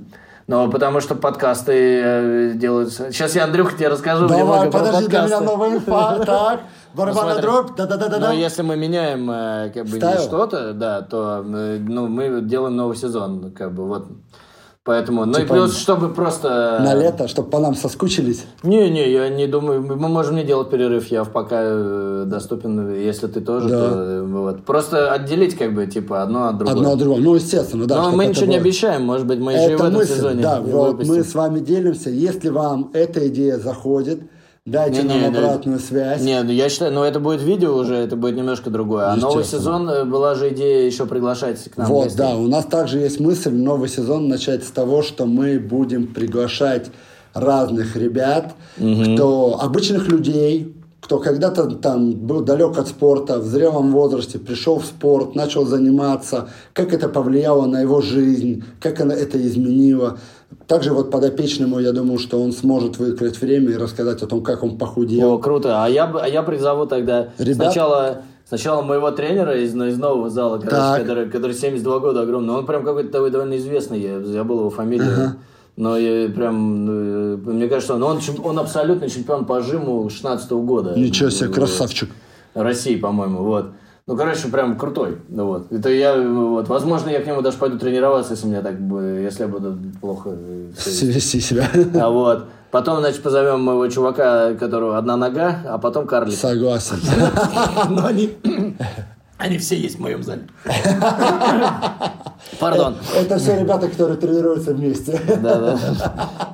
Ну, 0.47 0.71
потому 0.71 1.01
что 1.01 1.15
подкасты 1.15 1.73
э, 1.73 2.51
делаются... 2.55 3.11
Сейчас 3.11 3.35
я, 3.35 3.43
Андрюха, 3.43 3.75
тебе 3.75 3.89
расскажу 3.89 4.27
Давай, 4.27 4.43
немного 4.43 4.71
про 4.71 4.79
подожди, 4.79 5.07
для 5.07 5.21
подкасты. 5.21 5.43
меня 5.43 5.51
новая 5.51 5.75
инфа. 5.75 6.19
Так, 6.25 6.59
барабанная 6.93 7.33
смотри. 7.33 7.41
дробь, 7.41 7.75
да-да-да-да. 7.75 8.19
Но 8.19 8.31
если 8.31 8.61
мы 8.61 8.77
меняем 8.77 9.29
э, 9.29 9.71
как 9.73 9.85
бы 9.85 9.97
что-то, 9.99 10.73
да, 10.73 11.01
то 11.01 11.43
э, 11.45 11.79
ну, 11.79 12.07
мы 12.07 12.41
делаем 12.41 12.75
новый 12.75 12.95
сезон, 12.95 13.51
как 13.51 13.73
бы 13.73 13.85
вот. 13.85 14.07
Поэтому, 14.85 15.25
ну 15.25 15.31
и 15.31 15.41
Типа 15.41 15.55
плюс, 15.55 15.75
чтобы 15.75 16.09
просто... 16.09 16.77
На 16.79 16.93
лето, 16.93 17.27
чтобы 17.27 17.49
по 17.49 17.57
нам 17.57 17.73
соскучились. 17.73 18.45
Не-не, 18.61 19.11
я 19.11 19.29
не 19.29 19.47
думаю, 19.47 19.81
мы 19.81 19.95
можем 20.07 20.35
не 20.35 20.43
делать 20.43 20.69
перерыв, 20.69 21.07
я 21.07 21.23
пока 21.25 21.57
э, 21.63 22.23
доступен, 22.27 22.93
если 22.93 23.25
ты 23.25 23.41
тоже, 23.41 23.67
Да. 23.67 23.79
то 23.79 23.95
э, 23.95 24.21
вот. 24.21 24.63
Просто 24.63 25.11
отделить 25.11 25.57
как 25.57 25.73
бы, 25.73 25.87
типа, 25.87 26.21
одно 26.21 26.49
от 26.49 26.59
другого. 26.59 26.77
Одно 26.77 26.91
от 26.93 26.99
другого. 26.99 27.19
Ну, 27.19 27.33
естественно, 27.33 27.87
да. 27.87 27.95
Но 27.95 28.11
мы 28.11 28.25
это 28.25 28.33
ничего 28.33 28.45
не 28.45 28.57
было. 28.57 28.61
обещаем, 28.61 29.03
может 29.05 29.25
быть, 29.25 29.39
мы 29.39 29.53
еще 29.53 29.71
и 29.71 29.75
в 29.75 29.79
Это 29.79 29.83
этом 29.87 29.93
мысль, 29.95 30.13
сезоне 30.17 30.43
да, 30.43 30.61
вот 30.61 31.03
мы 31.03 31.23
с 31.23 31.33
вами 31.33 31.59
делимся. 31.61 32.11
Если 32.11 32.49
вам 32.49 32.91
эта 32.93 33.27
идея 33.27 33.57
заходит, 33.57 34.21
дайте 34.65 35.03
Не-не, 35.03 35.21
нам 35.21 35.33
да. 35.33 35.39
обратную 35.39 35.79
связь. 35.79 36.21
Не, 36.21 36.41
ну 36.41 36.51
я 36.51 36.69
считаю, 36.69 36.91
ну 36.91 37.03
это 37.03 37.19
будет 37.19 37.41
видео 37.41 37.75
уже, 37.75 37.95
это 37.95 38.15
будет 38.15 38.35
немножко 38.35 38.69
другое. 38.69 39.07
А 39.11 39.15
новый 39.15 39.43
сезон 39.43 39.89
э, 39.89 40.05
была 40.05 40.35
же 40.35 40.49
идея 40.49 40.85
еще 40.85 41.05
приглашать 41.05 41.63
к 41.69 41.77
нам 41.77 41.87
Вот, 41.87 42.05
гостей. 42.05 42.17
да, 42.17 42.35
у 42.35 42.47
нас 42.47 42.65
также 42.65 42.99
есть 42.99 43.19
мысль 43.19 43.51
новый 43.51 43.89
сезон 43.89 44.27
начать 44.27 44.63
с 44.63 44.71
того, 44.71 45.01
что 45.03 45.25
мы 45.25 45.59
будем 45.59 46.07
приглашать 46.07 46.87
разных 47.33 47.95
ребят, 47.95 48.53
кто 48.77 49.59
обычных 49.61 50.07
людей, 50.07 50.74
кто 51.05 51.19
когда-то 51.19 51.67
там 51.75 52.13
был 52.13 52.41
далек 52.41 52.79
от 52.79 52.87
спорта, 52.87 53.37
в 53.37 53.45
зрелом 53.45 53.91
возрасте 53.91 54.39
пришел 54.39 54.79
в 54.79 54.85
спорт, 54.87 55.35
начал 55.35 55.63
заниматься, 55.63 56.49
как 56.73 56.95
это 56.95 57.07
повлияло 57.07 57.67
на 57.67 57.81
его 57.81 58.01
жизнь, 58.01 58.63
как 58.81 59.01
она 59.01 59.13
это 59.13 59.39
изменило. 59.39 60.17
Также 60.65 60.93
вот 60.93 61.11
подопечному, 61.11 61.79
я 61.79 61.91
думаю, 61.91 62.17
что 62.17 62.41
он 62.41 62.53
сможет 62.53 62.97
выкроить 62.97 63.39
время 63.39 63.73
и 63.73 63.77
рассказать 63.77 64.23
о 64.23 64.25
том, 64.25 64.41
как 64.41 64.63
он 64.63 64.79
похудел. 64.79 65.33
О, 65.33 65.37
круто. 65.37 65.83
А 65.83 65.87
я, 65.87 66.05
а 66.05 66.27
я 66.27 66.41
призову 66.41 66.87
тогда 66.87 67.29
Ребят? 67.37 67.55
сначала, 67.55 68.23
сначала 68.49 68.81
моего 68.81 69.11
тренера 69.11 69.61
из, 69.61 69.75
ну, 69.75 69.85
из 69.85 69.99
нового 69.99 70.31
зала, 70.31 70.57
короче, 70.57 71.03
который, 71.03 71.29
который 71.29 71.53
72 71.53 71.99
года 71.99 72.21
огромный. 72.21 72.55
Он 72.55 72.65
прям 72.65 72.83
какой-то 72.83 73.11
такой 73.11 73.29
довольно 73.29 73.57
известный, 73.57 74.01
я 74.01 74.21
забыл 74.21 74.61
его 74.61 74.69
фамилию. 74.71 75.35
Но 75.77 75.97
я 75.97 76.29
прям, 76.29 76.87
э, 76.89 77.37
мне 77.37 77.67
кажется, 77.67 77.95
он, 77.95 78.03
он, 78.03 78.19
он 78.43 78.59
абсолютный 78.59 79.09
чемпион 79.09 79.45
по 79.45 79.61
жиму 79.61 80.09
16 80.09 80.51
года. 80.51 80.93
Ничего 80.97 81.29
себе, 81.29 81.47
Вот. 81.47 81.55
красавчик. 81.55 82.09
России, 82.53 82.95
по-моему, 82.95 83.43
вот. 83.43 83.71
Ну, 84.07 84.15
короче, 84.15 84.47
прям 84.49 84.77
крутой. 84.77 85.17
Вот. 85.29 85.71
Это 85.71 85.89
я, 85.89 86.15
вот, 86.15 86.69
возможно, 86.69 87.09
я 87.09 87.21
к 87.21 87.27
нему 87.27 87.41
даже 87.41 87.57
пойду 87.57 87.77
тренироваться, 87.79 88.33
если 88.33 88.47
мне 88.47 88.61
так, 88.61 88.75
если 88.79 89.41
я 89.43 89.47
буду 89.47 89.77
плохо 89.99 90.29
э, 90.31 90.71
всё 90.77 91.07
Вести 91.07 91.41
себя. 91.41 91.69
а 91.99 92.09
вот. 92.09 92.45
Потом, 92.71 92.99
значит, 92.99 93.21
позовем 93.23 93.61
моего 93.61 93.87
чувака, 93.87 94.53
которого 94.53 94.97
одна 94.97 95.17
нога, 95.17 95.61
а 95.67 95.77
потом 95.77 96.07
карлик. 96.07 96.35
Согласен. 96.35 96.97
Но 97.89 98.05
они... 98.05 98.29
Они 99.37 99.57
все 99.57 99.75
есть 99.75 99.97
в 99.97 99.99
моем 99.99 100.23
зале. 100.23 100.43
Пардон. 102.59 102.95
Это 103.13 103.37
все 103.37 103.59
ребята, 103.59 103.89
которые 103.89 104.17
тренируются 104.17 104.73
вместе. 104.73 105.19
Да, 105.41 105.59
да. 105.59 105.79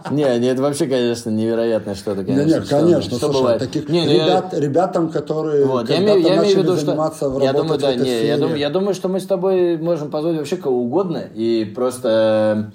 Не, 0.10 0.40
не, 0.40 0.48
это 0.48 0.64
вообще, 0.64 0.88
конечно, 0.88 1.30
невероятное 1.30 1.94
что-то, 1.94 2.24
конечно. 2.24 2.48
Нет, 2.48 2.68
конечно, 2.68 3.18
что 3.18 3.32
слушай, 3.32 3.60
таких 3.60 3.88
не, 3.88 4.06
ну 4.06 4.12
ребят, 4.12 4.54
ребятам, 4.54 5.10
которые 5.10 5.66
вот, 5.66 5.90
я 5.90 6.00
имею, 6.00 6.22
я 6.22 6.38
имею 6.38 6.56
в 6.56 6.60
виду, 6.60 6.78
что 6.78 7.40
я 7.42 7.54
думаю, 7.54 7.80
да, 7.80 7.94
не, 7.94 8.26
я 8.26 8.38
думаю, 8.38 8.58
я 8.58 8.70
думаю, 8.70 8.96
что 8.96 9.10
мы 9.10 9.20
с 9.20 9.26
тобой 9.26 9.78
можем 9.78 10.10
позволить 10.10 10.40
вообще 10.40 10.58
кого 10.58 10.82
угодно 10.82 11.24
и 11.36 11.72
просто 11.76 12.72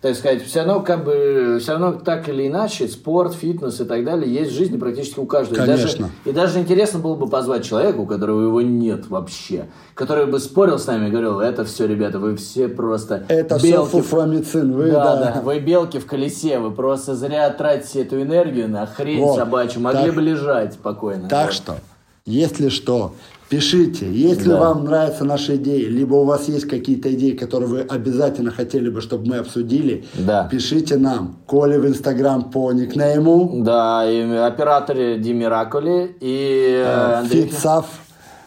так 0.00 0.16
сказать, 0.16 0.42
все 0.42 0.60
равно 0.60 0.80
как 0.80 1.04
бы, 1.04 1.58
все 1.60 1.72
равно 1.72 1.92
так 1.92 2.26
или 2.30 2.48
иначе, 2.48 2.88
спорт, 2.88 3.34
фитнес 3.34 3.80
и 3.80 3.84
так 3.84 4.02
далее 4.02 4.32
есть 4.32 4.50
в 4.50 4.54
жизни 4.54 4.78
практически 4.78 5.18
у 5.18 5.26
каждого. 5.26 5.58
Конечно. 5.58 5.86
И 5.96 5.98
даже, 5.98 6.12
и 6.24 6.32
даже 6.32 6.58
интересно 6.60 7.00
было 7.00 7.16
бы 7.16 7.28
позвать 7.28 7.64
человека, 7.64 7.98
у 7.98 8.06
которого 8.06 8.40
его 8.42 8.62
нет 8.62 9.08
вообще, 9.08 9.66
который 9.94 10.24
бы 10.24 10.40
спорил 10.40 10.78
с 10.78 10.86
нами 10.86 11.08
и 11.08 11.10
говорил, 11.10 11.40
это 11.40 11.66
все, 11.66 11.86
ребята, 11.86 12.18
вы 12.18 12.36
все 12.36 12.68
просто 12.68 13.26
Это 13.28 13.60
белки 13.62 14.00
все 14.00 14.62
вы, 14.62 14.90
да, 14.90 15.16
да. 15.16 15.32
да, 15.34 15.40
вы 15.42 15.58
белки 15.58 15.98
в 15.98 16.06
колесе, 16.06 16.58
вы 16.58 16.70
просто 16.70 17.14
зря 17.14 17.50
тратите 17.50 18.00
эту 18.00 18.22
энергию 18.22 18.70
на 18.70 18.86
хрень 18.86 19.20
вот. 19.20 19.36
собачью, 19.36 19.82
могли 19.82 20.06
так, 20.06 20.14
бы 20.14 20.22
лежать 20.22 20.74
спокойно. 20.74 21.28
Так 21.28 21.48
вот. 21.48 21.54
что, 21.54 21.76
если 22.24 22.70
что, 22.70 23.12
Пишите, 23.50 24.08
если 24.08 24.50
да. 24.50 24.60
вам 24.60 24.84
нравятся 24.84 25.24
наши 25.24 25.56
идеи, 25.56 25.86
либо 25.86 26.14
у 26.14 26.24
вас 26.24 26.46
есть 26.46 26.68
какие-то 26.68 27.12
идеи, 27.12 27.32
которые 27.32 27.68
вы 27.68 27.80
обязательно 27.80 28.52
хотели 28.52 28.88
бы, 28.88 29.00
чтобы 29.00 29.26
мы 29.26 29.38
обсудили, 29.38 30.04
да. 30.14 30.46
пишите 30.48 30.96
нам. 30.96 31.36
Коли 31.46 31.76
в 31.76 31.84
Инстаграм 31.84 32.48
по 32.48 32.70
никнейму. 32.70 33.64
Да, 33.64 34.08
и 34.08 34.22
операторы 34.36 35.18
Димиракули 35.18 36.16
и 36.20 36.80
э, 36.86 37.14
Андрей... 37.18 37.48
Фитсав. 37.48 37.86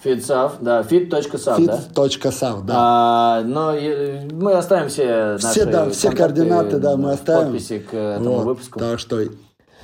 Фитсав, 0.04 0.54
да, 0.62 0.82
fit.sav, 0.82 1.58
fit. 1.58 1.66
да? 1.66 1.80
Fit.sav, 1.94 2.64
да. 2.64 2.74
А, 2.76 3.44
но 3.44 3.74
мы 4.32 4.54
оставим 4.54 4.88
все 4.88 5.34
наши 5.34 5.48
Все, 5.48 5.66
да, 5.66 5.90
все 5.90 6.12
координаты, 6.12 6.78
да, 6.78 6.96
мы 6.96 7.12
оставим. 7.12 7.52
Подписи 7.52 7.80
к 7.80 7.94
этому 7.94 8.36
вот, 8.36 8.46
выпуску. 8.46 8.80
Так 8.80 9.00
что 9.00 9.22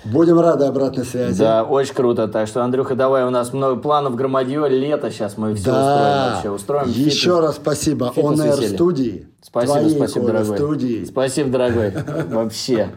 Будем 0.05 0.39
рады 0.39 0.65
обратной 0.65 1.05
связи. 1.05 1.39
Да, 1.39 1.63
очень 1.63 1.93
круто. 1.93 2.27
Так 2.27 2.47
что, 2.47 2.63
Андрюха, 2.63 2.95
давай, 2.95 3.25
у 3.25 3.29
нас 3.29 3.53
много 3.53 3.79
планов 3.79 4.15
громадье, 4.15 4.67
лето 4.69 5.11
сейчас 5.11 5.37
мы 5.37 5.55
все 5.55 5.71
да. 5.71 5.79
устроим 5.79 6.33
вообще. 6.33 6.49
Устроим 6.49 6.89
Еще 6.89 7.19
фитнес, 7.19 7.39
раз 7.39 7.55
спасибо. 7.55 8.13
On 8.15 8.35
Air 8.35 8.73
студии. 8.73 9.27
Спасибо, 9.41 9.89
спасибо, 9.89 10.25
дорогой. 10.27 10.57
Студии. 10.57 11.05
Спасибо, 11.05 11.49
дорогой. 11.49 11.93
Вообще. 12.29 12.89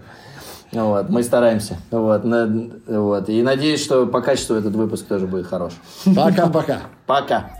Вот, 0.72 1.08
мы 1.10 1.22
стараемся. 1.22 1.76
Вот, 1.90 2.24
на, 2.24 2.70
вот. 2.86 3.28
И 3.28 3.42
надеюсь, 3.42 3.82
что 3.82 4.06
по 4.06 4.22
качеству 4.22 4.56
этот 4.56 4.74
выпуск 4.74 5.06
тоже 5.06 5.26
будет 5.26 5.46
хорош. 5.46 5.72
Пока-пока. 6.16 6.80
Пока. 7.06 7.50